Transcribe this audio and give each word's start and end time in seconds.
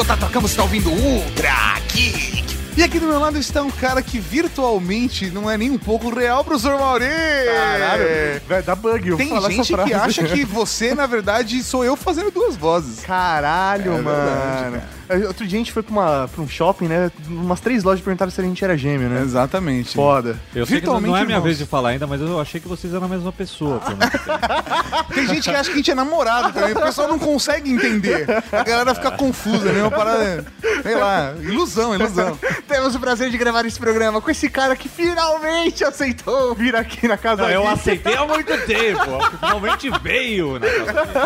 Sou 0.00 0.06
Tato 0.06 0.26
Campos, 0.32 0.52
você 0.52 0.56
tá 0.56 0.62
ouvindo 0.62 0.90
Ultra 0.90 1.74
Geek. 1.92 2.56
E 2.74 2.82
aqui 2.82 2.98
do 2.98 3.06
meu 3.06 3.18
lado 3.20 3.36
está 3.36 3.60
um 3.62 3.70
cara 3.70 4.00
que 4.00 4.18
virtualmente 4.18 5.26
não 5.30 5.50
é 5.50 5.58
nem 5.58 5.70
um 5.70 5.76
pouco 5.76 6.08
real, 6.08 6.42
professor 6.42 6.78
Mauri. 6.78 7.04
Caralho, 7.04 8.40
vai 8.48 8.62
dar 8.62 8.76
bug. 8.76 9.06
Eu 9.06 9.18
Tem 9.18 9.28
falar 9.28 9.40
essa 9.48 9.50
gente 9.50 9.66
que 9.66 9.72
frase. 9.74 9.92
acha 9.92 10.22
que 10.24 10.42
você, 10.46 10.94
na 10.94 11.04
verdade, 11.06 11.62
sou 11.62 11.84
eu 11.84 11.96
fazendo 11.96 12.30
duas 12.30 12.56
vozes. 12.56 13.00
Caralho, 13.00 13.92
É 13.92 14.00
mano. 14.00 14.70
verdade, 14.70 14.86
Outro 15.26 15.46
dia 15.46 15.58
a 15.58 15.60
gente 15.60 15.72
foi 15.72 15.82
pra, 15.82 15.92
uma, 15.92 16.28
pra 16.28 16.42
um 16.42 16.48
shopping, 16.48 16.86
né? 16.86 17.10
Umas 17.28 17.60
três 17.60 17.82
lojas 17.84 18.02
perguntaram 18.04 18.30
se 18.30 18.40
a 18.40 18.44
gente 18.44 18.62
era 18.64 18.76
gêmeo, 18.76 19.08
né? 19.08 19.22
Exatamente. 19.22 19.94
Foda. 19.94 20.38
Eu 20.54 20.66
sei 20.66 20.80
que 20.80 20.86
não- 20.86 20.96
é 20.98 21.00
minha 21.00 21.20
irmãos. 21.22 21.42
vez 21.42 21.58
de 21.58 21.66
falar 21.66 21.90
ainda, 21.90 22.06
mas 22.06 22.20
eu 22.20 22.40
achei 22.40 22.60
que 22.60 22.68
vocês 22.68 22.92
eram 22.94 23.06
a 23.06 23.08
mesma 23.08 23.32
pessoa. 23.32 23.80
Tem 25.14 25.26
gente 25.26 25.48
que 25.50 25.54
acha 25.56 25.64
que 25.68 25.74
a 25.74 25.76
gente 25.76 25.90
é 25.90 25.94
namorado 25.94 26.52
também. 26.52 26.72
O 26.72 26.80
pessoal 26.80 27.08
não 27.08 27.18
consegue 27.18 27.70
entender. 27.70 28.26
A 28.52 28.62
galera 28.62 28.94
fica 28.94 29.10
confusa, 29.10 29.72
né? 29.72 29.82
Uma 29.82 29.90
parada, 29.90 30.46
sei 30.82 30.94
lá, 30.94 31.34
ilusão, 31.40 31.94
ilusão. 31.94 32.38
Temos 32.68 32.94
o 32.94 33.00
prazer 33.00 33.30
de 33.30 33.38
gravar 33.38 33.64
esse 33.66 33.78
programa 33.78 34.20
com 34.20 34.30
esse 34.30 34.48
cara 34.48 34.76
que 34.76 34.88
finalmente 34.88 35.84
aceitou 35.84 36.54
vir 36.54 36.74
aqui 36.76 37.08
na 37.08 37.16
casa 37.16 37.42
Não, 37.42 37.50
eu 37.50 37.66
aceitei 37.66 38.14
há 38.14 38.26
muito 38.26 38.52
tempo. 38.66 39.18
Finalmente 39.40 39.90
veio. 40.02 40.58
Né? 40.58 40.68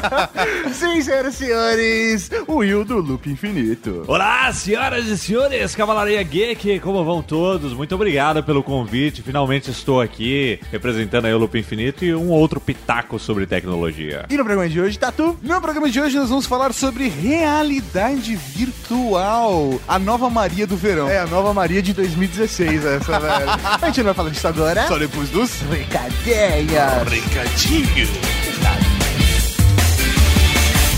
Sim, 0.72 1.00
senhoras 1.02 1.34
e 1.34 1.38
senhores, 1.38 2.30
o 2.46 2.56
Will 2.56 2.84
do 2.84 2.98
Loop 2.98 3.28
Infinito. 3.30 3.73
Olá, 4.06 4.52
senhoras 4.52 5.06
e 5.06 5.18
senhores, 5.18 5.74
Cavalaria 5.74 6.22
Geek, 6.22 6.78
como 6.80 7.04
vão 7.04 7.22
todos? 7.22 7.72
Muito 7.72 7.94
obrigado 7.94 8.42
pelo 8.42 8.62
convite. 8.62 9.20
Finalmente 9.22 9.70
estou 9.70 10.00
aqui 10.00 10.60
representando 10.70 11.26
o 11.26 11.38
Loop 11.38 11.58
Infinito 11.58 12.04
e 12.04 12.14
um 12.14 12.30
outro 12.30 12.60
pitaco 12.60 13.18
sobre 13.18 13.46
tecnologia. 13.46 14.26
E 14.30 14.36
no 14.36 14.44
programa 14.44 14.68
de 14.68 14.80
hoje, 14.80 14.98
Tatu? 14.98 15.36
No 15.42 15.60
programa 15.60 15.90
de 15.90 16.00
hoje 16.00 16.16
nós 16.16 16.28
vamos 16.28 16.46
falar 16.46 16.72
sobre 16.72 17.08
realidade 17.08 18.36
virtual, 18.36 19.80
a 19.88 19.98
nova 19.98 20.30
Maria 20.30 20.66
do 20.66 20.76
verão. 20.76 21.08
É 21.08 21.18
a 21.18 21.26
nova 21.26 21.52
Maria 21.52 21.82
de 21.82 21.92
2016, 21.92 22.84
essa, 22.84 23.18
velho. 23.20 23.50
A 23.80 23.86
gente 23.86 23.98
não 23.98 24.04
vai 24.06 24.14
falar 24.14 24.30
disso 24.30 24.48
agora. 24.48 24.86
Só 24.86 24.98
depois 24.98 25.28
dos 25.30 25.50
Brincadeira. 25.62 27.04
recadinhos. 27.08 28.08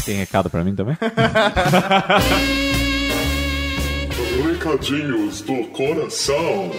Tem 0.05 0.17
recado 0.19 0.49
pra 0.49 0.63
mim 0.63 0.73
também? 0.73 0.97
Recadinhos 4.45 5.41
do 5.41 5.65
coração. 5.69 6.71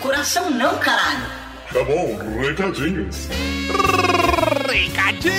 Coração 0.00 0.50
não, 0.50 0.76
caralho. 0.78 1.24
Tá 1.72 1.84
bom, 1.84 2.18
recadinhos. 2.40 3.28
Recadinhos, 4.68 5.36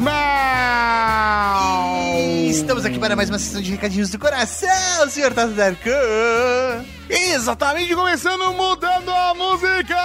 mal! 0.00 1.70
Estamos 2.48 2.84
aqui 2.84 2.98
para 2.98 3.14
mais 3.14 3.30
uma 3.30 3.38
sessão 3.38 3.62
de 3.62 3.70
recadinhos 3.70 4.10
do 4.10 4.18
coração, 4.18 5.08
senhor 5.08 5.32
Tato 5.32 5.52
Darkan. 5.52 6.84
Exatamente, 7.08 7.94
começando 7.94 8.52
mudando 8.52 9.10
a 9.10 9.32
música! 9.34 9.96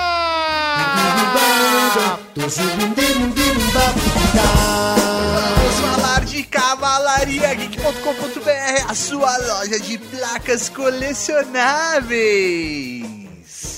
Vamos 5.58 5.76
falar 5.96 6.26
de 6.26 6.44
cavalariageek.com.br, 6.44 8.90
a 8.90 8.96
sua 8.96 9.38
loja 9.38 9.80
de 9.80 9.98
placas 9.98 10.68
colecionáveis. 10.70 13.25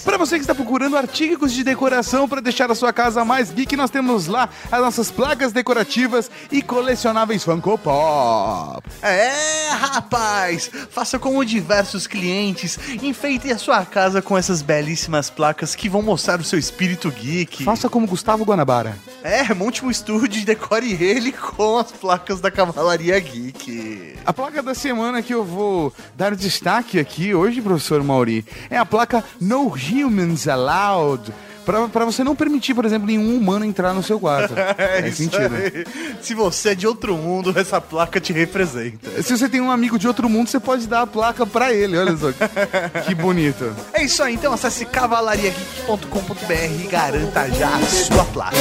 Para 0.03 0.17
você 0.17 0.35
que 0.35 0.41
está 0.41 0.55
procurando 0.55 0.97
artigos 0.97 1.53
de 1.53 1.63
decoração 1.63 2.27
para 2.27 2.41
deixar 2.41 2.71
a 2.71 2.75
sua 2.75 2.93
casa 2.93 3.23
mais 3.25 3.51
geek, 3.51 3.75
nós 3.75 3.89
temos 3.89 4.27
lá 4.27 4.49
as 4.71 4.81
nossas 4.81 5.11
placas 5.11 5.51
decorativas 5.51 6.29
e 6.51 6.61
colecionáveis 6.61 7.43
Funko 7.43 7.77
Pop. 7.77 8.81
É, 9.01 9.69
rapaz! 9.71 10.69
Faça 10.89 11.19
como 11.19 11.43
diversos 11.45 12.07
clientes, 12.07 12.77
enfeite 13.01 13.51
a 13.51 13.57
sua 13.57 13.85
casa 13.85 14.21
com 14.21 14.37
essas 14.37 14.61
belíssimas 14.61 15.29
placas 15.29 15.75
que 15.75 15.89
vão 15.89 16.01
mostrar 16.01 16.39
o 16.39 16.43
seu 16.43 16.59
espírito 16.59 17.11
geek. 17.11 17.63
Faça 17.63 17.89
como 17.89 18.07
Gustavo 18.07 18.43
Guanabara. 18.43 18.97
É, 19.23 19.53
monte 19.53 19.83
um 19.83 19.89
estúdio 19.89 20.41
e 20.41 20.45
decore 20.45 20.93
ele 21.03 21.31
com 21.31 21.77
as 21.77 21.91
placas 21.91 22.39
da 22.39 22.51
Cavalaria 22.51 23.19
Geek. 23.19 24.15
A 24.25 24.31
placa 24.31 24.61
da 24.61 24.75
semana 24.75 25.21
que 25.21 25.33
eu 25.33 25.43
vou 25.43 25.91
dar 26.15 26.35
destaque 26.35 26.99
aqui 26.99 27.33
hoje, 27.33 27.61
professor 27.61 28.03
Mauri, 28.03 28.45
é 28.69 28.77
a 28.77 28.85
placa 28.85 29.23
No 29.41 29.67
Humans 29.67 30.47
Allowed. 30.47 31.33
Pra, 31.67 31.85
pra 31.89 32.05
você 32.05 32.23
não 32.23 32.33
permitir, 32.33 32.73
por 32.73 32.85
exemplo, 32.85 33.05
nenhum 33.05 33.35
humano 33.35 33.65
entrar 33.65 33.93
no 33.93 34.01
seu 34.01 34.17
quarto. 34.17 34.53
É 34.77 35.09
isso 35.09 35.17
sentido. 35.17 35.53
aí. 35.53 35.85
Se 36.21 36.33
você 36.33 36.69
é 36.69 36.75
de 36.75 36.87
outro 36.87 37.17
mundo, 37.17 37.53
essa 37.57 37.81
placa 37.81 38.21
te 38.21 38.31
representa. 38.31 39.21
Se 39.21 39.37
você 39.37 39.49
tem 39.49 39.59
um 39.59 39.69
amigo 39.69 39.99
de 39.99 40.07
outro 40.07 40.29
mundo, 40.29 40.47
você 40.47 40.61
pode 40.61 40.87
dar 40.87 41.01
a 41.01 41.07
placa 41.07 41.45
pra 41.45 41.73
ele. 41.73 41.97
Olha 41.97 42.15
só. 42.15 42.27
que 43.05 43.13
bonito. 43.13 43.75
É 43.93 44.03
isso 44.03 44.23
aí, 44.23 44.35
então 44.35 44.53
acesse 44.53 44.85
cavalariageek.com.br 44.85 46.83
e 46.83 46.87
garanta 46.87 47.49
já 47.51 47.75
a 47.75 47.81
sua 47.81 48.23
placa. 48.25 48.55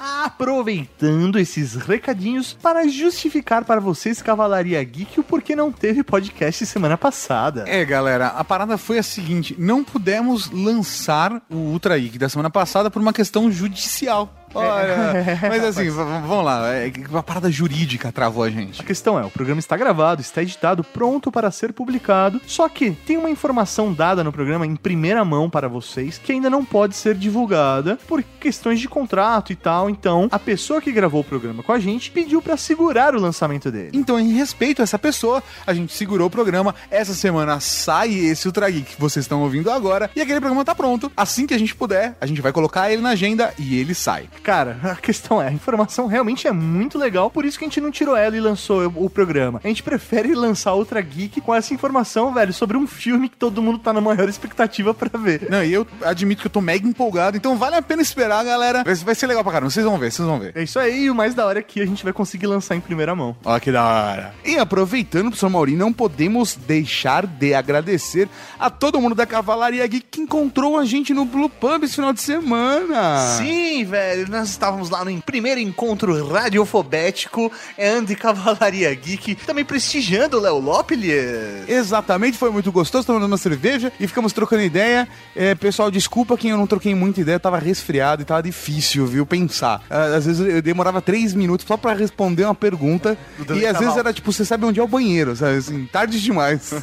Aproveitando 0.00 1.38
esses 1.38 1.74
recadinhos 1.74 2.54
para 2.54 2.88
justificar 2.88 3.66
para 3.66 3.82
vocês, 3.82 4.22
Cavalaria 4.22 4.82
Geek, 4.82 5.20
o 5.20 5.22
porquê 5.22 5.54
não 5.54 5.70
teve 5.70 6.02
podcast 6.02 6.64
semana 6.64 6.96
passada. 6.96 7.64
É, 7.68 7.84
galera, 7.84 8.28
a 8.28 8.42
parada 8.42 8.78
foi 8.78 8.98
a 8.98 9.02
seguinte: 9.02 9.54
não 9.58 9.84
pudemos 9.84 10.50
lançar 10.50 11.42
o 11.50 11.56
Ultra 11.56 11.98
Geek 11.98 12.16
da 12.16 12.30
semana 12.30 12.48
passada 12.48 12.90
por 12.90 13.02
uma 13.02 13.12
questão 13.12 13.52
judicial. 13.52 14.39
Olha, 14.54 15.38
mas 15.48 15.64
assim, 15.64 15.88
vamos 15.90 16.44
lá, 16.44 16.74
é 16.74 16.92
uma 17.08 17.22
parada 17.22 17.50
jurídica 17.50 18.12
travou 18.12 18.42
a 18.42 18.50
gente. 18.50 18.80
A 18.80 18.84
questão 18.84 19.18
é, 19.18 19.24
o 19.24 19.30
programa 19.30 19.60
está 19.60 19.76
gravado, 19.76 20.20
está 20.20 20.42
editado, 20.42 20.82
pronto 20.82 21.30
para 21.30 21.50
ser 21.50 21.72
publicado, 21.72 22.40
só 22.46 22.68
que 22.68 22.90
tem 22.90 23.16
uma 23.16 23.30
informação 23.30 23.92
dada 23.92 24.24
no 24.24 24.32
programa 24.32 24.66
em 24.66 24.76
primeira 24.76 25.24
mão 25.24 25.48
para 25.48 25.68
vocês 25.68 26.18
que 26.18 26.32
ainda 26.32 26.50
não 26.50 26.64
pode 26.64 26.96
ser 26.96 27.14
divulgada 27.14 27.98
por 28.08 28.22
questões 28.22 28.80
de 28.80 28.88
contrato 28.88 29.52
e 29.52 29.56
tal, 29.56 29.88
então 29.88 30.28
a 30.30 30.38
pessoa 30.38 30.80
que 30.80 30.92
gravou 30.92 31.20
o 31.20 31.24
programa 31.24 31.62
com 31.62 31.72
a 31.72 31.78
gente 31.78 32.10
pediu 32.10 32.42
para 32.42 32.56
segurar 32.56 33.14
o 33.14 33.20
lançamento 33.20 33.70
dele. 33.70 33.90
Então, 33.92 34.18
em 34.18 34.32
respeito 34.32 34.80
a 34.80 34.84
essa 34.84 34.98
pessoa, 34.98 35.42
a 35.66 35.74
gente 35.74 35.92
segurou 35.92 36.26
o 36.26 36.30
programa. 36.30 36.74
Essa 36.90 37.14
semana 37.14 37.60
sai 37.60 38.12
esse 38.14 38.46
Ultra 38.46 38.70
Geek 38.70 38.94
que 38.94 39.00
vocês 39.00 39.24
estão 39.24 39.42
ouvindo 39.42 39.70
agora. 39.70 40.10
E 40.14 40.20
aquele 40.20 40.40
programa 40.40 40.64
tá 40.64 40.74
pronto. 40.74 41.10
Assim 41.16 41.46
que 41.46 41.54
a 41.54 41.58
gente 41.58 41.74
puder, 41.74 42.16
a 42.20 42.26
gente 42.26 42.40
vai 42.40 42.52
colocar 42.52 42.90
ele 42.90 43.02
na 43.02 43.10
agenda 43.10 43.52
e 43.58 43.78
ele 43.78 43.94
sai. 43.94 44.28
Cara, 44.42 44.78
a 44.82 44.96
questão 44.96 45.40
é, 45.40 45.48
a 45.48 45.52
informação 45.52 46.06
realmente 46.06 46.46
é 46.46 46.52
muito 46.52 46.98
legal, 46.98 47.30
por 47.30 47.44
isso 47.44 47.58
que 47.58 47.64
a 47.64 47.68
gente 47.68 47.80
não 47.80 47.90
tirou 47.90 48.16
ela 48.16 48.36
e 48.36 48.40
lançou 48.40 48.92
o, 48.96 49.10
programa. 49.10 49.60
A 49.62 49.68
gente 49.68 49.82
prefere 49.82 50.34
lançar 50.34 50.74
Ultra 50.74 51.00
Geek 51.00 51.40
com 51.40 51.54
essa 51.54 51.74
informação, 51.74 52.32
velho, 52.32 52.52
sobre 52.52 52.76
um 52.76 52.86
filme 52.86 53.28
que 53.28 53.36
todo 53.36 53.62
mundo 53.62 53.78
tá 53.78 53.92
na 53.92 54.00
maior 54.00 54.28
expectativa 54.28 54.94
pra 54.94 55.18
ver. 55.18 55.48
Não, 55.50 55.62
e 55.64 55.72
eu 55.72 55.86
admito 56.02 56.42
que 56.42 56.46
eu 56.46 56.50
tô 56.50 56.60
mega 56.60 56.86
empolgado, 56.86 57.36
então 57.36 57.56
vale 57.56 57.76
a 57.76 57.82
pena 57.82 58.02
esperar, 58.02 58.44
galera. 58.44 58.84
Vai 59.04 59.14
ser 59.14 59.26
legal 59.26 59.42
pra 59.42 59.52
caramba, 59.52 59.70
vocês 59.70 59.84
vão 59.84 59.98
ver, 59.98 60.12
vocês 60.12 60.26
vão 60.26 60.38
ver. 60.38 60.52
É 60.54 60.62
isso 60.62 60.78
aí, 60.78 61.04
e 61.04 61.10
o 61.10 61.14
mais 61.14 61.34
da 61.34 61.44
hora 61.44 61.58
é 61.58 61.62
que 61.62 61.80
a 61.80 61.86
gente 61.86 62.04
vai 62.04 62.12
conseguir 62.12 62.46
lançar 62.46 62.76
em 62.76 62.80
primeira 62.80 63.14
mão. 63.14 63.36
Olha 63.44 63.60
que 63.60 63.72
da 63.72 63.84
hora. 63.84 64.34
E 64.44 64.56
aproveitando, 64.56 65.24
professor 65.24 65.50
Mauri, 65.50 65.76
não 65.76 65.92
podemos 65.92 66.54
deixar 66.54 67.26
de 67.26 67.52
agradecer 67.54 68.28
a 68.58 68.70
todo 68.70 69.00
mundo 69.00 69.14
da 69.14 69.26
Cavalaria 69.26 69.86
Geek 69.86 70.06
que 70.10 70.20
encontrou 70.20 70.78
a 70.78 70.84
gente 70.84 71.12
no 71.12 71.24
Blue 71.24 71.48
Pub 71.48 71.82
esse 71.82 71.94
final 71.94 72.12
de 72.12 72.20
semana. 72.20 73.36
Sim, 73.36 73.84
velho, 73.84 74.29
nós 74.30 74.48
estávamos 74.48 74.88
lá 74.88 75.04
no 75.04 75.20
primeiro 75.22 75.60
encontro 75.60 76.26
radiofobético 76.26 77.50
and 77.78 78.06
Cavalaria 78.14 78.94
Geek, 78.94 79.34
também 79.34 79.64
prestigiando 79.64 80.38
o 80.38 80.40
Léo 80.40 80.58
Lopelier. 80.58 81.64
Exatamente, 81.68 82.38
foi 82.38 82.50
muito 82.50 82.70
gostoso, 82.70 83.06
tomando 83.06 83.26
uma 83.26 83.36
cerveja 83.36 83.92
e 83.98 84.06
ficamos 84.06 84.32
trocando 84.32 84.62
ideia. 84.62 85.08
É, 85.34 85.54
pessoal, 85.54 85.90
desculpa 85.90 86.36
quem 86.36 86.50
eu 86.50 86.56
não 86.56 86.66
troquei 86.66 86.94
muita 86.94 87.20
ideia, 87.20 87.36
eu 87.36 87.40
tava 87.40 87.58
resfriado 87.58 88.22
e 88.22 88.24
tava 88.24 88.42
difícil, 88.42 89.06
viu, 89.06 89.26
pensar. 89.26 89.82
Ah, 89.90 90.16
Às 90.16 90.26
vezes 90.26 90.46
eu 90.46 90.62
demorava 90.62 91.02
três 91.02 91.34
minutos 91.34 91.66
só 91.66 91.76
pra 91.76 91.92
responder 91.92 92.44
uma 92.44 92.54
pergunta 92.54 93.18
Do 93.38 93.56
e 93.56 93.66
às 93.66 93.78
vezes 93.78 93.96
era 93.96 94.12
tipo, 94.12 94.32
você 94.32 94.44
sabe 94.44 94.64
onde 94.64 94.78
é 94.78 94.82
o 94.82 94.88
banheiro, 94.88 95.34
sabe, 95.34 95.56
assim, 95.56 95.86
tarde 95.86 96.20
demais. 96.20 96.70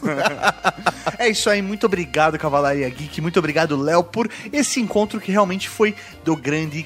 É 1.17 1.29
isso 1.29 1.49
aí, 1.49 1.61
muito 1.61 1.85
obrigado, 1.85 2.37
Cavalaria 2.37 2.87
Geek, 2.89 3.21
muito 3.21 3.39
obrigado, 3.39 3.75
Léo, 3.81 4.03
por 4.03 4.29
esse 4.51 4.79
encontro 4.79 5.19
que 5.19 5.31
realmente 5.31 5.69
foi 5.69 5.95
do 6.23 6.35
grande 6.35 6.85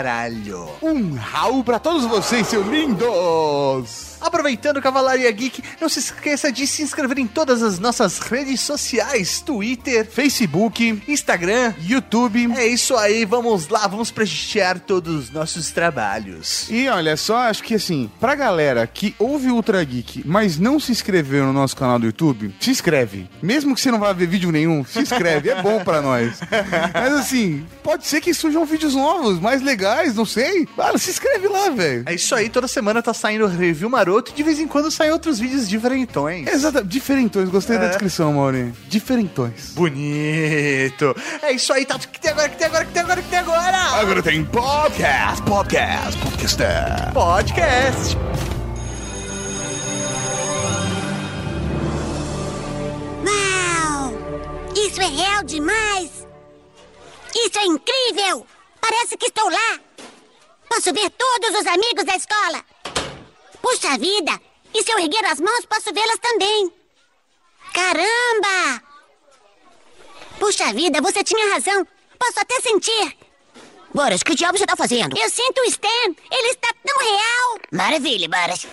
caralho. 0.00 0.66
um 0.82 1.14
Raul 1.14 1.62
pra 1.62 1.78
todos 1.78 2.06
vocês, 2.06 2.46
seus 2.46 2.66
lindos! 2.66 4.10
Aproveitando 4.20 4.82
Cavalaria 4.82 5.30
Geek, 5.32 5.62
não 5.80 5.88
se 5.88 5.98
esqueça 5.98 6.52
de 6.52 6.66
se 6.66 6.82
inscrever 6.82 7.18
em 7.18 7.26
todas 7.26 7.62
as 7.62 7.78
nossas 7.78 8.18
redes 8.18 8.60
sociais: 8.60 9.40
Twitter, 9.40 10.06
Facebook, 10.06 11.02
Instagram. 11.08 11.72
YouTube. 11.80 12.52
É 12.54 12.66
isso 12.66 12.94
aí, 12.96 13.24
vamos 13.24 13.68
lá, 13.68 13.86
vamos 13.86 14.10
prestigiar 14.10 14.78
todos 14.78 15.14
os 15.24 15.30
nossos 15.30 15.70
trabalhos. 15.70 16.68
E 16.68 16.86
olha 16.88 17.16
só, 17.16 17.38
acho 17.38 17.62
que 17.62 17.74
assim, 17.74 18.10
pra 18.20 18.34
galera 18.34 18.86
que 18.86 19.14
ouve 19.18 19.50
o 19.50 19.54
Ultra 19.54 19.82
Geek, 19.82 20.22
mas 20.26 20.58
não 20.58 20.78
se 20.78 20.92
inscreveu 20.92 21.46
no 21.46 21.52
nosso 21.52 21.76
canal 21.76 21.98
do 21.98 22.06
YouTube, 22.06 22.54
se 22.60 22.70
inscreve. 22.70 23.28
Mesmo 23.42 23.74
que 23.74 23.80
você 23.80 23.90
não 23.90 23.98
vá 23.98 24.12
ver 24.12 24.26
vídeo 24.26 24.52
nenhum, 24.52 24.84
se 24.84 25.00
inscreve, 25.00 25.48
é 25.48 25.62
bom 25.62 25.82
pra 25.82 26.02
nós. 26.02 26.40
Mas 26.92 27.12
assim, 27.14 27.66
pode 27.82 28.06
ser 28.06 28.20
que 28.20 28.34
surjam 28.34 28.64
vídeos 28.66 28.94
novos, 28.94 29.40
mais 29.40 29.62
legais, 29.62 29.89
não 30.14 30.24
sei. 30.24 30.66
Mano, 30.76 30.98
se 30.98 31.10
inscreve 31.10 31.48
lá, 31.48 31.70
velho. 31.70 32.04
É 32.06 32.14
isso 32.14 32.34
aí, 32.34 32.48
toda 32.48 32.66
semana 32.68 33.02
tá 33.02 33.12
saindo 33.14 33.46
review 33.46 33.88
maroto 33.88 34.30
e 34.32 34.34
de 34.34 34.42
vez 34.42 34.58
em 34.58 34.66
quando 34.66 34.90
saem 34.90 35.10
outros 35.10 35.38
vídeos 35.38 35.68
diferentões. 35.68 36.46
Exato, 36.46 36.84
diferentões, 36.84 37.48
gostei 37.48 37.78
da 37.78 37.88
descrição, 37.88 38.32
Mauri. 38.32 38.72
Diferentões. 38.88 39.72
Bonito. 39.72 41.14
É 41.42 41.52
isso 41.52 41.72
aí, 41.72 41.84
Tato. 41.84 42.06
O 42.06 42.08
que 42.08 42.20
tem 42.20 42.30
agora, 42.30 42.48
o 42.48 42.50
que 42.50 42.56
tem 42.56 42.66
agora, 42.66 42.84
o 42.84 42.86
que 42.86 42.92
tem 42.92 43.02
agora, 43.02 43.20
o 43.20 43.22
que 43.22 43.30
tem 43.30 43.38
agora? 43.38 43.76
Agora 43.76 44.22
tem 44.22 44.44
podcast, 44.44 45.42
podcast, 45.42 46.18
podcast. 46.18 47.12
Podcast. 47.12 48.16
Uau! 53.26 54.12
Isso 54.76 55.00
é 55.00 55.06
real 55.06 55.44
demais! 55.44 56.26
Isso 57.34 57.58
é 57.58 57.64
incrível! 57.64 58.46
Parece 58.80 59.16
que 59.16 59.26
estou 59.26 59.48
lá! 59.48 59.80
Posso 60.68 60.92
ver 60.92 61.10
todos 61.10 61.60
os 61.60 61.66
amigos 61.66 62.04
da 62.04 62.16
escola! 62.16 62.64
Puxa 63.60 63.98
vida! 63.98 64.40
E 64.72 64.82
se 64.82 64.90
eu 64.90 64.98
erguer 64.98 65.24
as 65.26 65.40
mãos, 65.40 65.66
posso 65.66 65.92
vê-las 65.92 66.18
também! 66.18 66.72
Caramba! 67.74 68.82
Puxa 70.38 70.72
vida, 70.72 71.00
você 71.00 71.22
tinha 71.22 71.52
razão! 71.52 71.86
Posso 72.18 72.40
até 72.40 72.60
sentir! 72.60 73.16
Boras, 73.92 74.22
que 74.22 74.34
diabo 74.34 74.56
você 74.56 74.66
tá 74.66 74.76
fazendo? 74.76 75.18
Eu 75.18 75.28
sinto 75.28 75.60
o 75.60 75.64
Stan! 75.64 76.14
Ele 76.30 76.48
está 76.50 76.68
tão 76.86 76.98
real! 76.98 77.58
Maravilha, 77.72 78.28
Boras. 78.28 78.66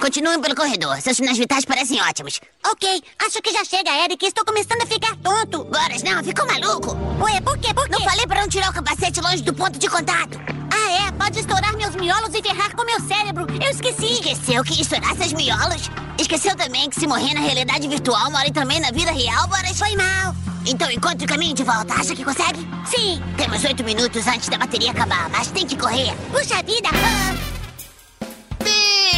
Continuem 0.00 0.40
pelo 0.40 0.56
corredor. 0.56 0.98
Seus 1.02 1.18
sinais 1.18 1.36
vitais 1.36 1.66
parecem 1.66 2.00
ótimos. 2.00 2.40
Ok, 2.72 3.02
acho 3.18 3.42
que 3.42 3.52
já 3.52 3.62
chega, 3.66 3.90
Eric. 4.02 4.24
Estou 4.24 4.46
começando 4.46 4.80
a 4.82 4.86
ficar 4.86 5.14
tonto. 5.16 5.62
Boras, 5.64 6.02
não, 6.02 6.24
ficou 6.24 6.46
maluco. 6.46 6.96
Ué, 7.22 7.38
por 7.42 7.58
quê? 7.58 7.74
Por 7.74 7.86
quê? 7.86 7.92
Não 7.92 8.00
falei 8.00 8.26
pra 8.26 8.40
não 8.40 8.48
tirar 8.48 8.70
o 8.70 8.72
capacete 8.72 9.20
longe 9.20 9.42
do 9.42 9.52
ponto 9.52 9.78
de 9.78 9.88
contato. 9.90 10.40
Ah, 10.72 11.06
é? 11.06 11.12
Pode 11.12 11.38
estourar 11.38 11.76
meus 11.76 11.94
miolos 11.96 12.34
e 12.34 12.42
ferrar 12.42 12.74
com 12.74 12.82
meu 12.82 12.98
cérebro. 13.00 13.46
Eu 13.62 13.70
esqueci. 13.70 14.14
Esqueceu 14.14 14.64
que 14.64 14.80
estourar 14.80 15.14
seus 15.16 15.34
miolos? 15.34 15.90
Esqueceu 16.18 16.56
também 16.56 16.88
que 16.88 16.98
se 16.98 17.06
morrer 17.06 17.34
na 17.34 17.40
realidade 17.40 17.86
virtual, 17.86 18.30
morre 18.30 18.50
também 18.50 18.80
na 18.80 18.90
vida 18.90 19.12
real, 19.12 19.46
Boras? 19.48 19.78
Foi 19.78 19.94
mal. 19.96 20.34
Então 20.66 20.90
encontre 20.90 21.26
o 21.26 21.28
caminho 21.28 21.54
de 21.54 21.62
volta. 21.62 21.92
Acha 21.92 22.16
que 22.16 22.24
consegue? 22.24 22.66
Sim. 22.86 23.22
Temos 23.36 23.62
oito 23.64 23.84
minutos 23.84 24.26
antes 24.26 24.48
da 24.48 24.56
bateria 24.56 24.92
acabar, 24.92 25.28
mas 25.28 25.48
tem 25.48 25.66
que 25.66 25.76
correr. 25.76 26.14
Puxa 26.32 26.62
vida. 26.62 26.88
Ah. 26.88 27.59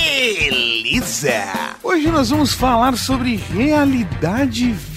Beleza! 0.05 1.77
Hoje 1.83 2.09
nós 2.11 2.31
vamos 2.31 2.53
falar 2.53 2.97
sobre 2.97 3.37
realidade 3.37 4.73
virtual. 4.73 4.92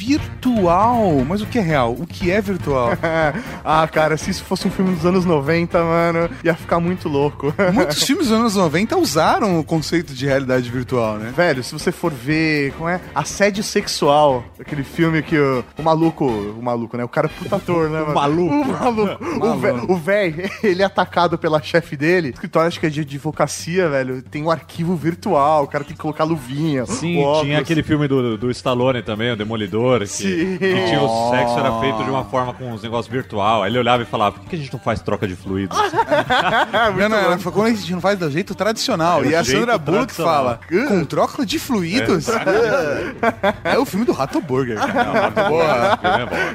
Mas 1.28 1.42
o 1.42 1.46
que 1.46 1.57
é 1.57 1.62
real? 1.62 1.94
O 1.94 2.06
que 2.06 2.30
é 2.31 2.42
virtual? 2.42 2.92
ah, 3.63 3.88
cara, 3.92 4.18
se 4.18 4.30
isso 4.31 4.44
fosse 4.44 4.68
um 4.68 4.72
filme 4.72 4.94
dos 4.96 5.06
anos 5.06 5.25
90, 5.25 5.84
mano, 5.84 6.30
ia 6.44 6.54
ficar 6.56 6.80
muito 6.80 7.07
louco. 7.10 7.54
Muitos 7.74 8.04
filmes 8.04 8.28
dos 8.28 8.38
anos 8.38 8.56
90 8.56 8.98
usaram 8.98 9.60
o 9.60 9.63
conceito 9.63 10.13
de 10.13 10.25
realidade 10.25 10.69
virtual, 10.69 11.18
né? 11.18 11.34
Velho, 11.36 11.63
se 11.63 11.74
você 11.74 11.92
for 11.92 12.12
ver, 12.12 12.72
como 12.74 12.90
é? 12.90 13.00
Assédio 13.13 13.63
sexual, 13.63 14.44
aquele 14.60 14.84
filme 14.84 15.22
que 15.22 15.38
o, 15.38 15.63
o 15.78 15.84
maluco, 15.84 16.25
o 16.25 16.62
maluco, 16.62 16.98
né? 16.98 17.04
O 17.04 17.10
cara 17.10 17.28
é 17.28 17.30
puta 17.44 17.56
ator, 17.56 17.90
né, 17.90 18.00
mano? 18.01 18.13
maluco. 18.13 18.54
O 18.56 18.66
maluco. 18.68 19.46
O 19.46 19.58
vé- 19.60 19.74
O 19.90 19.96
velho, 19.98 20.50
ele 20.63 20.81
é 20.81 20.86
atacado 20.86 21.38
pela 21.38 21.62
chefe 21.62 21.96
dele. 21.98 22.30
O 22.30 22.34
escritório, 22.34 22.68
acho 22.68 22.80
que 22.80 22.86
é 22.86 22.90
de 22.90 23.01
advocacia, 23.01 23.90
velho. 23.90 24.22
Tem 24.22 24.44
um 24.44 24.51
arquivo 24.51 24.96
virtual, 24.96 25.63
o 25.63 25.68
cara 25.68 25.84
tem 25.84 25.96
que 25.96 26.01
colocar 26.01 26.24
luvinha. 26.24 26.86
Sim, 26.86 27.22
tinha 27.42 27.60
aquele 27.60 27.84
filme 27.84 28.08
do, 28.08 28.38
do 28.38 28.51
Stallone 28.51 29.01
também, 29.01 29.31
o 29.31 29.36
Demolidor, 29.36 29.95
que, 30.00 30.08
Sim. 30.08 30.58
que 30.58 30.86
tinha 30.86 31.02
o 31.02 31.32
sexo 31.32 31.60
era 31.60 31.80
feito 31.80 32.04
de 32.04 32.10
uma 32.10 32.26
forma 32.26 32.54
com 32.54 32.72
uns 32.72 32.84
negócios 32.84 33.12
virtual. 33.12 33.64
Aí 33.64 33.72
ele 33.72 33.80
olhava 33.80 34.04
e 34.04 34.06
falava, 34.06 34.36
por 34.36 34.42
que 34.42 34.50
que 34.50 34.56
a 34.56 34.60
gente 34.60 34.74
não 34.74 34.80
faz 34.80 35.02
troca 35.02 35.28
de 35.28 35.36
fluidos? 35.36 35.78
não, 36.98 37.10
não, 37.10 37.18
ela 37.18 37.38
falou, 37.38 37.54
quando 37.54 37.68
a 37.68 37.76
gente 37.76 37.92
não 37.92 38.02
faz 38.02 38.18
do 38.18 38.30
jeito 38.30 38.56
tradicional. 38.56 39.24
É, 39.24 39.28
e 39.28 39.36
a 39.36 39.44
Sandra 39.44 39.78
Bullock 39.78 40.14
fala, 40.14 40.60
com 40.88 41.06
troca 41.06 41.46
de 41.46 41.60
fluidos? 41.60 42.28
É, 43.64 43.78
o 43.78 43.86
filme 43.86 44.06
do 44.06 44.12
Rato 44.12 44.42
Burger, 44.42 44.78
cara. 44.78 45.32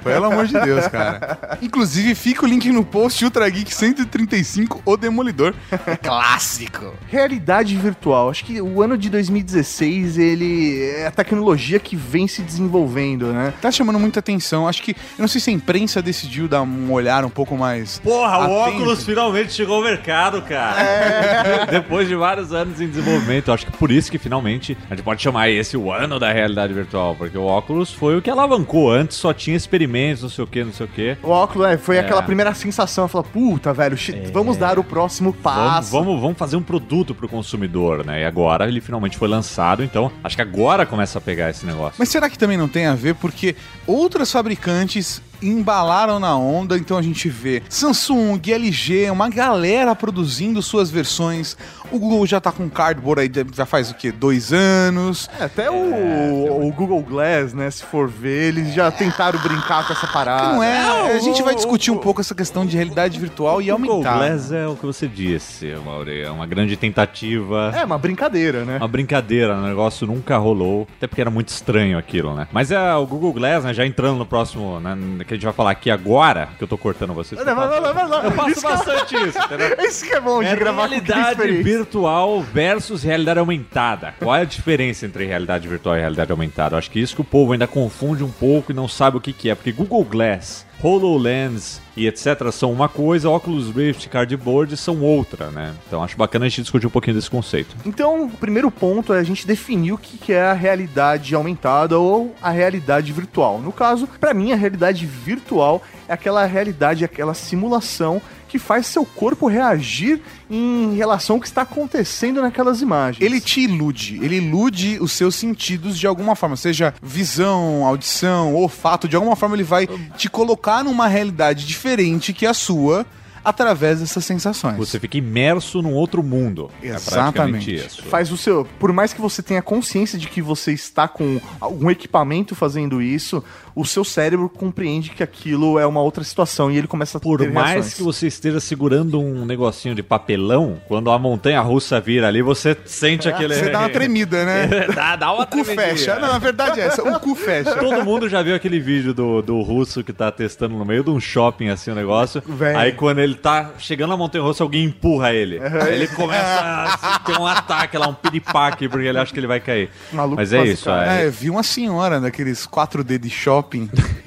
Pelo 0.03 0.27
amor 0.27 0.47
de 0.47 0.59
Deus, 0.61 0.87
cara. 0.89 1.59
Inclusive, 1.63 2.15
fica 2.15 2.45
o 2.45 2.49
link 2.49 2.71
no 2.71 2.85
post 2.85 3.25
Ultra 3.25 3.49
Geek 3.49 3.73
135, 3.75 4.83
O 4.85 4.97
Demolidor. 4.97 5.55
É 5.87 5.97
clássico. 5.97 6.95
Realidade 7.09 7.77
virtual. 7.77 8.31
Acho 8.31 8.45
que 8.45 8.61
o 8.61 8.83
ano 8.83 8.97
de 8.97 9.09
2016, 9.11 10.19
ele 10.19 10.81
é 10.83 11.07
a 11.07 11.11
tecnologia 11.11 11.79
que 11.79 11.97
vem 11.97 12.27
se 12.27 12.43
desenvolvendo, 12.43 13.30
né? 13.32 13.53
Tá 13.61 13.71
chamando 13.71 13.99
muita 13.99 14.21
atenção. 14.21 14.67
Acho 14.69 14.82
que, 14.82 14.93
eu 14.93 14.97
não 15.21 15.29
sei 15.29 15.41
se 15.41 15.50
a 15.50 15.53
imprensa 15.53 16.00
decidiu 16.03 16.49
dar 16.49 16.62
um 16.62 16.93
olhar 16.93 17.25
um 17.25 17.31
pouco 17.31 17.56
mais... 17.56 17.99
Porra, 18.00 18.38
o 18.38 18.43
atento. 18.62 18.77
óculos 18.77 19.05
finalmente 19.05 19.53
chegou 19.53 19.77
ao 19.77 19.82
mercado, 19.82 20.43
cara. 20.43 21.67
Depois 21.71 22.09
de 22.09 22.15
vários 22.15 22.53
anos 22.53 22.81
em 22.81 22.88
desenvolvimento. 22.88 23.53
Acho 23.53 23.67
que 23.67 23.73
por 23.73 23.91
isso 23.91 24.11
que 24.11 24.19
finalmente 24.19 24.77
a 24.91 24.94
gente 24.94 25.05
pode 25.05 25.23
chamar 25.23 25.49
esse 25.50 25.77
o 25.77 25.93
ano 25.93 26.19
da 26.19 26.32
realidade 26.32 26.73
virtual. 26.73 27.15
Porque 27.17 27.37
o 27.37 27.44
óculos 27.44 27.93
foi 27.93 28.17
o 28.17 28.23
que 28.23 28.31
alavancou. 28.31 28.91
Antes 28.93 29.17
só 29.17 29.32
tinha 29.32 29.56
experimentos, 29.56 30.23
não 30.23 30.31
sei 30.31 30.44
o 30.44 30.47
que, 30.47 30.65
não 30.65 30.73
sei 30.73 30.87
o 30.87 30.88
que. 30.88 31.17
O 31.23 31.31
óculos 31.31 31.69
é, 31.69 31.77
foi 31.79 31.97
É. 31.97 32.00
aquela 32.00 32.23
primeira 32.23 32.53
sensação, 32.55 33.06
falar, 33.09 33.25
puta, 33.25 33.73
velho, 33.73 33.97
shi- 33.97 34.31
vamos 34.32 34.56
dar 34.56 34.79
o 34.79 34.85
próximo 34.85 35.31
Vamos, 35.31 35.43
passo. 35.43 35.91
vamos, 35.93 36.21
vamos 36.21 36.38
fazer 36.38 36.56
um 36.56 36.62
produto 36.62 37.15
pro 37.15 37.29
consumidor, 37.29 38.05
né? 38.05 38.23
E 38.23 38.25
agora 38.25 38.67
ele 38.67 38.81
finalmente 38.81 39.17
foi 39.17 39.29
lançado, 39.29 39.82
então 39.82 40.11
acho 40.25 40.37
que 40.37 40.43
agora 40.43 40.85
começa 40.87 41.19
a 41.19 41.21
pegar 41.21 41.50
esse 41.50 41.65
negócio. 41.67 41.94
Mas 41.99 42.09
será 42.09 42.29
que 42.31 42.38
também 42.38 42.56
não 42.56 42.69
tem 42.69 42.87
a 42.87 42.94
ver? 42.94 43.15
Porque 43.20 43.55
outras 43.87 44.32
fabricantes 44.32 45.22
embalaram 45.43 46.19
na 46.19 46.37
onda, 46.37 46.77
então 46.77 46.97
a 46.97 47.03
gente 47.03 47.29
vê 47.29 47.63
Samsung, 47.69 48.41
LG, 48.47 49.11
uma 49.11 49.29
galera 49.29 49.95
produzindo 49.95 50.63
suas 50.63 50.91
versões. 50.91 51.57
O 51.91 51.99
Google 51.99 52.27
já 52.27 52.41
tá 52.41 52.53
com 52.53 52.69
cardboard 52.69 53.23
aí 53.23 53.31
já 53.55 53.67
faz 53.67 53.91
o 53.91 53.95
quê? 53.95 54.13
Dois 54.13 54.53
anos. 54.53 55.29
É, 55.39 55.45
até 55.45 55.71
o, 55.71 56.67
o 56.67 56.73
Google 56.73 57.03
Glass, 57.03 57.53
né, 57.53 57.71
se 57.71 57.83
for 57.85 58.09
ver, 58.09 58.49
eles 58.49 58.75
já 58.75 58.91
tentaram 58.91 59.39
brincar 59.41 59.87
com 59.87 59.93
essa 59.93 60.07
parada. 60.07 60.55
Não 60.55 60.63
é? 60.63 60.79
Ah, 60.79 61.05
a 61.17 61.19
gente 61.19 61.43
vai 61.43 61.55
discutir 61.55 61.91
um 61.91 61.99
pouco 61.99 62.21
essa 62.21 62.35
questão 62.35 62.65
de 62.65 62.77
realidade 62.77 63.19
virtual 63.19 63.61
e 63.61 63.71
o 63.71 63.77
Google 63.77 63.93
aumentar. 63.97 64.19
Glass 64.19 64.53
é 64.53 64.67
o 64.67 64.77
que 64.77 64.87
você 64.87 65.09
disse, 65.09 65.75
Mauri. 65.85 66.23
É 66.23 66.31
uma 66.31 66.47
grande 66.47 66.77
tentativa. 66.77 67.73
É, 67.75 67.85
uma 67.85 67.99
brincadeira, 67.99 68.65
né? 68.65 68.77
Uma 68.77 68.89
brincadeira, 68.89 69.56
o 69.56 69.63
negócio 69.63 70.06
nunca 70.06 70.37
rolou, 70.39 70.87
até 70.97 71.06
porque 71.06 71.20
era 71.20 71.31
muito 71.31 71.49
estranho 71.49 71.99
aquilo, 71.99 72.35
né? 72.35 72.47
Mas 72.53 72.70
é 72.70 72.94
o 72.94 73.06
Google 73.06 73.32
Glass, 73.32 73.65
né? 73.65 73.75
Já 73.75 73.87
entrando 73.87 74.19
no 74.19 74.27
próximo, 74.27 74.79
né? 74.81 74.97
Que 75.31 75.34
a 75.34 75.37
gente 75.37 75.44
vai 75.44 75.53
falar 75.55 75.70
aqui 75.70 75.93
agora, 75.93 76.49
que 76.58 76.65
eu 76.65 76.67
tô 76.67 76.77
cortando 76.77 77.15
vocês. 77.15 77.41
Não, 77.44 77.55
não, 77.55 77.81
não, 77.81 77.94
não, 77.94 78.08
não. 78.08 78.22
Eu 78.25 78.32
faço 78.32 78.51
Isso 78.51 78.67
é- 78.67 78.70
bastante 78.72 79.15
isso, 79.15 79.39
entendeu? 79.39 79.77
Isso 79.87 80.05
que 80.05 80.13
é 80.13 80.20
bom 80.20 80.41
de 80.43 80.49
É 80.49 80.56
gravar 80.56 80.82
com 80.82 80.89
realidade 80.89 81.37
Chris 81.37 81.49
Feliz. 81.51 81.65
virtual 81.65 82.41
versus 82.43 83.05
realidade 83.05 83.39
aumentada. 83.39 84.13
Qual 84.19 84.34
é 84.34 84.41
a 84.41 84.44
diferença 84.44 85.06
entre 85.06 85.25
realidade 85.27 85.69
virtual 85.69 85.96
e 85.96 86.01
realidade 86.01 86.32
aumentada? 86.32 86.75
Eu 86.75 86.79
acho 86.81 86.91
que 86.91 86.99
isso 86.99 87.15
que 87.15 87.20
o 87.20 87.25
povo 87.25 87.53
ainda 87.53 87.69
confunde 87.69 88.25
um 88.25 88.29
pouco 88.31 88.72
e 88.72 88.75
não 88.75 88.89
sabe 88.89 89.19
o 89.19 89.20
que, 89.20 89.32
que 89.32 89.49
é. 89.49 89.55
Porque 89.55 89.70
Google 89.70 90.03
Glass, 90.03 90.67
HoloLens 90.82 91.81
e 91.96 92.06
etc. 92.06 92.51
são 92.53 92.72
uma 92.72 92.89
coisa, 92.89 93.29
Oculus 93.29 93.69
Rift, 93.70 94.08
Cardboard 94.08 94.77
são 94.77 95.01
outra, 95.03 95.51
né? 95.51 95.75
Então 95.87 96.03
acho 96.03 96.17
bacana 96.17 96.46
a 96.46 96.49
gente 96.49 96.63
discutir 96.63 96.87
um 96.87 96.91
pouquinho 96.91 97.17
desse 97.17 97.31
conceito. 97.31 97.77
Então, 97.84 98.25
o 98.25 98.31
primeiro 98.31 98.70
ponto 98.70 99.13
é 99.13 99.19
a 99.19 99.22
gente 99.22 99.46
definir 99.46 99.93
o 99.93 99.99
que 99.99 100.32
é 100.32 100.43
a 100.43 100.53
realidade 100.53 101.34
aumentada 101.34 101.99
ou 101.99 102.34
a 102.41 102.51
realidade 102.51 103.13
virtual. 103.13 103.60
No 103.60 103.72
caso, 103.72 104.08
pra 104.19 104.32
mim, 104.32 104.53
a 104.53 104.56
realidade 104.56 105.05
virtual 105.05 105.82
aquela 106.10 106.44
realidade, 106.44 107.05
aquela 107.05 107.34
simulação 107.34 108.20
que 108.48 108.58
faz 108.58 108.86
seu 108.86 109.06
corpo 109.06 109.46
reagir 109.46 110.20
em 110.50 110.96
relação 110.96 111.36
ao 111.36 111.40
que 111.40 111.46
está 111.46 111.62
acontecendo 111.62 112.43
naquelas 112.43 112.82
imagens. 112.82 113.24
Ele 113.24 113.40
te 113.40 113.60
ilude, 113.60 114.19
ele 114.20 114.36
ilude 114.36 114.98
os 115.00 115.12
seus 115.12 115.36
sentidos 115.36 115.96
de 115.96 116.06
alguma 116.06 116.34
forma, 116.34 116.56
seja 116.56 116.93
visão, 117.00 117.86
audição, 117.86 118.55
olfato, 118.55 119.08
de 119.08 119.14
alguma 119.14 119.36
forma 119.36 119.55
ele 119.55 119.62
vai 119.62 119.86
te 120.17 120.29
colocar 120.29 120.82
numa 120.82 121.06
realidade 121.06 121.64
diferente 121.64 122.32
que 122.32 122.44
a 122.44 122.52
sua, 122.52 123.06
através 123.44 124.00
dessas 124.00 124.24
sensações. 124.24 124.76
Você 124.76 124.98
fica 124.98 125.17
imerso 125.17 125.81
num 125.82 125.94
outro 125.94 126.22
mundo. 126.22 126.70
É 126.82 126.88
Exatamente. 126.88 127.12
praticamente 127.12 127.74
isso. 127.74 128.02
Faz 128.05 128.31
o 128.31 128.36
seu. 128.36 128.67
Por 128.79 128.93
mais 128.93 129.12
que 129.12 129.20
você 129.20 129.43
tenha 129.43 129.62
consciência 129.62 130.19
de 130.19 130.29
que 130.29 130.43
você 130.43 130.72
está 130.72 131.08
com 131.08 131.40
algum 131.60 131.90
equipamento 131.90 132.55
fazendo 132.55 133.00
isso, 133.00 133.43
o 133.81 133.84
seu 133.87 134.05
cérebro 134.05 134.49
compreende 134.49 135.10
que 135.10 135.22
aquilo 135.22 135.79
é 135.79 135.87
uma 135.87 136.01
outra 136.03 136.22
situação 136.25 136.70
e 136.70 136.77
ele 136.77 136.87
começa 136.87 137.19
a 137.19 137.20
Por 137.20 137.41
ter 137.41 137.51
mais 137.51 137.70
reações. 137.72 137.94
que 137.94 138.03
você 138.03 138.27
esteja 138.27 138.60
segurando 138.60 139.20
um 139.20 139.44
negocinho 139.46 139.94
de 139.94 140.03
papelão, 140.03 140.81
quando 140.87 141.10
a 141.10 141.19
montanha 141.19 141.60
russa 141.60 142.01
vira 142.01 142.29
ali, 142.29 142.43
você 142.43 142.77
sente 142.84 143.29
aquele. 143.29 143.55
Você 143.55 143.70
dá 143.70 143.81
uma 143.81 143.89
tremida, 143.91 144.44
né? 144.44 144.69
dá, 144.94 145.17
dá 145.17 145.32
uma 145.32 145.43
O 145.43 145.46
cu 145.46 145.63
tremidinha. 145.65 145.77
fecha. 145.89 146.19
Não, 146.19 146.32
a 146.32 146.39
verdade 146.39 146.81
é 146.81 146.84
essa, 146.84 147.03
o 147.03 147.19
cu 147.20 147.34
fecha. 147.34 147.75
Todo 147.77 148.05
mundo 148.05 148.29
já 148.29 148.43
viu 148.43 148.55
aquele 148.55 148.79
vídeo 148.81 149.15
do, 149.15 149.41
do 149.43 149.60
russo 149.63 150.05
que 150.05 150.13
tá 150.13 150.31
testando 150.31 150.77
no 150.77 150.84
meio 150.84 151.03
de 151.03 151.10
um 151.10 151.20
shopping 151.20 151.69
assim 151.69 151.91
o 151.91 151.94
negócio. 151.94 152.43
Velho. 152.46 152.79
Aí 152.79 152.93
quando 152.93 153.19
ele 153.20 153.34
tá 153.34 153.70
chegando 153.79 154.10
na 154.10 154.17
montanha 154.17 154.44
russa, 154.44 154.63
alguém 154.63 154.84
empurra 154.84 155.32
ele. 155.32 155.58
Aí 155.63 155.94
ele 155.94 156.08
começa 156.08 156.60
a 157.03 157.19
ter 157.25 157.39
um 157.39 157.46
ataque 157.46 157.96
lá, 157.96 158.08
um 158.08 158.15
piripaque, 158.15 158.89
porque 158.89 159.06
ele 159.06 159.19
acha 159.19 159.32
que 159.32 159.39
ele 159.41 159.46
vai 159.46 159.60
cair. 159.60 159.91
Maluco 160.13 160.37
Mas 160.37 160.53
é 160.53 160.65
isso, 160.65 160.91
é. 160.91 161.27
É, 161.27 161.31
vi 161.31 161.49
uma 161.51 161.63
senhora 161.63 162.20
daqueles 162.20 162.67
4D 162.67 163.19
de 163.19 163.31
shopping 163.31 163.69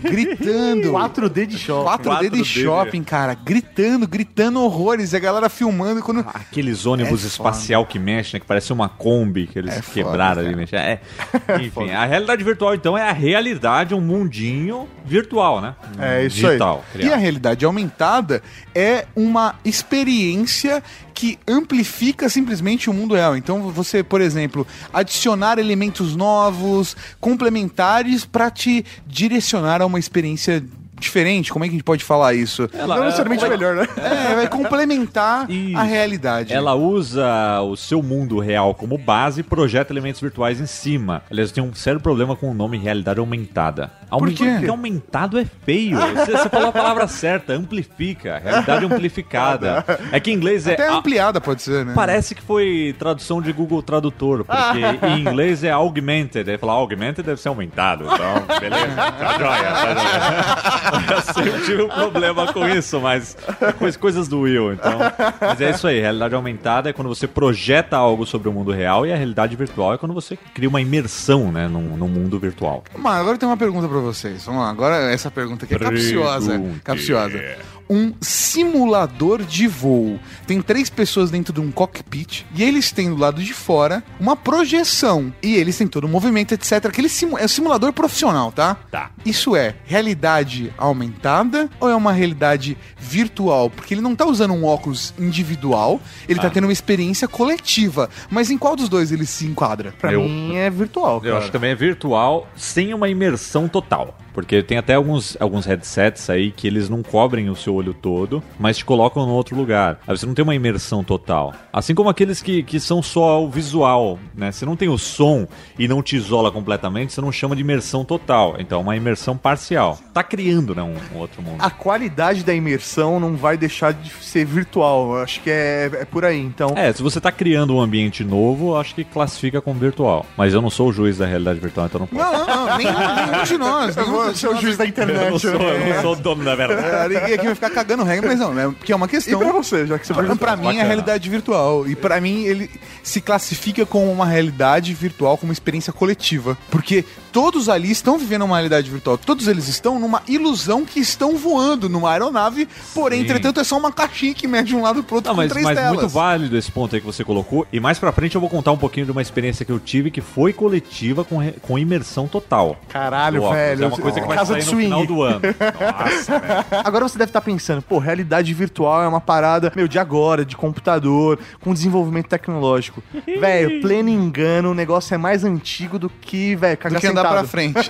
gritando. 0.01 0.91
4D 0.93 1.45
de 1.45 1.57
choque. 1.57 2.03
4D 2.03 2.29
de 2.31 2.39
4D. 2.41 2.45
shopping, 2.45 3.03
cara, 3.03 3.33
gritando, 3.33 4.07
gritando 4.07 4.61
horrores. 4.61 5.13
E 5.13 5.15
a 5.15 5.19
galera 5.19 5.49
filmando 5.49 6.01
quando. 6.01 6.25
Aqueles 6.33 6.85
ônibus 6.85 7.23
É 7.23 7.27
espacial 7.27 7.85
que 7.85 7.99
mexem, 7.99 8.33
né, 8.35 8.39
que 8.39 8.45
parece 8.45 8.71
uma 8.71 8.87
Kombi 8.89 9.47
que 9.47 9.59
eles 9.59 9.73
É 9.77 9.81
foda, 9.81 9.93
quebraram 9.93 10.41
ali. 10.41 10.45
cara. 10.49 10.57
Mexem. 10.57 10.79
É. 10.79 11.01
Enfim, 11.61 11.91
a 11.91 12.05
realidade 12.05 12.43
virtual, 12.43 12.75
então, 12.75 12.97
é 12.97 13.09
a 13.09 13.13
realidade, 13.13 13.93
um 13.93 14.01
mundinho 14.01 14.87
virtual, 15.05 15.61
né? 15.61 15.75
É, 15.99 16.25
isso 16.25 16.37
Digital. 16.37 16.83
E 16.93 16.97
a 16.97 16.99
criado. 16.99 17.19
realidade 17.19 17.65
aumentada 17.65 18.41
é 18.75 19.05
uma 19.15 19.55
experiência 19.63 20.83
que 21.13 21.39
amplifica 21.47 22.27
simplesmente 22.29 22.89
o 22.89 22.93
mundo 22.93 23.13
real. 23.13 23.37
Então 23.37 23.71
você, 23.71 24.03
por 24.03 24.21
exemplo, 24.21 24.65
adicionar 24.91 25.59
elementos 25.59 26.15
novos, 26.15 26.95
complementares 27.19 28.25
para 28.25 28.49
te 28.49 28.85
direcionar 29.05 29.81
a 29.81 29.85
uma 29.85 29.99
experiência 29.99 30.63
diferente. 31.03 31.51
Como 31.51 31.63
é 31.63 31.67
que 31.67 31.73
a 31.73 31.77
gente 31.77 31.83
pode 31.83 32.03
falar 32.03 32.33
isso? 32.33 32.69
Ela- 32.73 32.95
Não 32.97 33.03
necessariamente 33.05 33.43
ela- 33.45 33.55
melhor, 33.57 33.75
né? 33.75 33.87
É, 34.03 34.35
vai 34.35 34.47
complementar 34.47 35.49
Isso. 35.49 35.77
a 35.77 35.83
realidade. 35.83 36.53
Ela 36.53 36.73
usa 36.75 37.61
o 37.61 37.75
seu 37.75 38.01
mundo 38.01 38.39
real 38.39 38.73
como 38.73 38.97
base 38.97 39.41
e 39.41 39.43
projeta 39.43 39.91
elementos 39.93 40.19
virtuais 40.21 40.59
em 40.59 40.65
cima. 40.65 41.21
Aliás, 41.29 41.51
tem 41.51 41.63
um 41.63 41.73
sério 41.73 41.99
problema 41.99 42.35
com 42.35 42.49
o 42.49 42.53
nome 42.53 42.77
realidade 42.77 43.19
aumentada. 43.19 43.91
Aumen- 44.09 44.33
quê? 44.35 44.45
Porque 44.57 44.69
aumentado 44.69 45.39
é 45.39 45.45
feio. 45.65 45.97
Você, 45.97 46.31
você 46.37 46.49
falou 46.49 46.69
a 46.69 46.71
palavra 46.71 47.07
certa, 47.07 47.53
amplifica. 47.53 48.37
Realidade 48.43 48.85
amplificada. 48.85 49.83
É 50.11 50.19
que 50.19 50.31
em 50.31 50.35
inglês 50.35 50.67
é. 50.67 50.73
Até 50.73 50.87
a- 50.87 50.93
ampliada 50.95 51.39
pode 51.41 51.61
ser, 51.61 51.85
né? 51.85 51.93
Parece 51.95 52.35
que 52.35 52.41
foi 52.41 52.95
tradução 52.99 53.41
de 53.41 53.51
Google 53.51 53.81
Tradutor, 53.81 54.43
porque 54.45 54.79
em 55.07 55.19
inglês 55.19 55.63
é 55.63 55.71
augmented. 55.71 56.49
Aí 56.49 56.57
fala 56.57 56.73
augmented 56.73 57.25
deve 57.25 57.41
ser 57.41 57.49
aumentado. 57.49 58.03
Então, 58.05 58.59
beleza, 58.59 58.95
tá 58.95 59.37
joia, 59.39 59.71
tá 59.71 59.93
joia. 59.95 60.92
Eu 60.93 61.33
sempre 61.33 61.61
tive 61.65 61.81
um 61.83 61.89
problema 61.89 62.51
com 62.53 62.67
isso, 62.67 62.99
mas 62.99 63.35
coisa- 63.77 63.97
coisas 63.99 64.27
do 64.27 64.41
Will, 64.41 64.73
então. 64.73 64.97
Mas 65.41 65.59
é 65.61 65.71
isso 65.71 65.87
aí, 65.87 65.99
realidade 65.99 66.35
aumentada 66.35 66.89
é 66.89 66.93
quando 66.93 67.07
você 67.07 67.27
projeta 67.27 67.97
algo 67.97 68.25
sobre 68.25 68.47
o 68.49 68.51
mundo 68.53 68.71
real 68.71 69.05
e 69.05 69.11
a 69.11 69.15
realidade 69.15 69.55
virtual 69.55 69.93
é 69.93 69.97
quando 69.97 70.13
você 70.13 70.37
cria 70.53 70.69
uma 70.69 70.81
imersão, 70.81 71.51
né, 71.51 71.67
no, 71.67 71.81
no 71.97 72.07
mundo 72.07 72.39
virtual. 72.39 72.83
Mas 72.97 73.15
agora 73.19 73.35
eu 73.35 73.37
tenho 73.39 73.51
uma 73.51 73.57
pergunta 73.57 73.87
pra 73.87 73.99
vocês. 73.99 74.45
Vamos 74.45 74.61
lá, 74.61 74.69
agora 74.69 74.95
essa 75.11 75.29
pergunta 75.31 75.65
aqui 75.65 75.75
é 75.75 75.79
capciosa. 75.79 76.61
Capciosa. 76.83 77.43
Um 77.89 78.13
simulador 78.21 79.43
de 79.43 79.67
voo. 79.67 80.17
Tem 80.47 80.61
três 80.61 80.89
pessoas 80.89 81.29
dentro 81.29 81.53
de 81.53 81.59
um 81.59 81.69
cockpit 81.69 82.45
e 82.55 82.63
eles 82.63 82.91
têm 82.91 83.09
do 83.09 83.17
lado 83.17 83.43
de 83.43 83.53
fora 83.53 84.01
uma 84.19 84.35
projeção. 84.37 85.33
E 85.43 85.55
eles 85.55 85.77
têm 85.77 85.85
todo 85.85 86.05
o 86.05 86.07
movimento, 86.07 86.53
etc. 86.53 86.85
Aquele 86.85 87.09
é 87.39 87.43
um 87.45 87.47
simulador 87.47 87.91
profissional, 87.91 88.51
tá? 88.53 88.75
Tá. 88.89 89.11
Isso 89.25 89.53
é 89.55 89.75
realidade 89.85 90.72
aumentada 90.77 91.69
ou 91.79 91.89
é 91.89 91.95
uma 91.95 92.11
realidade 92.11 92.77
virtual? 92.97 93.69
Porque 93.69 93.93
ele 93.93 94.01
não 94.01 94.15
tá 94.15 94.25
usando 94.25 94.53
um 94.53 94.65
óculos 94.65 95.13
individual, 95.19 95.99
ele 96.27 96.39
tá 96.39 96.47
Ah. 96.47 96.49
tendo 96.49 96.65
uma 96.65 96.73
experiência 96.73 97.27
coletiva. 97.27 98.09
Mas 98.29 98.49
em 98.49 98.57
qual 98.57 98.75
dos 98.75 98.89
dois 98.89 99.11
ele 99.11 99.25
se 99.25 99.45
enquadra? 99.45 99.93
Pra 99.99 100.13
Eu- 100.13 100.21
mim 100.23 100.55
é 100.55 100.69
virtual, 100.69 101.19
cara. 101.19 101.33
Eu 101.33 101.37
acho 101.37 101.47
que 101.47 101.51
também 101.51 101.71
é 101.71 101.75
virtual, 101.75 102.47
sem 102.55 102.93
uma 102.93 103.09
imersão 103.09 103.67
total. 103.67 104.17
Porque 104.33 104.63
tem 104.63 104.77
até 104.77 104.95
alguns, 104.95 105.37
alguns 105.39 105.65
headsets 105.65 106.29
aí 106.29 106.51
que 106.51 106.67
eles 106.67 106.89
não 106.89 107.03
cobrem 107.03 107.49
o 107.49 107.55
seu 107.55 107.75
olho 107.75 107.93
todo, 107.93 108.43
mas 108.59 108.77
te 108.77 108.85
colocam 108.85 109.25
no 109.25 109.33
outro 109.33 109.55
lugar. 109.55 109.99
Aí 110.07 110.17
você 110.17 110.25
não 110.25 110.33
tem 110.33 110.43
uma 110.43 110.55
imersão 110.55 111.03
total. 111.03 111.53
Assim 111.71 111.93
como 111.93 112.09
aqueles 112.09 112.41
que, 112.41 112.63
que 112.63 112.79
são 112.79 113.01
só 113.01 113.43
o 113.43 113.49
visual, 113.49 114.17
né? 114.35 114.51
Você 114.51 114.65
não 114.65 114.75
tem 114.75 114.89
o 114.89 114.97
som 114.97 115.47
e 115.77 115.87
não 115.87 116.01
te 116.01 116.15
isola 116.15 116.51
completamente, 116.51 117.13
você 117.13 117.21
não 117.21 117.31
chama 117.31 117.55
de 117.55 117.61
imersão 117.61 118.03
total. 118.03 118.55
Então 118.59 118.79
é 118.79 118.81
uma 118.81 118.95
imersão 118.95 119.37
parcial. 119.37 119.97
Tá 120.13 120.23
criando, 120.23 120.73
né, 120.75 120.81
um, 120.81 120.95
um 121.15 121.19
outro 121.19 121.41
mundo. 121.41 121.57
A 121.59 121.69
qualidade 121.69 122.43
da 122.43 122.53
imersão 122.53 123.19
não 123.19 123.35
vai 123.35 123.57
deixar 123.57 123.93
de 123.93 124.09
ser 124.09 124.45
virtual. 124.45 125.15
Eu 125.17 125.23
acho 125.23 125.41
que 125.41 125.49
é, 125.49 125.89
é 126.01 126.05
por 126.05 126.25
aí. 126.25 126.39
Então, 126.39 126.73
É, 126.75 126.91
se 126.91 127.01
você 127.03 127.19
tá 127.21 127.31
criando 127.31 127.75
um 127.75 127.81
ambiente 127.81 128.23
novo, 128.23 128.69
eu 128.71 128.77
acho 128.77 128.95
que 128.95 129.03
classifica 129.03 129.61
como 129.61 129.79
virtual. 129.79 130.25
Mas 130.37 130.53
eu 130.53 130.61
não 130.61 130.69
sou 130.69 130.89
o 130.89 130.93
juiz 130.93 131.17
da 131.17 131.25
realidade 131.25 131.59
virtual, 131.59 131.85
então 131.87 131.99
não 131.99 132.07
posso. 132.07 132.23
Não, 132.23 132.45
não, 132.47 132.65
não. 132.67 132.77
Nenhum, 132.77 132.91
nenhum 132.91 133.43
de 133.43 133.57
nós. 133.57 133.95
Nenhum 134.03 134.22
vou 134.23 134.33
de 134.33 134.39
ser 134.39 134.47
o 134.47 134.55
juiz 134.61 134.77
da 134.77 134.83
Eu 134.85 134.87
não 134.87 134.89
internet. 134.89 135.39
sou, 135.39 135.51
né? 135.59 135.89
eu 135.89 135.95
não 135.95 136.01
sou 136.01 136.11
o 136.13 136.15
dono 136.15 136.43
da 136.43 136.55
verdade. 136.55 137.15
É, 137.15 137.19
ninguém 137.19 137.33
aqui 137.35 137.45
vai 137.45 137.55
ficar 137.55 137.69
cagando 137.69 138.03
regra, 138.03 138.27
mas 138.29 138.39
não, 138.39 138.53
né? 138.53 138.73
Porque 138.77 138.91
é 138.91 138.95
uma 138.95 139.05
E 139.05 139.09
questão. 139.09 139.39
pra 139.39 139.51
você, 139.51 139.85
já 139.87 139.97
que 139.99 140.07
você 140.07 140.13
Pra, 140.13 140.35
pra 140.35 140.55
mim 140.55 140.63
é 140.63 140.67
Bacana. 140.71 140.83
realidade 140.85 141.29
virtual. 141.29 141.87
E 141.87 141.95
pra 141.95 142.19
mim 142.21 142.43
ele 142.43 142.69
se 143.01 143.19
classifica 143.21 143.85
como 143.85 144.11
uma 144.11 144.25
realidade 144.25 144.93
virtual, 144.93 145.37
como 145.37 145.49
uma 145.49 145.53
experiência 145.53 145.91
coletiva. 145.93 146.57
Porque 146.69 147.03
todos 147.33 147.67
ali 147.67 147.91
estão 147.91 148.17
vivendo 148.17 148.43
uma 148.43 148.55
realidade 148.55 148.89
virtual. 148.89 149.17
Todos 149.17 149.47
eles 149.47 149.67
estão 149.67 149.99
numa 149.99 150.21
ilusão 150.27 150.85
que 150.85 150.99
estão 150.99 151.35
voando 151.35 151.89
numa 151.89 152.11
aeronave. 152.11 152.67
Porém, 152.93 153.19
Sim. 153.19 153.25
entretanto, 153.25 153.59
é 153.59 153.63
só 153.63 153.77
uma 153.77 153.91
caixinha 153.91 154.33
que 154.33 154.47
mede 154.47 154.69
de 154.69 154.75
um 154.75 154.81
lado 154.83 155.03
pro 155.03 155.15
outro 155.15 155.29
Não, 155.29 155.35
com 155.35 155.41
mas, 155.41 155.51
três 155.51 155.65
mas 155.65 155.75
telas. 155.77 155.93
muito 155.95 156.09
válido 156.09 156.55
esse 156.57 156.71
ponto 156.71 156.95
aí 156.95 157.01
que 157.01 157.05
você 157.07 157.23
colocou. 157.23 157.67
E 157.73 157.79
mais 157.79 157.97
pra 157.99 158.11
frente 158.11 158.35
eu 158.35 158.41
vou 158.41 158.49
contar 158.49 158.71
um 158.71 158.77
pouquinho 158.77 159.05
de 159.07 159.11
uma 159.11 159.21
experiência 159.21 159.65
que 159.65 159.71
eu 159.71 159.79
tive 159.79 160.11
que 160.11 160.21
foi 160.21 160.53
coletiva 160.53 161.23
com, 161.25 161.37
re- 161.37 161.53
com 161.61 161.77
imersão 161.77 162.27
total. 162.27 162.77
Caralho, 162.87 163.39
Do 163.41 163.43
óculos. 163.47 163.57
velho. 163.61 163.83
É 163.83 163.87
uma 163.87 163.97
coisa 163.97 164.21
que 164.21 164.27
vai 164.27 164.37
Casa 164.37 164.53
sair 164.53 164.59
de 164.61 164.65
no 164.67 164.71
swing. 164.71 164.83
final 164.85 165.05
do 165.07 165.21
ano. 165.23 165.41
Nossa, 166.03 166.39
velho. 166.39 166.65
Agora 166.83 167.09
você 167.09 167.17
deve 167.17 167.29
estar 167.29 167.41
pensando, 167.41 167.81
pô, 167.81 167.97
realidade 167.97 168.53
virtual 168.53 169.01
é 169.03 169.07
uma 169.07 169.19
parada, 169.21 169.71
meu, 169.75 169.87
de 169.87 169.97
agora, 169.97 170.45
de 170.45 170.55
computador, 170.55 171.39
com 171.61 171.73
desenvolvimento 171.73 172.27
tecnológico. 172.27 173.01
velho, 173.39 173.81
pleno 173.81 174.09
engano, 174.09 174.71
o 174.71 174.73
negócio 174.73 175.13
é 175.15 175.17
mais 175.17 175.43
antigo 175.43 175.97
do 175.97 176.09
que, 176.09 176.55
velho, 176.55 176.77
Do 176.77 176.79
cagar 176.79 177.01
que 177.01 177.07
andar 177.07 177.22
sentado. 177.27 177.39
pra 177.39 177.47
frente. 177.47 177.89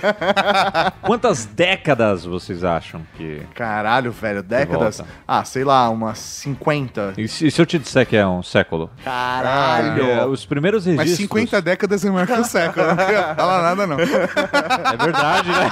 Quantas 1.02 1.44
décadas 1.44 2.24
vocês 2.24 2.64
acham 2.64 3.02
que... 3.16 3.42
Caralho, 3.54 4.10
velho, 4.12 4.42
décadas. 4.42 5.02
Ah, 5.26 5.44
sei 5.44 5.64
lá, 5.64 5.88
umas 5.90 6.18
50. 6.18 7.14
E 7.18 7.28
se, 7.28 7.50
se 7.50 7.60
eu 7.60 7.66
te 7.66 7.78
disser 7.78 8.06
que 8.06 8.16
é 8.16 8.26
um 8.26 8.42
século? 8.42 8.90
Caralho. 9.04 10.04
É, 10.10 10.26
os 10.26 10.44
primeiros 10.46 10.86
Mas 10.86 10.96
registros... 10.96 11.18
50 11.28 11.62
décadas 11.62 12.04
é 12.04 12.10
maior 12.10 12.26
que 12.26 12.32
o 12.32 12.44
século. 12.44 12.86
Não 12.86 12.96
queria 12.96 13.34
falar 13.34 13.62
nada, 13.62 13.86
não. 13.86 13.96
É 14.00 14.96
verdade, 15.02 15.48
né? 15.48 15.70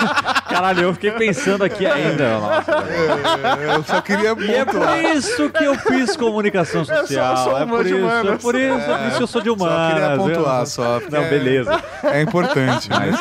Caralho, 0.49 0.83
eu 0.83 0.95
fiquei 0.95 1.11
pensando 1.12 1.64
aqui 1.64 1.87
ainda. 1.87 2.38
Nossa. 2.38 2.73
Eu 3.75 3.83
só 3.85 4.00
queria 4.00 4.33
E 4.38 4.54
é 4.54 4.64
por 4.64 4.83
isso 5.16 5.50
que 5.50 5.64
eu 5.64 5.75
fiz 5.76 6.16
comunicação 6.16 6.85
social. 6.85 7.37
sou 7.38 7.59
é 7.59 7.64
humano 7.64 7.76
por 7.76 7.85
de 7.85 7.95
isso, 7.95 8.07
é 8.07 8.37
por 8.37 8.54
isso, 8.54 8.75
é 8.75 8.99
por 8.99 9.07
isso 9.09 9.16
que 9.16 9.23
eu 9.23 9.26
sou 9.26 9.40
de 9.42 9.49
Só 9.49 9.54
humanas. 9.54 9.92
queria 9.95 10.16
pontuar, 10.16 10.61
eu- 10.61 10.66
só. 10.66 11.00
Não, 11.11 11.23
beleza. 11.28 11.83
É 12.04 12.21
importante. 12.23 12.88
Mas, 12.90 13.16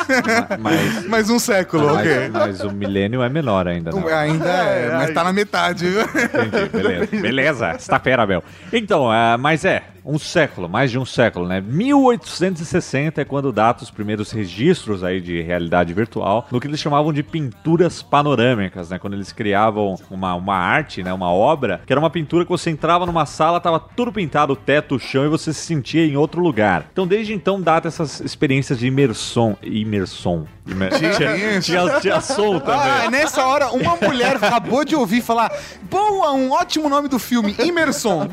mas, 0.58 1.06
Mais 1.08 1.30
um 1.30 1.38
século, 1.38 1.94
ok. 1.94 2.30
mas, 2.30 2.48
mas 2.48 2.60
o 2.60 2.70
milênio 2.72 3.22
é 3.22 3.28
menor 3.28 3.68
ainda. 3.68 3.90
Não. 3.90 4.06
Ainda 4.08 4.48
é, 4.48 4.90
mas 4.92 5.10
tá 5.12 5.24
na 5.24 5.32
metade, 5.32 5.88
viu? 5.88 6.02
Entendi, 6.02 6.68
beleza. 6.72 7.06
Beleza, 7.22 7.70
está 7.72 7.98
fera, 7.98 8.26
Bel. 8.26 8.42
Então, 8.72 9.12
é, 9.12 9.36
mas 9.36 9.64
é, 9.64 9.82
um 10.04 10.18
século, 10.18 10.68
mais 10.68 10.90
de 10.90 10.98
um 10.98 11.04
século, 11.04 11.46
né? 11.46 11.60
1860 11.60 13.20
é 13.20 13.24
quando 13.24 13.52
data 13.52 13.84
os 13.84 13.90
primeiros 13.90 14.30
registros 14.30 15.04
aí 15.04 15.20
de 15.20 15.40
realidade 15.40 15.92
virtual, 15.94 16.46
no 16.50 16.60
que 16.60 16.66
eles 16.66 16.80
chamavam 16.80 17.12
de 17.12 17.22
pinturas 17.22 18.02
panorâmicas, 18.02 18.90
né? 18.90 18.98
Quando 18.98 19.14
eles 19.14 19.32
criavam 19.32 19.96
uma, 20.10 20.34
uma 20.34 20.56
arte, 20.56 21.02
né? 21.02 21.12
Uma 21.12 21.30
obra, 21.30 21.80
que 21.86 21.92
era 21.92 22.00
uma 22.00 22.10
pintura 22.10 22.44
que 22.44 22.50
você 22.50 22.70
entrava 22.70 23.06
numa 23.06 23.26
sala, 23.26 23.60
tava 23.60 23.78
tudo 23.78 24.12
pintado, 24.12 24.52
o 24.52 24.56
teto, 24.56 24.96
o 24.96 24.98
chão, 24.98 25.24
e 25.24 25.28
você 25.28 25.52
se 25.52 25.60
sentia 25.60 26.04
em 26.04 26.16
outro 26.16 26.40
lugar. 26.40 26.86
Então, 26.92 27.06
desde 27.06 27.32
então, 27.32 27.60
data 27.60 27.88
essas 27.88 28.20
experiências 28.20 28.78
de 28.78 28.86
imersão. 28.86 29.56
Imersão. 29.62 30.46
Imer... 30.66 30.92
Tinha, 30.92 31.60
tinha, 31.60 32.00
tinha 32.00 32.20
som 32.20 32.60
também. 32.60 32.80
Ah, 32.80 33.10
nessa 33.10 33.44
hora, 33.44 33.70
uma 33.72 33.96
mulher 33.96 34.36
acabou 34.36 34.84
de 34.84 34.94
ouvir 34.94 35.20
falar: 35.20 35.52
Boa, 35.90 36.32
um 36.32 36.52
ótimo 36.52 36.88
nome 36.88 37.08
do 37.08 37.18
filme, 37.18 37.54
Imerson. 37.58 38.28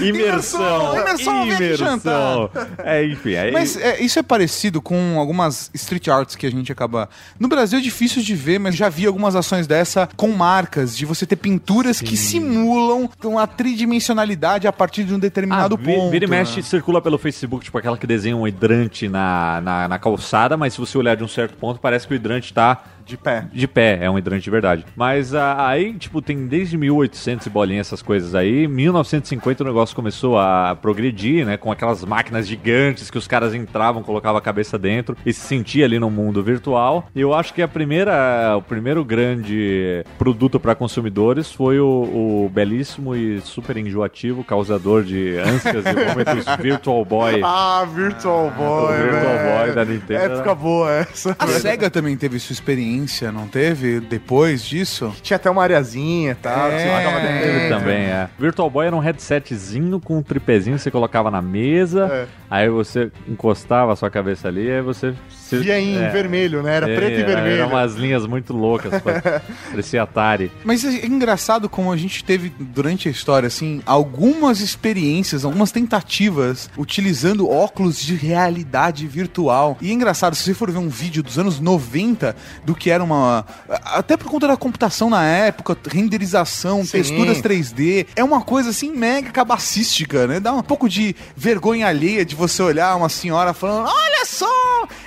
Imersão. 0.00 0.89
Imersão, 0.96 1.46
imersão. 1.46 2.50
É, 2.78 3.04
enfim. 3.04 3.34
Aí, 3.36 3.52
Mas 3.52 3.76
é, 3.76 4.00
isso 4.00 4.18
é 4.18 4.22
parecido 4.22 4.80
com 4.80 5.18
algumas 5.18 5.70
street 5.74 6.08
arts 6.08 6.36
que 6.36 6.46
a 6.46 6.50
gente 6.50 6.70
acaba. 6.72 7.08
No 7.38 7.48
Brasil 7.48 7.78
é 7.78 7.82
difícil 7.82 8.22
de 8.22 8.34
ver, 8.34 8.58
mas 8.58 8.74
já 8.74 8.88
vi 8.88 9.06
algumas 9.06 9.34
ações 9.36 9.66
dessa 9.66 10.08
com 10.16 10.28
marcas, 10.28 10.96
de 10.96 11.04
você 11.04 11.26
ter 11.26 11.36
pinturas 11.36 12.00
que 12.00 12.16
simulam 12.16 13.08
uma 13.24 13.46
tridimensionalidade 13.46 14.66
a 14.66 14.72
partir 14.72 15.04
de 15.04 15.14
um 15.14 15.18
determinado 15.18 15.74
Ah, 15.74 15.78
ponto. 15.84 16.10
Vira 16.10 16.24
e 16.24 16.28
né? 16.28 16.38
mexe, 16.38 16.62
circula 16.62 17.00
pelo 17.00 17.18
Facebook, 17.18 17.64
tipo 17.64 17.76
aquela 17.78 17.96
que 17.96 18.06
desenha 18.06 18.36
um 18.36 18.46
hidrante 18.46 19.08
na, 19.08 19.60
na, 19.60 19.88
na 19.88 19.98
calçada, 19.98 20.56
mas 20.56 20.74
se 20.74 20.80
você 20.80 20.96
olhar 20.96 21.16
de 21.16 21.24
um 21.24 21.28
certo 21.28 21.56
ponto, 21.56 21.80
parece 21.80 22.06
que 22.06 22.14
o 22.14 22.16
hidrante 22.16 22.52
tá 22.52 22.82
De 23.10 23.16
pé. 23.16 23.44
de 23.52 23.66
pé, 23.66 23.98
é 24.02 24.08
um 24.08 24.16
hidrante 24.16 24.44
de 24.44 24.50
verdade. 24.50 24.84
Mas 24.94 25.34
ah, 25.34 25.66
aí, 25.66 25.92
tipo, 25.94 26.22
tem 26.22 26.46
desde 26.46 26.76
1800 26.78 27.46
e 27.46 27.50
bolinha 27.50 27.80
essas 27.80 28.02
coisas 28.02 28.36
aí. 28.36 28.64
Em 28.64 28.68
1950 28.68 29.64
o 29.64 29.66
negócio 29.66 29.96
começou 29.96 30.38
a 30.38 30.76
progredir, 30.80 31.44
né? 31.44 31.56
Com 31.56 31.72
aquelas 31.72 32.04
máquinas 32.04 32.46
gigantes 32.46 33.10
que 33.10 33.18
os 33.18 33.26
caras 33.26 33.52
entravam, 33.52 34.02
colocavam 34.02 34.38
a 34.38 34.40
cabeça 34.40 34.78
dentro 34.78 35.16
e 35.26 35.32
se 35.32 35.40
sentia 35.40 35.84
ali 35.84 35.98
no 35.98 36.08
mundo 36.08 36.40
virtual. 36.42 37.08
E 37.14 37.20
eu 37.20 37.34
acho 37.34 37.52
que 37.52 37.62
a 37.62 37.68
primeira, 37.68 38.56
o 38.56 38.62
primeiro 38.62 39.04
grande 39.04 40.04
produto 40.16 40.60
para 40.60 40.74
consumidores 40.76 41.50
foi 41.50 41.80
o, 41.80 42.44
o 42.44 42.50
belíssimo 42.52 43.16
e 43.16 43.40
super 43.40 43.76
enjoativo, 43.76 44.44
causador 44.44 45.02
de 45.02 45.36
ânsias 45.38 45.84
e 45.84 45.92
vômitos 45.92 46.44
Virtual 46.62 47.04
Boy. 47.04 47.40
Ah, 47.42 47.84
Virtual 47.92 48.50
Boy. 48.50 48.94
o 48.94 49.02
Virtual. 49.02 49.64
Boy 49.64 49.74
da 49.74 49.84
Nintendo. 49.84 50.20
Época 50.20 50.54
boa 50.54 50.92
essa. 50.92 51.36
A 51.38 51.46
SEGA 51.46 51.90
também 51.90 52.16
teve 52.16 52.38
sua 52.38 52.52
experiência, 52.52 52.99
não 53.32 53.46
teve? 53.46 54.00
Depois 54.00 54.62
disso? 54.64 55.14
Tinha 55.22 55.36
até 55.36 55.50
uma 55.50 55.62
areazinha 55.62 56.32
e 56.32 56.34
tal. 56.34 56.70
É, 56.70 56.78
dentro. 57.20 57.52
Teve 57.52 57.68
também, 57.68 58.02
é. 58.04 58.28
Virtual 58.38 58.68
Boy 58.70 58.86
era 58.86 58.96
um 58.96 59.00
headsetzinho 59.00 60.00
com 60.00 60.18
um 60.18 60.22
tripézinho 60.22 60.76
que 60.76 60.82
você 60.82 60.90
colocava 60.90 61.30
na 61.30 61.40
mesa, 61.42 62.06
É. 62.12 62.26
aí 62.50 62.68
você 62.68 63.10
encostava 63.28 63.92
a 63.92 63.96
sua 63.96 64.10
cabeça 64.10 64.48
ali, 64.48 64.70
aí 64.70 64.82
você... 64.82 65.14
se- 65.30 65.58
Via 65.58 65.78
em 65.80 65.96
é. 65.96 66.08
vermelho, 66.10 66.62
né? 66.62 66.76
Era 66.76 66.86
preto 66.86 67.20
e 67.20 67.24
vermelho. 67.24 67.56
Eram 67.62 67.68
umas 67.68 67.94
linhas 67.94 68.24
muito 68.26 68.52
loucas, 68.52 68.92
parecia 69.70 70.02
Atari. 70.02 70.50
Mas 70.64 70.84
é 70.84 71.06
engraçado 71.06 71.68
como 71.68 71.92
a 71.92 71.96
gente 71.96 72.24
teve 72.24 72.52
durante 72.58 73.08
a 73.08 73.10
história, 73.10 73.46
assim, 73.46 73.82
algumas 73.84 74.60
experiências, 74.60 75.44
algumas 75.44 75.72
tentativas 75.72 76.70
utilizando 76.76 77.48
óculos 77.48 78.00
de 78.00 78.14
realidade 78.14 79.06
virtual. 79.06 79.76
E 79.80 79.90
é 79.90 79.92
engraçado, 79.92 80.34
se 80.34 80.44
você 80.44 80.54
for 80.54 80.70
ver 80.70 80.78
um 80.78 80.88
vídeo 80.88 81.22
dos 81.22 81.38
anos 81.38 81.58
90 81.60 82.34
do 82.64 82.74
que 82.74 82.89
era 82.90 83.02
uma. 83.02 83.44
Até 83.84 84.16
por 84.16 84.28
conta 84.30 84.46
da 84.48 84.56
computação 84.56 85.08
na 85.10 85.24
época, 85.24 85.76
renderização, 85.88 86.84
Sim. 86.84 86.90
texturas 86.92 87.40
3D, 87.40 88.06
é 88.16 88.22
uma 88.24 88.40
coisa 88.42 88.70
assim 88.70 88.90
mega 88.94 89.30
cabacística, 89.30 90.26
né? 90.26 90.40
Dá 90.40 90.52
um 90.52 90.62
pouco 90.62 90.88
de 90.88 91.14
vergonha 91.36 91.86
alheia 91.86 92.24
de 92.24 92.34
você 92.34 92.62
olhar 92.62 92.96
uma 92.96 93.08
senhora 93.08 93.52
falando: 93.52 93.88
Olha 93.88 94.24
só! 94.26 94.48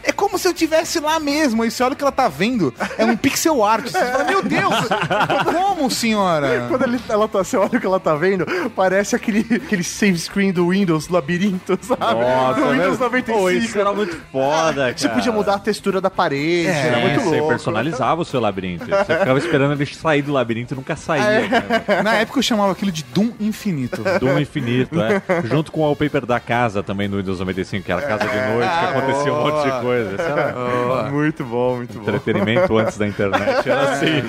É 0.03 0.11
como 0.11 0.37
se 0.37 0.47
eu 0.47 0.53
tivesse 0.53 0.99
lá 0.99 1.19
mesmo. 1.19 1.63
Aí 1.63 1.71
você 1.71 1.83
olha 1.83 1.93
o 1.93 1.95
que 1.95 2.03
ela 2.03 2.11
tá 2.11 2.27
vendo. 2.27 2.73
É 2.97 3.05
um 3.05 3.15
pixel 3.17 3.63
art. 3.63 3.85
Você 3.87 3.99
fala, 4.05 4.23
meu 4.25 4.41
Deus! 4.41 4.73
Como, 5.45 5.89
senhora? 5.89 6.65
Quando 6.69 6.83
ele- 6.83 6.99
ela 7.09 7.27
tá, 7.27 7.39
você 7.43 7.57
olha 7.57 7.69
o 7.77 7.79
que 7.79 7.85
ela 7.85 7.99
tá 7.99 8.15
vendo, 8.15 8.45
parece 8.75 9.15
aquele, 9.15 9.39
aquele 9.55 9.83
save 9.83 10.17
screen 10.19 10.51
do 10.51 10.69
Windows, 10.69 11.07
labirinto, 11.09 11.77
sabe? 11.81 12.01
Nossa, 12.21 12.59
do 12.61 12.71
Windows 12.71 12.99
né? 12.99 13.05
95. 13.05 13.37
Pô, 13.39 13.49
isso 13.49 13.79
era 13.79 13.93
muito 13.93 14.17
foda, 14.31 14.73
cara. 14.85 14.97
Você 14.97 15.09
podia 15.09 15.31
mudar 15.31 15.55
a 15.55 15.59
textura 15.59 15.99
da 16.01 16.09
parede, 16.09 16.67
era 16.67 16.99
É, 16.99 17.01
muito 17.01 17.21
você 17.21 17.37
louco. 17.39 17.53
Personalizava 17.73 18.21
o 18.21 18.25
seu 18.25 18.39
labirinto. 18.39 18.85
Você 18.85 19.17
ficava 19.17 19.37
esperando 19.37 19.73
ele 19.73 19.85
sair 19.85 20.21
do 20.21 20.31
labirinto 20.31 20.73
e 20.73 20.77
nunca 20.77 20.95
saía. 20.95 21.47
cara. 21.49 22.03
Na 22.03 22.15
época 22.15 22.39
eu 22.39 22.43
chamava 22.43 22.71
aquilo 22.71 22.91
de 22.91 23.03
Doom 23.03 23.31
Infinito. 23.39 24.03
Doom 24.19 24.39
Infinito, 24.39 24.99
é. 25.01 25.21
Junto 25.45 25.71
com 25.71 25.81
o 25.81 25.83
wallpaper 25.83 26.25
da 26.25 26.39
casa 26.39 26.83
também 26.83 27.09
do 27.09 27.17
Windows 27.17 27.39
95, 27.39 27.83
que 27.85 27.91
era 27.91 28.01
casa 28.01 28.25
de 28.27 28.35
noite, 28.53 28.69
que 28.79 28.85
acontecia 28.85 29.33
um 29.33 29.43
monte 29.43 29.63
de 29.63 29.81
coisa. 29.81 30.21
Era 30.21 31.11
Muito 31.11 31.43
bom, 31.43 31.77
muito 31.77 31.93
bom. 31.99 32.01
entretenimento 32.01 32.77
antes 32.77 32.97
da 32.97 33.07
internet. 33.07 33.69
Era 33.69 33.91
assim. 33.91 34.21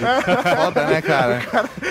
Foda, 0.56 0.84
né, 0.86 1.02
cara? 1.02 1.42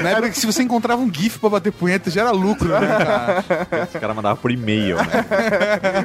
Na 0.01 0.10
época 0.12 0.29
que 0.29 0.38
se 0.39 0.45
você 0.45 0.63
encontrava 0.63 1.01
um 1.01 1.12
GIF 1.13 1.39
pra 1.39 1.50
bater 1.50 1.72
punheta, 1.72 2.10
já 2.10 2.22
era 2.22 2.31
lucro, 2.31 2.67
né, 2.67 2.88
cara? 2.88 3.86
Os 3.86 4.00
caras 4.00 4.15
mandavam 4.15 4.38
por 4.38 4.51
e-mail, 4.51 4.98
né? 4.98 5.03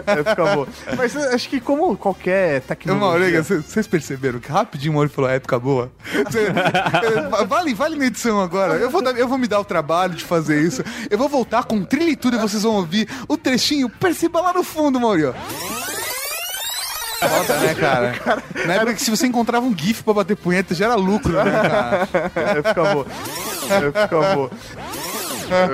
É, 0.06 0.16
fica 0.30 0.54
bom. 0.54 0.66
Mas 0.96 1.16
acho 1.16 1.48
que 1.48 1.60
como 1.60 1.96
qualquer 1.96 2.60
tecnologia... 2.62 3.08
Mauriga, 3.08 3.42
vocês 3.42 3.86
perceberam 3.86 4.38
que 4.38 4.50
rapidinho 4.50 4.98
o 4.98 5.08
falou 5.08 5.27
época 5.32 5.58
boa? 5.58 5.90
Vale, 7.48 7.74
vale 7.74 7.96
na 7.96 8.06
edição 8.06 8.40
agora. 8.40 8.74
Eu 8.74 8.90
vou, 8.90 9.02
dar- 9.02 9.16
eu 9.16 9.28
vou 9.28 9.38
me 9.38 9.46
dar 9.46 9.60
o 9.60 9.64
trabalho 9.64 10.14
de 10.14 10.24
fazer 10.24 10.60
isso. 10.62 10.82
Eu 11.10 11.18
vou 11.18 11.28
voltar 11.28 11.64
com 11.64 11.84
trilha 11.84 12.10
e 12.10 12.16
tudo 12.16 12.36
e 12.36 12.40
vocês 12.40 12.62
vão 12.62 12.74
ouvir 12.76 13.08
o 13.28 13.36
trechinho. 13.36 13.88
Perceba 13.88 14.40
lá 14.40 14.52
no 14.52 14.62
fundo, 14.62 15.00
Mauri. 15.00 15.24
ó. 15.26 15.32
Foda, 17.20 17.56
né, 17.58 17.74
cara? 17.78 18.42
Na 18.66 18.74
época 18.74 18.94
que 18.94 19.02
se 19.02 19.10
você 19.10 19.26
encontrava 19.26 19.66
um 19.66 19.76
GIF 19.76 20.02
pra 20.04 20.14
bater 20.14 20.36
punheta, 20.36 20.74
já 20.74 20.86
era 20.86 20.94
lucro, 20.94 21.32
né, 21.32 21.50
cara? 21.50 22.08
É, 22.58 22.62
fica 22.62 22.84
bom. 22.94 23.04
É, 23.70 24.02
fica 24.02 24.34
bom. 24.34 24.50
É. 25.50 25.68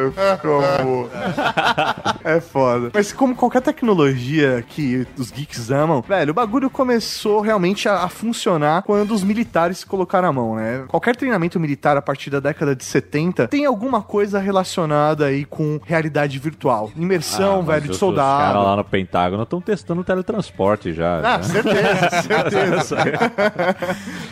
É 2.25 2.40
foda. 2.40 2.90
Mas 2.95 3.12
como 3.12 3.35
qualquer 3.37 3.61
tecnologia 3.61 4.64
que 4.66 5.07
os 5.19 5.31
geeks 5.31 5.71
amam, 5.71 6.00
velho, 6.00 6.31
o 6.31 6.35
bagulho 6.35 6.71
começou 6.71 7.40
realmente 7.43 7.87
a, 7.88 8.04
a 8.04 8.09
funcionar 8.09 8.83
quando 8.83 9.12
os 9.12 9.22
militares 9.22 9.79
se 9.79 9.87
colocaram 9.87 10.29
a 10.29 10.33
mão, 10.33 10.57
né? 10.57 10.85
Qualquer 10.88 11.14
treinamento 11.16 11.61
militar 11.61 11.96
a 11.98 12.03
partir 12.03 12.31
da 12.31 12.40
década 12.40 12.75
de 12.75 12.83
70 12.85 13.48
tem 13.48 13.66
alguma 13.66 14.01
coisa 14.03 14.38
relacionada 14.38 15.27
aí 15.27 15.44
com 15.44 15.79
realidade 15.85 16.38
virtual. 16.38 16.90
Imersão, 16.96 17.59
Ah, 17.61 17.62
velho, 17.62 17.79
os- 17.83 17.85
de 17.85 17.90
Os 17.90 17.96
soldado. 17.98 18.42
caras 18.42 18.64
lá 18.64 18.77
no 18.77 18.85
Pentágono 18.85 19.42
estão 19.42 19.61
testando 19.61 20.01
o 20.01 20.05
teletransporte 20.05 20.92
já. 20.94 21.18
Ah, 21.18 21.38
né? 21.38 21.42
certeza, 21.44 22.22
certeza. 22.22 22.96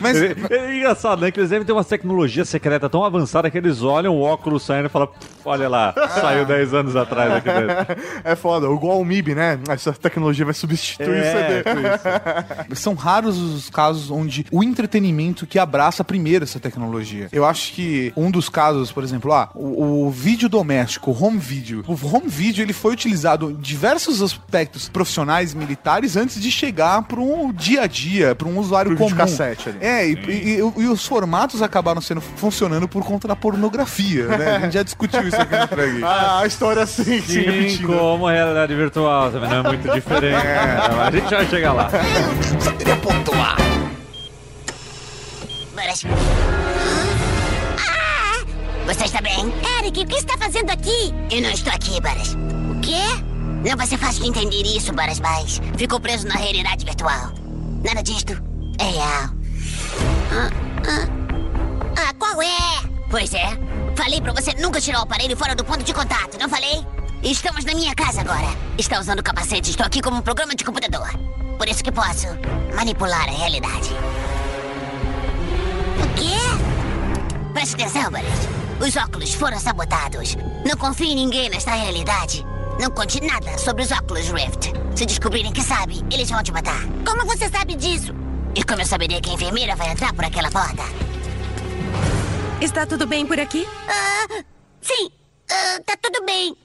Mas 0.00 0.16
É, 0.22 0.34
é 0.50 0.76
engraçado, 0.78 1.20
né? 1.20 1.30
Que 1.30 1.40
eles 1.40 1.50
devem 1.50 1.66
ter 1.66 1.72
uma 1.72 1.84
tecnologia 1.84 2.44
secreta 2.44 2.88
tão 2.88 3.04
avançada 3.04 3.50
que 3.50 3.58
eles 3.58 3.82
olham 3.82 4.16
o 4.16 4.22
óculos 4.22 4.62
saindo 4.62 4.86
e 4.86 4.88
falam: 4.88 5.08
"Pff, 5.08 5.31
olha 5.44 5.68
lá, 5.68 5.92
saiu 6.20 6.44
10 6.44 6.74
anos 6.74 6.96
atrás 6.96 7.32
aqui 7.34 7.48
dentro. 7.48 8.02
É 8.24 8.36
foda, 8.36 8.66
igual 8.66 9.00
o 9.00 9.04
MIB, 9.04 9.34
né? 9.34 9.58
Essa 9.68 9.92
tecnologia 9.92 10.44
vai 10.44 10.54
substituir 10.54 11.08
o 11.08 11.12
É, 11.14 11.62
CD. 11.62 12.74
São 12.76 12.94
raros 12.94 13.36
os 13.38 13.68
casos 13.70 14.10
onde 14.10 14.46
o 14.50 14.62
entretenimento 14.62 15.46
que 15.46 15.58
abraça 15.58 16.04
primeiro 16.04 16.44
essa 16.44 16.60
tecnologia. 16.60 17.28
Eu 17.32 17.44
acho 17.44 17.72
que 17.72 18.12
um 18.16 18.30
dos 18.30 18.48
casos, 18.48 18.92
por 18.92 19.02
exemplo, 19.02 19.32
ah, 19.32 19.50
o, 19.54 20.06
o 20.06 20.10
vídeo 20.10 20.48
doméstico, 20.48 21.10
o 21.10 21.24
home 21.24 21.38
video. 21.38 21.84
O 21.86 21.92
home 22.06 22.28
video 22.28 22.62
ele 22.62 22.72
foi 22.72 22.92
utilizado 22.92 23.50
em 23.50 23.54
diversos 23.56 24.22
aspectos 24.22 24.88
profissionais 24.88 25.52
e 25.52 25.56
militares 25.56 26.16
antes 26.16 26.40
de 26.40 26.50
chegar 26.50 27.02
para 27.02 27.20
um 27.20 27.52
dia 27.52 27.82
a 27.82 27.86
dia, 27.86 28.34
para 28.34 28.48
um 28.48 28.58
usuário 28.58 28.90
Pro 28.90 28.98
comum. 28.98 29.10
videocassete 29.10 29.68
ali. 29.70 29.78
É, 29.80 30.06
e, 30.08 30.12
e- 30.14 30.60
e- 30.60 30.82
e 30.82 30.86
os 30.88 31.04
formatos 31.06 31.62
acabaram 31.62 32.00
sendo 32.00 32.20
funcionando 32.20 32.86
por 32.88 33.04
conta 33.04 33.26
da 33.26 33.36
pornografia, 33.36 34.26
né? 34.26 34.56
A 34.56 34.60
gente 34.60 34.74
já 34.74 34.82
discutiu 34.82 35.21
isso 35.28 35.40
aqui 35.40 35.56
no 35.56 35.68
Frag. 35.68 36.02
Ah, 36.04 36.40
a 36.40 36.46
história 36.46 36.86
sim, 36.86 37.20
se 37.20 37.22
Sim, 37.22 37.40
repetindo. 37.40 37.86
como 37.96 38.26
a 38.28 38.32
realidade 38.32 38.74
virtual 38.74 39.30
também 39.30 39.48
não 39.50 39.56
é 39.58 39.62
muito 39.62 39.88
diferente. 39.92 40.44
né? 40.44 40.76
Mas 40.96 41.08
a 41.08 41.10
gente 41.10 41.30
vai 41.34 41.46
chegar 41.46 41.72
lá. 41.72 41.90
Só 42.60 42.72
queria 42.72 42.96
pontuar. 42.96 43.56
Ah! 47.78 48.44
Você 48.86 49.04
está 49.04 49.20
bem? 49.20 49.52
Eric, 49.80 50.00
o 50.00 50.06
que 50.06 50.16
está 50.16 50.36
fazendo 50.38 50.70
aqui? 50.70 51.12
Eu 51.30 51.42
não 51.42 51.50
estou 51.50 51.72
aqui, 51.72 52.00
Boras. 52.00 52.34
O 52.34 52.80
quê? 52.80 53.02
Não 53.68 53.76
vai 53.76 53.86
ser 53.86 53.98
fácil 53.98 54.22
de 54.22 54.28
entender 54.30 54.62
isso, 54.62 54.92
Boras, 54.92 55.20
mas 55.20 55.60
ficou 55.76 56.00
preso 56.00 56.26
na 56.26 56.34
realidade 56.34 56.84
virtual. 56.84 57.32
Nada 57.84 58.02
disto 58.02 58.32
é 58.78 58.84
real. 58.84 59.30
Ah, 61.96 62.12
qual 62.18 62.40
é? 62.42 62.88
Pois 63.10 63.34
é. 63.34 63.48
Falei 63.96 64.20
pra 64.20 64.32
você 64.32 64.52
nunca 64.54 64.80
tirar 64.80 65.00
o 65.00 65.02
aparelho 65.02 65.36
fora 65.36 65.54
do 65.54 65.64
ponto 65.64 65.82
de 65.82 65.92
contato, 65.92 66.38
não 66.38 66.48
falei? 66.48 66.84
Estamos 67.22 67.64
na 67.64 67.74
minha 67.74 67.94
casa 67.94 68.20
agora. 68.20 68.48
Está 68.76 68.98
usando 68.98 69.22
capacete, 69.22 69.70
estou 69.70 69.86
aqui 69.86 70.00
como 70.00 70.16
um 70.16 70.22
programa 70.22 70.54
de 70.54 70.64
computador. 70.64 71.08
Por 71.56 71.68
isso 71.68 71.84
que 71.84 71.92
posso 71.92 72.26
manipular 72.74 73.28
a 73.28 73.32
realidade. 73.32 73.90
O 76.02 76.14
quê? 76.16 77.52
Preste 77.52 77.74
atenção, 77.74 78.10
Boris. 78.10 78.26
Os 78.80 78.96
óculos 78.96 79.34
foram 79.34 79.60
sabotados. 79.60 80.36
Não 80.66 80.76
confie 80.76 81.12
em 81.12 81.14
ninguém 81.14 81.48
nesta 81.48 81.72
realidade. 81.72 82.44
Não 82.80 82.90
conte 82.90 83.20
nada 83.20 83.56
sobre 83.58 83.84
os 83.84 83.92
óculos 83.92 84.28
Rift. 84.28 84.72
Se 84.96 85.06
descobrirem 85.06 85.52
que 85.52 85.62
sabe, 85.62 86.04
eles 86.10 86.28
vão 86.30 86.42
te 86.42 86.50
matar. 86.50 86.80
Como 87.06 87.24
você 87.26 87.48
sabe 87.48 87.76
disso? 87.76 88.12
E 88.56 88.64
como 88.64 88.82
eu 88.82 88.86
saberia 88.86 89.20
que 89.20 89.30
a 89.30 89.34
enfermeira 89.34 89.76
vai 89.76 89.90
entrar 89.90 90.12
por 90.12 90.24
aquela 90.24 90.50
porta? 90.50 90.82
Está 92.62 92.86
tudo 92.86 93.08
bem 93.08 93.26
por 93.26 93.40
aqui? 93.40 93.66
Ah, 93.88 94.44
sim, 94.80 95.10
ah, 95.50 95.80
tá 95.84 95.96
tudo 96.00 96.24
bem. 96.24 96.56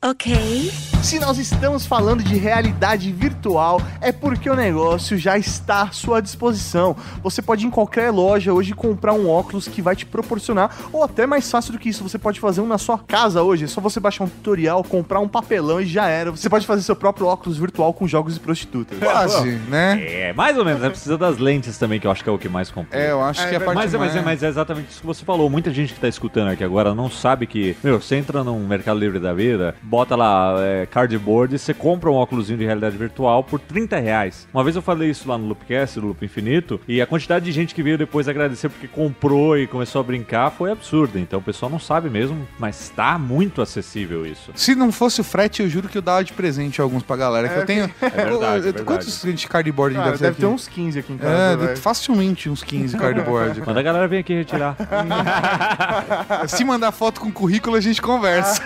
Ok. 0.00 0.93
Se 1.04 1.18
nós 1.20 1.36
estamos 1.38 1.84
falando 1.84 2.22
de 2.24 2.34
realidade 2.34 3.12
virtual, 3.12 3.78
é 4.00 4.10
porque 4.10 4.48
o 4.48 4.54
negócio 4.56 5.18
já 5.18 5.36
está 5.36 5.82
à 5.82 5.90
sua 5.92 6.20
disposição. 6.20 6.96
Você 7.22 7.42
pode 7.42 7.62
ir 7.64 7.68
em 7.68 7.70
qualquer 7.70 8.10
loja 8.10 8.54
hoje 8.54 8.72
comprar 8.72 9.12
um 9.12 9.28
óculos 9.28 9.68
que 9.68 9.82
vai 9.82 9.94
te 9.94 10.06
proporcionar, 10.06 10.74
ou 10.92 11.04
até 11.04 11.26
mais 11.26 11.48
fácil 11.50 11.72
do 11.74 11.78
que 11.78 11.90
isso, 11.90 12.02
você 12.02 12.16
pode 12.18 12.40
fazer 12.40 12.62
um 12.62 12.66
na 12.66 12.78
sua 12.78 12.98
casa 12.98 13.42
hoje. 13.42 13.64
É 13.64 13.66
só 13.68 13.82
você 13.82 14.00
baixar 14.00 14.24
um 14.24 14.28
tutorial, 14.28 14.82
comprar 14.82 15.20
um 15.20 15.28
papelão 15.28 15.78
e 15.78 15.84
já 15.86 16.08
era. 16.08 16.30
Você 16.30 16.48
pode 16.48 16.66
fazer 16.66 16.80
seu 16.82 16.96
próprio 16.96 17.26
óculos 17.26 17.58
virtual 17.58 17.92
com 17.92 18.08
jogos 18.08 18.38
e 18.38 18.40
prostitutas. 18.40 18.98
Quase, 18.98 19.50
né? 19.68 20.02
É, 20.02 20.32
mais 20.32 20.56
ou 20.56 20.64
menos, 20.64 20.80
né? 20.80 20.88
Precisa 20.88 21.18
das 21.18 21.36
lentes 21.36 21.76
também, 21.76 22.00
que 22.00 22.06
eu 22.06 22.10
acho 22.10 22.24
que 22.24 22.30
é 22.30 22.32
o 22.32 22.38
que 22.38 22.48
mais 22.48 22.70
complica. 22.70 22.96
É, 22.96 23.10
eu 23.10 23.22
acho 23.22 23.46
que 23.46 23.54
a 23.54 23.60
parte 23.60 23.74
Mas, 23.76 23.92
é- 23.94 23.98
mas, 23.98 24.10
é, 24.12 24.14
mais- 24.14 24.24
mas 24.24 24.42
é 24.42 24.48
exatamente 24.48 24.88
isso 24.90 25.00
que 25.02 25.06
você 25.06 25.22
falou. 25.24 25.50
Muita 25.50 25.70
gente 25.70 25.92
que 25.92 26.00
tá 26.00 26.08
escutando 26.08 26.48
aqui 26.48 26.64
agora 26.64 26.94
não 26.94 27.10
sabe 27.10 27.46
que, 27.46 27.76
meu, 27.84 28.00
você 28.00 28.16
entra 28.16 28.42
num 28.42 28.66
Mercado 28.66 28.98
Livre 28.98 29.18
da 29.20 29.34
vida, 29.34 29.74
bota 29.82 30.16
lá 30.16 30.54
é, 30.60 30.86
cardboard 30.94 31.56
e 31.56 31.58
você 31.58 31.74
compra 31.74 32.08
um 32.08 32.14
óculosinho 32.14 32.56
de 32.56 32.64
realidade 32.64 32.96
virtual 32.96 33.42
por 33.42 33.58
30 33.58 33.98
reais. 33.98 34.46
Uma 34.54 34.62
vez 34.62 34.76
eu 34.76 34.82
falei 34.82 35.10
isso 35.10 35.28
lá 35.28 35.36
no 35.36 35.48
Loopcast, 35.48 35.98
no 35.98 36.06
Loop 36.06 36.24
Infinito, 36.24 36.80
e 36.86 37.02
a 37.02 37.06
quantidade 37.06 37.44
de 37.44 37.50
gente 37.50 37.74
que 37.74 37.82
veio 37.82 37.98
depois 37.98 38.28
agradecer 38.28 38.68
porque 38.68 38.86
comprou 38.86 39.58
e 39.58 39.66
começou 39.66 40.00
a 40.00 40.04
brincar 40.04 40.52
foi 40.52 40.70
absurda. 40.70 41.18
Então 41.18 41.40
o 41.40 41.42
pessoal 41.42 41.68
não 41.68 41.80
sabe 41.80 42.08
mesmo, 42.08 42.46
mas 42.60 42.90
tá 42.94 43.18
muito 43.18 43.60
acessível 43.60 44.24
isso. 44.24 44.52
Se 44.54 44.76
não 44.76 44.92
fosse 44.92 45.20
o 45.20 45.24
frete, 45.24 45.62
eu 45.62 45.68
juro 45.68 45.88
que 45.88 45.98
eu 45.98 46.02
dava 46.02 46.22
de 46.22 46.32
presente 46.32 46.80
alguns 46.80 47.02
pra 47.02 47.16
galera. 47.16 47.48
Que 47.48 47.58
eu 47.58 47.66
tenho. 47.66 47.90
verdade, 48.00 48.56
é 48.56 48.60
verdade. 48.60 48.84
Quantos 48.84 49.22
de 49.24 49.48
cardboard 49.48 49.96
Ah, 49.96 50.04
deve 50.04 50.18
deve, 50.18 50.36
ter 50.36 50.46
uns 50.46 50.68
15 50.68 50.98
aqui 51.00 51.12
em 51.12 51.18
casa. 51.18 51.72
É, 51.72 51.76
facilmente 51.76 52.48
uns 52.48 52.62
15 52.62 52.96
cardboard. 52.98 53.60
Manda 53.66 53.80
a 53.80 53.82
galera 53.82 54.06
vir 54.06 54.18
aqui 54.18 54.34
retirar. 54.34 54.76
Se 56.46 56.64
mandar 56.64 56.92
foto 56.92 57.20
com 57.20 57.32
currículo, 57.32 57.76
a 57.76 57.80
gente 57.80 58.00
conversa. 58.00 58.62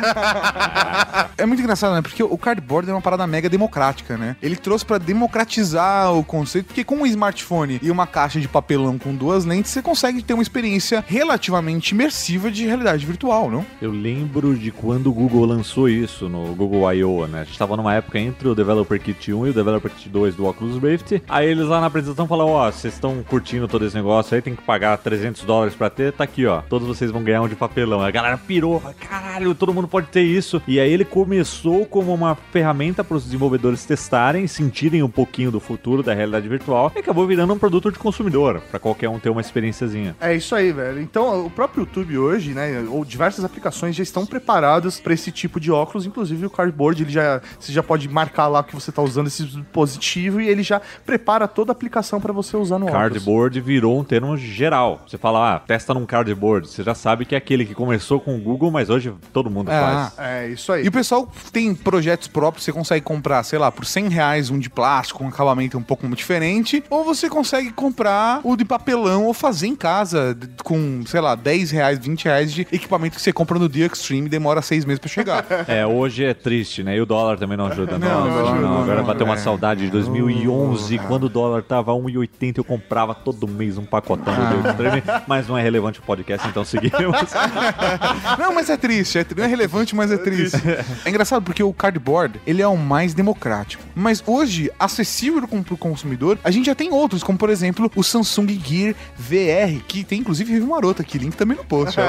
é 1.39 1.47
muito 1.47 1.63
engraçado, 1.63 1.95
né? 1.95 2.03
Porque 2.03 2.18
o 2.23 2.37
cardboard 2.39 2.91
é 2.91 2.93
uma 2.93 3.01
parada 3.01 3.27
mega 3.27 3.49
democrática, 3.49 4.17
né? 4.17 4.37
Ele 4.43 4.57
trouxe 4.57 4.85
pra 4.85 4.99
democratizar 4.99 6.13
o 6.15 6.25
conceito, 6.25 6.67
porque 6.67 6.85
com 6.85 6.97
um 6.97 7.07
smartphone 7.07 7.79
e 7.83 7.91
uma 7.91 8.07
caixa 8.07 8.41
de 8.41 8.49
papelão 8.49 8.99
com 8.99 9.15
duas 9.15 9.45
lentes, 9.45 9.71
você 9.71 9.83
consegue 9.83 10.23
ter 10.23 10.35
uma 10.35 10.43
experiência 10.43 11.05
relativamente 11.07 11.93
imersiva 11.93 12.51
de 12.51 12.67
realidade 12.67 13.05
virtual, 13.05 13.51
não? 13.51 13.65
Eu 13.81 13.91
lembro 13.91 14.57
de 14.57 14.71
quando 14.71 15.09
o 15.09 15.13
Google 15.13 15.45
lançou 15.45 15.89
isso 15.89 16.29
no 16.29 16.55
Google 16.55 16.93
I.O., 16.93 17.27
né? 17.27 17.43
A 17.43 17.45
gente 17.45 17.59
tava 17.59 17.77
numa 17.77 17.95
época 17.95 18.19
entre 18.19 18.49
o 18.49 18.55
Developer 18.55 19.01
Kit 19.01 19.33
1 19.33 19.47
e 19.47 19.51
o 19.51 19.55
Developer 19.55 19.91
Kit 19.91 20.09
2 20.09 20.35
do 20.35 20.47
Oculus 20.47 20.83
Rift. 20.83 21.23
Aí 21.29 21.49
eles 21.49 21.67
lá 21.67 21.81
na 21.81 21.87
apresentação 21.87 22.27
falaram, 22.27 22.51
ó, 22.51 22.71
vocês 22.71 22.95
estão 22.95 23.23
curtindo 23.23 23.69
todo 23.69 23.85
esse 23.85 23.95
negócio 23.95 24.35
aí, 24.35 24.43
tem 24.43 24.55
que 24.55 24.63
pagar 24.63 24.97
300 24.99 25.43
dólares 25.45 25.75
pra 25.75 25.91
ter, 25.91 26.13
tá 26.13 26.25
aqui, 26.25 26.47
ó. 26.47 26.63
Todos 26.63 26.87
vocês 26.87 27.11
vão 27.11 27.23
ganhar 27.23 27.43
um 27.43 27.49
de 27.49 27.57
papelão. 27.57 28.01
A 28.01 28.11
galera 28.11 28.39
pirou, 28.39 28.83
caralho, 28.99 29.55
todo 29.55 29.75
mundo 29.75 29.89
pode 29.89 30.09
ter 30.09 30.23
isso. 30.23 30.63
E 30.67 30.79
aí 30.81 30.93
ele 30.93 31.05
começou 31.05 31.87
como 31.99 32.15
uma 32.15 32.37
ferramenta 32.53 33.03
para 33.03 33.17
os 33.17 33.25
desenvolvedores 33.25 33.85
testarem, 33.85 34.47
sentirem 34.47 35.03
um 35.03 35.09
pouquinho 35.09 35.51
do 35.51 35.59
futuro 35.59 36.01
da 36.01 36.15
realidade 36.15 36.49
virtual 36.49 36.93
e 36.95 37.01
acabou 37.01 37.27
virando 37.27 37.53
um 37.53 37.59
produto 37.59 37.91
de 37.91 37.99
consumidor, 37.99 38.61
pra 38.71 38.79
qualquer 38.79 39.09
um 39.09 39.19
ter 39.19 39.31
uma 39.31 39.41
experiênciazinha. 39.41 40.15
É 40.21 40.35
isso 40.35 40.55
aí, 40.55 40.71
velho. 40.71 41.01
Então, 41.01 41.45
o 41.45 41.51
próprio 41.51 41.81
YouTube 41.81 42.17
hoje, 42.19 42.55
né, 42.55 42.85
ou 42.89 43.05
diversas 43.05 43.45
aplicações 43.45 43.97
já 43.97 44.03
estão 44.03 44.25
preparadas 44.25 45.01
para 45.01 45.13
esse 45.13 45.33
tipo 45.33 45.59
de 45.59 45.73
óculos, 45.73 46.07
inclusive 46.07 46.47
o 46.47 46.51
cardboard, 46.51 47.03
ele 47.03 47.11
já 47.11 47.41
você 47.59 47.73
já 47.73 47.83
pode 47.83 48.09
marcar 48.09 48.47
lá 48.47 48.63
que 48.63 48.75
você 48.75 48.93
tá 48.93 49.03
usando 49.03 49.27
esse 49.27 49.45
dispositivo 49.45 50.41
e 50.41 50.49
ele 50.49 50.63
já 50.63 50.81
prepara 51.05 51.49
toda 51.49 51.73
a 51.73 51.75
aplicação 51.75 52.21
para 52.21 52.33
você 52.33 52.57
usar 52.57 52.79
no 52.79 52.87
óculos. 52.87 53.01
Cardboard 53.01 53.61
virou 53.61 53.99
um 53.99 54.05
termo 54.05 54.37
geral. 54.37 55.03
Você 55.07 55.19
fala, 55.19 55.57
ah, 55.57 55.59
testa 55.59 55.93
num 55.93 56.07
cardboard. 56.07 56.69
Você 56.69 56.83
já 56.83 56.95
sabe 56.95 57.25
que 57.25 57.35
é 57.35 57.39
aquele 57.39 57.65
que 57.65 57.75
começou 57.75 58.21
com 58.21 58.37
o 58.37 58.41
Google, 58.41 58.71
mas 58.71 58.89
hoje 58.91 59.13
todo 59.33 59.51
mundo 59.51 59.71
É, 59.71 59.81
faz. 59.81 60.19
É 60.19 60.49
isso 60.49 60.73
aí. 60.73 60.85
E 60.85 60.89
o 60.89 60.93
pessoal 60.93 61.31
tem 61.53 61.75
projetos 61.89 62.29
próprios, 62.29 62.67
você 62.67 62.71
consegue 62.71 63.03
comprar, 63.03 63.43
sei 63.43 63.59
lá, 63.59 63.73
por 63.73 63.87
100 63.87 64.11
reais 64.11 64.51
um 64.51 64.59
de 64.59 64.69
plástico, 64.69 65.25
um 65.25 65.29
acabamento 65.29 65.79
um 65.79 65.83
pouco 65.83 66.07
diferente, 66.15 66.85
ou 66.91 67.03
você 67.03 67.31
consegue 67.31 67.71
comprar 67.73 68.43
o 68.45 68.55
de 68.55 68.63
papelão 68.63 69.25
ou 69.25 69.33
fazer 69.33 69.69
em 69.69 69.75
casa 69.75 70.37
com, 70.63 71.03
sei 71.07 71.23
lá, 71.23 71.35
10 71.35 71.71
reais, 71.71 71.99
20 71.99 72.25
reais 72.27 72.53
de 72.53 72.61
equipamento 72.71 73.17
que 73.17 73.23
você 73.23 73.33
compra 73.33 73.59
no 73.59 73.71
dia 73.71 73.87
Extreme 73.87 74.27
e 74.27 74.29
demora 74.29 74.61
seis 74.61 74.85
meses 74.85 74.99
pra 74.99 75.09
chegar. 75.09 75.47
É, 75.69 75.87
hoje 75.87 76.25
é 76.25 76.33
triste, 76.33 76.83
né? 76.83 76.97
E 76.97 77.01
o 77.01 77.07
dólar 77.07 77.39
também 77.39 77.57
não 77.57 77.67
ajuda. 77.67 77.99
Não, 77.99 78.27
Não, 78.27 78.55
não, 78.55 78.61
não. 78.61 78.83
Agora 78.83 79.03
bateu 79.03 79.27
uma 79.27 79.35
é. 79.35 79.39
saudade 79.39 79.83
de 79.83 79.91
2011, 79.91 80.99
quando 81.01 81.25
o 81.25 81.29
dólar 81.29 81.63
tava 81.63 81.93
1,80 81.93 82.59
eu 82.59 82.65
comprava 82.65 83.15
todo 83.15 83.47
mês 83.47 83.77
um 83.77 83.85
pacotão 83.85 84.35
do 84.35 84.63
Deus 84.63 84.67
Extreme, 84.67 85.03
mas 85.27 85.47
não 85.47 85.59
é 85.59 85.63
relevante 85.63 85.99
o 85.99 86.03
podcast, 86.03 86.47
então 86.49 86.65
seguimos. 86.65 86.97
não, 88.39 88.55
mas 88.55 88.71
é 88.71 88.77
triste, 88.77 89.19
é, 89.19 89.27
não 89.37 89.45
é 89.45 89.47
relevante, 89.47 89.95
mas 89.95 90.11
é 90.11 90.17
triste. 90.17 90.59
É 91.05 91.11
engraçado 91.11 91.43
porque 91.43 91.63
o 91.63 91.73
cardboard, 91.79 92.41
ele 92.47 92.61
é 92.61 92.67
o 92.69 92.77
mais 92.77 93.15
democrático. 93.15 93.83
Mas 93.95 94.23
hoje, 94.27 94.71
acessível 94.79 95.47
com, 95.49 95.63
pro 95.63 95.77
consumidor, 95.77 96.39
a 96.45 96.51
gente 96.51 96.67
já 96.67 96.75
tem 96.75 96.93
outros, 96.93 97.23
como 97.23 97.39
por 97.39 97.49
exemplo 97.51 97.91
o 97.97 98.03
Samsung 98.03 98.49
Gear 98.63 98.95
VR, 99.17 99.81
que 99.87 100.05
tem 100.05 100.21
inclusive 100.21 100.53
review 100.53 100.69
maroto 100.69 101.01
aqui, 101.03 101.17
link 101.19 101.35
também 101.37 101.57
no 101.57 101.65
post. 101.65 101.97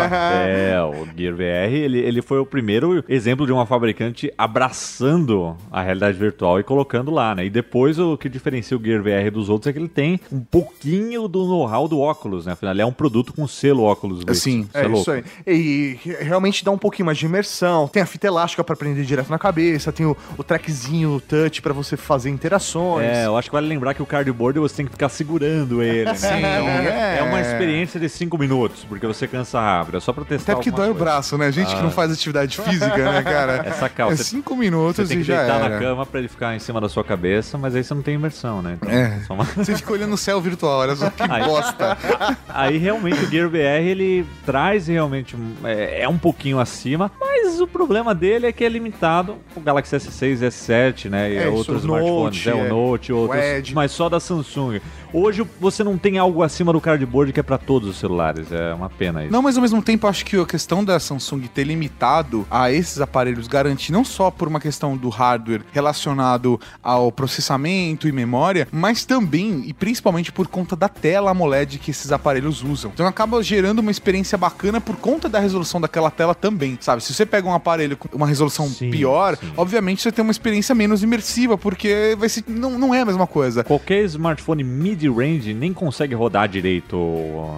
É, 0.49 0.75
o 0.81 1.05
Gear 1.17 1.35
VR, 1.35 1.71
ele, 1.73 1.99
ele 1.99 2.21
foi 2.21 2.39
o 2.39 2.45
primeiro 2.45 3.03
exemplo 3.07 3.45
de 3.45 3.51
uma 3.51 3.65
fabricante 3.65 4.31
abraçando 4.37 5.55
a 5.71 5.81
realidade 5.81 6.17
virtual 6.17 6.59
e 6.59 6.63
colocando 6.63 7.11
lá, 7.11 7.35
né? 7.35 7.45
E 7.45 7.49
depois 7.49 7.99
o 7.99 8.17
que 8.17 8.27
diferencia 8.29 8.75
o 8.77 8.81
Gear 8.83 9.01
VR 9.03 9.31
dos 9.31 9.49
outros 9.49 9.69
é 9.69 9.73
que 9.73 9.79
ele 9.79 9.87
tem 9.89 10.19
um 10.31 10.39
pouquinho 10.39 11.27
do 11.27 11.45
know-how 11.45 11.87
do 11.87 11.99
óculos, 11.99 12.45
né? 12.45 12.53
Afinal, 12.53 12.73
ele 12.73 12.81
é 12.81 12.85
um 12.85 12.91
produto 12.91 13.33
com 13.33 13.47
selo 13.47 13.83
óculos. 13.83 14.23
Sim, 14.37 14.67
É 14.73 14.83
louco. 14.83 14.99
isso 15.01 15.11
aí. 15.11 15.23
E 15.45 15.97
re- 16.03 16.17
realmente 16.23 16.63
dá 16.63 16.71
um 16.71 16.77
pouquinho 16.77 17.05
mais 17.05 17.17
de 17.17 17.25
imersão. 17.25 17.87
Tem 17.87 18.01
a 18.01 18.05
fita 18.05 18.27
elástica 18.27 18.63
pra 18.63 18.75
prender 18.75 19.03
direto 19.05 19.29
na 19.29 19.37
cabeça, 19.37 19.58
tem 19.93 20.05
o, 20.05 20.15
o 20.37 20.43
trackzinho, 20.43 21.11
o 21.15 21.21
touch 21.21 21.61
pra 21.61 21.73
você 21.73 21.95
fazer 21.97 22.29
interações. 22.29 23.05
É, 23.07 23.25
eu 23.25 23.37
acho 23.37 23.49
que 23.49 23.53
vale 23.53 23.67
lembrar 23.67 23.93
que 23.93 24.01
o 24.01 24.05
cardboard 24.05 24.59
você 24.59 24.75
tem 24.77 24.85
que 24.85 24.91
ficar 24.91 25.09
segurando 25.09 25.81
ele. 25.83 26.05
né? 26.05 26.13
Então, 26.39 26.67
é. 26.69 27.17
é 27.19 27.23
uma 27.23 27.39
experiência 27.41 27.99
de 27.99 28.07
5 28.09 28.37
minutos, 28.37 28.85
porque 28.87 29.05
você 29.05 29.27
cansa 29.27 29.59
rápido. 29.59 29.97
É 29.97 29.99
só 29.99 30.13
pra 30.13 30.23
testar 30.23 30.53
Até 30.53 30.55
porque 30.61 30.71
dói 30.71 30.89
o 30.89 30.93
braço, 30.93 31.37
né? 31.37 31.51
Gente 31.51 31.75
que 31.75 31.81
não 31.81 31.91
faz 31.91 32.11
atividade 32.11 32.57
física, 32.57 33.11
né, 33.11 33.21
cara? 33.23 33.63
Essa 33.67 33.89
calça. 33.89 34.21
É 34.21 34.25
cinco 34.25 34.53
Você 34.55 34.59
minutos 34.59 35.07
tem 35.07 35.17
e 35.17 35.21
que 35.21 35.27
já 35.27 35.37
deitar 35.39 35.59
era. 35.61 35.69
na 35.69 35.79
cama 35.79 36.05
pra 36.05 36.19
ele 36.19 36.27
ficar 36.27 36.55
em 36.55 36.59
cima 36.59 36.79
da 36.81 36.87
sua 36.89 37.03
cabeça, 37.03 37.57
mas 37.57 37.75
aí 37.75 37.83
você 37.83 37.93
não 37.93 38.01
tem 38.01 38.15
imersão, 38.15 38.61
né? 38.61 38.77
Então, 38.81 38.89
É. 38.93 39.19
só 39.27 39.33
uma- 39.33 39.43
Você 39.43 39.75
fica 39.75 39.91
olhando 39.93 40.13
o 40.13 40.17
céu 40.17 40.39
virtual, 40.41 40.79
olha 40.79 40.95
só 40.95 41.09
que 41.09 41.23
Aí- 41.23 41.43
bosta. 41.43 41.97
Aí 42.49 42.77
realmente 42.77 43.23
o 43.23 43.29
Gear 43.29 43.49
VR 43.49 43.81
ele 43.85 44.25
traz 44.45 44.87
realmente 44.87 45.35
é, 45.63 46.01
é 46.03 46.09
um 46.09 46.17
pouquinho 46.17 46.59
acima, 46.59 47.11
mas 47.19 47.59
o 47.61 47.67
problema 47.67 48.13
dele 48.15 48.47
é 48.47 48.51
que 48.51 48.63
é 48.63 48.69
limitado 48.69 49.37
o 49.55 49.59
Galaxy 49.59 49.95
S6 49.95 50.41
e 50.41 50.47
S7, 50.47 51.09
né? 51.09 51.31
E 51.31 51.37
É, 51.37 51.47
isso, 51.47 51.57
outros 51.57 51.83
o 51.83 51.87
Note, 51.87 52.37
smartphones, 52.37 52.47
é, 52.47 52.53
o 52.53 52.65
é, 52.65 52.69
Note, 52.69 53.13
outros, 53.13 53.43
Edge. 53.43 53.75
mas 53.75 53.91
só 53.91 54.09
da 54.09 54.19
Samsung. 54.19 54.79
Hoje 55.11 55.45
você 55.59 55.83
não 55.83 55.97
tem 55.97 56.19
algo 56.19 56.43
acima 56.43 56.71
do 56.71 56.79
cardboard 56.79 57.33
que 57.33 57.39
é 57.39 57.43
pra 57.43 57.57
todos 57.57 57.89
os 57.89 57.97
celulares, 57.97 58.51
é 58.51 58.73
uma 58.73 58.89
pena 58.89 59.23
isso. 59.23 59.33
Não, 59.33 59.41
mas 59.41 59.55
ao 59.55 59.61
mesmo 59.61 59.81
tempo, 59.81 60.05
acho 60.05 60.23
que 60.23 60.37
a 60.37 60.45
questão 60.45 60.83
da 60.83 60.99
Samsung 60.99 61.41
ter 61.47 61.63
limitado 61.63 62.45
a 62.49 62.71
esses 62.71 63.01
aparelhos 63.01 63.47
garante 63.47 63.91
não 63.91 64.05
só 64.05 64.29
por 64.29 64.47
uma 64.47 64.59
questão 64.59 64.95
do 64.95 65.09
hardware 65.09 65.61
relacionado 65.71 66.59
ao 66.83 67.11
processamento 67.11 68.07
e 68.07 68.11
memória, 68.11 68.67
mas 68.71 69.03
também 69.03 69.63
e 69.65 69.73
principalmente 69.73 70.31
por 70.31 70.47
conta 70.47 70.75
da 70.75 70.87
tela 70.87 71.31
AMOLED 71.31 71.79
que 71.79 71.89
esses 71.89 72.11
aparelhos 72.11 72.63
usam. 72.63 72.91
Então 72.93 73.07
acaba 73.07 73.41
gerando 73.41 73.79
uma 73.79 73.91
experiência 73.91 74.37
bacana 74.37 74.79
por 74.79 74.95
conta 74.97 75.27
da 75.27 75.39
resolução 75.39 75.81
daquela 75.81 76.11
tela 76.11 76.35
também, 76.35 76.77
sabe? 76.79 77.03
Se 77.03 77.13
você 77.13 77.25
pega 77.25 77.47
um 77.47 77.53
aparelho 77.53 77.97
com 77.97 78.15
uma 78.15 78.27
resolução 78.27 78.67
Sim, 78.67 78.91
pior, 78.91 79.38
sim. 79.39 79.51
obviamente 79.57 80.01
você 80.01 80.11
tem 80.11 80.23
uma 80.23 80.31
experiência 80.31 80.73
menos 80.75 81.03
imersiva, 81.03 81.57
porque 81.57 82.15
vai 82.17 82.29
ser, 82.29 82.43
não, 82.47 82.77
não 82.77 82.93
é 82.93 83.01
a 83.01 83.05
mesma 83.05 83.27
coisa. 83.27 83.63
Qualquer 83.63 84.03
smartphone 84.05 84.63
mid-range 84.63 85.53
nem 85.53 85.73
consegue 85.73 86.13
rodar 86.15 86.47
direito. 86.47 86.97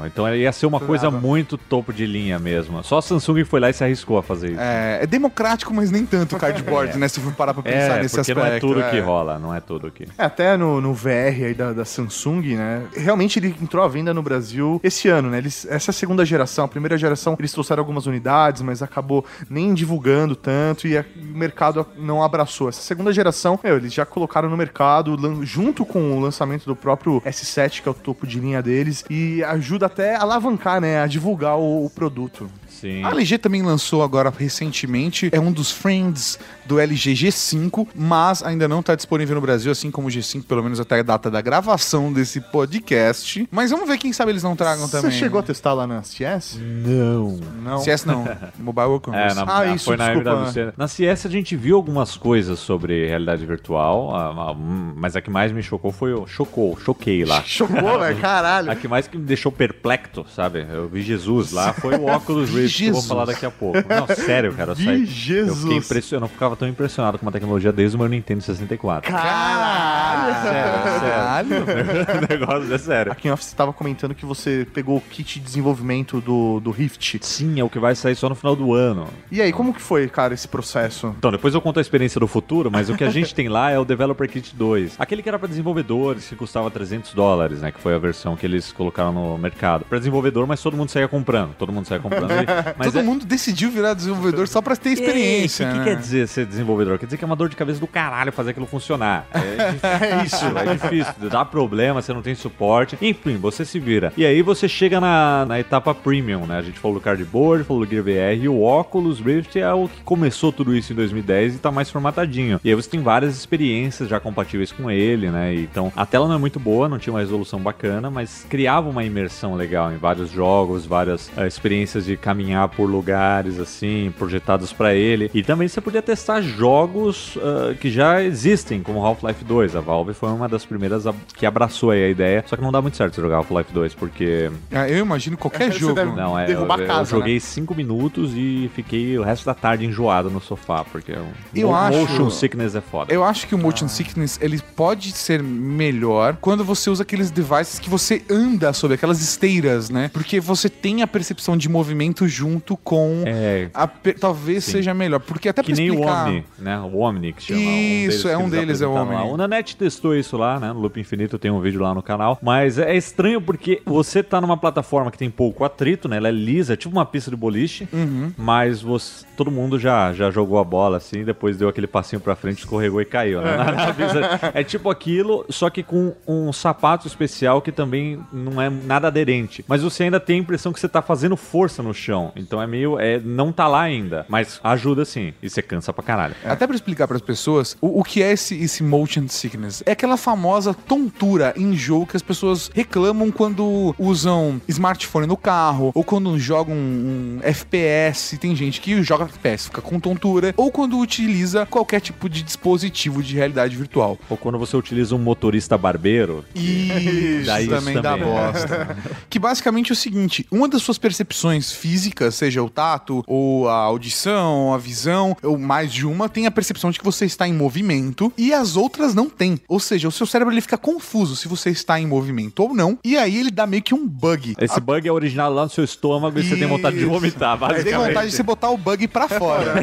Então 0.05 0.33
ia 0.35 0.51
ser 0.51 0.65
uma 0.65 0.79
coisa 0.79 1.09
muito 1.11 1.57
topo 1.57 1.93
de 1.93 2.05
linha 2.05 2.39
mesmo. 2.39 2.83
Só 2.83 2.97
a 2.97 3.01
Samsung 3.01 3.43
foi 3.45 3.59
lá 3.59 3.69
e 3.69 3.73
se 3.73 3.83
arriscou 3.83 4.17
a 4.17 4.23
fazer 4.23 4.51
isso. 4.51 4.59
É, 4.59 4.99
é 5.03 5.07
democrático, 5.07 5.73
mas 5.73 5.91
nem 5.91 6.05
tanto 6.05 6.35
o 6.35 6.39
cardboard, 6.39 6.97
né? 6.97 7.07
Se 7.07 7.19
for 7.19 7.33
parar 7.33 7.53
pra 7.53 7.63
pensar 7.63 7.97
É, 7.97 8.01
nesse 8.01 8.15
porque 8.15 8.31
aspecto. 8.31 8.39
não 8.49 8.55
é 8.55 8.59
tudo 8.59 8.81
é. 8.81 8.89
que 8.89 8.99
rola, 8.99 9.39
não 9.39 9.53
é 9.53 9.59
tudo 9.59 9.91
que. 9.91 10.03
É, 10.17 10.23
Até 10.25 10.57
no, 10.57 10.81
no 10.81 10.93
VR 10.93 11.45
aí 11.45 11.53
da, 11.53 11.73
da 11.73 11.85
Samsung, 11.85 12.55
né? 12.55 12.83
Realmente 12.95 13.39
ele 13.39 13.55
entrou 13.61 13.83
à 13.83 13.87
venda 13.87 14.13
no 14.13 14.21
Brasil 14.21 14.79
esse 14.83 15.07
ano, 15.07 15.29
né? 15.29 15.37
Eles, 15.37 15.65
essa 15.69 15.91
segunda 15.91 16.25
geração, 16.25 16.65
a 16.65 16.67
primeira 16.67 16.97
geração, 16.97 17.35
eles 17.39 17.51
trouxeram 17.51 17.81
algumas 17.81 18.05
unidades, 18.05 18.61
mas 18.61 18.81
acabou 18.81 19.25
nem 19.49 19.73
divulgando 19.73 20.35
tanto 20.35 20.87
e 20.87 20.97
a- 20.97 21.05
o 21.17 21.37
mercado 21.37 21.70
não 21.97 22.23
abraçou. 22.23 22.69
Essa 22.69 22.81
segunda 22.81 23.11
geração, 23.13 23.59
meu, 23.63 23.77
eles 23.77 23.93
já 23.93 24.05
colocaram 24.05 24.49
no 24.49 24.57
mercado 24.57 25.17
junto 25.43 25.85
com 25.85 26.17
o 26.17 26.19
lançamento 26.19 26.65
do 26.65 26.75
próprio 26.75 27.21
S7, 27.21 27.81
que 27.81 27.87
é 27.87 27.91
o 27.91 27.95
topo 27.95 28.25
de 28.25 28.39
linha 28.39 28.61
deles, 28.61 29.03
e 29.09 29.43
ajuda 29.43 29.85
até 29.85 30.15
a 30.15 30.21
alavancar, 30.21 30.81
né? 30.81 31.01
A 31.01 31.07
divulgar 31.07 31.57
o, 31.57 31.85
o 31.85 31.89
produto. 31.89 32.49
Sim. 32.81 33.03
A 33.03 33.09
LG 33.11 33.37
também 33.37 33.61
lançou 33.61 34.01
agora 34.03 34.33
recentemente, 34.35 35.29
é 35.31 35.39
um 35.39 35.51
dos 35.51 35.71
friends 35.71 36.37
do 36.65 36.79
LG 36.79 37.13
G5, 37.13 37.87
mas 37.95 38.41
ainda 38.43 38.67
não 38.67 38.79
está 38.79 38.95
disponível 38.95 39.35
no 39.35 39.41
Brasil, 39.41 39.71
assim 39.71 39.91
como 39.91 40.07
o 40.07 40.11
G5, 40.11 40.43
pelo 40.43 40.63
menos 40.63 40.79
até 40.79 40.99
a 40.99 41.03
data 41.03 41.29
da 41.29 41.41
gravação 41.41 42.11
desse 42.11 42.41
podcast. 42.41 43.47
Mas 43.51 43.71
vamos 43.71 43.87
ver, 43.87 43.97
quem 43.97 44.11
sabe 44.13 44.31
eles 44.31 44.41
não 44.43 44.55
tragam 44.55 44.87
Você 44.87 45.01
também. 45.01 45.11
chegou 45.17 45.39
a 45.39 45.43
testar 45.43 45.73
lá 45.73 45.85
na 45.85 46.01
CS? 46.03 46.57
Não. 46.59 47.39
Não. 47.63 47.79
CS 47.79 48.05
não, 48.05 48.23
Mobile 48.57 48.87
World 48.87 49.03
É, 49.09 49.11
Congress. 49.11 49.35
na, 49.35 49.41
Ah, 49.43 49.65
na- 49.65 49.75
isso, 49.75 49.85
foi 49.85 49.97
na 49.97 50.05
desculpa. 50.13 50.29
MWC. 50.31 50.73
Na 50.77 50.87
CS 50.87 51.25
a 51.25 51.29
gente 51.29 51.55
viu 51.55 51.75
algumas 51.75 52.17
coisas 52.17 52.57
sobre 52.59 53.07
realidade 53.07 53.45
virtual, 53.45 54.15
a- 54.15 54.51
a- 54.51 54.53
mas 54.55 55.15
a 55.15 55.21
que 55.21 55.29
mais 55.29 55.51
me 55.51 55.61
chocou 55.61 55.91
foi 55.91 56.13
o. 56.13 56.25
Chocou, 56.25 56.77
choquei 56.79 57.25
lá. 57.25 57.43
Chocou, 57.45 57.99
velho? 57.99 58.17
Caralho. 58.21 58.71
A 58.71 58.75
que 58.75 58.87
mais 58.87 59.07
que 59.07 59.17
me 59.17 59.23
deixou 59.25 59.51
perplexo, 59.51 60.25
sabe? 60.35 60.65
Eu 60.71 60.87
vi 60.87 61.01
Jesus 61.01 61.51
lá, 61.51 61.73
foi 61.73 61.95
o 61.95 62.05
óculos 62.05 62.49
Rift, 62.49 62.70
que 62.71 62.85
eu 62.85 62.93
vou 62.93 63.01
Jesus. 63.01 63.07
falar 63.07 63.25
daqui 63.25 63.45
a 63.45 63.51
pouco. 63.51 63.77
Não, 63.87 64.07
sério, 64.15 64.53
cara. 64.53 64.71
Eu, 64.71 64.75
saí, 64.75 65.01
eu, 65.01 65.05
Jesus. 65.05 65.61
fiquei 65.61 65.77
impressionado, 65.77 66.15
eu 66.15 66.19
não 66.21 66.27
ficava 66.27 66.55
tão 66.55 66.67
impressionado 66.67 67.17
com 67.17 67.25
uma 67.25 67.31
tecnologia 67.31 67.71
desde 67.71 67.95
o 67.95 67.99
meu 67.99 68.07
Nintendo 68.07 68.41
64. 68.41 69.11
Caralho. 69.11 70.01
Sério, 70.41 70.81
sério. 70.99 71.65
o 72.17 72.39
negócio 72.39 72.73
é 72.73 72.77
sério. 72.77 73.11
A 73.11 73.15
King 73.15 73.31
Office 73.33 73.47
estava 73.47 73.73
comentando 73.73 74.13
que 74.13 74.25
você 74.25 74.67
pegou 74.73 74.97
o 74.97 75.01
kit 75.01 75.39
de 75.39 75.45
desenvolvimento 75.45 76.21
do, 76.21 76.59
do 76.59 76.71
Rift. 76.71 77.19
Sim, 77.21 77.59
é 77.59 77.63
o 77.63 77.69
que 77.69 77.79
vai 77.79 77.95
sair 77.95 78.15
só 78.15 78.29
no 78.29 78.35
final 78.35 78.55
do 78.55 78.73
ano. 78.73 79.07
E 79.31 79.41
aí, 79.41 79.51
como 79.51 79.73
que 79.73 79.81
foi, 79.81 80.07
cara, 80.07 80.33
esse 80.33 80.47
processo? 80.47 81.13
Então, 81.17 81.31
depois 81.31 81.53
eu 81.53 81.61
conto 81.61 81.79
a 81.79 81.81
experiência 81.81 82.19
do 82.19 82.27
futuro, 82.27 82.69
mas 82.71 82.89
o 82.89 82.95
que 82.95 83.03
a 83.03 83.09
gente 83.09 83.33
tem 83.33 83.47
lá 83.47 83.71
é 83.71 83.79
o 83.79 83.85
Developer 83.85 84.29
Kit 84.29 84.55
2. 84.55 84.95
Aquele 84.99 85.21
que 85.21 85.29
era 85.29 85.39
para 85.39 85.47
desenvolvedores, 85.47 86.27
que 86.27 86.35
custava 86.35 86.69
300 86.69 87.13
dólares, 87.13 87.61
né? 87.61 87.71
Que 87.71 87.79
foi 87.79 87.93
a 87.93 87.97
versão 87.97 88.35
que 88.35 88.45
eles 88.45 88.71
colocaram 88.71 89.11
no 89.11 89.37
mercado. 89.37 89.85
Para 89.85 89.97
desenvolvedor, 89.97 90.47
mas 90.47 90.61
todo 90.61 90.77
mundo 90.77 90.89
saía 90.89 91.07
comprando. 91.07 91.53
Todo 91.55 91.71
mundo 91.71 91.87
saía 91.87 92.01
comprando. 92.01 92.31
Mas 92.77 92.87
Todo 92.87 92.99
é- 92.99 93.03
mundo 93.03 93.25
decidiu 93.25 93.69
virar 93.71 93.93
desenvolvedor 93.93 94.47
só 94.47 94.61
pra 94.61 94.75
ter 94.75 94.91
experiência. 94.91 95.65
O 95.65 95.69
que, 95.69 95.73
que 95.73 95.79
né? 95.79 95.85
quer 95.85 95.95
dizer 95.97 96.27
ser 96.27 96.45
desenvolvedor? 96.45 96.97
Quer 96.97 97.05
dizer 97.05 97.17
que 97.17 97.23
é 97.23 97.27
uma 97.27 97.35
dor 97.35 97.49
de 97.49 97.55
cabeça 97.55 97.79
do 97.79 97.87
caralho 97.87 98.31
fazer 98.31 98.51
aquilo 98.51 98.65
funcionar. 98.65 99.25
É 99.33 99.71
difícil, 100.19 100.57
é 100.57 100.73
difícil. 100.73 101.29
Dá 101.29 101.43
problema, 101.45 102.01
você 102.01 102.13
não 102.13 102.21
tem 102.21 102.35
suporte. 102.35 102.97
Enfim, 103.01 103.37
você 103.37 103.65
se 103.65 103.79
vira. 103.79 104.13
E 104.17 104.25
aí 104.25 104.41
você 104.41 104.67
chega 104.67 104.99
na, 104.99 105.45
na 105.45 105.59
etapa 105.59 105.93
premium, 105.93 106.45
né? 106.45 106.57
A 106.57 106.61
gente 106.61 106.79
falou 106.79 106.97
do 106.97 107.03
cardboard, 107.03 107.63
falou 107.63 107.85
do 107.85 107.89
Gear 107.89 108.03
VR 108.03 108.43
e 108.43 108.47
o 108.49 108.61
Oculus 108.61 109.19
Rift 109.19 109.57
é 109.59 109.73
o 109.73 109.87
que 109.87 110.01
começou 110.03 110.51
tudo 110.51 110.75
isso 110.75 110.93
em 110.93 110.95
2010 110.95 111.55
e 111.55 111.57
tá 111.59 111.71
mais 111.71 111.89
formatadinho. 111.89 112.59
E 112.63 112.69
aí 112.69 112.75
você 112.75 112.89
tem 112.89 113.01
várias 113.01 113.35
experiências 113.37 114.09
já 114.09 114.19
compatíveis 114.19 114.71
com 114.71 114.89
ele, 114.89 115.29
né? 115.29 115.53
Então 115.55 115.91
a 115.95 116.05
tela 116.05 116.27
não 116.27 116.35
é 116.35 116.37
muito 116.37 116.59
boa, 116.59 116.87
não 116.89 116.99
tinha 116.99 117.13
uma 117.13 117.19
resolução 117.19 117.59
bacana, 117.59 118.09
mas 118.09 118.45
criava 118.49 118.89
uma 118.89 119.03
imersão 119.03 119.55
legal 119.55 119.91
em 119.91 119.97
vários 119.97 120.31
jogos, 120.31 120.85
várias 120.85 121.31
eh, 121.37 121.47
experiências 121.47 122.05
de 122.05 122.15
caminhar 122.17 122.50
por 122.75 122.85
lugares 122.89 123.59
assim, 123.59 124.13
projetados 124.17 124.71
pra 124.73 124.93
ele. 124.93 125.29
E 125.33 125.43
também 125.43 125.67
você 125.67 125.79
podia 125.81 126.01
testar 126.01 126.41
jogos 126.41 127.37
ah, 127.41 127.73
que 127.79 127.89
já 127.91 128.21
existem, 128.23 128.81
como 128.81 129.05
Half-Life 129.05 129.43
2. 129.43 129.75
A 129.75 129.81
Valve 129.81 130.13
foi 130.13 130.29
uma 130.29 130.47
das 130.47 130.65
primeiras 130.65 131.05
a- 131.07 131.13
que 131.35 131.45
abraçou 131.45 131.91
aí 131.91 132.03
a 132.03 132.09
ideia. 132.09 132.43
Só 132.47 132.55
que 132.55 132.61
não 132.61 132.71
dá 132.71 132.81
muito 132.81 132.97
certo 132.97 133.21
jogar 133.21 133.37
Half-Life 133.37 133.71
2, 133.73 133.93
porque. 133.95 134.49
Ah, 134.71 134.87
Eu 134.89 134.99
imagino 134.99 135.37
qualquer 135.37 135.71
jogo. 135.71 135.93
deve- 135.93 136.11
Não, 136.15 136.37
é, 136.37 136.43
eu, 136.43 136.47
Derrubar 136.47 136.79
a 136.79 136.83
eu 136.83 136.87
casa, 136.87 137.09
joguei 137.11 137.39
5 137.39 137.73
minutos 137.75 138.31
e 138.35 138.69
fiquei 138.75 139.17
o 139.17 139.23
resto 139.23 139.45
da 139.45 139.53
tarde 139.53 139.85
enjoado 139.85 140.29
no 140.29 140.41
sofá, 140.41 140.83
porque 140.83 141.11
o 141.13 141.25
Eu 141.55 141.69
mo- 141.69 141.75
acho- 141.75 141.97
motion 141.99 142.29
sickness 142.29 142.75
é 142.75 142.81
foda. 142.81 143.13
Eu 143.13 143.23
acho 143.23 143.47
que 143.47 143.55
o 143.55 143.57
motion 143.57 143.87
sickness 143.87 144.37
ele 144.41 144.59
pode 144.75 145.11
ser 145.11 145.41
melhor 145.41 146.37
quando 146.41 146.63
você 146.63 146.89
usa 146.89 147.03
aqueles 147.03 147.31
devices 147.31 147.79
que 147.79 147.89
você 147.89 148.21
anda 148.29 148.73
sobre 148.73 148.95
aquelas 148.95 149.21
esteiras, 149.21 149.89
né? 149.89 150.09
Porque 150.13 150.39
você 150.39 150.69
tem 150.69 151.01
a 151.01 151.07
percepção 151.07 151.55
de 151.57 151.67
movimento 151.69 152.27
junto 152.27 152.40
com 152.83 153.23
É, 153.25 153.69
a 153.73 153.87
talvez 154.19 154.63
Sim. 154.63 154.73
seja 154.73 154.93
melhor, 154.93 155.19
porque 155.19 155.49
até 155.49 155.61
que 155.63 155.73
nem 155.73 155.89
o 155.91 155.93
explicar 155.93 156.27
Omni, 156.27 156.45
né? 156.59 156.79
O 156.79 156.97
Omni 156.99 157.33
que 157.33 157.43
chama. 157.43 157.59
Isso, 157.59 158.27
é 158.27 158.31
que 158.31 158.37
um 158.37 158.47
eles 158.47 158.51
deles, 158.51 158.81
é 158.81 158.87
o 158.87 158.91
apresentaram 158.91 159.17
lá. 159.17 159.23
Omni. 159.23 159.33
O 159.33 159.37
Nanete 159.37 159.75
testou 159.75 160.15
isso 160.15 160.37
lá, 160.37 160.59
né? 160.59 160.73
No 160.73 160.79
Loop 160.79 160.99
Infinito 160.99 161.37
tem 161.37 161.51
um 161.51 161.59
vídeo 161.59 161.81
lá 161.81 161.93
no 161.93 162.01
canal. 162.01 162.39
Mas 162.41 162.77
é 162.77 162.95
estranho 162.95 163.41
porque 163.41 163.81
você 163.85 164.23
tá 164.23 164.39
numa 164.41 164.57
plataforma 164.57 165.11
que 165.11 165.17
tem 165.17 165.29
pouco 165.29 165.63
atrito, 165.63 166.07
né? 166.07 166.17
Ela 166.17 166.29
é 166.29 166.31
lisa, 166.31 166.73
é 166.73 166.75
tipo 166.75 166.95
uma 166.95 167.05
pista 167.05 167.29
de 167.29 167.37
boliche. 167.37 167.87
Uhum. 167.91 168.31
Mas 168.37 168.81
você, 168.81 169.25
todo 169.35 169.51
mundo 169.51 169.77
já, 169.79 170.13
já 170.13 170.29
jogou 170.31 170.59
a 170.59 170.63
bola 170.63 170.97
assim, 170.97 171.23
depois 171.23 171.57
deu 171.57 171.69
aquele 171.69 171.87
passinho 171.87 172.19
pra 172.19 172.35
frente, 172.35 172.59
escorregou 172.59 173.01
e 173.01 173.05
caiu, 173.05 173.41
né? 173.41 173.57
Pista. 173.95 174.51
é 174.53 174.63
tipo 174.63 174.89
aquilo, 174.89 175.45
só 175.49 175.69
que 175.69 175.83
com 175.83 176.13
um 176.27 176.51
sapato 176.53 177.07
especial 177.07 177.61
que 177.61 177.71
também 177.71 178.19
não 178.31 178.61
é 178.61 178.69
nada 178.69 179.07
aderente. 179.07 179.63
Mas 179.67 179.81
você 179.81 180.03
ainda 180.03 180.19
tem 180.19 180.37
a 180.37 180.39
impressão 180.39 180.71
que 180.71 180.79
você 180.79 180.87
tá 180.87 181.01
fazendo 181.01 181.35
força 181.35 181.81
no 181.81 181.93
chão. 181.93 182.20
Então 182.35 182.61
é 182.61 182.67
meio. 182.67 182.99
É, 182.99 183.19
não 183.19 183.51
tá 183.51 183.67
lá 183.67 183.81
ainda. 183.81 184.25
Mas 184.27 184.59
ajuda 184.63 185.05
sim. 185.05 185.33
E 185.41 185.49
você 185.49 185.61
cansa 185.61 185.91
pra 185.93 186.03
caralho. 186.03 186.35
Até 186.45 186.67
pra 186.67 186.75
explicar 186.75 187.07
pras 187.07 187.21
pessoas 187.21 187.77
o, 187.81 187.99
o 187.99 188.03
que 188.03 188.21
é 188.21 188.31
esse, 188.31 188.55
esse 188.61 188.83
motion 188.83 189.27
sickness. 189.27 189.81
É 189.85 189.91
aquela 189.91 190.17
famosa 190.17 190.73
tontura 190.73 191.53
em 191.55 191.75
jogo 191.75 192.05
que 192.07 192.17
as 192.17 192.21
pessoas 192.21 192.69
reclamam 192.73 193.31
quando 193.31 193.95
usam 193.97 194.61
smartphone 194.67 195.27
no 195.27 195.37
carro, 195.37 195.91
ou 195.93 196.03
quando 196.03 196.37
jogam 196.37 196.75
um, 196.75 197.39
FPS. 197.41 198.37
Tem 198.37 198.55
gente 198.55 198.81
que 198.81 199.01
joga 199.03 199.25
FPS, 199.25 199.65
fica 199.65 199.81
com 199.81 199.99
tontura, 199.99 200.53
ou 200.57 200.71
quando 200.71 200.97
utiliza 200.99 201.65
qualquer 201.65 202.01
tipo 202.01 202.29
de 202.29 202.41
dispositivo 202.41 203.21
de 203.23 203.35
realidade 203.35 203.75
virtual. 203.75 204.17
Ou 204.29 204.37
quando 204.37 204.57
você 204.57 204.75
utiliza 204.75 205.15
um 205.15 205.19
motorista 205.19 205.77
barbeiro. 205.77 206.43
Isso 206.55 207.45
Dá 207.45 207.61
isso 207.61 207.69
também 207.69 207.95
dá 208.01 208.11
também. 208.17 208.25
bosta. 208.27 208.97
que 209.29 209.39
basicamente 209.39 209.91
é 209.91 209.93
o 209.93 209.95
seguinte: 209.95 210.45
uma 210.51 210.67
das 210.67 210.81
suas 210.81 210.97
percepções 210.97 211.71
físicas, 211.71 212.10
seja 212.31 212.63
o 212.63 212.69
tato, 212.69 213.23
ou 213.27 213.67
a 213.69 213.75
audição, 213.75 214.73
a 214.73 214.77
visão, 214.77 215.35
ou 215.43 215.57
mais 215.57 215.91
de 215.93 216.05
uma, 216.05 216.27
tem 216.29 216.45
a 216.45 216.51
percepção 216.51 216.91
de 216.91 216.99
que 216.99 217.05
você 217.05 217.25
está 217.25 217.47
em 217.47 217.53
movimento 217.53 218.31
e 218.37 218.53
as 218.53 218.75
outras 218.75 219.13
não 219.13 219.29
tem. 219.29 219.59
Ou 219.67 219.79
seja, 219.79 220.07
o 220.07 220.11
seu 220.11 220.25
cérebro 220.25 220.53
ele 220.53 220.61
fica 220.61 220.77
confuso 220.77 221.35
se 221.35 221.47
você 221.47 221.69
está 221.69 221.99
em 221.99 222.05
movimento 222.07 222.61
ou 222.63 222.73
não, 222.73 222.97
e 223.03 223.17
aí 223.17 223.37
ele 223.37 223.51
dá 223.51 223.65
meio 223.67 223.83
que 223.83 223.93
um 223.93 224.07
bug. 224.07 224.55
Esse 224.59 224.79
bug 224.79 225.07
é 225.07 225.11
original 225.11 225.51
lá 225.53 225.63
no 225.63 225.69
seu 225.69 225.83
estômago 225.83 226.37
e 226.39 226.43
você 226.43 226.55
tem 226.55 226.67
vontade 226.67 226.97
de 226.97 227.05
vomitar, 227.05 227.57
Tem 227.57 227.67
basicamente. 227.67 228.07
vontade 228.07 228.29
de 228.29 228.35
você 228.35 228.43
botar 228.43 228.69
o 228.69 228.77
bug 228.77 229.07
pra 229.07 229.27
fora. 229.27 229.73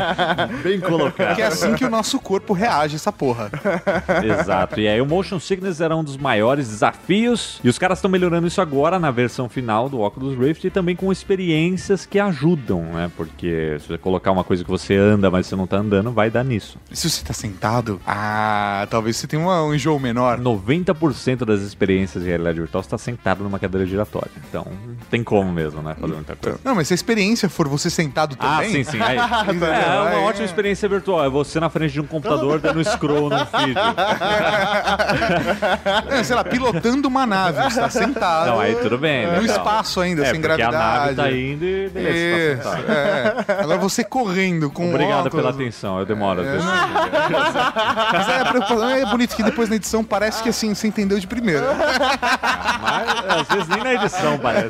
Bem 0.62 0.80
colocado. 0.80 1.34
que 1.36 1.42
é 1.42 1.46
assim 1.46 1.74
que 1.74 1.84
o 1.84 1.90
nosso 1.90 2.18
corpo 2.18 2.52
reage 2.52 2.94
a 2.94 2.96
essa 2.96 3.12
porra. 3.12 3.50
Exato. 4.24 4.80
E 4.80 4.88
aí 4.88 5.00
o 5.00 5.06
Motion 5.06 5.38
Sickness 5.40 5.80
era 5.80 5.96
um 5.96 6.04
dos 6.04 6.16
maiores 6.16 6.68
desafios. 6.68 7.60
E 7.62 7.68
os 7.68 7.78
caras 7.78 7.98
estão 7.98 8.10
melhorando 8.10 8.46
isso 8.46 8.60
agora 8.60 8.98
na 8.98 9.10
versão 9.10 9.48
final 9.48 9.88
do 9.88 10.00
Oculus 10.00 10.38
Rift 10.38 10.64
e 10.66 10.70
também 10.70 10.94
com 10.96 11.10
experiências 11.74 12.06
que 12.06 12.18
ajudam, 12.18 12.82
né? 12.82 13.10
Porque 13.16 13.76
se 13.80 13.88
você 13.88 13.98
colocar 13.98 14.30
uma 14.32 14.42
coisa 14.44 14.64
que 14.64 14.70
você 14.70 14.96
anda, 14.96 15.30
mas 15.30 15.46
você 15.46 15.54
não 15.56 15.66
tá 15.66 15.76
andando, 15.78 16.10
vai 16.10 16.30
dar 16.30 16.44
nisso. 16.44 16.78
Se 16.92 17.08
você 17.08 17.24
tá 17.24 17.32
sentado, 17.32 18.00
ah, 18.06 18.86
talvez 18.90 19.16
você 19.16 19.26
tenha 19.26 19.42
um 19.42 19.74
enjoo 19.74 19.98
menor. 19.98 20.38
90% 20.40 21.44
das 21.44 21.60
experiências 21.60 22.22
de 22.24 22.28
realidade 22.30 22.58
virtual 22.60 22.80
está 22.80 22.98
sentado 22.98 23.42
numa 23.44 23.58
cadeira 23.58 23.86
giratória. 23.86 24.30
Então, 24.48 24.66
tem 25.10 25.22
como 25.22 25.50
mesmo, 25.52 25.82
né? 25.82 25.94
Fazer 26.00 26.14
muita 26.14 26.36
coisa. 26.36 26.58
Não, 26.64 26.74
mas 26.74 26.88
se 26.88 26.94
a 26.94 26.96
experiência 26.96 27.48
for 27.48 27.68
você 27.68 27.88
sentado 27.90 28.36
Ah, 28.38 28.56
também. 28.56 28.70
sim, 28.70 28.84
sim. 28.84 29.00
Aí, 29.00 29.16
é 29.18 29.22
uma 29.22 29.66
É. 30.12 30.16
ótima 30.24 30.44
experiência 30.44 30.88
virtual. 30.88 31.24
É 31.24 31.28
você 31.28 31.60
na 31.60 31.70
frente 31.70 31.92
de 31.92 32.00
um 32.00 32.06
computador 32.06 32.58
dando 32.60 32.82
scroll 32.84 33.30
num 33.30 33.46
feed. 33.46 33.74
É, 36.08 36.22
sei 36.24 36.34
lá, 36.36 36.44
pilotando 36.44 37.08
uma 37.08 37.26
nave, 37.26 37.62
você 37.62 37.80
tá 37.80 37.90
sentado. 37.90 38.46
Não, 38.48 38.60
aí 38.60 38.74
tudo 38.76 38.98
bem. 38.98 39.26
No 39.26 39.40
legal. 39.40 39.56
espaço 39.56 40.00
ainda, 40.00 40.24
É, 40.26 40.30
sem 40.30 40.40
gravidade. 40.40 40.74
a 40.76 40.78
nave 40.78 41.14
tá 41.14 41.30
indo 41.32 41.59
e 41.64 41.88
beleza, 41.88 42.54
Isso, 42.54 42.62
tá 42.62 42.76
sentado. 42.76 42.90
é. 42.92 43.62
Agora 43.62 43.78
você 43.78 44.04
correndo 44.04 44.70
com 44.70 44.88
Obrigado 44.90 45.26
óculos. 45.26 45.34
pela 45.34 45.50
atenção, 45.50 45.98
eu 45.98 46.06
demoro 46.06 46.40
às 46.40 46.46
vezes. 46.46 46.64
Mas 48.12 48.28
é, 48.28 48.40
a 48.40 48.44
preocupação 48.46 48.88
é 48.90 49.04
bonito 49.06 49.34
que 49.36 49.42
depois 49.42 49.68
na 49.68 49.76
edição 49.76 50.02
parece 50.04 50.42
que 50.42 50.48
assim, 50.48 50.74
você 50.74 50.86
entendeu 50.88 51.18
de 51.18 51.26
primeira. 51.26 51.72
Mas 52.80 53.40
às 53.40 53.48
vezes 53.48 53.68
nem 53.68 53.82
na 53.82 53.94
edição 53.94 54.38
parece. 54.38 54.68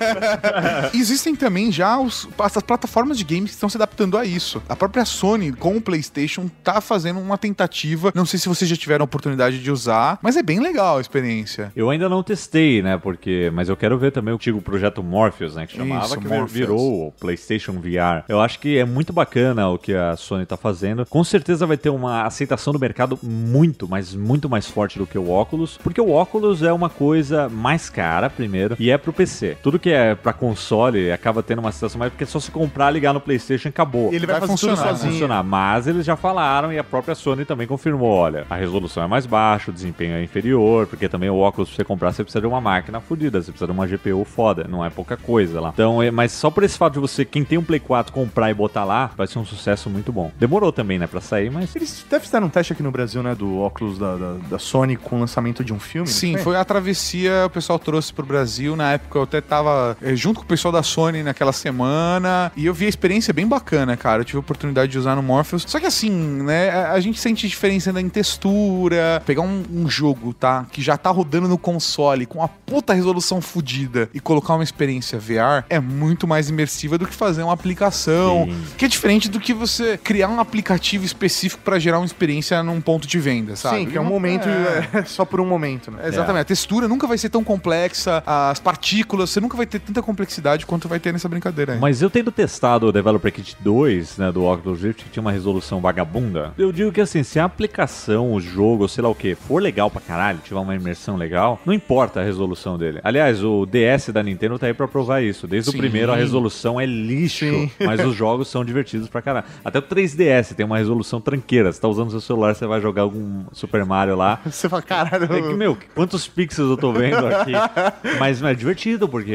Existem 0.94 1.34
também 1.34 1.70
já 1.72 1.98
os, 1.98 2.28
as 2.38 2.56
plataformas 2.62 3.18
de 3.18 3.24
games 3.24 3.50
que 3.50 3.54
estão 3.54 3.68
se 3.68 3.76
adaptando 3.76 4.16
a 4.16 4.24
isso. 4.24 4.62
A 4.68 4.76
própria 4.76 5.04
Sony, 5.04 5.52
com 5.52 5.76
o 5.76 5.80
PlayStation, 5.80 6.48
tá 6.62 6.80
fazendo 6.80 7.20
uma 7.20 7.38
tentativa. 7.38 8.12
Não 8.14 8.26
sei 8.26 8.38
se 8.38 8.48
vocês 8.48 8.68
já 8.68 8.76
tiveram 8.76 9.02
a 9.02 9.06
oportunidade 9.06 9.62
de 9.62 9.70
usar, 9.70 10.18
mas 10.22 10.36
é 10.36 10.42
bem 10.42 10.60
legal 10.60 10.98
a 10.98 11.00
experiência. 11.00 11.72
Eu 11.74 11.90
ainda 11.90 12.08
não 12.08 12.22
testei, 12.22 12.82
né? 12.82 12.98
Porque, 12.98 13.50
mas 13.52 13.68
eu 13.68 13.76
quero 13.76 13.98
ver 13.98 14.12
também 14.12 14.32
o 14.32 14.36
antigo 14.36 14.60
projeto 14.60 15.02
Morpheus, 15.02 15.54
né? 15.54 15.66
Que 15.66 15.76
chamava, 15.76 16.06
Isso, 16.06 16.18
que 16.18 16.26
Morpheus. 16.28 16.52
virou 16.52 16.79
o 16.80 17.12
PlayStation 17.18 17.72
VR. 17.74 18.24
Eu 18.28 18.40
acho 18.40 18.58
que 18.58 18.78
é 18.78 18.84
muito 18.84 19.12
bacana 19.12 19.68
o 19.68 19.78
que 19.78 19.94
a 19.94 20.16
Sony 20.16 20.46
tá 20.46 20.56
fazendo. 20.56 21.04
Com 21.06 21.22
certeza 21.24 21.66
vai 21.66 21.76
ter 21.76 21.90
uma 21.90 22.22
aceitação 22.24 22.72
do 22.72 22.78
mercado 22.78 23.18
muito, 23.22 23.88
mas 23.88 24.14
muito 24.14 24.48
mais 24.48 24.66
forte 24.66 24.98
do 24.98 25.06
que 25.06 25.18
o 25.18 25.30
óculos, 25.30 25.78
porque 25.82 26.00
o 26.00 26.10
óculos 26.10 26.62
é 26.62 26.72
uma 26.72 26.88
coisa 26.88 27.48
mais 27.48 27.88
cara, 27.90 28.28
primeiro, 28.30 28.76
e 28.78 28.90
é 28.90 28.98
pro 28.98 29.12
PC. 29.12 29.56
Tudo 29.62 29.78
que 29.78 29.90
é 29.90 30.14
pra 30.14 30.32
console 30.32 31.10
acaba 31.12 31.42
tendo 31.42 31.58
uma 31.60 31.72
situação 31.72 31.98
mais 31.98 32.10
porque 32.12 32.24
é 32.24 32.26
só 32.26 32.40
se 32.40 32.50
comprar, 32.50 32.90
ligar 32.90 33.12
no 33.12 33.20
PlayStation 33.20 33.68
acabou. 33.68 34.12
E 34.12 34.16
ele 34.16 34.26
vai, 34.26 34.40
Vai 34.40 34.48
funcionar, 34.48 34.76
sozinho. 34.88 35.12
funcionar, 35.12 35.42
mas 35.42 35.86
eles 35.86 36.04
já 36.06 36.16
falaram 36.16 36.72
e 36.72 36.78
a 36.78 36.84
própria 36.84 37.14
Sony 37.14 37.44
também 37.44 37.66
confirmou, 37.66 38.10
olha, 38.10 38.46
a 38.48 38.56
resolução 38.56 39.02
é 39.02 39.06
mais 39.06 39.26
baixa, 39.26 39.70
o 39.70 39.74
desempenho 39.74 40.14
é 40.14 40.22
inferior, 40.22 40.86
porque 40.86 41.08
também 41.08 41.28
o 41.28 41.36
óculos 41.36 41.68
pra 41.68 41.76
você 41.76 41.84
comprar 41.84 42.12
você 42.12 42.22
precisa 42.22 42.40
de 42.40 42.46
uma 42.46 42.60
máquina 42.60 43.00
fodida, 43.00 43.40
você 43.40 43.50
precisa 43.50 43.66
de 43.66 43.72
uma 43.72 43.86
GPU 43.86 44.24
foda, 44.24 44.66
não 44.68 44.84
é 44.84 44.90
pouca 44.90 45.16
coisa 45.16 45.60
lá. 45.60 45.70
Então, 45.74 46.02
é, 46.02 46.10
mas 46.10 46.32
só 46.32 46.50
por 46.50 46.62
esse 46.70 46.78
fato 46.78 46.94
de 46.94 47.00
você, 47.00 47.24
quem 47.24 47.44
tem 47.44 47.58
um 47.58 47.62
Play 47.62 47.80
4, 47.80 48.12
comprar 48.12 48.50
e 48.50 48.54
botar 48.54 48.84
lá, 48.84 49.10
vai 49.16 49.26
ser 49.26 49.38
um 49.38 49.44
sucesso 49.44 49.90
muito 49.90 50.12
bom. 50.12 50.30
Demorou 50.38 50.72
também, 50.72 50.98
né, 50.98 51.06
pra 51.06 51.20
sair, 51.20 51.50
mas 51.50 51.74
Eles 51.74 52.04
devem 52.08 52.24
estar 52.24 52.42
um 52.42 52.48
teste 52.48 52.72
aqui 52.72 52.82
no 52.82 52.90
Brasil, 52.90 53.22
né, 53.22 53.34
do 53.34 53.58
óculos 53.58 53.98
da, 53.98 54.16
da, 54.16 54.32
da 54.50 54.58
Sony 54.58 54.96
com 54.96 55.16
o 55.16 55.20
lançamento 55.20 55.64
de 55.64 55.72
um 55.72 55.80
filme. 55.80 56.08
Sim, 56.08 56.34
foi? 56.34 56.42
foi 56.42 56.56
a 56.56 56.64
travessia, 56.64 57.46
o 57.46 57.50
pessoal 57.50 57.78
trouxe 57.78 58.12
pro 58.12 58.24
Brasil. 58.24 58.76
Na 58.76 58.92
época 58.92 59.18
eu 59.18 59.22
até 59.22 59.40
tava 59.40 59.96
eh, 60.02 60.14
junto 60.14 60.40
com 60.40 60.44
o 60.44 60.48
pessoal 60.48 60.72
da 60.72 60.82
Sony 60.82 61.22
naquela 61.22 61.52
semana. 61.52 62.52
E 62.56 62.66
eu 62.66 62.74
vi 62.74 62.86
a 62.86 62.88
experiência 62.88 63.32
bem 63.32 63.46
bacana, 63.46 63.96
cara. 63.96 64.20
Eu 64.20 64.24
tive 64.24 64.36
a 64.38 64.40
oportunidade 64.40 64.92
de 64.92 64.98
usar 64.98 65.16
no 65.16 65.22
Morpheus. 65.22 65.64
Só 65.66 65.78
que 65.80 65.86
assim, 65.86 66.10
né, 66.10 66.70
a, 66.70 66.92
a 66.92 67.00
gente 67.00 67.20
sente 67.20 67.48
diferença 67.48 67.90
ainda 67.90 68.00
em 68.00 68.08
textura. 68.08 69.22
Pegar 69.26 69.42
um, 69.42 69.62
um 69.72 69.88
jogo, 69.88 70.32
tá? 70.32 70.66
Que 70.70 70.82
já 70.82 70.96
tá 70.96 71.10
rodando 71.10 71.48
no 71.48 71.58
console 71.58 72.26
com 72.26 72.38
uma 72.38 72.48
puta 72.48 72.92
resolução 72.92 73.40
fodida 73.40 74.08
e 74.14 74.20
colocar 74.20 74.54
uma 74.54 74.64
experiência 74.64 75.18
VR 75.18 75.64
é 75.68 75.80
muito 75.80 76.26
mais 76.26 76.48
imersiva 76.60 76.98
do 76.98 77.06
que 77.06 77.14
fazer 77.14 77.42
uma 77.42 77.52
aplicação. 77.52 78.46
Sim. 78.46 78.62
Que 78.76 78.84
é 78.84 78.88
diferente 78.88 79.28
do 79.28 79.40
que 79.40 79.54
você 79.54 79.96
criar 79.96 80.28
um 80.28 80.40
aplicativo 80.40 81.04
específico 81.04 81.62
pra 81.64 81.78
gerar 81.78 81.98
uma 81.98 82.06
experiência 82.06 82.62
num 82.62 82.80
ponto 82.80 83.06
de 83.06 83.18
venda, 83.18 83.56
sabe? 83.56 83.78
Sim, 83.78 83.86
que 83.86 83.96
é 83.96 84.00
um 84.00 84.04
momento, 84.04 84.48
é, 84.48 85.04
só 85.06 85.24
por 85.24 85.40
um 85.40 85.46
momento, 85.46 85.90
né? 85.90 86.06
Exatamente. 86.06 86.42
A 86.42 86.44
textura 86.44 86.86
nunca 86.86 87.06
vai 87.06 87.18
ser 87.18 87.28
tão 87.28 87.42
complexa, 87.42 88.22
as 88.26 88.60
partículas, 88.60 89.30
você 89.30 89.40
nunca 89.40 89.56
vai 89.56 89.66
ter 89.66 89.80
tanta 89.80 90.02
complexidade 90.02 90.66
quanto 90.66 90.88
vai 90.88 91.00
ter 91.00 91.12
nessa 91.12 91.28
brincadeira 91.28 91.74
aí. 91.74 91.78
Mas 91.78 92.02
eu 92.02 92.10
tendo 92.10 92.30
testado 92.30 92.86
o 92.86 92.92
Developer 92.92 93.32
Kit 93.32 93.56
2, 93.60 94.18
né, 94.18 94.32
do 94.32 94.44
Oculus 94.44 94.82
Rift, 94.82 95.04
que 95.04 95.10
tinha 95.10 95.20
uma 95.20 95.32
resolução 95.32 95.80
vagabunda, 95.80 96.52
eu 96.58 96.72
digo 96.72 96.92
que 96.92 97.00
assim, 97.00 97.22
se 97.22 97.38
a 97.38 97.44
aplicação, 97.44 98.32
o 98.32 98.40
jogo, 98.40 98.82
ou 98.82 98.88
sei 98.88 99.02
lá 99.02 99.08
o 99.08 99.14
que, 99.14 99.34
for 99.34 99.62
legal 99.62 99.90
pra 99.90 100.00
caralho, 100.00 100.38
tiver 100.44 100.60
uma 100.60 100.74
imersão 100.74 101.16
legal, 101.16 101.60
não 101.64 101.72
importa 101.72 102.20
a 102.20 102.24
resolução 102.24 102.76
dele. 102.76 103.00
Aliás, 103.02 103.42
o 103.42 103.66
DS 103.66 104.10
da 104.10 104.22
Nintendo 104.22 104.58
tá 104.58 104.66
aí 104.66 104.74
pra 104.74 104.88
provar 104.88 105.22
isso. 105.22 105.46
Desde 105.46 105.70
Sim. 105.70 105.76
o 105.76 105.80
primeiro 105.80 106.12
a 106.12 106.16
resolução 106.16 106.49
é 106.80 106.86
lixo, 106.86 107.44
Sim. 107.44 107.70
mas 107.80 108.04
os 108.04 108.14
jogos 108.14 108.48
são 108.48 108.64
divertidos 108.64 109.08
pra 109.08 109.22
caralho. 109.22 109.46
Até 109.64 109.78
o 109.78 109.82
3DS 109.82 110.54
tem 110.54 110.66
uma 110.66 110.78
resolução 110.78 111.20
tranqueira. 111.20 111.72
Você 111.72 111.80
tá 111.80 111.88
usando 111.88 112.10
seu 112.10 112.20
celular, 112.20 112.54
você 112.54 112.66
vai 112.66 112.80
jogar 112.80 113.02
algum 113.02 113.44
Super 113.52 113.84
Mario 113.84 114.16
lá. 114.16 114.40
Você 114.50 114.68
fala, 114.68 114.82
caralho. 114.82 115.24
É 115.24 115.40
que, 115.40 115.54
meu, 115.54 115.76
quantos 115.94 116.26
pixels 116.28 116.68
eu 116.70 116.76
tô 116.76 116.92
vendo 116.92 117.26
aqui. 117.26 117.52
Mas 118.18 118.42
é 118.42 118.54
divertido, 118.54 119.08
porque 119.08 119.34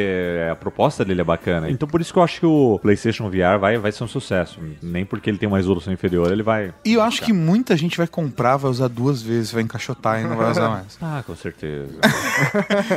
a 0.51 0.55
proposta 0.55 1.03
dele 1.03 1.21
é 1.21 1.23
bacana. 1.23 1.69
Então 1.69 1.87
por 1.87 2.01
isso 2.01 2.11
que 2.13 2.19
eu 2.19 2.23
acho 2.23 2.39
que 2.39 2.45
o 2.45 2.79
PlayStation 2.81 3.29
VR 3.29 3.57
vai, 3.59 3.77
vai 3.77 3.91
ser 3.91 4.03
um 4.03 4.07
sucesso. 4.07 4.59
Nem 4.81 5.05
porque 5.05 5.29
ele 5.29 5.37
tem 5.37 5.47
uma 5.47 5.57
resolução 5.57 5.93
inferior, 5.93 6.31
ele 6.31 6.43
vai. 6.43 6.73
E 6.83 6.93
eu 6.93 7.01
acho 7.01 7.21
que 7.21 7.33
muita 7.33 7.75
gente 7.77 7.97
vai 7.97 8.07
comprar, 8.07 8.57
vai 8.57 8.69
usar 8.69 8.87
duas 8.87 9.21
vezes, 9.21 9.51
vai 9.51 9.63
encaixotar 9.63 10.21
e 10.21 10.23
não 10.23 10.35
vai 10.35 10.51
usar 10.51 10.69
mais. 10.69 10.97
Ah, 11.05 11.23
com 11.25 11.35
certeza. 11.35 11.93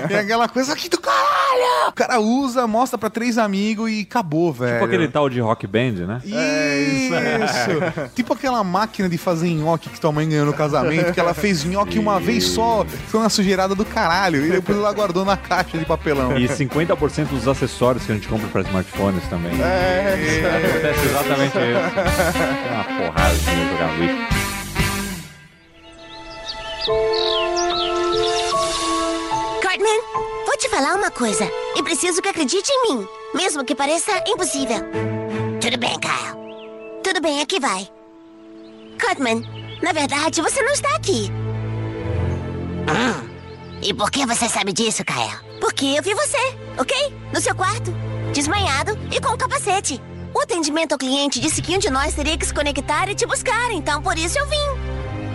é 0.08 0.20
aquela 0.20 0.48
coisa 0.48 0.72
aqui 0.72 0.88
do 0.88 0.98
caralho! 0.98 1.88
O 1.88 1.92
cara 1.92 2.18
usa, 2.20 2.66
mostra 2.66 2.98
pra 2.98 3.10
três 3.10 3.36
amigos 3.38 3.90
e 3.90 4.04
acabou, 4.08 4.52
velho. 4.52 4.74
tipo 4.74 4.84
aquele 4.86 5.08
tal 5.08 5.28
de 5.28 5.38
rock 5.40 5.66
band, 5.66 6.06
né? 6.06 6.20
Isso! 6.24 8.08
tipo 8.14 8.32
aquela 8.32 8.64
máquina 8.64 9.08
de 9.08 9.18
fazer 9.18 9.48
nhoque 9.50 9.90
que 9.90 10.00
tua 10.00 10.10
mãe 10.10 10.28
ganhou 10.28 10.46
no 10.46 10.52
casamento, 10.54 11.12
que 11.12 11.20
ela 11.20 11.34
fez 11.34 11.64
nhoque 11.64 11.98
uma 11.98 12.18
vez 12.18 12.44
só, 12.44 12.84
foi 13.08 13.20
uma 13.20 13.28
sujeirada 13.28 13.74
do 13.74 13.84
caralho, 13.84 14.44
e 14.44 14.50
depois 14.50 14.78
ela 14.78 14.92
guardou 14.92 15.24
na 15.24 15.36
caixa 15.36 15.76
de 15.76 15.84
papelão. 15.84 16.36
E 16.38 16.48
50% 16.48 17.26
dos 17.26 17.46
acessórios 17.46 18.04
que 18.04 18.12
a 18.12 18.14
gente 18.14 18.28
compra 18.28 18.48
para 18.48 18.62
smartphones 18.62 19.22
também. 19.28 19.52
É, 19.60 20.68
acontece 20.68 21.06
exatamente 21.06 21.56
isso. 21.58 21.58
É 21.58 22.74
uma 22.74 22.84
porrada 22.84 23.34
de 23.34 23.44
jogar 23.44 23.98
Wii. 24.00 24.37
Te 30.58 30.68
falar 30.68 30.94
uma 30.96 31.10
coisa. 31.10 31.48
E 31.76 31.82
preciso 31.82 32.20
que 32.20 32.28
acredite 32.28 32.70
em 32.70 32.82
mim, 32.94 33.08
mesmo 33.34 33.64
que 33.64 33.74
pareça 33.74 34.12
impossível. 34.26 34.78
Tudo 35.60 35.78
bem, 35.78 35.98
Kyle. 36.00 37.02
Tudo 37.02 37.20
bem, 37.20 37.40
aqui 37.40 37.60
vai. 37.60 37.88
Cartman, 38.98 39.42
na 39.80 39.92
verdade, 39.92 40.42
você 40.42 40.60
não 40.62 40.72
está 40.72 40.94
aqui. 40.96 41.30
Hum. 42.90 43.28
E 43.80 43.94
por 43.94 44.10
que 44.10 44.26
você 44.26 44.48
sabe 44.48 44.72
disso, 44.72 45.04
Kyle? 45.04 45.38
Porque 45.60 45.86
eu 45.86 46.02
vi 46.02 46.12
você, 46.14 46.56
ok? 46.76 46.96
No 47.32 47.40
seu 47.40 47.54
quarto, 47.54 47.92
desmanhado 48.32 48.98
e 49.12 49.20
com 49.20 49.34
um 49.34 49.36
capacete. 49.36 50.00
O 50.34 50.40
atendimento 50.40 50.92
ao 50.92 50.98
cliente 50.98 51.40
disse 51.40 51.62
que 51.62 51.74
um 51.74 51.78
de 51.78 51.90
nós 51.90 52.14
teria 52.14 52.36
que 52.36 52.44
se 52.44 52.52
conectar 52.52 53.08
e 53.08 53.14
te 53.14 53.26
buscar, 53.26 53.70
então 53.70 54.02
por 54.02 54.18
isso 54.18 54.38
eu 54.38 54.46
vim. 54.46 54.56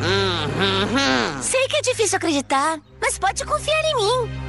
Hum, 0.04 1.42
Sei 1.42 1.68
que 1.68 1.78
é 1.78 1.82
difícil 1.82 2.18
acreditar, 2.18 2.80
mas 3.02 3.18
pode 3.18 3.46
confiar 3.46 3.82
em 3.86 3.96
mim. 3.96 4.43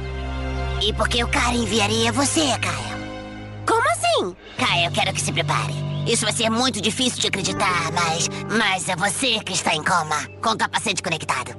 E 0.81 0.93
por 0.93 1.07
que 1.07 1.23
o 1.23 1.27
cara 1.27 1.55
enviaria 1.55 2.11
você, 2.11 2.41
Kyle? 2.59 3.65
Como 3.65 3.87
assim? 3.89 4.35
Kyle, 4.57 4.85
eu 4.85 4.91
quero 4.91 5.13
que 5.13 5.21
se 5.21 5.31
prepare. 5.31 5.73
Isso 6.07 6.23
vai 6.23 6.33
ser 6.33 6.49
muito 6.49 6.79
difícil 6.79 7.19
de 7.19 7.27
acreditar, 7.27 7.91
mas. 7.91 8.29
Mas 8.55 8.87
é 8.87 8.95
você 8.95 9.39
que 9.39 9.53
está 9.53 9.73
em 9.73 9.83
coma, 9.83 10.27
com 10.41 10.51
o 10.51 10.57
capacete 10.57 11.01
conectado. 11.01 11.55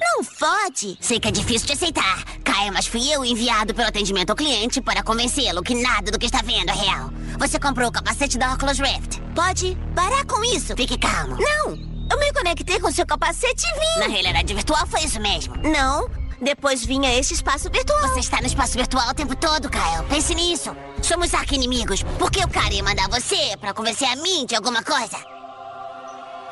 Não 0.00 0.22
fode. 0.22 0.98
Sei 1.00 1.18
que 1.18 1.28
é 1.28 1.30
difícil 1.30 1.66
de 1.66 1.72
aceitar, 1.72 2.22
Kyle, 2.44 2.70
mas 2.72 2.86
fui 2.86 3.10
eu 3.10 3.24
enviado 3.24 3.72
pelo 3.72 3.88
atendimento 3.88 4.30
ao 4.30 4.36
cliente 4.36 4.80
para 4.80 5.02
convencê-lo 5.02 5.62
que 5.62 5.74
nada 5.74 6.10
do 6.10 6.18
que 6.18 6.26
está 6.26 6.42
vendo 6.42 6.68
é 6.68 6.74
real. 6.74 7.10
Você 7.38 7.58
comprou 7.58 7.88
o 7.88 7.92
capacete 7.92 8.36
da 8.36 8.52
Oculus 8.52 8.78
Rift. 8.78 9.20
Pode 9.34 9.76
parar 9.94 10.26
com 10.26 10.44
isso. 10.44 10.76
Fique 10.76 10.98
calmo. 10.98 11.36
Não! 11.38 11.92
Eu 12.10 12.18
me 12.18 12.30
conectei 12.34 12.78
com 12.78 12.92
seu 12.92 13.06
capacete 13.06 13.64
e 13.64 13.72
vim. 13.72 14.00
Na 14.00 14.12
realidade 14.12 14.52
virtual 14.52 14.86
foi 14.86 15.00
isso 15.02 15.18
mesmo. 15.18 15.56
Não. 15.56 16.21
Depois 16.42 16.84
vinha 16.84 17.16
este 17.16 17.34
espaço 17.34 17.70
virtual. 17.70 18.00
Você 18.08 18.18
está 18.18 18.40
no 18.40 18.48
espaço 18.48 18.72
virtual 18.72 19.08
o 19.10 19.14
tempo 19.14 19.36
todo, 19.36 19.70
Kyle. 19.70 20.04
Pense 20.08 20.34
nisso. 20.34 20.76
Somos 21.00 21.32
arqui-inimigos. 21.32 22.02
Por 22.18 22.32
que 22.32 22.44
o 22.44 22.48
cara 22.48 22.74
ia 22.74 22.82
mandar 22.82 23.08
você 23.08 23.56
para 23.60 23.72
convencer 23.72 24.08
a 24.08 24.16
mim 24.16 24.44
de 24.44 24.56
alguma 24.56 24.82
coisa? 24.82 25.16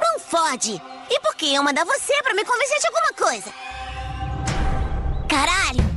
Não 0.01 0.21
fode. 0.21 0.81
E 1.11 1.21
por 1.21 1.35
que 1.35 1.53
eu 1.53 1.65
mandar 1.65 1.85
você 1.85 2.13
pra 2.23 2.35
me 2.35 2.45
convencer 2.45 2.79
de 2.79 2.87
alguma 2.87 3.13
coisa? 3.15 3.53
Caralho. 5.29 5.90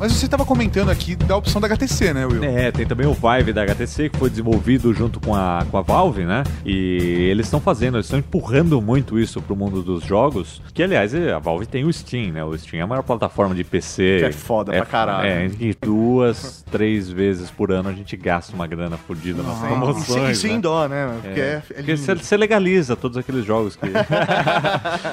Mas 0.00 0.12
você 0.14 0.26
tava 0.26 0.46
comentando 0.46 0.88
aqui 0.88 1.14
da 1.14 1.36
opção 1.36 1.60
da 1.60 1.66
HTC, 1.68 2.14
né, 2.14 2.24
Will? 2.24 2.42
É, 2.42 2.72
tem 2.72 2.86
também 2.86 3.06
o 3.06 3.12
Vive 3.12 3.52
da 3.52 3.62
HTC 3.64 4.08
que 4.08 4.18
foi 4.18 4.30
desenvolvido 4.30 4.94
junto 4.94 5.20
com 5.20 5.34
a, 5.34 5.62
com 5.70 5.76
a 5.76 5.82
Valve, 5.82 6.24
né? 6.24 6.42
E 6.64 7.28
eles 7.30 7.44
estão 7.46 7.60
fazendo, 7.60 7.96
eles 7.98 8.06
estão 8.06 8.18
empurrando 8.18 8.80
muito 8.80 9.18
isso 9.18 9.42
pro 9.42 9.54
mundo 9.54 9.82
dos 9.82 10.02
jogos. 10.02 10.62
Que 10.72 10.82
aliás, 10.82 11.14
a 11.14 11.38
Valve 11.38 11.66
tem 11.66 11.84
o 11.84 11.92
Steam, 11.92 12.32
né? 12.32 12.42
O 12.42 12.56
Steam 12.56 12.80
é 12.80 12.82
a 12.82 12.86
maior 12.86 13.02
plataforma 13.02 13.54
de 13.54 13.62
PC. 13.62 14.16
Que 14.20 14.24
é 14.24 14.32
foda 14.32 14.72
pra 14.72 14.86
caralho. 14.86 15.28
É, 15.28 15.48
que 15.50 15.76
duas, 15.84 16.64
três 16.70 17.10
vezes 17.10 17.50
por 17.50 17.70
ano 17.70 17.90
a 17.90 17.92
gente 17.92 18.16
gasta 18.16 18.54
uma 18.54 18.66
grana 18.66 18.96
fodida 18.96 19.42
nas 19.42 19.58
E 19.58 19.60
sem, 19.60 19.68
promoções. 19.68 20.38
e 20.38 20.40
sem 20.40 20.54
né? 20.54 20.60
dó, 20.60 20.88
né? 20.88 21.18
Porque 21.20 21.40
é, 21.40 21.44
é 21.44 21.60
Porque 21.60 21.82
lindo. 21.92 22.02
você, 22.02 22.14
você 22.14 22.36
legaliza 22.38 22.96
todos 22.96 23.18
aqueles 23.18 23.44
jogos 23.44 23.76
que. 23.76 23.84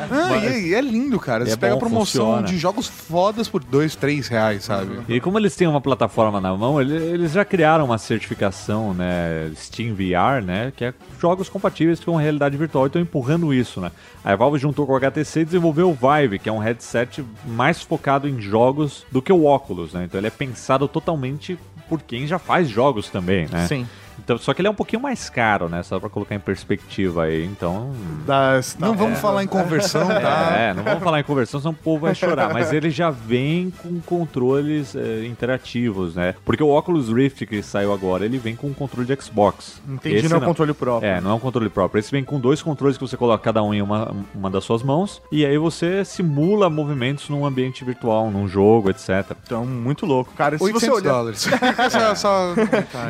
Ah, 0.10 0.38
e, 0.38 0.70
e 0.70 0.74
é 0.74 0.82
lindo, 0.82 1.20
cara. 1.20 1.46
Você 1.46 1.54
É 1.54 1.58
pega 1.58 1.74
a 1.74 1.76
bom, 1.76 1.80
promoção 1.82 2.26
funciona. 2.26 2.48
de 2.48 2.58
jogos 2.58 2.88
fodas 2.88 3.48
por 3.50 3.64
dois, 3.64 3.96
três 3.96 4.28
reais, 4.28 4.64
sabe? 4.64 4.77
E 5.10 5.20
como 5.20 5.38
eles 5.40 5.56
têm 5.56 5.68
uma 5.68 5.82
plataforma 5.82 6.40
na 6.42 6.56
mão, 6.56 6.80
ele- 6.82 6.96
eles 6.96 7.32
já 7.32 7.44
criaram 7.46 7.86
uma 7.86 7.98
certificação, 7.98 8.94
né, 8.94 9.52
Steam 9.56 9.94
VR, 9.96 10.44
né, 10.44 10.72
que 10.76 10.86
é 10.86 10.94
jogos 11.20 11.50
compatíveis 11.50 12.00
com 12.00 12.16
realidade 12.16 12.58
virtual 12.58 12.86
e 12.86 12.88
estão 12.88 13.02
empurrando 13.02 13.54
isso, 13.54 13.80
né. 13.82 13.92
A 14.24 14.36
Valve 14.36 14.58
juntou 14.60 14.86
com 14.86 14.94
o 14.94 14.96
HTC 14.96 15.42
e 15.42 15.46
desenvolveu 15.46 15.90
o 15.90 15.94
Vive, 15.94 16.40
que 16.40 16.50
é 16.50 16.52
um 16.52 16.60
headset 16.60 17.24
mais 17.46 17.82
focado 17.82 18.28
em 18.28 18.40
jogos 18.42 19.06
do 19.12 19.22
que 19.22 19.32
o 19.32 19.46
óculos, 19.46 19.94
né. 19.94 20.04
Então 20.06 20.20
ele 20.20 20.28
é 20.28 20.32
pensado 20.32 20.88
totalmente 20.88 21.58
por 21.88 22.02
quem 22.02 22.28
já 22.28 22.38
faz 22.38 22.68
jogos 22.70 23.10
também, 23.10 23.48
né. 23.52 23.66
Sim. 23.68 23.88
Então, 24.20 24.38
só 24.38 24.54
que 24.54 24.62
ele 24.62 24.68
é 24.68 24.72
um 24.72 24.76
pouquinho 24.76 25.02
mais 25.02 25.30
caro, 25.30 25.70
né, 25.70 25.84
só 25.84 26.00
pra 26.00 26.10
colocar 26.10 26.36
em 26.36 26.40
perspectiva 26.40 27.24
aí, 27.24 27.46
então... 27.46 27.92
Das, 28.26 28.78
Não 28.80 28.96
vamos 28.96 29.20
falar 29.20 29.44
em 29.44 29.48
conversão, 29.48 30.08
tá? 30.08 30.48
É, 30.58 30.74
não 30.74 30.84
vamos 30.84 31.04
falar 31.04 31.20
em 31.20 31.24
conversão, 31.24 31.60
senão 31.60 31.72
o 31.72 31.76
povo 31.76 32.06
vai 32.06 32.16
chorar. 32.16 32.54
Mas 32.54 32.72
ele 32.72 32.90
já 32.90 33.10
vem 33.10 33.72
com 33.82 34.00
controles 34.02 34.96
é, 34.96 35.26
interativos, 35.26 36.16
né? 36.16 36.36
Porque 36.46 36.64
o 36.64 36.70
Oculus 36.70 37.10
Rift 37.10 37.46
que 37.46 37.62
saiu 37.62 37.94
agora, 37.94 38.26
ele 38.26 38.38
vem 38.38 38.56
com 38.56 38.68
um 38.68 38.74
controle 38.74 39.06
de 39.08 39.22
Xbox. 39.22 39.82
Entendi, 39.88 40.16
Esse 40.16 40.30
não 40.30 40.38
é 40.38 40.40
um 40.40 40.46
controle 40.46 40.74
próprio. 40.74 41.10
É, 41.10 41.22
não 41.22 41.32
é 41.32 41.34
um 41.34 41.40
controle 41.40 41.70
próprio. 41.70 42.00
Esse 42.00 42.12
vem 42.12 42.24
com 42.24 42.40
dois 42.40 42.62
controles 42.62 42.98
que 42.98 43.08
você 43.08 43.18
coloca 43.18 43.44
cada 43.44 43.62
um 43.64 43.74
em 43.74 43.82
uma, 43.82 44.16
uma 44.34 44.50
das 44.50 44.64
suas 44.64 44.84
mãos. 44.84 45.22
E 45.32 45.46
aí 45.46 45.58
você 45.58 46.04
simula 46.04 46.70
movimentos 46.70 47.30
num 47.30 47.46
ambiente 47.46 47.84
virtual, 47.84 48.32
num 48.32 48.48
jogo, 48.48 48.90
etc. 48.90 49.36
Então, 49.44 49.66
muito 49.66 50.06
louco. 50.06 50.34
Cara, 50.36 50.58
se 50.58 50.64
você 50.64 50.90
800 50.90 50.98
olhar... 50.98 51.12
dólares. 51.12 51.48
só, 51.92 52.16
só... 52.16 52.54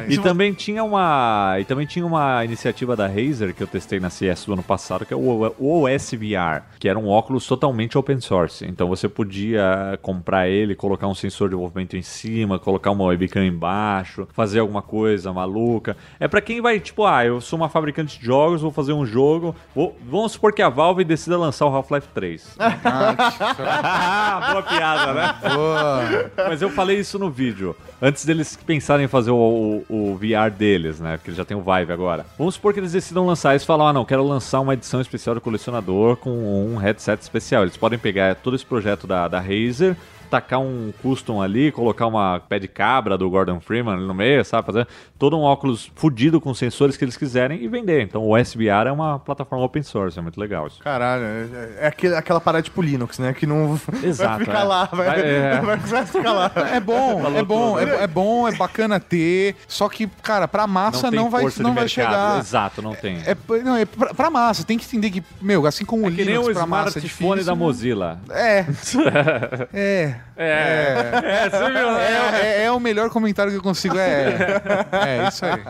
E 0.08 0.18
também 0.18 0.54
tinha 0.54 0.84
uma, 0.84 0.97
uma, 0.98 1.58
e 1.60 1.66
também 1.66 1.86
tinha 1.86 2.06
uma 2.06 2.44
iniciativa 2.44 2.96
da 2.96 3.08
Razer 3.08 3.54
que 3.54 3.62
eu 3.62 3.68
testei 3.68 4.00
na 4.00 4.10
CS 4.10 4.46
do 4.46 4.54
ano 4.54 4.64
passado, 4.64 5.06
que 5.06 5.14
é 5.14 5.18
o, 5.18 5.54
OSVR, 5.60 6.64
que 6.80 6.90
era 6.90 6.98
um 6.98 7.08
óculos 7.08 7.46
totalmente 7.46 7.98
open 7.98 8.20
source. 8.20 8.66
Então 8.66 8.88
você 8.88 9.08
podia 9.08 9.98
comprar 10.02 10.48
ele, 10.50 10.76
colocar 10.76 11.08
um 11.08 11.14
sensor 11.14 11.50
de 11.50 11.56
movimento 11.56 11.96
em 11.96 12.02
cima, 12.02 12.58
colocar 12.58 12.92
uma 12.92 13.06
webcam 13.06 13.46
embaixo, 13.46 14.28
fazer 14.34 14.60
alguma 14.60 14.82
coisa 14.82 15.32
maluca. 15.32 15.96
É 16.20 16.28
pra 16.28 16.42
quem 16.42 16.60
vai, 16.62 16.80
tipo, 16.80 17.06
ah, 17.06 17.24
eu 17.24 17.40
sou 17.40 17.58
uma 17.58 17.70
fabricante 17.70 18.20
de 18.20 18.26
jogos, 18.26 18.62
vou 18.62 18.72
fazer 18.72 18.94
um 18.94 19.06
jogo. 19.06 19.56
Vou, 19.76 19.96
vamos 20.10 20.32
supor 20.32 20.54
que 20.54 20.62
a 20.62 20.70
Valve 20.70 21.04
decida 21.04 21.38
lançar 21.38 21.68
o 21.68 21.76
Half-Life 21.76 22.08
3. 22.14 22.58
Boa 24.52 24.64
piada, 24.64 25.14
né? 25.14 25.36
Boa. 25.54 26.32
Mas 26.50 26.62
eu 26.62 26.70
falei 26.70 27.00
isso 27.00 27.20
no 27.20 27.30
vídeo. 27.30 27.76
Antes 28.00 28.24
deles 28.26 28.58
pensarem 28.64 29.06
em 29.06 29.08
fazer 29.08 29.32
o, 29.32 29.84
o, 29.90 30.12
o 30.12 30.18
VR 30.18 30.52
deles, 30.56 31.00
né? 31.00 31.18
Porque 31.18 31.32
eles 31.32 31.38
já 31.38 31.44
tem 31.44 31.58
o 31.58 31.62
Vive 31.62 31.92
agora. 31.92 32.26
Vamos 32.38 32.54
supor 32.54 32.72
que 32.72 32.80
eles 32.80 32.92
decidam 32.92 33.26
lançar 33.26 33.56
e 33.56 33.60
falam: 33.60 33.88
ah, 33.88 33.94
não, 33.94 34.06
quero 34.06 34.24
lançar 34.24 34.60
uma 34.60 34.76
edição 34.76 35.02
especial 35.02 35.34
do 35.34 35.42
colecionador 35.42 36.16
com 36.16 36.30
um 36.30 36.78
headset 36.78 37.22
especial. 37.22 37.64
Eles 37.64 37.76
podem 37.76 37.98
pegar 37.98 38.36
todo 38.36 38.56
esse 38.56 38.66
projeto 38.66 39.08
da, 39.08 39.28
da 39.28 39.40
Razer. 39.40 39.96
Tacar 40.30 40.60
um 40.60 40.92
custom 41.02 41.42
ali, 41.42 41.72
colocar 41.72 42.06
uma 42.08 42.40
pé 42.50 42.60
de 42.60 42.68
cabra 42.68 43.18
do 43.18 43.30
Gordon 43.30 43.60
Freeman 43.60 43.96
ali 43.96 44.06
no 44.06 44.14
meio, 44.14 44.44
sabe? 44.44 44.66
Fazer 44.66 44.88
todo 45.18 45.38
um 45.38 45.42
óculos 45.42 45.90
fudido 45.96 46.40
com 46.42 46.54
sensores 46.54 46.98
que 46.98 47.04
eles 47.06 47.16
quiserem 47.16 47.64
e 47.64 47.68
vender. 47.68 48.02
Então 48.02 48.24
o 48.26 48.36
SBR 48.38 48.88
é 48.90 48.92
uma 48.92 49.20
plataforma 49.20 49.64
open 49.66 49.84
source, 49.84 50.18
é 50.20 50.22
muito 50.22 50.40
legal 50.40 50.68
isso. 50.68 50.80
Caralho, 50.82 51.24
é, 51.24 51.70
é 51.82 51.88
aquele- 51.88 52.16
aquela 52.16 52.40
parada 52.42 52.62
tipo 52.64 52.82
Linux, 52.82 53.20
né? 53.20 53.34
Que 53.34 53.46
não 53.46 53.80
Exato, 54.04 54.36
vai 54.38 54.46
ficar 54.46 54.60
é. 54.60 54.64
lá, 54.64 54.86
vai, 54.92 55.06
Vai- 55.08 55.22
é. 55.22 55.62
vai, 55.88 56.06
ficar 56.06 56.32
lá. 56.34 56.52
É 56.74 56.80
bom, 56.80 57.24
é 57.38 57.44
bom, 57.44 57.80
é, 57.80 57.86
né? 57.86 58.04
é 58.04 58.08
bom, 58.08 58.48
é 58.48 58.52
bacana 58.56 59.00
ter. 59.00 59.56
Só 59.68 59.88
que, 59.90 60.08
cara, 60.22 60.48
pra 60.48 60.68
massa 60.68 61.04
não, 61.10 61.12
tem 61.12 61.30
vai, 61.30 61.44
não 61.60 61.74
vai 61.74 61.84
mercado. 61.84 61.88
chegar. 61.90 62.40
Exato, 62.40 62.82
não 62.82 62.94
tem. 62.94 63.18
É, 63.26 63.36
não, 63.64 63.76
é 63.78 63.86
pra, 63.86 64.14
pra 64.14 64.30
massa, 64.30 64.64
tem 64.64 64.78
que 64.78 64.86
entender 64.86 65.10
que, 65.10 65.24
meu, 65.42 65.66
assim 65.66 65.86
como 65.86 66.04
o 66.04 66.08
É 66.08 66.12
que 66.12 66.18
nem 66.18 66.36
Linux 66.36 66.48
o 66.50 66.54
pra 66.54 66.66
massa 66.66 67.00
é 67.00 67.02
difícil. 67.02 67.46
da 67.46 67.56
Mozilla. 67.56 68.20
É. 68.30 68.66
É. 69.74 70.17
É, 70.36 71.46
é, 71.46 71.50
você 71.50 71.66
viu, 71.72 71.92
né? 71.92 72.04
É, 72.42 72.46
é- 72.46 72.64
é 72.66 72.72
o 72.72 72.80
melhor 72.80 73.10
comentário 73.10 73.52
que 73.52 73.58
eu 73.58 73.64
consigo. 73.64 73.98
É, 73.98 74.62
é 74.92 75.28
isso 75.28 75.46
aí. 75.46 75.64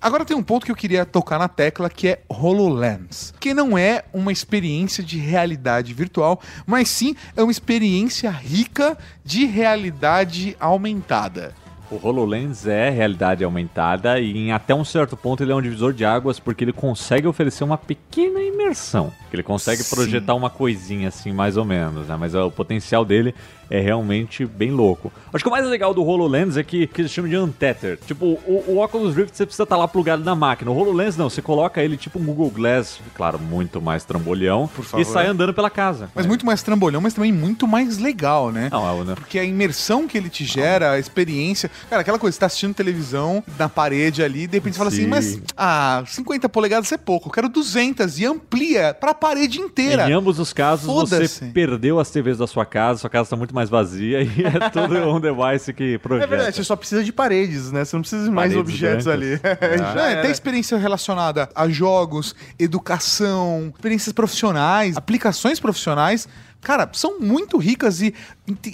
Agora 0.00 0.24
tem 0.24 0.36
um 0.36 0.42
ponto 0.42 0.64
que 0.64 0.72
eu 0.72 0.76
queria 0.76 1.04
tocar 1.04 1.38
na 1.38 1.48
tecla 1.48 1.90
que 1.90 2.08
é 2.08 2.20
HoloLens, 2.28 3.34
que 3.40 3.52
não 3.54 3.76
é 3.76 4.02
uma 4.12 4.32
experiência 4.32 5.02
de 5.02 5.18
realidade 5.18 5.92
virtual, 5.94 6.40
mas 6.66 6.88
sim 6.88 7.14
é 7.36 7.42
uma 7.42 7.52
experiência 7.52 8.30
rica 8.30 8.96
de 9.24 9.44
realidade 9.46 10.56
aumentada. 10.60 11.54
O 11.90 11.96
HoloLens 12.08 12.66
é 12.66 12.88
realidade 12.88 13.44
aumentada 13.44 14.18
e 14.18 14.34
em 14.34 14.50
até 14.50 14.74
um 14.74 14.82
certo 14.82 15.14
ponto 15.14 15.42
ele 15.42 15.52
é 15.52 15.54
um 15.54 15.60
divisor 15.60 15.92
de 15.92 16.06
águas 16.06 16.40
porque 16.40 16.64
ele 16.64 16.72
consegue 16.72 17.26
oferecer 17.26 17.64
uma 17.64 17.76
pequena 17.76 18.40
imersão. 18.40 19.12
Ele 19.30 19.42
consegue 19.42 19.82
Sim. 19.82 19.94
projetar 19.94 20.34
uma 20.34 20.48
coisinha 20.48 21.08
assim, 21.08 21.32
mais 21.32 21.58
ou 21.58 21.66
menos, 21.66 22.06
né? 22.08 22.16
Mas 22.18 22.34
o 22.34 22.50
potencial 22.50 23.04
dele 23.04 23.34
é 23.72 23.80
realmente 23.80 24.44
bem 24.44 24.70
louco. 24.70 25.10
Acho 25.32 25.42
que 25.42 25.48
o 25.48 25.50
mais 25.50 25.66
legal 25.66 25.94
do 25.94 26.04
HoloLens 26.04 26.58
é 26.58 26.62
que, 26.62 26.86
que 26.86 27.00
eles 27.00 27.10
chamam 27.10 27.30
de 27.30 27.38
untether. 27.38 27.98
Tipo, 28.06 28.38
o, 28.46 28.64
o 28.68 28.84
Oculus 28.84 29.16
Rift 29.16 29.34
você 29.34 29.46
precisa 29.46 29.62
estar 29.62 29.78
lá 29.78 29.88
plugado 29.88 30.22
na 30.22 30.34
máquina. 30.34 30.70
O 30.70 30.76
HoloLens 30.76 31.16
não, 31.16 31.30
você 31.30 31.40
coloca 31.40 31.82
ele 31.82 31.96
tipo 31.96 32.18
um 32.18 32.24
Google 32.24 32.50
Glass, 32.50 33.00
claro, 33.14 33.38
muito 33.38 33.80
mais 33.80 34.04
trambolhão, 34.04 34.68
e 34.98 35.04
sai 35.06 35.26
andando 35.26 35.54
pela 35.54 35.70
casa. 35.70 36.10
Mas 36.14 36.26
muito 36.26 36.44
mais 36.44 36.62
trambolhão, 36.62 37.00
mas 37.00 37.14
também 37.14 37.32
muito 37.32 37.66
mais 37.66 37.96
legal, 37.96 38.52
né? 38.52 38.68
Não, 38.70 39.00
é, 39.00 39.04
né? 39.04 39.14
Porque 39.14 39.38
a 39.38 39.44
imersão 39.44 40.06
que 40.06 40.18
ele 40.18 40.28
te 40.28 40.44
gera, 40.44 40.90
a 40.90 40.98
experiência. 40.98 41.70
Cara, 41.88 42.02
aquela 42.02 42.18
coisa, 42.18 42.34
você 42.34 42.40
tá 42.40 42.46
assistindo 42.46 42.74
televisão 42.74 43.42
na 43.58 43.70
parede 43.70 44.22
ali, 44.22 44.46
de 44.46 44.58
repente 44.58 44.74
você 44.74 44.78
fala 44.78 44.90
assim, 44.90 45.04
Sim. 45.04 45.08
mas 45.08 45.40
ah, 45.56 46.04
50 46.06 46.46
polegadas 46.50 46.92
é 46.92 46.98
pouco, 46.98 47.28
eu 47.28 47.32
quero 47.32 47.48
200 47.48 48.18
e 48.18 48.26
amplia 48.26 48.92
pra 48.92 49.14
parede 49.14 49.60
inteira. 49.60 50.10
Em 50.10 50.12
ambos 50.12 50.38
os 50.38 50.52
casos, 50.52 50.84
você 50.84 51.46
perdeu 51.54 51.98
as 51.98 52.10
TVs 52.10 52.36
da 52.36 52.46
sua 52.46 52.66
casa, 52.66 53.00
sua 53.00 53.08
casa 53.08 53.28
está 53.28 53.36
muito 53.36 53.54
mais 53.54 53.61
vazia 53.70 54.22
e 54.22 54.44
é 54.44 54.68
tudo 54.70 54.96
um 55.08 55.20
device 55.20 55.72
que 55.72 55.94
É 55.94 55.98
projeta. 55.98 56.26
verdade, 56.28 56.56
você 56.56 56.64
só 56.64 56.76
precisa 56.76 57.02
de 57.04 57.12
paredes, 57.12 57.70
né? 57.72 57.84
Você 57.84 57.96
não 57.96 58.00
precisa 58.02 58.24
de 58.24 58.30
mais 58.30 58.52
Paredes 58.52 58.72
objetos 58.72 59.08
ali. 59.08 59.36
brancas. 59.42 59.80
Não, 59.80 60.00
é, 60.04 60.12
era. 60.12 60.22
tem 60.22 60.30
experiência 60.30 60.76
relacionada 60.78 61.48
a 61.54 61.68
jogos, 61.68 62.34
educação, 62.58 63.72
experiências 63.74 64.12
profissionais, 64.12 64.96
aplicações 64.96 65.58
profissionais. 65.60 66.28
Cara, 66.62 66.88
são 66.92 67.18
muito 67.20 67.58
ricas 67.58 68.00
e 68.00 68.14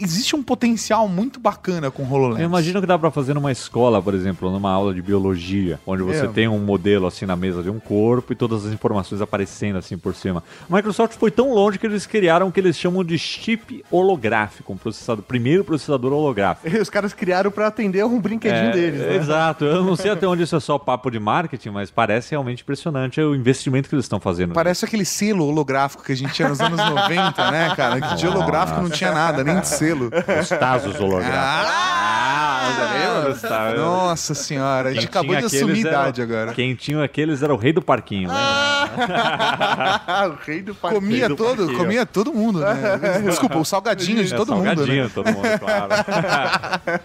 existe 0.01 0.37
um 0.37 0.43
potencial 0.43 1.09
muito 1.09 1.41
bacana 1.41 1.91
com 1.91 2.03
o 2.03 2.11
HoloLens. 2.13 2.39
Eu 2.41 2.45
imagino 2.47 2.81
que 2.81 2.87
dá 2.87 2.99
pra 2.99 3.11
fazer 3.11 3.33
numa 3.35 3.51
escola, 3.51 4.03
por 4.03 4.15
exemplo, 4.15 4.51
numa 4.51 4.71
aula 4.71 4.93
de 4.93 5.01
biologia, 5.01 5.81
onde 5.87 6.03
você 6.03 6.27
É. 6.27 6.29
tem 6.29 6.47
um 6.49 6.59
modelo 6.59 7.07
assim 7.07 7.25
na 7.25 7.35
mesa 7.35 7.63
de 7.63 7.71
um 7.71 7.81
corpo 7.81 8.33
e 8.33 8.37
todas 8.37 8.67
as 8.67 8.73
informações 8.73 9.23
aparecendo 9.23 9.77
assim 9.77 9.97
por 9.97 10.15
cima. 10.15 10.43
A 10.71 10.77
Microsoft 10.77 11.17
foi 11.17 11.31
tão 11.31 11.55
longe 11.55 11.79
que 11.79 11.87
eles 11.87 12.07
criaram 12.07 12.49
o 12.49 12.53
que 12.53 12.61
eles 12.61 12.77
chamam 12.77 13.03
de 13.03 13.19
chip 13.19 13.83
holográfico, 13.91 14.73
um 14.73 14.77
processador, 14.77 15.25
primeiro 15.25 15.65
processador 15.65 16.13
holográfico. 16.13 16.69
E 16.69 16.77
os 16.81 16.91
caras 16.91 17.15
criaram 17.15 17.51
pra 17.51 17.69
atender 17.69 18.05
um 18.05 18.21
brinquedinho 18.21 18.69
É, 18.69 18.73
deles, 18.73 19.01
né? 19.01 19.17
Exato. 19.17 19.65
Eu 19.65 19.83
não 19.83 19.97
sei 19.97 20.11
até 20.13 20.27
onde 20.27 20.43
isso 20.43 20.55
é 20.57 20.61
só 20.61 20.79
papo 20.79 21.11
de 21.11 21.19
marketing, 21.19 21.71
mas 21.71 21.91
parece 21.91 22.33
realmente 22.33 22.63
impressionante 22.63 23.19
o 23.21 23.35
investimento 23.35 23.89
que 23.89 23.95
eles 23.95 24.05
estão 24.05 24.21
fazendo. 24.21 24.53
Parece 24.53 24.85
aquele 24.85 25.07
selo 25.07 25.47
holográfico 25.47 26.03
que 26.05 26.13
a 26.13 26.17
gente 26.17 26.35
tinha 26.35 26.49
nos 26.49 26.61
anos 26.61 26.79
90, 26.79 27.51
né, 27.51 27.75
cara? 27.79 28.01
Que 28.01 28.15
de 28.17 28.27
holográfico 28.27 28.81
não 28.83 28.91
tinha 28.91 29.13
nada, 29.13 29.45
nem 29.45 29.61
de 29.61 29.69
selo. 29.69 30.11
Os 30.41 30.49
Tazos 30.49 30.99
holográficos. 30.99 31.39
Ah, 31.65 33.39
Tazos? 33.41 33.79
Nossa 33.79 34.35
senhora, 34.35 34.89
a 34.89 34.93
gente 34.95 35.07
acabou 35.07 35.37
de 35.37 35.45
assumir 35.45 35.79
idade 35.81 36.21
agora. 36.21 36.53
Quem 36.53 36.75
tinha 36.75 37.03
aqueles 37.05 37.43
era 37.43 37.55
o 37.55 37.57
rei 37.57 37.73
do 37.73 37.81
parquinho, 37.81 38.29
Ah, 38.33 40.29
o 40.33 40.45
rei 40.45 40.61
do 40.63 40.75
parquinho. 40.75 41.01
Comia 41.03 41.29
do 41.29 41.37
todo, 41.37 41.57
parquinho. 41.59 41.79
comia 41.79 42.05
todo 42.07 42.33
mundo, 42.33 42.61
né? 42.61 42.75
Desculpa, 43.25 43.59
o 43.59 43.65
salgadinho 43.65 44.25
de 44.25 44.35
É, 44.35 44.37
todo 44.37 44.55
mundo, 44.57 44.67
salgadinho, 44.67 45.05
né? 45.05 45.11
todo 45.15 45.27
mundo, 45.31 45.59
claro. 45.59 45.89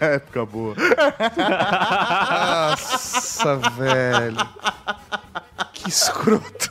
época 0.00 0.46
boa. 0.46 0.74
Nossa, 2.70 3.56
velho. 3.78 4.36
Que 5.74 5.88
escroto. 5.90 6.70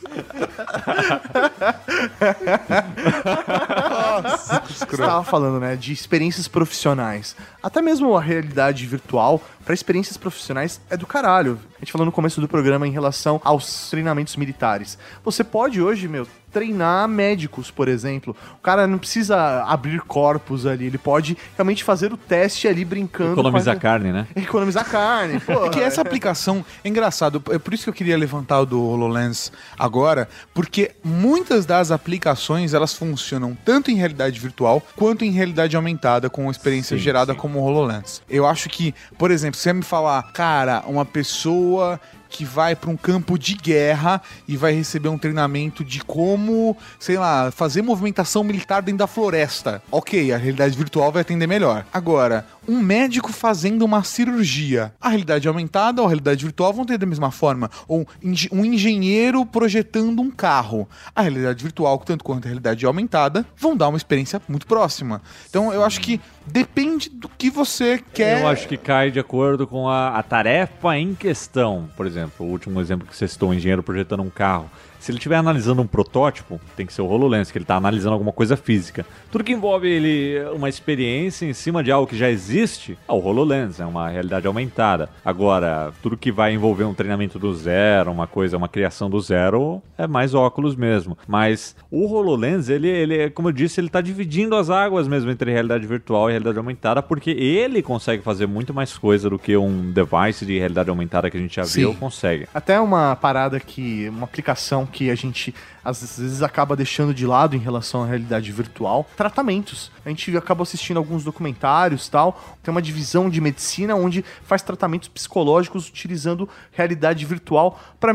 Nossa, 4.22 4.60
que 4.60 4.72
Você 4.72 4.84
escroto. 4.84 5.02
tava 5.10 5.24
falando, 5.24 5.60
né, 5.60 5.76
de 5.76 5.92
experiências 5.92 6.48
profissionais. 6.48 7.36
Até 7.64 7.80
mesmo 7.80 8.14
a 8.14 8.20
realidade 8.20 8.84
virtual, 8.86 9.42
pra 9.64 9.72
experiências 9.72 10.18
profissionais, 10.18 10.78
é 10.90 10.98
do 10.98 11.06
caralho. 11.06 11.58
A 11.76 11.80
gente 11.80 11.90
falou 11.92 12.04
no 12.04 12.12
começo 12.12 12.38
do 12.38 12.46
programa 12.46 12.86
em 12.86 12.90
relação 12.92 13.40
aos 13.42 13.88
treinamentos 13.88 14.36
militares. 14.36 14.98
Você 15.24 15.42
pode 15.42 15.80
hoje, 15.80 16.06
meu, 16.06 16.28
treinar 16.52 17.08
médicos, 17.08 17.70
por 17.70 17.88
exemplo. 17.88 18.36
O 18.58 18.62
cara 18.62 18.86
não 18.86 18.96
precisa 18.98 19.64
abrir 19.64 20.00
corpos 20.02 20.66
ali, 20.66 20.86
ele 20.86 20.98
pode 20.98 21.36
realmente 21.56 21.82
fazer 21.82 22.12
o 22.12 22.16
teste 22.16 22.68
ali 22.68 22.84
brincando. 22.84 23.32
Economizar 23.32 23.74
com 23.74 23.78
a- 23.78 23.80
carne, 23.82 24.12
né? 24.12 24.26
Economizar 24.36 24.84
carne, 24.88 25.40
pô. 25.40 25.64
É 25.66 25.70
que 25.70 25.80
essa 25.80 26.00
aplicação 26.02 26.64
é 26.84 26.88
engraçado, 26.88 27.42
é 27.50 27.58
por 27.58 27.74
isso 27.74 27.84
que 27.84 27.90
eu 27.90 27.94
queria 27.94 28.16
levantar 28.16 28.60
o 28.60 28.66
do 28.66 28.80
HoloLens 28.82 29.50
agora, 29.78 30.28
porque 30.54 30.92
muitas 31.02 31.66
das 31.66 31.90
aplicações 31.90 32.72
elas 32.72 32.94
funcionam 32.94 33.56
tanto 33.64 33.90
em 33.90 33.94
realidade 33.96 34.38
virtual 34.38 34.80
quanto 34.94 35.24
em 35.24 35.30
realidade 35.32 35.74
aumentada 35.74 36.30
com 36.30 36.48
experiência 36.50 36.96
Sim, 36.96 37.02
gerada 37.02 37.32
sim. 37.32 37.38
como 37.38 37.53
o 37.60 37.64
HoloLens. 37.64 38.22
Eu 38.28 38.46
acho 38.46 38.68
que, 38.68 38.94
por 39.18 39.30
exemplo, 39.30 39.56
se 39.56 39.62
você 39.62 39.72
me 39.72 39.82
falar, 39.82 40.22
cara, 40.32 40.82
uma 40.86 41.04
pessoa 41.04 42.00
que 42.34 42.44
vai 42.44 42.74
para 42.74 42.90
um 42.90 42.96
campo 42.96 43.38
de 43.38 43.54
guerra 43.54 44.20
e 44.48 44.56
vai 44.56 44.72
receber 44.72 45.08
um 45.08 45.16
treinamento 45.16 45.84
de 45.84 46.00
como, 46.00 46.76
sei 46.98 47.16
lá, 47.16 47.52
fazer 47.52 47.80
movimentação 47.80 48.42
militar 48.42 48.82
dentro 48.82 48.98
da 48.98 49.06
floresta. 49.06 49.80
Ok, 49.88 50.32
a 50.32 50.36
realidade 50.36 50.76
virtual 50.76 51.12
vai 51.12 51.22
atender 51.22 51.46
melhor. 51.46 51.86
Agora, 51.92 52.44
um 52.68 52.80
médico 52.80 53.32
fazendo 53.32 53.84
uma 53.84 54.02
cirurgia, 54.02 54.92
a 55.00 55.08
realidade 55.08 55.46
aumentada 55.48 56.00
ou 56.00 56.06
a 56.06 56.08
realidade 56.10 56.44
virtual 56.44 56.72
vão 56.72 56.84
ter 56.84 56.98
da 56.98 57.06
mesma 57.06 57.30
forma. 57.30 57.70
Ou 57.86 58.06
um 58.52 58.64
engenheiro 58.64 59.44
projetando 59.44 60.20
um 60.20 60.30
carro, 60.30 60.88
a 61.14 61.22
realidade 61.22 61.62
virtual, 61.62 61.98
tanto 61.98 62.24
quanto 62.24 62.44
a 62.44 62.48
realidade 62.48 62.84
aumentada, 62.86 63.46
vão 63.56 63.76
dar 63.76 63.88
uma 63.88 63.96
experiência 63.96 64.40
muito 64.48 64.66
próxima. 64.66 65.22
Então, 65.48 65.72
eu 65.72 65.84
acho 65.84 66.00
que 66.00 66.20
depende 66.46 67.08
do 67.08 67.28
que 67.28 67.50
você 67.50 68.02
quer. 68.12 68.42
Eu 68.42 68.48
acho 68.48 68.68
que 68.68 68.76
cai 68.76 69.10
de 69.10 69.18
acordo 69.18 69.66
com 69.66 69.88
a, 69.88 70.18
a 70.18 70.22
tarefa 70.22 70.96
em 70.96 71.14
questão. 71.14 71.88
Por 71.96 72.06
exemplo, 72.06 72.46
o 72.46 72.50
último 72.50 72.80
exemplo 72.80 73.06
que 73.06 73.16
você 73.16 73.28
citou, 73.28 73.50
um 73.50 73.54
engenheiro 73.54 73.82
projetando 73.82 74.22
um 74.22 74.30
carro. 74.30 74.70
Se 75.04 75.10
ele 75.10 75.18
estiver 75.18 75.36
analisando 75.36 75.82
um 75.82 75.86
protótipo, 75.86 76.58
tem 76.74 76.86
que 76.86 76.92
ser 76.94 77.02
o 77.02 77.06
HoloLens, 77.06 77.50
que 77.50 77.58
ele 77.58 77.64
está 77.64 77.76
analisando 77.76 78.14
alguma 78.14 78.32
coisa 78.32 78.56
física. 78.56 79.04
Tudo 79.30 79.44
que 79.44 79.52
envolve 79.52 79.86
ele 79.86 80.42
uma 80.54 80.66
experiência 80.66 81.44
em 81.44 81.52
cima 81.52 81.84
de 81.84 81.92
algo 81.92 82.06
que 82.06 82.16
já 82.16 82.30
existe, 82.30 82.96
é 83.06 83.12
o 83.12 83.16
HoloLens, 83.16 83.80
é 83.80 83.84
uma 83.84 84.08
realidade 84.08 84.46
aumentada. 84.46 85.10
Agora, 85.22 85.92
tudo 86.02 86.16
que 86.16 86.32
vai 86.32 86.54
envolver 86.54 86.84
um 86.84 86.94
treinamento 86.94 87.38
do 87.38 87.54
zero, 87.54 88.10
uma 88.10 88.26
coisa, 88.26 88.56
uma 88.56 88.66
criação 88.66 89.10
do 89.10 89.20
zero, 89.20 89.82
é 89.98 90.06
mais 90.06 90.32
óculos 90.32 90.74
mesmo. 90.74 91.18
Mas 91.28 91.76
o 91.90 92.06
HoloLens, 92.06 92.70
ele, 92.70 92.88
ele 92.88 93.28
como 93.28 93.48
eu 93.48 93.52
disse, 93.52 93.80
ele 93.80 93.88
está 93.88 94.00
dividindo 94.00 94.56
as 94.56 94.70
águas 94.70 95.06
mesmo 95.06 95.30
entre 95.30 95.52
realidade 95.52 95.86
virtual 95.86 96.30
e 96.30 96.32
realidade 96.32 96.56
aumentada, 96.56 97.02
porque 97.02 97.30
ele 97.30 97.82
consegue 97.82 98.22
fazer 98.22 98.46
muito 98.46 98.72
mais 98.72 98.96
coisa 98.96 99.28
do 99.28 99.38
que 99.38 99.54
um 99.54 99.92
device 99.92 100.46
de 100.46 100.58
realidade 100.58 100.88
aumentada 100.88 101.28
que 101.28 101.36
a 101.36 101.40
gente 101.40 101.56
já 101.56 101.64
Sim. 101.64 101.80
viu 101.80 101.94
consegue. 101.94 102.48
Até 102.54 102.80
uma 102.80 103.14
parada 103.16 103.60
que, 103.60 104.08
uma 104.08 104.24
aplicação 104.24 104.86
que 104.94 105.10
a 105.10 105.14
gente 105.14 105.54
às 105.84 106.00
vezes 106.18 106.42
acaba 106.42 106.74
deixando 106.74 107.12
de 107.12 107.26
lado 107.26 107.54
em 107.54 107.58
relação 107.58 108.02
à 108.02 108.06
realidade 108.06 108.50
virtual, 108.50 109.06
tratamentos. 109.16 109.90
A 110.04 110.08
gente 110.08 110.36
acaba 110.36 110.62
assistindo 110.62 110.96
alguns 110.96 111.24
documentários 111.24 112.08
tal, 112.08 112.40
tem 112.62 112.72
uma 112.72 112.82
divisão 112.82 113.28
de 113.28 113.40
medicina 113.40 113.94
onde 113.94 114.24
faz 114.44 114.62
tratamentos 114.62 115.08
psicológicos 115.08 115.88
utilizando 115.88 116.48
realidade 116.72 117.24
virtual 117.24 117.78
para 118.00 118.12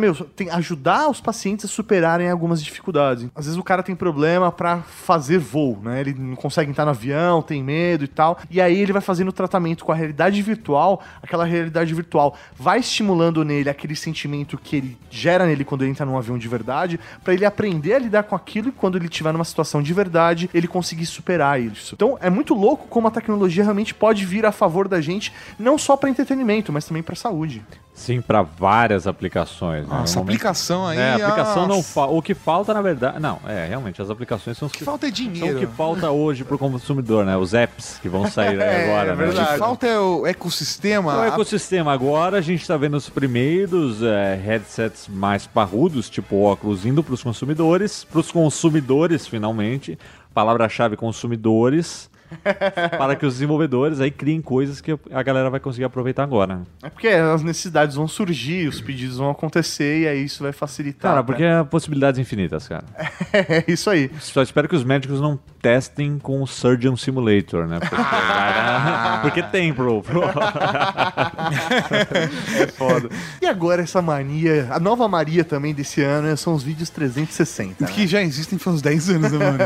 ajudar 0.53 1.09
os 1.09 1.21
pacientes 1.21 1.65
a 1.65 1.67
superarem 1.67 2.29
algumas 2.29 2.63
dificuldades. 2.63 3.27
Às 3.35 3.45
vezes 3.45 3.59
o 3.59 3.63
cara 3.63 3.83
tem 3.83 3.95
problema 3.95 4.51
para 4.51 4.81
fazer 4.81 5.37
voo, 5.37 5.79
né? 5.81 6.01
Ele 6.01 6.13
não 6.13 6.35
consegue 6.35 6.69
entrar 6.69 6.85
no 6.85 6.91
avião, 6.91 7.41
tem 7.41 7.63
medo 7.63 8.03
e 8.03 8.07
tal, 8.07 8.39
e 8.49 8.61
aí 8.61 8.79
ele 8.79 8.93
vai 8.93 9.01
fazendo 9.01 9.29
o 9.29 9.33
tratamento 9.33 9.83
com 9.83 9.91
a 9.91 9.95
realidade 9.95 10.41
virtual, 10.41 11.01
aquela 11.21 11.45
realidade 11.45 11.93
virtual 11.93 12.35
vai 12.57 12.79
estimulando 12.79 13.43
nele 13.43 13.69
aquele 13.69 13.95
sentimento 13.95 14.57
que 14.57 14.75
ele 14.75 14.97
gera 15.09 15.45
nele 15.45 15.63
quando 15.63 15.83
ele 15.83 15.91
entra 15.91 16.05
num 16.05 16.17
avião 16.17 16.37
de 16.37 16.47
verdade, 16.47 16.99
para 17.23 17.33
ele 17.33 17.45
a 17.93 17.99
lidar 17.99 18.23
com 18.23 18.35
aquilo 18.35 18.69
e 18.69 18.71
quando 18.71 18.97
ele 18.97 19.05
estiver 19.05 19.33
numa 19.33 19.43
situação 19.43 19.81
de 19.81 19.93
verdade, 19.93 20.49
ele 20.53 20.67
conseguir 20.67 21.05
superar 21.05 21.61
isso. 21.61 21.95
Então 21.95 22.17
é 22.21 22.29
muito 22.29 22.53
louco 22.53 22.87
como 22.87 23.07
a 23.07 23.11
tecnologia 23.11 23.63
realmente 23.63 23.93
pode 23.93 24.25
vir 24.25 24.45
a 24.45 24.51
favor 24.51 24.87
da 24.87 25.01
gente, 25.01 25.33
não 25.57 25.77
só 25.77 25.97
para 25.97 26.09
entretenimento, 26.09 26.71
mas 26.71 26.85
também 26.85 27.03
para 27.03 27.15
saúde. 27.15 27.63
Sim, 27.99 28.21
para 28.21 28.41
várias 28.41 29.05
aplicações. 29.05 29.85
né? 29.85 29.93
Nossa, 29.93 30.19
momento- 30.19 30.35
aplicação 30.35 30.87
aí. 30.87 30.97
É, 30.97 31.09
a 31.11 31.15
aplicação 31.15 31.67
não 31.67 31.83
falta. 31.83 32.13
O 32.13 32.21
que 32.21 32.33
falta, 32.33 32.73
na 32.73 32.81
verdade. 32.81 33.19
Não, 33.19 33.39
é, 33.45 33.65
realmente, 33.67 34.01
as 34.01 34.09
aplicações 34.09 34.57
são 34.57 34.67
os 34.67 34.71
O 34.71 34.73
que 34.73 34.79
que, 34.79 34.85
falta 34.85 35.05
é 35.05 35.11
são 35.13 35.25
o 35.27 35.29
dinheiro. 35.31 35.59
que 35.59 35.67
falta 35.67 36.09
hoje 36.09 36.45
pro 36.45 36.57
consumidor, 36.57 37.25
né? 37.25 37.35
Os 37.35 37.53
apps 37.53 37.99
que 38.01 38.07
vão 38.07 38.25
sair 38.31 38.57
É, 38.61 38.85
agora, 38.85 39.11
é 39.11 39.15
né? 39.15 39.23
O 39.23 39.27
verdade. 39.27 39.51
que 39.51 39.57
falta 39.59 39.85
é 39.85 39.99
o 39.99 40.25
ecossistema. 40.25 41.17
O 41.17 41.19
a- 41.21 41.27
ecossistema 41.27 41.91
agora, 41.91 42.37
a 42.37 42.41
gente 42.41 42.65
tá 42.65 42.77
vendo 42.77 42.95
os 42.95 43.09
primeiros 43.09 44.01
é, 44.01 44.35
headsets 44.43 45.07
mais 45.09 45.45
parrudos, 45.45 46.09
tipo 46.09 46.41
óculos, 46.41 46.85
indo 46.85 47.03
pros 47.03 47.21
consumidores. 47.21 48.05
Pros 48.05 48.31
consumidores, 48.31 49.27
finalmente. 49.27 49.99
Palavra-chave 50.33 50.95
consumidores. 50.95 52.09
para 52.97 53.15
que 53.15 53.25
os 53.25 53.33
desenvolvedores 53.35 53.99
aí 53.99 54.11
criem 54.11 54.41
coisas 54.41 54.81
que 54.81 54.97
a 55.11 55.23
galera 55.23 55.49
vai 55.49 55.59
conseguir 55.59 55.85
aproveitar 55.85 56.23
agora. 56.23 56.61
É 56.83 56.89
porque 56.89 57.07
as 57.07 57.41
necessidades 57.43 57.95
vão 57.95 58.07
surgir, 58.07 58.67
os 58.67 58.79
pedidos 58.81 59.17
vão 59.17 59.29
acontecer 59.29 60.01
e 60.01 60.07
aí 60.07 60.23
isso 60.23 60.43
vai 60.43 60.51
facilitar. 60.51 61.11
Cara, 61.11 61.21
né? 61.21 61.25
porque 61.25 61.43
é 61.43 61.63
possibilidades 61.63 62.19
infinitas, 62.19 62.67
cara. 62.67 62.83
é 63.33 63.63
isso 63.67 63.89
aí. 63.89 64.09
Só 64.19 64.41
espero 64.41 64.67
que 64.67 64.75
os 64.75 64.83
médicos 64.83 65.19
não 65.19 65.39
testem 65.61 66.17
com 66.19 66.41
o 66.41 66.47
Surgeon 66.47 66.95
Simulator, 66.95 67.67
né? 67.67 67.79
Porque, 67.79 67.95
cara, 67.95 69.17
porque 69.21 69.43
tem, 69.43 69.73
pro. 69.73 70.01
pro- 70.01 70.21
É 72.61 72.67
foda. 72.67 73.09
e 73.41 73.45
agora 73.45 73.81
essa 73.81 74.01
mania, 74.01 74.67
a 74.71 74.79
nova 74.79 75.07
Maria 75.07 75.43
também 75.43 75.73
desse 75.73 76.01
ano 76.01 76.27
né, 76.29 76.35
são 76.35 76.53
os 76.53 76.63
vídeos 76.63 76.89
360. 76.89 77.85
né? 77.85 77.91
Que 77.91 78.07
já 78.07 78.21
existem 78.21 78.57
faz 78.59 78.77
uns 78.77 78.81
10 78.81 79.09
anos, 79.09 79.31
né, 79.31 79.37
mano? 79.37 79.57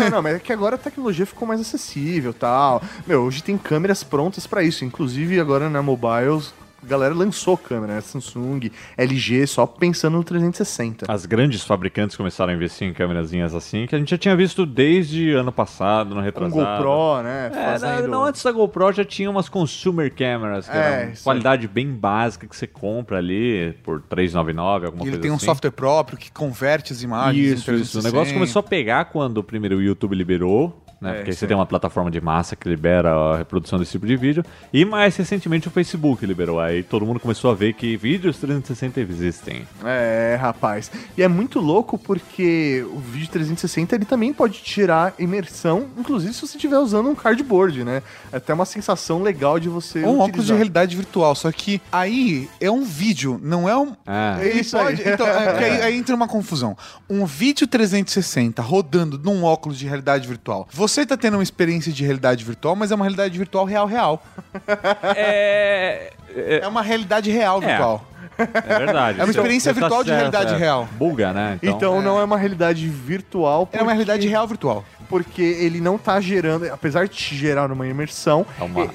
Não, 0.00 0.10
não, 0.10 0.22
mas 0.22 0.36
é 0.36 0.38
que 0.38 0.52
agora 0.52 0.74
a 0.76 0.78
tecnologia 0.78 1.26
ficou 1.26 1.46
mais 1.48 1.60
acessível 1.60 1.85
tal. 2.32 2.82
Meu, 3.06 3.22
hoje 3.22 3.42
tem 3.42 3.56
câmeras 3.56 4.02
prontas 4.02 4.46
pra 4.46 4.62
isso. 4.62 4.84
Inclusive 4.84 5.38
agora 5.40 5.68
na 5.70 5.82
mobiles, 5.82 6.52
a 6.82 6.88
galera 6.88 7.14
lançou 7.14 7.56
câmera, 7.56 7.94
né? 7.94 8.00
Samsung, 8.00 8.70
LG, 8.96 9.46
só 9.48 9.66
pensando 9.66 10.18
no 10.18 10.22
360. 10.22 11.06
As 11.10 11.26
grandes 11.26 11.64
fabricantes 11.64 12.16
começaram 12.16 12.52
a 12.52 12.56
investir 12.56 12.86
em 12.86 12.92
câmerazinhas 12.92 13.54
assim, 13.54 13.86
que 13.86 13.94
a 13.96 13.98
gente 13.98 14.10
já 14.10 14.18
tinha 14.18 14.36
visto 14.36 14.64
desde 14.64 15.32
ano 15.32 15.50
passado, 15.50 16.10
no 16.10 16.16
Com 16.16 16.20
retrasado. 16.20 16.84
GoPro, 16.84 17.22
né? 17.24 17.50
É, 17.52 17.64
fazendo... 17.72 18.02
não, 18.02 18.08
não, 18.08 18.24
antes 18.24 18.42
da 18.42 18.52
GoPro 18.52 18.92
já 18.92 19.04
tinha 19.04 19.28
umas 19.28 19.48
consumer 19.48 20.14
cameras, 20.14 20.68
que 20.68 20.76
É, 20.76 21.12
qualidade 21.24 21.66
bem 21.66 21.90
básica 21.90 22.46
que 22.46 22.54
você 22.54 22.66
compra 22.66 23.18
ali 23.18 23.72
por 23.82 24.00
399, 24.02 24.86
alguma 24.86 25.02
E 25.02 25.06
ele 25.06 25.10
coisa 25.12 25.22
tem 25.22 25.30
um 25.30 25.36
assim. 25.36 25.46
software 25.46 25.70
próprio 25.72 26.16
que 26.16 26.30
converte 26.30 26.92
as 26.92 27.02
imagens. 27.02 27.36
em 27.36 27.52
Isso, 27.54 27.72
isso. 27.72 27.98
O 27.98 28.02
negócio 28.02 28.32
360. 28.32 28.34
começou 28.34 28.60
a 28.60 28.62
pegar 28.62 29.06
quando 29.06 29.42
primeiro 29.42 29.78
o 29.78 29.82
YouTube 29.82 30.14
liberou, 30.14 30.85
né? 31.00 31.10
É, 31.10 31.14
Porque 31.16 31.30
aí 31.30 31.36
você 31.36 31.44
aí. 31.44 31.48
tem 31.48 31.56
uma 31.56 31.66
plataforma 31.66 32.10
de 32.10 32.20
massa 32.20 32.56
que 32.56 32.68
libera 32.68 33.12
a 33.12 33.36
reprodução 33.38 33.78
desse 33.78 33.92
tipo 33.92 34.06
de 34.06 34.16
vídeo. 34.16 34.44
E 34.72 34.84
mais 34.84 35.16
recentemente 35.16 35.68
o 35.68 35.70
Facebook 35.70 36.24
liberou. 36.24 36.58
Aí 36.60 36.82
todo 36.82 37.04
mundo 37.04 37.20
começou 37.20 37.50
a 37.50 37.54
ver 37.54 37.74
que 37.74 37.96
vídeos 37.96 38.38
360 38.38 39.00
existem. 39.00 39.66
É, 39.84 40.36
rapaz. 40.40 40.90
E 41.16 41.22
é 41.22 41.28
muito 41.28 41.60
louco 41.60 41.98
porque 41.98 42.84
o 42.92 42.98
vídeo 42.98 43.28
360 43.28 43.94
ele 43.94 44.04
também 44.04 44.32
pode 44.32 44.60
tirar 44.62 45.14
imersão, 45.18 45.86
inclusive 45.98 46.32
se 46.32 46.40
você 46.40 46.56
estiver 46.56 46.78
usando 46.78 47.08
um 47.10 47.14
cardboard, 47.14 47.84
né? 47.84 48.02
É 48.32 48.36
até 48.38 48.54
uma 48.54 48.64
sensação 48.64 49.22
legal 49.22 49.60
de 49.60 49.68
você 49.68 50.00
Ou 50.02 50.06
um 50.06 50.20
óculos 50.20 50.26
de 50.26 50.30
utilizar. 50.52 50.56
realidade 50.56 50.96
virtual, 50.96 51.34
só 51.34 51.50
que 51.52 51.80
aí 51.92 52.48
é 52.60 52.70
um 52.70 52.84
vídeo, 52.84 53.38
não 53.42 53.68
é 53.68 53.76
um. 53.76 53.94
Ah, 54.06 54.38
É 54.40 54.46
Ele 54.48 54.60
isso 54.60 54.76
aí. 54.78 54.84
pode- 54.96 55.08
Então, 55.08 55.26
é, 55.26 55.64
aí, 55.64 55.82
aí 55.82 55.96
entra 55.98 56.14
uma 56.14 56.28
confusão. 56.28 56.76
Um 57.08 57.24
vídeo 57.26 57.66
360 57.66 58.62
rodando 58.62 59.18
num 59.18 59.44
óculos 59.44 59.78
de 59.78 59.86
realidade 59.86 60.26
virtual. 60.26 60.66
Você 60.72 60.85
tá 61.06 61.16
tendo 61.16 61.34
uma 61.34 61.42
experiência 61.42 61.92
de 61.92 62.04
realidade 62.04 62.44
virtual, 62.44 62.76
mas 62.76 62.90
é 62.90 62.94
uma 62.94 63.04
realidade 63.04 63.36
virtual 63.38 63.64
real, 63.64 63.86
real. 63.86 64.22
é, 65.16 66.12
é, 66.34 66.58
É 66.62 66.68
uma 66.68 66.82
realidade 66.82 67.30
real 67.30 67.62
É. 67.62 67.66
virtual. 67.66 68.06
é 68.38 68.78
verdade. 68.78 69.18
É 69.20 69.24
uma 69.24 69.32
Você- 69.32 69.38
experiência 69.38 69.72
você 69.72 69.80
tá 69.80 69.86
virtual 69.86 70.04
de 70.04 70.10
certo, 70.10 70.18
realidade 70.20 70.54
é. 70.54 70.56
real. 70.58 70.88
Buga, 70.92 71.32
né? 71.32 71.58
Então, 71.62 72.02
não 72.02 72.18
é 72.20 72.24
uma 72.24 72.36
realidade 72.36 72.86
virtual. 72.88 73.68
É 73.72 73.76
uma 73.78 73.84
porque- 73.84 73.92
realidade 73.92 74.28
real 74.28 74.46
virtual. 74.46 74.84
Porque 75.08 75.40
ele 75.42 75.80
não 75.80 75.96
tá 75.96 76.20
gerando, 76.20 76.66
apesar 76.72 77.06
de 77.08 77.14
te 77.14 77.34
gerar 77.36 77.70
uma 77.70 77.86
imersão, 77.86 78.44
É 78.60 78.64
uma... 78.64 78.90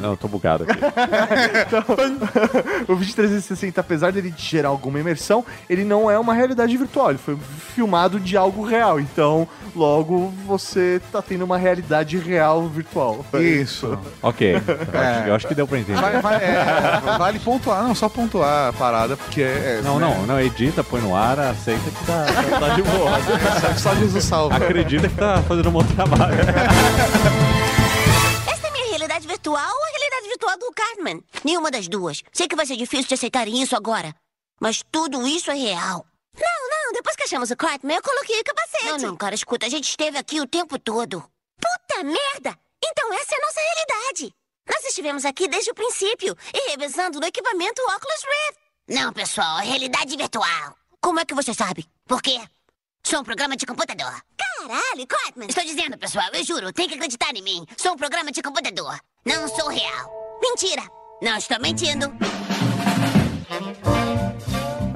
Não, 0.00 0.10
eu 0.10 0.16
tô 0.16 0.28
bugado 0.28 0.64
aqui. 0.64 0.78
o 2.88 2.94
vídeo 2.96 3.14
360, 3.14 3.80
apesar 3.80 4.12
dele 4.12 4.32
gerar 4.36 4.68
alguma 4.68 5.00
imersão, 5.00 5.44
ele 5.68 5.84
não 5.84 6.10
é 6.10 6.18
uma 6.18 6.34
realidade 6.34 6.76
virtual, 6.76 7.10
ele 7.10 7.18
foi 7.18 7.36
filmado 7.74 8.20
de 8.20 8.36
algo 8.36 8.64
real. 8.64 9.00
Então, 9.00 9.48
logo 9.74 10.32
você 10.46 11.00
tá 11.10 11.22
tendo 11.22 11.44
uma 11.44 11.58
realidade 11.58 12.18
real 12.18 12.66
virtual. 12.68 13.24
Isso. 13.34 13.98
ok. 14.22 14.54
Eu, 14.54 15.00
acho, 15.00 15.28
eu 15.28 15.34
acho 15.34 15.48
que 15.48 15.54
deu 15.54 15.66
pra 15.66 15.78
entender. 15.78 16.00
Vale, 16.00 16.20
vale- 16.20 16.44
é, 16.44 17.00
vale 17.18 17.38
pontuar, 17.38 17.82
não, 17.82 17.94
só 17.94 18.08
pontuar 18.08 18.68
a 18.68 18.72
parada, 18.72 19.16
porque 19.16 19.42
é. 19.42 19.80
Não, 19.84 19.98
né, 19.98 20.06
não, 20.06 20.26
não, 20.26 20.40
edita, 20.40 20.82
põe 20.84 21.00
no 21.00 21.14
ar, 21.14 21.38
aceita 21.38 21.90
que 21.90 22.04
tá, 22.06 22.26
tá, 22.26 22.58
tá 22.60 22.68
de 22.74 22.82
boa. 22.82 23.10
Só 23.78 23.94
Jesus 23.94 24.24
salva. 24.24 24.56
Acredita 24.56 25.08
que 25.08 25.14
tá 25.14 25.42
fazendo 25.46 25.68
um 25.68 25.72
bom 25.72 25.84
trabalho. 25.84 26.36
virtual 29.40 29.74
ou 29.74 29.84
a 29.84 29.88
realidade 29.88 30.28
virtual 30.28 30.58
do 30.58 30.72
Cartman? 30.72 31.24
Nenhuma 31.42 31.70
das 31.70 31.88
duas. 31.88 32.22
Sei 32.30 32.46
que 32.46 32.54
vai 32.54 32.66
ser 32.66 32.76
difícil 32.76 33.06
de 33.06 33.14
aceitarem 33.14 33.62
isso 33.62 33.74
agora. 33.74 34.14
Mas 34.60 34.84
tudo 34.92 35.26
isso 35.26 35.50
é 35.50 35.54
real. 35.54 36.06
Não, 36.38 36.68
não, 36.68 36.92
depois 36.92 37.16
que 37.16 37.22
achamos 37.22 37.50
o 37.50 37.56
Cartman, 37.56 37.96
eu 37.96 38.02
coloquei 38.02 38.38
o 38.38 38.44
capacete. 38.44 38.84
Não, 38.84 38.98
não, 38.98 39.16
cara, 39.16 39.34
escuta, 39.34 39.64
a 39.64 39.68
gente 39.70 39.88
esteve 39.88 40.18
aqui 40.18 40.40
o 40.40 40.46
tempo 40.46 40.78
todo. 40.78 41.24
Puta 41.58 42.04
merda! 42.04 42.58
Então 42.84 43.12
essa 43.14 43.34
é 43.34 43.38
a 43.38 43.46
nossa 43.46 43.60
realidade. 43.60 44.34
Nós 44.68 44.84
estivemos 44.84 45.24
aqui 45.24 45.48
desde 45.48 45.70
o 45.70 45.74
princípio 45.74 46.36
e 46.52 46.70
revezando 46.70 47.18
no 47.18 47.26
equipamento 47.26 47.80
Oculus 47.82 48.22
Rift. 48.22 48.60
Não, 48.88 49.12
pessoal, 49.12 49.60
é 49.60 49.64
realidade 49.64 50.16
virtual. 50.16 50.76
Como 51.00 51.18
é 51.18 51.24
que 51.24 51.34
você 51.34 51.54
sabe? 51.54 51.88
Por 52.06 52.20
quê? 52.20 52.38
Sou 53.02 53.20
um 53.20 53.24
programa 53.24 53.56
de 53.56 53.64
computador. 53.64 54.12
Caralho, 54.36 55.06
Cartman! 55.06 55.46
Estou 55.48 55.64
dizendo, 55.64 55.96
pessoal, 55.96 56.28
eu 56.34 56.44
juro, 56.44 56.72
tem 56.72 56.86
que 56.86 56.94
acreditar 56.94 57.34
em 57.34 57.42
mim. 57.42 57.66
Sou 57.78 57.92
um 57.92 57.96
programa 57.96 58.30
de 58.30 58.42
computador. 58.42 59.00
Não 59.24 59.46
sou 59.48 59.68
real. 59.68 60.10
Mentira! 60.40 60.82
Não 61.22 61.36
estou 61.36 61.60
mentindo. 61.60 62.10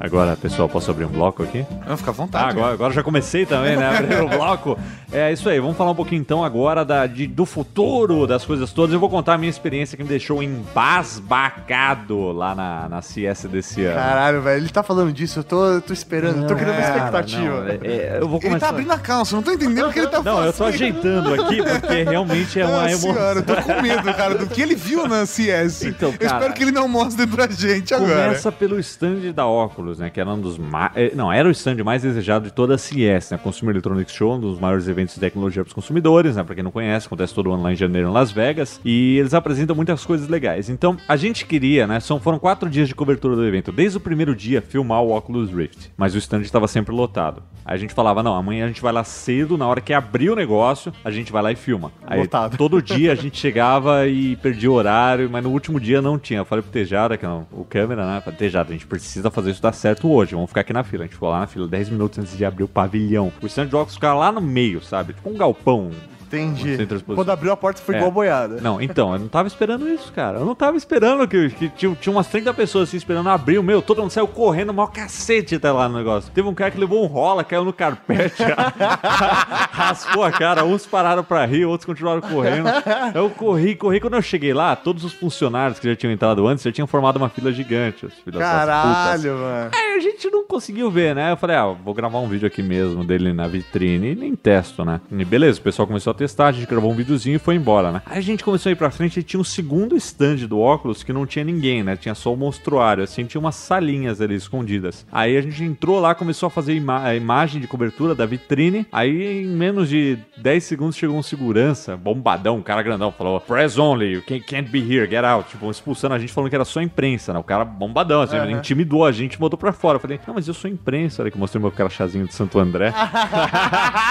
Agora, 0.05 0.35
pessoal, 0.35 0.69
posso 0.69 0.89
abrir 0.91 1.05
um 1.05 1.09
bloco 1.09 1.43
aqui? 1.43 1.65
Vamos 1.85 1.99
ficar 1.99 2.11
à 2.11 2.13
Ah, 2.13 2.17
vontade. 2.17 2.49
agora, 2.57 2.73
agora 2.73 2.93
já 2.93 3.03
comecei 3.03 3.45
também, 3.45 3.75
né? 3.75 3.97
Abrir 3.97 4.21
o 4.21 4.27
bloco. 4.29 4.77
É 5.11 5.31
isso 5.31 5.47
aí, 5.49 5.59
vamos 5.59 5.77
falar 5.77 5.91
um 5.91 5.95
pouquinho 5.95 6.19
então 6.21 6.43
agora 6.43 6.83
da, 6.83 7.07
de- 7.07 7.27
do 7.27 7.45
futuro 7.45 8.27
das 8.27 8.43
coisas 8.45 8.71
todas. 8.71 8.93
Eu 8.93 8.99
vou 8.99 9.09
contar 9.09 9.33
a 9.35 9.37
minha 9.37 9.49
experiência 9.49 9.95
que 9.97 10.03
me 10.03 10.09
deixou 10.09 10.41
embasbacado 10.43 12.31
lá 12.31 12.53
na, 12.55 12.89
na 12.89 13.01
CS 13.01 13.45
desse 13.45 13.83
ano. 13.85 13.95
Caralho, 13.95 14.41
velho, 14.41 14.61
ele 14.61 14.69
tá 14.69 14.83
falando 14.83 15.11
disso, 15.13 15.39
eu 15.39 15.43
tô, 15.43 15.65
eu 15.65 15.81
tô 15.81 15.93
esperando, 15.93 16.47
tô 16.47 16.55
criando 16.55 16.77
uma 16.77 16.81
expectativa. 16.81 17.61
não, 17.61 17.67
é- 17.67 17.79
é, 17.83 18.17
eu 18.21 18.27
vou 18.27 18.39
Ele 18.39 18.47
começar. 18.47 18.65
tá 18.67 18.69
abrindo 18.69 18.91
a 18.91 18.97
calça, 18.97 19.35
não 19.35 19.43
tô 19.43 19.51
entendendo 19.51 19.87
o 19.89 19.93
que 19.93 19.99
ele 19.99 20.07
tá 20.07 20.17
Não, 20.21 20.35
fazendo. 20.35 20.45
eu 20.47 20.53
tô 20.53 20.63
ajeitando 20.65 21.33
aqui 21.33 21.57
porque 21.63 22.03
realmente 22.03 22.59
é 22.59 22.65
uma 22.65 22.73
Nossa 22.83 22.89
emoção. 22.91 23.13
senhora, 23.13 23.39
eu 23.39 23.43
tô 23.43 23.55
com 23.61 23.81
medo, 23.81 24.13
cara, 24.13 24.35
do 24.35 24.47
que 24.47 24.61
ele 24.61 24.75
viu 24.75 25.07
na 25.07 25.25
CS. 25.25 25.83
Então, 25.85 26.09
eu 26.11 26.17
cara, 26.19 26.33
espero 26.39 26.53
que 26.53 26.63
ele 26.63 26.71
não 26.71 26.87
mostre 26.87 27.25
pra 27.27 27.47
gente 27.47 27.93
agora. 27.93 28.25
Começa 28.25 28.51
pelo 28.51 28.79
stand 28.79 29.31
da 29.33 29.45
Oculus. 29.45 29.94
Né? 29.99 30.09
Que 30.09 30.19
era 30.19 30.29
um 30.29 30.39
dos 30.39 30.57
mais. 30.57 31.15
Não, 31.15 31.31
era 31.31 31.47
o 31.47 31.51
stand 31.51 31.83
mais 31.83 32.01
desejado 32.01 32.45
de 32.45 32.53
toda 32.53 32.75
a 32.75 32.77
CES, 32.77 33.31
né? 33.31 33.37
Consumer 33.37 33.73
Electronics 33.73 34.13
Show, 34.13 34.35
um 34.35 34.39
dos 34.39 34.59
maiores 34.59 34.87
eventos 34.87 35.15
de 35.15 35.19
tecnologia 35.19 35.63
para 35.63 35.69
os 35.69 35.73
consumidores, 35.73 36.35
né? 36.35 36.43
Pra 36.43 36.55
quem 36.55 36.63
não 36.63 36.71
conhece, 36.71 37.07
acontece 37.07 37.33
todo 37.33 37.51
ano 37.51 37.63
lá 37.63 37.71
em 37.71 37.75
janeiro 37.75 38.09
em 38.09 38.11
Las 38.11 38.31
Vegas. 38.31 38.79
E 38.83 39.17
eles 39.17 39.33
apresentam 39.33 39.75
muitas 39.75 40.05
coisas 40.05 40.27
legais. 40.27 40.69
Então, 40.69 40.97
a 41.07 41.15
gente 41.15 41.45
queria, 41.45 41.87
né? 41.87 41.99
São, 41.99 42.19
foram 42.19 42.39
quatro 42.39 42.69
dias 42.69 42.87
de 42.87 42.95
cobertura 42.95 43.35
do 43.35 43.45
evento. 43.45 43.71
Desde 43.71 43.97
o 43.97 44.01
primeiro 44.01 44.35
dia, 44.35 44.61
filmar 44.61 45.01
o 45.01 45.15
Oculus 45.15 45.51
Rift. 45.51 45.91
Mas 45.97 46.15
o 46.15 46.17
stand 46.17 46.41
estava 46.41 46.67
sempre 46.67 46.93
lotado. 46.93 47.41
Aí 47.65 47.73
a 47.73 47.77
gente 47.77 47.93
falava, 47.93 48.21
não, 48.21 48.35
amanhã 48.35 48.65
a 48.65 48.67
gente 48.67 48.81
vai 48.81 48.93
lá 48.93 49.03
cedo, 49.03 49.57
na 49.57 49.67
hora 49.67 49.81
que 49.81 49.91
abrir 49.91 50.29
o 50.29 50.35
negócio, 50.35 50.93
a 51.03 51.09
gente 51.09 51.31
vai 51.31 51.41
lá 51.41 51.51
e 51.51 51.55
filma. 51.55 51.91
Aí 52.05 52.19
Lotado. 52.19 52.55
todo 52.57 52.81
dia 52.81 53.11
a 53.11 53.15
gente 53.15 53.39
chegava 53.39 54.07
e 54.07 54.35
perdia 54.35 54.69
o 54.69 54.73
horário, 54.73 55.27
mas 55.31 55.43
no 55.43 55.49
último 55.49 55.79
dia 55.79 55.99
não 55.99 56.19
tinha. 56.19 56.39
Eu 56.39 56.45
falei 56.45 56.61
pro 56.61 56.71
Tejada, 56.71 57.17
que 57.17 57.25
não, 57.25 57.47
o 57.51 57.65
câmera, 57.65 58.05
né? 58.05 58.21
Tejada, 58.37 58.69
a 58.69 58.73
gente 58.73 58.85
precisa 58.85 59.31
fazer 59.31 59.51
isso 59.51 59.61
dar 59.61 59.71
certo 59.75 60.11
hoje. 60.11 60.33
Vamos 60.33 60.49
ficar 60.49 60.61
aqui 60.61 60.73
na 60.73 60.83
fila. 60.83 61.03
A 61.03 61.05
gente 61.05 61.13
ficou 61.13 61.29
lá 61.29 61.41
na 61.41 61.47
fila 61.47 61.67
10 61.67 61.89
minutos 61.89 62.17
antes 62.19 62.35
de 62.35 62.43
abrir 62.43 62.63
o 62.63 62.67
pavilhão. 62.67 63.31
O 63.41 63.47
de 63.47 63.75
óculos 63.75 63.95
ficava 63.95 64.19
lá 64.19 64.31
no 64.31 64.41
meio, 64.41 64.81
sabe? 64.81 65.13
Tipo 65.13 65.29
um 65.29 65.37
galpão. 65.37 65.91
Entendi. 66.35 66.77
Quando 67.15 67.29
abriu 67.31 67.51
a 67.51 67.57
porta 67.57 67.81
foi 67.81 67.95
É. 67.95 67.97
igual 67.97 68.11
boiada. 68.11 68.59
Não, 68.61 68.81
então, 68.81 69.13
eu 69.13 69.19
não 69.19 69.27
tava 69.27 69.47
esperando 69.47 69.87
isso, 69.87 70.11
cara. 70.11 70.39
Eu 70.39 70.45
não 70.45 70.55
tava 70.55 70.77
esperando 70.77 71.27
que, 71.27 71.49
que 71.49 71.69
tinha, 71.69 71.95
tinha 71.95 72.11
umas 72.13 72.27
30 72.27 72.53
pessoas 72.53 72.89
assim 72.89 72.97
esperando 72.97 73.29
abrir 73.29 73.57
o 73.57 73.63
meu. 73.63 73.81
Todo 73.81 74.01
mundo 74.01 74.11
saiu 74.11 74.27
correndo, 74.27 74.73
maior 74.73 74.87
cacete 74.91 75.55
até 75.55 75.71
lá 75.71 75.87
no 75.89 75.97
negócio. 75.97 76.31
Teve 76.31 76.47
um 76.47 76.53
cara 76.53 76.71
que 76.71 76.79
levou 76.79 77.03
um 77.03 77.07
rola, 77.07 77.43
caiu 77.43 77.63
no 77.65 77.73
carpete, 77.73 78.43
raspou 79.71 80.23
a 80.23 80.31
cara. 80.31 80.63
Uns 80.65 80.85
pararam 80.85 81.23
pra 81.23 81.45
rir, 81.45 81.65
outros 81.65 81.85
continuaram 81.85 82.21
correndo. 82.21 82.67
Eu 83.13 83.29
corri, 83.29 83.75
corri. 83.75 83.99
Quando 83.99 84.15
eu 84.15 84.21
cheguei 84.21 84.53
lá, 84.53 84.75
todos 84.75 85.03
os 85.03 85.13
funcionários 85.13 85.79
que 85.79 85.87
já 85.89 85.95
tinham 85.95 86.11
entrado 86.13 86.45
antes 86.47 86.63
já 86.63 86.71
tinham 86.71 86.87
formado 86.87 87.17
uma 87.17 87.29
fila 87.29 87.51
gigante. 87.51 88.07
Caralho, 88.37 89.33
mano. 89.37 89.71
Aí 89.73 89.95
a 89.95 89.99
gente 89.99 90.29
não 90.29 90.43
conseguiu 90.45 90.89
ver, 90.89 91.15
né? 91.15 91.31
Eu 91.31 91.37
falei, 91.37 91.55
ah, 91.55 91.67
vou 91.67 91.93
gravar 91.93 92.19
um 92.19 92.27
vídeo 92.27 92.47
aqui 92.47 92.61
mesmo 92.61 93.03
dele 93.03 93.33
na 93.33 93.47
vitrine 93.47 94.11
e 94.11 94.15
nem 94.15 94.35
testo, 94.35 94.83
né? 94.85 94.99
E 95.11 95.25
beleza, 95.25 95.59
o 95.59 95.63
pessoal 95.63 95.87
começou 95.87 96.11
a 96.11 96.13
testar, 96.13 96.24
a 96.47 96.51
gente 96.51 96.67
gravou 96.67 96.91
um 96.91 96.95
videozinho 96.95 97.35
e 97.35 97.39
foi 97.39 97.55
embora, 97.55 97.91
né? 97.91 98.01
Aí 98.05 98.17
a 98.17 98.21
gente 98.21 98.43
começou 98.43 98.69
a 98.69 98.73
ir 98.73 98.75
pra 98.75 98.89
frente 98.91 99.19
e 99.19 99.23
tinha 99.23 99.39
um 99.39 99.43
segundo 99.43 99.95
stand 99.97 100.37
do 100.47 100.59
óculos 100.59 101.03
que 101.03 101.13
não 101.13 101.25
tinha 101.25 101.43
ninguém, 101.45 101.83
né? 101.83 101.95
Tinha 101.95 102.15
só 102.15 102.33
o 102.33 102.37
monstruário, 102.37 103.03
assim, 103.03 103.25
tinha 103.25 103.39
umas 103.39 103.55
salinhas 103.55 104.21
ali 104.21 104.35
escondidas. 104.35 105.05
Aí 105.11 105.37
a 105.37 105.41
gente 105.41 105.63
entrou 105.63 105.99
lá, 105.99 106.13
começou 106.15 106.47
a 106.47 106.49
fazer 106.49 106.73
ima- 106.75 107.03
a 107.03 107.15
imagem 107.15 107.61
de 107.61 107.67
cobertura 107.67 108.13
da 108.15 108.25
vitrine. 108.25 108.85
Aí 108.91 109.43
em 109.43 109.47
menos 109.47 109.89
de 109.89 110.17
10 110.37 110.63
segundos 110.63 110.95
chegou 110.95 111.17
um 111.17 111.23
segurança, 111.23 111.95
bombadão, 111.97 112.57
um 112.57 112.61
cara 112.61 112.81
grandão, 112.81 113.11
falou: 113.11 113.39
Press 113.41 113.77
only, 113.77 114.13
you 114.13 114.21
can't, 114.23 114.69
be 114.69 114.79
here, 114.79 115.09
get 115.09 115.23
out. 115.23 115.49
Tipo, 115.49 115.69
expulsando 115.69 116.13
a 116.15 116.19
gente, 116.19 116.31
falando 116.33 116.49
que 116.49 116.55
era 116.55 116.65
só 116.65 116.81
imprensa, 116.81 117.33
né? 117.33 117.39
O 117.39 117.43
cara 117.43 117.65
bombadão, 117.65 118.21
assim, 118.21 118.37
ele 118.37 118.53
intimidou 118.53 119.05
a 119.05 119.11
gente, 119.11 119.37
botou 119.37 119.57
pra 119.57 119.71
fora. 119.73 119.95
Eu 119.97 119.99
falei: 119.99 120.19
Não, 120.27 120.33
mas 120.33 120.47
eu 120.47 120.53
sou 120.53 120.69
imprensa. 120.69 121.21
Olha 121.21 121.31
que 121.31 121.37
eu 121.37 121.39
mostrei 121.39 121.61
meu 121.61 121.71
crachazinho 121.71 122.27
de 122.27 122.33
Santo 122.33 122.59
André. 122.59 122.93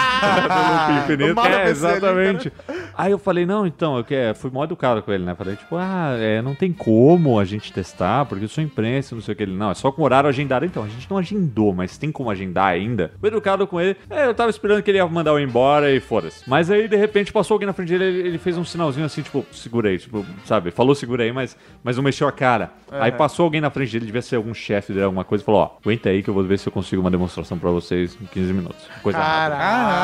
Do 0.87 1.13
infinito. 1.13 1.39
É, 1.39 1.43
Becerra, 1.65 1.69
exatamente. 1.69 2.53
Aí 2.97 3.11
eu 3.11 3.19
falei, 3.19 3.45
não, 3.45 3.65
então, 3.67 3.97
eu 3.97 4.03
que- 4.03 4.33
fui 4.35 4.49
mó 4.51 4.63
educado 4.63 5.01
com 5.01 5.11
ele, 5.11 5.23
né? 5.23 5.35
Falei, 5.35 5.55
tipo, 5.55 5.75
ah, 5.77 6.15
é, 6.19 6.41
não 6.41 6.55
tem 6.55 6.71
como 6.71 7.39
a 7.39 7.45
gente 7.45 7.71
testar, 7.73 8.25
porque 8.25 8.45
eu 8.45 8.49
sou 8.49 8.63
imprensa, 8.63 9.13
não 9.15 9.21
sei 9.21 9.33
o 9.33 9.35
que. 9.37 9.43
Ele, 9.43 9.53
não, 9.55 9.71
é 9.71 9.73
só 9.73 9.91
com 9.91 10.01
horário 10.03 10.29
agendado. 10.29 10.65
Então, 10.65 10.83
a 10.83 10.87
gente 10.87 11.09
não 11.09 11.17
agendou, 11.17 11.73
mas 11.73 11.97
tem 11.97 12.11
como 12.11 12.29
agendar 12.29 12.67
ainda. 12.67 13.11
Fui 13.19 13.29
educado 13.29 13.67
com 13.67 13.79
ele. 13.79 13.97
É, 14.09 14.25
eu 14.25 14.33
tava 14.33 14.49
esperando 14.49 14.81
que 14.81 14.89
ele 14.91 14.97
ia 14.97 15.07
mandar 15.07 15.31
eu 15.31 15.39
embora 15.39 15.91
e 15.91 15.99
foda-se. 15.99 16.43
Mas 16.47 16.69
aí, 16.71 16.87
de 16.87 16.95
repente, 16.95 17.31
passou 17.33 17.55
alguém 17.55 17.67
na 17.67 17.73
frente 17.73 17.89
dele, 17.89 18.05
ele, 18.05 18.27
ele 18.29 18.37
fez 18.37 18.57
um 18.57 18.63
sinalzinho 18.65 19.05
assim, 19.05 19.21
tipo, 19.21 19.45
segurei, 19.51 19.97
tipo, 19.97 20.25
sabe? 20.45 20.71
Falou 20.71 20.95
segurei, 20.95 21.31
mas, 21.31 21.57
mas 21.83 21.97
não 21.97 22.03
mexeu 22.03 22.27
a 22.27 22.31
cara. 22.31 22.71
Aí 22.91 23.11
passou 23.11 23.43
alguém 23.43 23.59
na 23.61 23.69
frente 23.69 23.91
dele, 23.91 24.05
devia 24.05 24.21
ser 24.21 24.37
algum 24.37 24.53
chefe 24.53 24.93
dele, 24.93 25.05
alguma 25.05 25.23
coisa, 25.25 25.43
e 25.43 25.45
falou, 25.45 25.61
ó, 25.61 25.77
aguenta 25.81 26.09
aí 26.09 26.23
que 26.23 26.29
eu 26.29 26.33
vou 26.33 26.43
ver 26.43 26.57
se 26.57 26.67
eu 26.67 26.71
consigo 26.71 27.01
uma 27.01 27.11
demonstração 27.11 27.57
pra 27.57 27.69
vocês 27.71 28.17
em 28.21 28.25
15 28.25 28.53
minutos. 28.53 28.85
Coisa 29.03 29.17
rápida. 29.19 29.57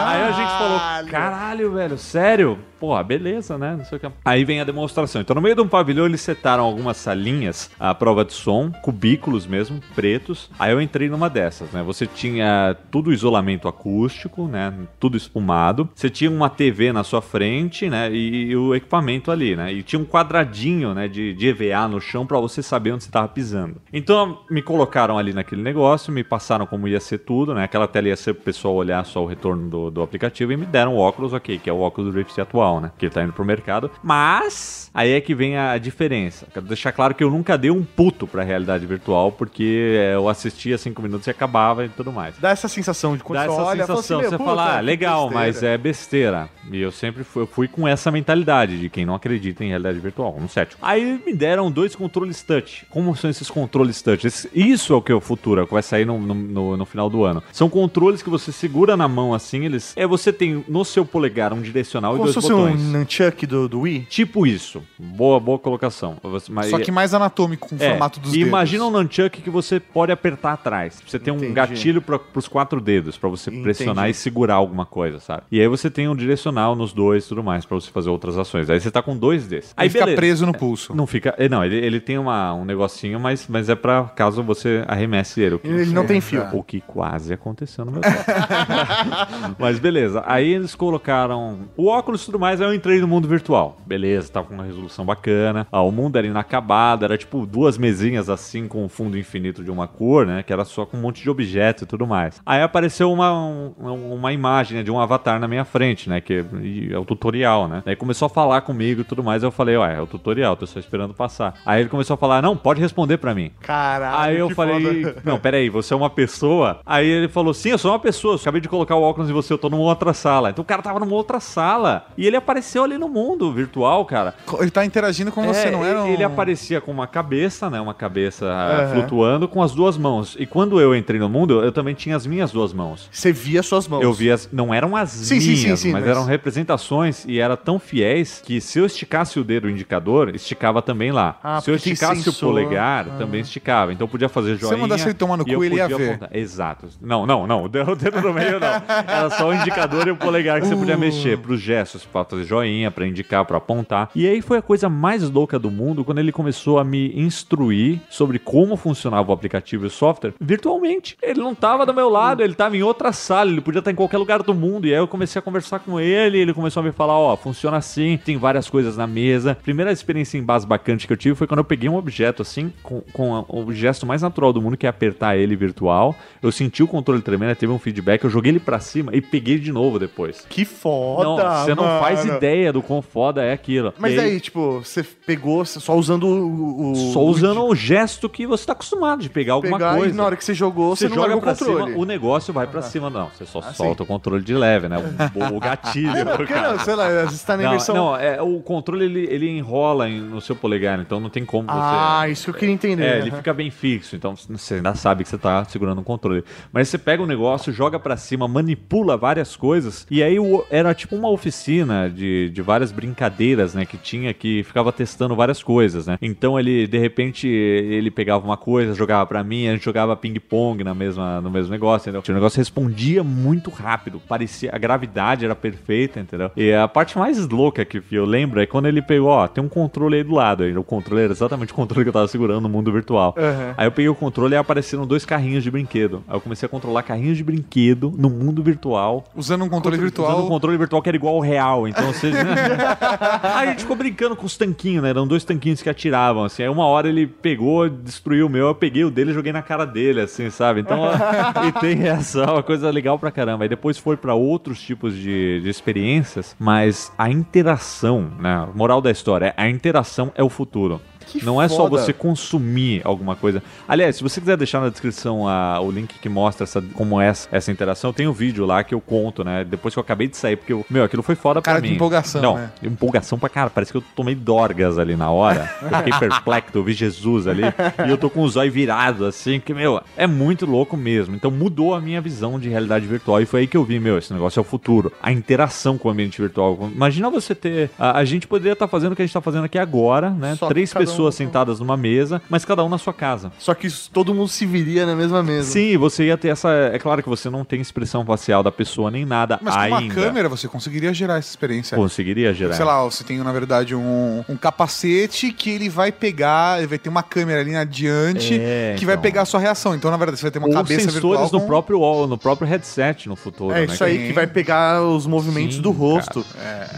Aí 0.09 0.21
a 0.23 0.31
gente 0.31 0.49
falou, 0.51 1.11
caralho, 1.11 1.71
velho, 1.71 1.97
sério? 1.97 2.57
Porra, 2.81 3.03
beleza, 3.03 3.59
né? 3.59 3.75
Não 3.77 3.85
sei 3.85 3.99
o 3.99 4.01
que. 4.01 4.07
Aí 4.25 4.43
vem 4.43 4.59
a 4.59 4.63
demonstração. 4.63 5.21
Então, 5.21 5.35
no 5.35 5.41
meio 5.41 5.53
de 5.53 5.61
um 5.61 5.67
pavilhão, 5.67 6.07
eles 6.07 6.19
setaram 6.19 6.63
algumas 6.63 6.97
salinhas 6.97 7.69
à 7.79 7.93
prova 7.93 8.25
de 8.25 8.33
som, 8.33 8.71
cubículos 8.81 9.45
mesmo, 9.45 9.79
pretos. 9.93 10.49
Aí 10.57 10.71
eu 10.71 10.81
entrei 10.81 11.07
numa 11.07 11.29
dessas, 11.29 11.71
né? 11.71 11.83
Você 11.83 12.07
tinha 12.07 12.75
tudo 12.89 13.13
isolamento 13.13 13.67
acústico, 13.67 14.47
né? 14.47 14.73
Tudo 14.99 15.15
espumado. 15.15 15.87
Você 15.93 16.09
tinha 16.09 16.31
uma 16.31 16.49
TV 16.49 16.91
na 16.91 17.03
sua 17.03 17.21
frente, 17.21 17.87
né? 17.87 18.11
E, 18.11 18.47
e 18.49 18.55
o 18.55 18.73
equipamento 18.73 19.29
ali, 19.29 19.55
né? 19.55 19.71
E 19.71 19.83
tinha 19.83 19.99
um 19.99 20.05
quadradinho, 20.05 20.95
né? 20.95 21.07
De, 21.07 21.35
de 21.35 21.47
EVA 21.49 21.87
no 21.87 22.01
chão 22.01 22.25
pra 22.25 22.39
você 22.39 22.63
saber 22.63 22.93
onde 22.93 23.03
você 23.03 23.11
tava 23.11 23.27
pisando. 23.27 23.75
Então, 23.93 24.39
me 24.49 24.63
colocaram 24.63 25.19
ali 25.19 25.33
naquele 25.33 25.61
negócio, 25.61 26.11
me 26.11 26.23
passaram 26.23 26.65
como 26.65 26.87
ia 26.87 26.99
ser 26.99 27.19
tudo, 27.19 27.53
né? 27.53 27.63
Aquela 27.63 27.87
tela 27.87 28.07
ia 28.07 28.17
ser 28.17 28.33
pro 28.33 28.45
pessoal 28.45 28.73
olhar 28.73 29.05
só 29.05 29.21
o 29.21 29.27
retorno 29.27 29.69
do, 29.69 29.91
do 29.91 30.01
aplicativo 30.01 30.51
e 30.51 30.57
me 30.57 30.65
deram 30.65 30.95
o 30.95 30.97
óculos, 30.97 31.31
ok, 31.31 31.59
que 31.59 31.69
é 31.69 31.73
o 31.73 31.81
óculos 31.81 32.15
Rift 32.15 32.39
atual, 32.41 32.70
né? 32.79 32.91
Que 32.97 33.05
ele 33.05 33.13
tá 33.13 33.23
indo 33.23 33.33
pro 33.33 33.43
mercado. 33.43 33.89
Mas, 34.03 34.89
aí 34.93 35.11
é 35.11 35.21
que 35.21 35.33
vem 35.35 35.57
a 35.57 35.77
diferença. 35.77 36.45
Quero 36.53 36.65
deixar 36.65 36.91
claro 36.91 37.13
que 37.15 37.23
eu 37.23 37.29
nunca 37.29 37.57
dei 37.57 37.71
um 37.71 37.83
puto 37.83 38.27
pra 38.27 38.43
realidade 38.43 38.85
virtual, 38.85 39.31
porque 39.31 39.97
é, 39.99 40.13
eu 40.15 40.29
assistia 40.29 40.77
cinco 40.77 41.01
minutos 41.01 41.27
e 41.27 41.29
acabava 41.29 41.85
e 41.85 41.89
tudo 41.89 42.11
mais. 42.11 42.35
Dá 42.39 42.51
essa 42.51 42.67
sensação 42.67 43.17
de 43.17 43.23
quando 43.23 43.39
Dá 43.39 43.45
você 43.47 43.51
essa 43.53 43.63
olha, 43.63 43.85
sensação, 43.85 44.19
assim, 44.19 44.29
você 44.29 44.37
"Meu, 44.37 44.45
fala, 44.45 44.63
puta, 44.65 44.77
ah, 44.77 44.81
legal, 44.81 45.23
besteira." 45.29 45.45
mas 45.45 45.63
é 45.63 45.77
besteira. 45.77 46.49
E 46.71 46.79
eu 46.79 46.91
sempre 46.91 47.23
fui, 47.23 47.43
eu 47.43 47.47
fui 47.47 47.67
com 47.67 47.87
essa 47.87 48.11
mentalidade 48.11 48.79
de 48.79 48.89
quem 48.89 49.05
não 49.05 49.15
acredita 49.15 49.63
em 49.63 49.69
realidade 49.69 49.99
virtual, 49.99 50.35
um 50.39 50.47
cético. 50.47 50.79
Aí 50.85 51.19
me 51.25 51.33
deram 51.33 51.71
dois 51.71 51.95
controles 51.95 52.41
touch. 52.43 52.85
Como 52.89 53.15
são 53.15 53.29
esses 53.29 53.49
controles 53.49 54.01
touch? 54.01 54.27
Esse- 54.27 54.49
isso 54.53 54.93
é 54.93 54.95
o 54.95 55.01
que 55.01 55.11
é 55.11 55.15
o 55.15 55.21
futuro, 55.21 55.61
é 55.61 55.63
o 55.63 55.67
que 55.67 55.73
vai 55.73 55.83
sair 55.83 56.05
no, 56.05 56.19
no, 56.19 56.77
no- 56.77 56.85
final 56.85 57.09
do 57.09 57.23
ano. 57.23 57.41
São 57.53 57.69
controles 57.69 58.21
que 58.21 58.29
você 58.29 58.51
segura 58.51 58.97
na 58.97 59.07
mão 59.07 59.33
assim, 59.33 59.65
eles. 59.65 59.93
É, 59.95 60.05
você 60.05 60.31
tem 60.33 60.63
no 60.67 60.83
seu 60.83 61.05
polegar 61.05 61.53
um 61.53 61.61
direcional 61.61 62.11
Como 62.13 62.23
e 62.23 62.25
dois 62.25 62.35
fosse 62.35 62.47
um 62.65 62.75
nunchuck 62.75 63.45
do, 63.45 63.67
do 63.67 63.79
Wii. 63.81 64.07
Tipo 64.09 64.45
isso. 64.47 64.81
Boa, 64.97 65.39
boa 65.39 65.57
colocação. 65.59 66.17
Mas- 66.49 66.67
Só 66.67 66.79
que 66.79 66.91
mais 66.91 67.13
anatômico, 67.13 67.69
com 67.69 67.75
o 67.75 67.83
é, 67.83 67.89
formato 67.89 68.19
dos 68.19 68.31
e 68.31 68.37
dedos. 68.37 68.47
imagina 68.47 68.85
um 68.85 68.91
nunchuck 68.91 69.41
que 69.41 69.49
você 69.49 69.79
pode 69.79 70.11
apertar 70.11 70.53
atrás. 70.53 71.01
Você 71.05 71.19
tem 71.19 71.33
um 71.33 71.37
Entendi. 71.37 71.53
gatilho 71.53 72.01
para 72.01 72.19
os 72.35 72.47
quatro 72.47 72.79
dedos 72.81 73.17
pra 73.17 73.29
você 73.29 73.49
Entendi. 73.49 73.63
pressionar 73.63 74.09
e 74.09 74.13
segurar 74.13 74.55
alguma 74.55 74.85
coisa, 74.85 75.19
sabe? 75.19 75.43
E 75.51 75.59
aí 75.59 75.67
você 75.67 75.89
tem 75.89 76.07
um 76.07 76.15
direcional 76.15 76.75
nos 76.75 76.93
dois 76.93 77.25
e 77.25 77.27
tudo 77.29 77.43
mais 77.43 77.65
pra 77.65 77.75
você 77.75 77.89
fazer 77.91 78.09
outras 78.09 78.37
ações. 78.37 78.69
Aí 78.69 78.79
você 78.79 78.91
tá 78.91 79.01
com 79.01 79.15
dois 79.17 79.47
desses. 79.47 79.73
Aí 79.77 79.85
Aí 79.85 79.89
fica 79.89 80.05
beleza. 80.05 80.19
preso 80.21 80.45
no 80.45 80.53
pulso. 80.53 80.95
Não 80.95 81.07
fica. 81.07 81.33
eh, 81.37 81.47
Não, 81.49 81.63
ele, 81.63 81.75
ele 81.77 81.99
tem 81.99 82.17
uma, 82.17 82.53
um 82.53 82.65
negocinho, 82.65 83.19
mas, 83.19 83.47
mas 83.47 83.69
é 83.69 83.75
pra 83.75 84.03
caso 84.15 84.41
você 84.43 84.83
arremesse 84.87 85.41
ele. 85.41 85.55
o 85.55 85.59
que- 85.59 85.67
Ele 85.67 85.91
não 85.93 86.05
tem 86.05 86.19
fio. 86.21 86.45
o 86.53 86.63
que 86.63 86.81
quase 86.81 87.33
aconteceu 87.33 87.85
no 87.85 87.91
meu 87.91 88.01
caso. 88.01 88.25
Mas 89.57 89.79
beleza. 89.79 90.23
Aí 90.25 90.53
eles 90.53 90.75
colocaram 90.75 91.59
o 91.77 91.87
óculos 91.87 92.23
e 92.23 92.25
tudo 92.25 92.39
mais. 92.39 92.50
Aí 92.59 92.67
eu 92.67 92.73
entrei 92.73 92.99
no 92.99 93.07
mundo 93.07 93.27
virtual. 93.27 93.77
Beleza, 93.85 94.31
tava 94.31 94.47
com 94.47 94.53
uma 94.55 94.63
resolução 94.63 95.05
bacana. 95.05 95.67
Ah, 95.71 95.81
o 95.81 95.91
mundo 95.91 96.17
era 96.17 96.27
inacabado. 96.27 97.05
Era 97.05 97.17
tipo 97.17 97.45
duas 97.45 97.77
mesinhas 97.77 98.29
assim 98.29 98.67
com 98.67 98.83
um 98.83 98.89
fundo 98.89 99.17
infinito 99.17 99.63
de 99.63 99.71
uma 99.71 99.87
cor, 99.87 100.25
né? 100.25 100.43
Que 100.43 100.51
era 100.51 100.65
só 100.65 100.85
com 100.85 100.97
um 100.97 101.01
monte 101.01 101.21
de 101.21 101.29
objeto 101.29 101.83
e 101.83 101.87
tudo 101.87 102.05
mais. 102.07 102.41
Aí 102.45 102.61
apareceu 102.61 103.11
uma, 103.11 103.31
um- 103.33 104.13
uma 104.13 104.33
imagem 104.33 104.77
né, 104.77 104.83
de 104.83 104.91
um 104.91 104.99
avatar 104.99 105.39
na 105.39 105.47
minha 105.47 105.63
frente, 105.65 106.09
né? 106.09 106.19
Que 106.19 106.43
é 106.91 106.97
o 106.97 107.05
tutorial, 107.05 107.67
né? 107.67 107.83
Aí 107.85 107.95
começou 107.95 108.25
a 108.25 108.29
falar 108.29 108.61
comigo 108.61 109.01
e 109.01 109.03
tudo 109.03 109.23
mais. 109.23 109.43
Eu 109.43 109.51
falei, 109.51 109.77
ué, 109.77 109.95
é 109.97 110.01
o 110.01 110.07
tutorial, 110.07 110.55
tô 110.55 110.65
só 110.67 110.79
esperando 110.79 111.13
passar. 111.13 111.53
Aí 111.65 111.81
ele 111.81 111.89
começou 111.89 112.13
a 112.15 112.17
falar, 112.17 112.41
não, 112.41 112.55
pode 112.57 112.81
responder 112.81 113.17
pra 113.17 113.33
mim. 113.35 113.51
Caralho, 113.61 114.17
Aí 114.21 114.37
eu 114.37 114.49
falei, 114.49 115.03
foda. 115.03 115.21
não, 115.25 115.39
peraí, 115.39 115.69
você 115.69 115.93
é 115.93 115.97
uma 115.97 116.09
pessoa? 116.09 116.79
Aí 116.85 117.07
ele 117.07 117.27
falou, 117.27 117.53
sim, 117.53 117.69
eu 117.69 117.77
sou 117.77 117.91
uma 117.91 117.99
pessoa, 117.99 118.33
eu 118.35 118.39
acabei 118.39 118.61
de 118.61 118.69
colocar 118.69 118.95
o 118.95 119.01
óculos 119.01 119.29
em 119.29 119.33
você, 119.33 119.53
eu 119.53 119.57
tô 119.57 119.69
numa 119.69 119.83
outra 119.83 120.13
sala. 120.13 120.49
Então 120.49 120.63
o 120.63 120.65
cara 120.65 120.81
tava 120.81 120.99
numa 120.99 121.13
outra 121.15 121.39
sala. 121.39 122.05
E 122.17 122.25
ele 122.25 122.35
apareceu 122.41 122.83
ali 122.83 122.97
no 122.97 123.07
mundo 123.07 123.51
virtual, 123.51 124.03
cara. 124.05 124.33
Ele 124.59 124.71
tá 124.71 124.83
interagindo 124.85 125.31
com 125.31 125.43
você, 125.45 125.67
É, 125.67 125.71
não 125.71 125.85
era 125.85 126.03
um... 126.03 126.07
Ele 126.07 126.23
aparecia 126.23 126.81
com 126.81 126.91
uma 126.91 127.07
cabeça, 127.07 127.69
né? 127.69 127.79
Uma 127.79 127.93
cabeça 127.93 128.45
Aham. 128.45 128.93
flutuando 128.93 129.47
com 129.47 129.61
as 129.61 129.71
duas 129.73 129.97
mãos. 129.97 130.35
E 130.39 130.45
quando 130.45 130.79
eu 130.81 130.95
entrei 130.95 131.19
no 131.19 131.29
mundo, 131.29 131.61
eu 131.63 131.71
também 131.71 131.93
tinha 131.93 132.15
as 132.15 132.25
minhas 132.25 132.51
duas 132.51 132.73
mãos. 132.73 133.07
Você 133.11 133.31
via 133.31 133.61
suas 133.63 133.87
mãos. 133.87 134.01
Eu 134.01 134.11
vi 134.13 134.31
as. 134.31 134.49
Não 134.51 134.73
eram 134.73 134.95
as 134.95 135.09
Sim, 135.11 135.39
minhas, 135.39 135.59
sim, 135.59 135.75
sim, 135.75 135.91
mas, 135.91 136.01
mas- 136.01 136.09
eram 136.11 136.25
representações 136.25 137.25
e 137.27 137.39
eram 137.39 137.55
tão 137.55 137.79
fiéis 137.79 138.41
que 138.45 138.59
se 138.61 138.79
eu 138.79 138.85
esticasse 138.85 139.39
o 139.39 139.43
dedo 139.43 139.69
indicador, 139.69 140.35
esticava 140.35 140.81
também 140.81 141.11
lá. 141.11 141.39
Ah, 141.43 141.61
se 141.61 141.69
eu 141.71 141.75
esticasse 141.75 142.27
o 142.29 142.33
polegar, 142.33 143.05
Ah. 143.09 143.17
também 143.17 143.41
esticava. 143.41 143.91
Então 143.93 144.05
eu 144.05 144.09
podia 144.09 144.29
fazer 144.29 144.55
você 144.55 144.61
joinha. 144.61 144.77
mandasse 144.77 145.05
ele 145.05 145.13
tomar 145.13 145.37
no 145.37 145.43
e 145.47 145.55
cu, 145.55 145.63
ele 145.63 145.75
ia 145.75 145.87
ver. 145.87 146.09
apontar. 146.11 146.29
Exato. 146.35 146.87
Não, 147.01 147.25
não, 147.25 147.47
não. 147.47 147.61
O 147.91 147.95
dedo 147.95 148.21
no 148.21 148.33
meio 148.33 148.59
não. 148.59 148.67
Era 149.07 149.29
só 149.31 149.49
o 149.49 149.53
indicador 149.53 150.07
e 150.07 150.11
o 150.11 150.15
polegar 150.15 150.61
que 150.61 150.67
você 150.67 150.75
podia 150.75 150.95
Uh. 150.95 150.99
mexer 150.99 151.37
pros 151.37 151.59
gestos, 151.61 152.05
pra 152.05 152.23
fazer 152.31 152.45
joinha, 152.45 152.91
pra 152.91 153.07
indicar, 153.07 153.45
pra 153.45 153.57
apontar. 153.57 154.09
E 154.15 154.27
aí 154.27 154.41
foi 154.41 154.57
a 154.57 154.61
coisa 154.61 154.89
mais 154.89 155.29
louca 155.29 155.59
do 155.59 155.69
mundo 155.69 156.03
quando 156.03 156.19
ele 156.19 156.31
começou 156.31 156.79
a 156.79 156.83
me 156.83 157.11
instruir 157.19 158.01
sobre 158.09 158.39
como 158.39 158.75
funcionava 158.75 159.29
o 159.29 159.33
aplicativo 159.33 159.85
e 159.85 159.87
o 159.87 159.89
software 159.89 160.33
virtualmente. 160.39 161.17
Ele 161.21 161.39
não 161.39 161.53
tava 161.53 161.85
do 161.85 161.93
meu 161.93 162.09
lado, 162.09 162.41
ele 162.41 162.53
tava 162.53 162.75
em 162.75 162.83
outra 162.83 163.11
sala, 163.11 163.49
ele 163.49 163.61
podia 163.61 163.79
estar 163.79 163.91
em 163.91 163.95
qualquer 163.95 164.17
lugar 164.17 164.41
do 164.43 164.53
mundo. 164.53 164.87
E 164.87 164.93
aí 164.93 164.99
eu 164.99 165.07
comecei 165.07 165.39
a 165.39 165.41
conversar 165.41 165.79
com 165.79 165.99
ele, 165.99 166.39
ele 166.39 166.53
começou 166.53 166.81
a 166.81 166.83
me 166.83 166.91
falar, 166.91 167.17
ó, 167.17 167.35
funciona 167.35 167.77
assim, 167.77 168.17
tem 168.23 168.37
várias 168.37 168.69
coisas 168.69 168.97
na 168.97 169.07
mesa. 169.07 169.57
Primeira 169.61 169.91
experiência 169.91 170.37
em 170.37 170.43
base 170.43 170.65
bacante 170.65 171.07
que 171.07 171.13
eu 171.13 171.17
tive 171.17 171.35
foi 171.35 171.47
quando 171.47 171.59
eu 171.59 171.65
peguei 171.65 171.89
um 171.89 171.95
objeto 171.95 172.41
assim, 172.41 172.73
com, 172.83 173.01
com 173.13 173.45
o 173.49 173.71
gesto 173.73 174.05
mais 174.05 174.21
natural 174.21 174.53
do 174.53 174.61
mundo, 174.61 174.77
que 174.77 174.85
é 174.85 174.89
apertar 174.89 175.37
ele 175.37 175.55
virtual. 175.55 176.15
Eu 176.41 176.51
senti 176.51 176.83
o 176.83 176.87
controle 176.87 177.21
tremendo, 177.21 177.55
teve 177.55 177.71
um 177.71 177.79
feedback, 177.79 178.23
eu 178.23 178.29
joguei 178.29 178.51
ele 178.51 178.59
pra 178.59 178.79
cima 178.79 179.11
e 179.13 179.21
peguei 179.21 179.59
de 179.59 179.71
novo 179.71 179.99
depois. 179.99 180.45
Que 180.49 180.65
foda, 180.65 181.23
não, 181.23 181.63
você 181.63 181.75
não 181.75 181.83
faz 181.99 182.20
mano. 182.25 182.37
ideia 182.37 182.71
do 182.73 182.81
quão 182.81 183.01
foda 183.01 183.43
é 183.43 183.53
aquilo. 183.53 183.93
Mas 183.97 184.13
E 184.13 184.19
aí, 184.19 184.39
tipo, 184.39 184.79
você 184.83 185.03
pegou 185.03 185.63
só 185.65 185.95
usando 185.95 186.25
o... 186.27 186.91
o 186.91 186.95
Só 187.13 187.21
usando 187.21 187.63
o 187.63 187.75
gesto 187.75 188.27
que 188.29 188.45
você 188.47 188.65
tá 188.65 188.73
acostumado 188.73 189.21
de 189.21 189.29
pegar 189.29 189.53
alguma 189.53 189.77
pegar 189.77 189.95
coisa. 189.95 190.13
e 190.13 190.17
na 190.17 190.25
hora 190.25 190.35
que 190.35 190.43
você 190.45 190.53
jogou, 190.53 190.95
você, 190.95 191.07
Você 191.07 191.15
joga 191.15 191.35
o 191.35 191.41
pra 191.41 191.55
controle. 191.55 191.85
cima, 191.91 191.97
o 192.01 192.05
negócio 192.05 192.53
vai 192.53 192.67
pra 192.67 192.81
cima. 192.81 193.09
Não, 193.09 193.27
você 193.29 193.45
só 193.45 193.59
Ah, 193.59 193.73
solta 193.73 194.03
o 194.03 194.05
controle 194.05 194.43
de 194.43 194.53
leve, 194.53 194.87
né? 194.89 194.97
O, 194.97 195.55
o 195.55 195.59
gatilho. 195.59 196.11
Que 196.45 196.53
não? 196.55 196.79
Sei 196.79 196.95
lá, 196.95 197.07
às 197.07 197.13
vezes 197.29 197.43
tá 197.43 197.55
na 197.57 197.63
Não, 197.63 197.71
versão... 197.71 197.95
não, 197.95 198.15
é, 198.17 198.41
o 198.41 198.59
controle 198.59 199.05
ele, 199.05 199.27
ele 199.29 199.49
enrola 199.49 200.07
no 200.09 200.41
seu 200.41 200.55
polegar, 200.55 200.99
então 200.99 201.19
não 201.19 201.29
tem 201.29 201.45
como 201.45 201.67
você. 201.67 201.73
Ah, 201.79 202.27
isso 202.29 202.45
que 202.45 202.49
eu 202.49 202.53
queria 202.55 202.73
entender. 202.73 203.03
É, 203.03 203.17
ele 203.19 203.31
fica 203.31 203.53
bem 203.53 203.69
fixo, 203.71 204.15
então 204.15 204.35
você 204.35 204.75
ainda 204.75 204.93
sabe 204.95 205.23
que 205.23 205.29
você 205.29 205.37
tá 205.37 205.63
segurando 205.65 205.99
um 206.01 206.03
controle. 206.03 206.43
Mas 206.71 206.89
você 206.89 206.97
pega 206.97 207.21
o 207.21 207.25
negócio, 207.27 207.71
joga 207.71 207.99
pra 207.99 208.17
cima, 208.17 208.47
manipula 208.47 209.17
várias 209.17 209.55
coisas, 209.55 210.05
e 210.09 210.21
aí 210.23 210.39
o- 210.39 210.63
era 210.69 210.93
tipo 210.93 211.15
uma 211.15 211.29
oficina 211.29 212.00
de, 212.09 212.49
de 212.49 212.61
várias 212.61 212.91
brincadeiras, 212.91 213.73
né, 213.73 213.85
que 213.85 213.97
tinha 213.97 214.33
que 214.33 214.63
ficava 214.63 214.91
testando 214.91 215.35
várias 215.35 215.61
coisas, 215.61 216.07
né. 216.07 216.17
Então 216.21 216.59
ele, 216.59 216.87
de 216.87 216.97
repente, 216.97 217.47
ele 217.47 218.11
pegava 218.11 218.45
uma 218.45 218.57
coisa, 218.57 218.93
jogava 218.93 219.25
pra 219.25 219.43
mim, 219.43 219.67
a 219.67 219.73
gente 219.73 219.85
jogava 219.85 220.15
ping-pong 220.15 220.83
na 220.83 220.93
mesma, 220.93 221.41
no 221.41 221.49
mesmo 221.49 221.71
negócio, 221.71 222.09
entendeu? 222.09 222.23
O 222.27 222.33
negócio 222.33 222.57
respondia 222.57 223.23
muito 223.23 223.69
rápido, 223.69 224.21
parecia, 224.27 224.71
a 224.73 224.77
gravidade 224.77 225.45
era 225.45 225.55
perfeita, 225.55 226.19
entendeu? 226.19 226.51
E 226.55 226.73
a 226.73 226.87
parte 226.87 227.17
mais 227.17 227.47
louca 227.47 227.83
que 227.85 228.01
eu 228.11 228.25
lembro 228.25 228.61
é 228.61 228.65
quando 228.65 228.87
ele 228.87 229.01
pegou, 229.01 229.29
ó, 229.29 229.47
tem 229.47 229.63
um 229.63 229.69
controle 229.69 230.17
aí 230.17 230.23
do 230.23 230.33
lado, 230.33 230.63
aí, 230.63 230.75
o 230.75 230.83
controle 230.83 231.23
era 231.23 231.33
exatamente 231.33 231.71
o 231.71 231.75
controle 231.75 232.03
que 232.03 232.09
eu 232.09 232.13
tava 232.13 232.27
segurando 232.27 232.61
no 232.61 232.69
mundo 232.69 232.91
virtual. 232.91 233.35
Aham. 233.37 233.73
Aí 233.77 233.87
eu 233.87 233.91
peguei 233.91 234.09
o 234.09 234.15
controle 234.15 234.53
e 234.53 234.57
apareceram 234.57 235.05
dois 235.05 235.25
carrinhos 235.25 235.63
de 235.63 235.71
brinquedo. 235.71 236.23
Aí 236.27 236.35
eu 236.35 236.41
comecei 236.41 236.65
a 236.65 236.69
controlar 236.69 237.03
carrinhos 237.03 237.37
de 237.37 237.43
brinquedo 237.43 238.13
no 238.17 238.29
mundo 238.29 238.63
virtual. 238.63 239.23
Usando 239.35 239.63
um 239.63 239.69
controle 239.69 239.97
virtual. 239.97 240.31
Usando 240.31 240.45
um 240.45 240.47
controle 240.47 240.77
virtual 240.77 241.01
que 241.01 241.09
era 241.09 241.15
igual 241.15 241.35
ao 241.35 241.41
real. 241.41 241.87
Então, 241.91 242.13
seja, 242.13 242.37
Aí 243.55 243.67
a 243.67 243.71
gente 243.71 243.81
ficou 243.81 243.95
brincando 243.95 244.35
com 244.35 244.45
os 244.45 244.57
tanquinhos, 244.57 245.03
né? 245.03 245.09
Eram 245.09 245.27
dois 245.27 245.43
tanquinhos 245.43 245.81
que 245.81 245.89
atiravam, 245.89 246.45
assim. 246.45 246.63
Aí 246.63 246.69
uma 246.69 246.85
hora 246.85 247.07
ele 247.07 247.27
pegou, 247.27 247.89
destruiu 247.89 248.47
o 248.47 248.49
meu, 248.49 248.67
eu 248.67 248.75
peguei 248.75 249.03
o 249.03 249.11
dele 249.11 249.31
e 249.31 249.33
joguei 249.33 249.51
na 249.51 249.61
cara 249.61 249.85
dele, 249.85 250.21
assim, 250.21 250.49
sabe? 250.49 250.81
Então, 250.81 250.99
e 251.67 251.71
tem 251.79 252.07
essa, 252.07 252.51
uma 252.51 252.63
coisa 252.63 252.89
legal 252.89 253.19
pra 253.19 253.31
caramba. 253.31 253.65
Aí 253.65 253.69
depois 253.69 253.97
foi 253.97 254.17
pra 254.17 254.33
outros 254.33 254.81
tipos 254.81 255.15
de, 255.15 255.61
de 255.61 255.69
experiências, 255.69 256.55
mas 256.59 257.11
a 257.17 257.29
interação, 257.29 258.31
né? 258.39 258.67
Moral 258.73 259.01
da 259.01 259.11
história, 259.11 259.53
a 259.57 259.69
interação 259.69 260.31
é 260.35 260.43
o 260.43 260.49
futuro. 260.49 261.01
Que 261.39 261.45
Não 261.45 261.61
é 261.61 261.67
só 261.67 261.77
foda. 261.87 261.97
você 261.97 262.13
consumir 262.13 263.01
alguma 263.03 263.35
coisa. 263.35 263.61
Aliás, 263.87 264.15
se 264.15 264.23
você 264.23 264.39
quiser 264.39 264.57
deixar 264.57 264.81
na 264.81 264.89
descrição 264.89 265.47
a- 265.47 265.79
o 265.79 265.89
link 265.91 266.19
que 266.19 266.27
mostra 266.29 266.63
essa, 266.63 266.81
como 266.93 267.19
é 267.21 267.27
essa, 267.27 267.47
essa 267.51 267.71
interação, 267.71 268.11
tem 268.11 268.27
um 268.27 268.33
vídeo 268.33 268.65
lá 268.65 268.83
que 268.83 268.93
eu 268.93 268.99
conto, 269.01 269.43
né? 269.43 269.63
Depois 269.63 269.93
que 269.93 269.99
eu 269.99 270.01
acabei 270.01 270.27
de 270.27 270.35
sair, 270.37 270.55
porque, 270.57 270.73
eu- 270.73 270.85
meu, 270.89 271.03
aquilo 271.03 271.23
foi 271.23 271.35
foda 271.35 271.61
Cara 271.61 271.77
pra 271.77 271.81
de 271.81 271.89
mim. 271.89 271.95
empolgação, 271.95 272.41
Não, 272.41 272.55
né? 272.55 272.71
empolgação 272.83 273.37
pra 273.39 273.49
cara. 273.49 273.69
Parece 273.69 273.91
que 273.91 273.97
eu 273.97 274.03
tomei 274.15 274.35
dorgas 274.35 274.97
ali 274.97 275.15
na 275.15 275.29
hora. 275.29 275.69
Eu 275.81 275.89
fiquei 275.97 276.13
perplexo, 276.29 276.71
eu 276.77 276.83
vi 276.83 276.93
Jesus 276.93 277.47
ali. 277.47 277.63
e 278.05 278.09
eu 278.09 278.17
tô 278.17 278.29
com 278.29 278.41
os 278.41 278.55
olhos 278.55 278.73
virados, 278.73 279.21
assim, 279.25 279.59
que, 279.59 279.73
meu, 279.73 280.01
é 280.17 280.27
muito 280.27 280.65
louco 280.65 280.97
mesmo. 280.97 281.35
Então 281.35 281.49
mudou 281.51 281.93
a 281.93 282.01
minha 282.01 282.19
visão 282.21 282.59
de 282.59 282.69
realidade 282.69 283.05
virtual. 283.05 283.41
E 283.41 283.45
foi 283.45 283.61
aí 283.61 283.67
que 283.67 283.77
eu 283.77 283.83
vi, 283.83 283.99
meu, 283.99 284.17
esse 284.17 284.33
negócio 284.33 284.59
é 284.59 284.61
o 284.61 284.63
futuro. 284.63 285.11
A 285.21 285.31
interação 285.31 285.97
com 285.97 286.07
o 286.07 286.11
ambiente 286.11 286.41
virtual. 286.41 286.89
Imagina 286.93 287.29
você 287.29 287.53
ter. 287.55 287.89
A, 287.97 288.17
a 288.19 288.25
gente 288.25 288.47
poderia 288.47 288.73
estar 288.73 288.87
fazendo 288.87 289.13
o 289.13 289.15
que 289.15 289.21
a 289.21 289.25
gente 289.25 289.33
tá 289.33 289.41
fazendo 289.41 289.65
aqui 289.65 289.77
agora, 289.77 290.29
né? 290.29 290.55
Só 290.55 290.67
Três 290.67 290.89
um 290.89 290.93
pessoas 291.21 291.35
com- 291.35 291.43
sentadas 291.45 291.79
numa 291.79 291.97
mesa, 291.97 292.41
mas 292.49 292.63
cada 292.65 292.83
um 292.83 292.89
na 292.89 292.97
sua 292.97 293.13
casa. 293.13 293.51
Só 293.59 293.73
que 293.73 293.87
isso- 293.87 294.09
todo 294.11 294.33
mundo 294.33 294.47
se 294.47 294.65
viria 294.65 295.05
na 295.05 295.15
mesma 295.15 295.41
mesa. 295.43 295.71
Sim, 295.71 295.97
você 295.97 296.25
ia 296.25 296.37
ter 296.37 296.49
essa. 296.49 296.69
É 296.93 296.99
claro 296.99 297.21
que 297.23 297.29
você 297.29 297.49
não 297.49 297.63
tem 297.63 297.79
expressão 297.81 298.25
facial 298.25 298.61
da 298.63 298.71
pessoa 298.71 299.09
nem 299.11 299.25
nada 299.25 299.59
Mas 299.61 299.73
com 299.73 299.79
ainda. 299.81 299.95
uma 299.97 300.13
câmera 300.13 300.49
você 300.49 300.67
conseguiria 300.67 301.13
gerar 301.13 301.37
essa 301.37 301.49
experiência. 301.49 301.95
Conseguiria 301.97 302.53
gerar. 302.53 302.73
Sei 302.73 302.85
lá, 302.85 303.03
você 303.03 303.23
tem 303.23 303.37
na 303.39 303.51
verdade 303.51 303.95
um, 303.95 304.43
um 304.47 304.55
capacete 304.55 305.51
que 305.51 305.69
ele 305.69 305.89
vai 305.89 306.11
pegar, 306.11 306.77
ele 306.79 306.87
vai 306.87 306.97
ter 306.97 307.09
uma 307.09 307.23
câmera 307.23 307.61
ali 307.61 307.75
adiante 307.75 308.59
É, 308.59 308.95
que 308.97 309.05
vai 309.05 309.15
então. 309.15 309.21
pegar 309.23 309.41
a 309.41 309.45
sua 309.45 309.59
reação. 309.59 309.95
Então, 309.95 310.09
na 310.11 310.17
verdade, 310.17 310.37
você 310.37 310.43
vai 310.43 310.51
ter 310.51 310.59
uma 310.59 310.67
Ou 310.67 310.73
cabeça 310.73 311.01
sensores 311.11 311.21
virtual. 311.23 311.49
no 311.51 311.59
com- 311.61 311.67
próprio 311.67 311.99
wall, 311.99 312.27
no 312.27 312.37
próprio 312.37 312.67
headset 312.67 313.27
no 313.29 313.35
futuro. 313.35 313.73
É 313.75 313.85
né? 313.85 313.93
isso 313.93 314.03
aí 314.03 314.27
que 314.27 314.33
vai 314.33 314.47
pegar 314.47 315.01
os 315.03 315.25
movimentos 315.25 315.75
Sim, 315.77 315.81
do 315.81 315.91
rosto. 315.91 316.45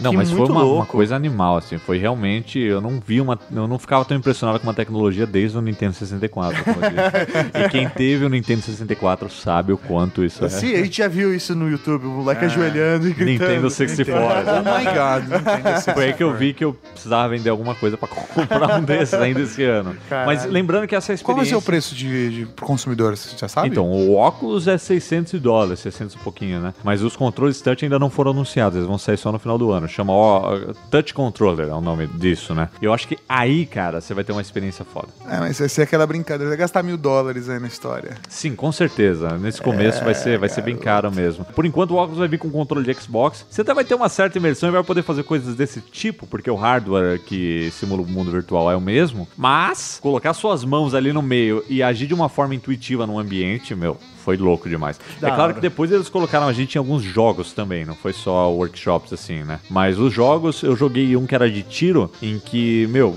Não, 0.00 0.10
Que 0.10 0.16
mas 0.16 0.28
foi 0.30 0.38
muito 0.38 0.50
uma, 0.52 0.60
uma 0.62 0.66
louco. 0.66 0.86
coisa 0.92 1.14
animal, 1.16 1.56
assim. 1.58 1.78
Foi 1.78 1.98
realmente. 1.98 2.58
Eu 2.58 2.80
não 2.80 3.00
vi 3.04 3.20
uma. 3.20 3.38
Eu 3.54 3.66
não 3.68 3.78
ficava 3.78 4.04
tão 4.04 4.13
impressionado 4.16 4.58
com 4.58 4.66
uma 4.66 4.74
tecnologia 4.74 5.26
desde 5.26 5.56
o 5.56 5.60
Nintendo 5.60 5.94
64. 5.94 6.64
como 6.64 6.76
eu 6.84 6.90
disse. 6.90 7.58
e 7.64 7.68
quem 7.68 7.88
teve 7.88 8.24
o 8.24 8.28
Nintendo 8.28 8.62
64 8.62 9.30
sabe 9.30 9.72
o 9.72 9.78
quanto 9.78 10.24
isso 10.24 10.44
é. 10.44 10.48
Sim, 10.48 10.74
a 10.74 10.84
gente 10.84 10.98
já 10.98 11.08
viu 11.08 11.34
isso 11.34 11.54
no 11.54 11.68
YouTube, 11.68 12.06
o 12.06 12.10
moleque 12.10 12.44
ajoelhando 12.44 13.08
e 13.08 13.12
gritando. 13.12 13.48
Nintendo 13.48 13.70
64. 13.70 14.44
Oh 14.50 14.62
my 14.62 14.84
god. 14.84 15.24
Nintendo 15.24 15.80
Foi 15.94 16.04
aí 16.06 16.12
que 16.12 16.22
eu 16.22 16.34
vi 16.34 16.52
que 16.52 16.64
eu 16.64 16.74
precisava 16.74 17.28
vender 17.28 17.50
alguma 17.50 17.74
coisa 17.74 17.96
pra 17.96 18.08
comprar 18.08 18.78
um 18.78 18.82
desses 18.82 19.14
ainda 19.14 19.40
esse 19.40 19.62
ano. 19.62 19.96
Caralho. 20.08 20.26
Mas 20.26 20.44
lembrando 20.44 20.86
que 20.86 20.94
essa 20.94 21.12
experiência. 21.12 21.24
Qual 21.24 21.36
vai 21.36 21.46
ser 21.46 21.56
o 21.56 21.62
preço 21.62 21.94
de, 21.94 22.30
de 22.30 22.46
pro 22.46 22.66
consumidor? 22.66 23.16
Você 23.16 23.36
já 23.36 23.48
sabe? 23.48 23.68
Então, 23.68 23.90
o 23.90 24.14
óculos 24.14 24.68
é 24.68 24.78
600 24.78 25.40
dólares, 25.40 25.80
600 25.80 26.14
e 26.14 26.18
pouquinho, 26.18 26.60
né? 26.60 26.74
Mas 26.82 27.02
os 27.02 27.16
controles 27.16 27.60
touch 27.60 27.84
ainda 27.84 27.98
não 27.98 28.10
foram 28.10 28.30
anunciados, 28.32 28.76
eles 28.76 28.88
vão 28.88 28.98
sair 28.98 29.16
só 29.16 29.30
no 29.30 29.38
final 29.38 29.58
do 29.58 29.70
ano. 29.70 29.88
Chama 29.88 30.12
ó, 30.12 30.58
Touch 30.90 31.12
Controller, 31.14 31.68
é 31.68 31.74
o 31.74 31.80
nome 31.80 32.06
disso, 32.06 32.54
né? 32.54 32.68
E 32.80 32.84
eu 32.84 32.92
acho 32.92 33.08
que 33.08 33.18
aí, 33.28 33.66
cara, 33.66 34.00
você 34.04 34.14
vai 34.14 34.24
ter 34.24 34.32
uma 34.32 34.42
experiência 34.42 34.84
foda. 34.84 35.08
É, 35.28 35.38
mas 35.38 35.58
vai 35.58 35.68
ser 35.68 35.82
aquela 35.82 36.06
brincadeira. 36.06 36.50
Vai 36.50 36.58
gastar 36.58 36.82
mil 36.82 36.96
dólares 36.96 37.48
aí 37.48 37.58
na 37.58 37.66
história. 37.66 38.16
Sim, 38.28 38.54
com 38.54 38.70
certeza. 38.70 39.38
Nesse 39.38 39.60
começo 39.60 40.04
vai 40.04 40.14
ser, 40.14 40.38
vai 40.38 40.48
ser 40.48 40.62
bem 40.62 40.76
caro 40.76 41.10
mesmo. 41.10 41.44
Por 41.44 41.64
enquanto, 41.64 41.92
o 41.92 41.96
óculos 41.96 42.18
vai 42.18 42.28
vir 42.28 42.38
com 42.38 42.50
controle 42.50 42.84
de 42.84 43.00
Xbox. 43.00 43.46
Você 43.48 43.62
até 43.62 43.72
vai 43.72 43.84
ter 43.84 43.94
uma 43.94 44.08
certa 44.08 44.38
imersão 44.38 44.68
e 44.68 44.72
vai 44.72 44.84
poder 44.84 45.02
fazer 45.02 45.22
coisas 45.22 45.54
desse 45.54 45.80
tipo, 45.80 46.26
porque 46.26 46.50
o 46.50 46.54
hardware 46.54 47.18
que 47.20 47.70
simula 47.72 48.02
o 48.02 48.06
mundo 48.06 48.30
virtual 48.30 48.70
é 48.70 48.76
o 48.76 48.80
mesmo. 48.80 49.26
Mas, 49.36 49.98
colocar 50.00 50.34
suas 50.34 50.64
mãos 50.64 50.94
ali 50.94 51.12
no 51.12 51.22
meio 51.22 51.64
e 51.68 51.82
agir 51.82 52.06
de 52.06 52.14
uma 52.14 52.28
forma 52.28 52.54
intuitiva 52.54 53.06
no 53.06 53.18
ambiente, 53.18 53.74
meu, 53.74 53.98
foi 54.24 54.36
louco 54.36 54.68
demais. 54.68 54.98
Da 55.20 55.28
é 55.28 55.30
claro 55.30 55.42
hora. 55.44 55.54
que 55.54 55.60
depois 55.60 55.92
eles 55.92 56.08
colocaram 56.08 56.46
a 56.48 56.52
gente 56.52 56.74
em 56.74 56.78
alguns 56.78 57.02
jogos 57.02 57.52
também, 57.52 57.84
não 57.84 57.94
foi 57.94 58.12
só 58.12 58.50
workshops 58.50 59.12
assim, 59.12 59.42
né? 59.44 59.60
Mas 59.68 59.98
os 59.98 60.12
jogos, 60.12 60.62
eu 60.62 60.74
joguei 60.74 61.14
um 61.16 61.26
que 61.26 61.34
era 61.34 61.50
de 61.50 61.62
tiro, 61.62 62.10
em 62.22 62.38
que, 62.38 62.86
meu, 62.88 63.10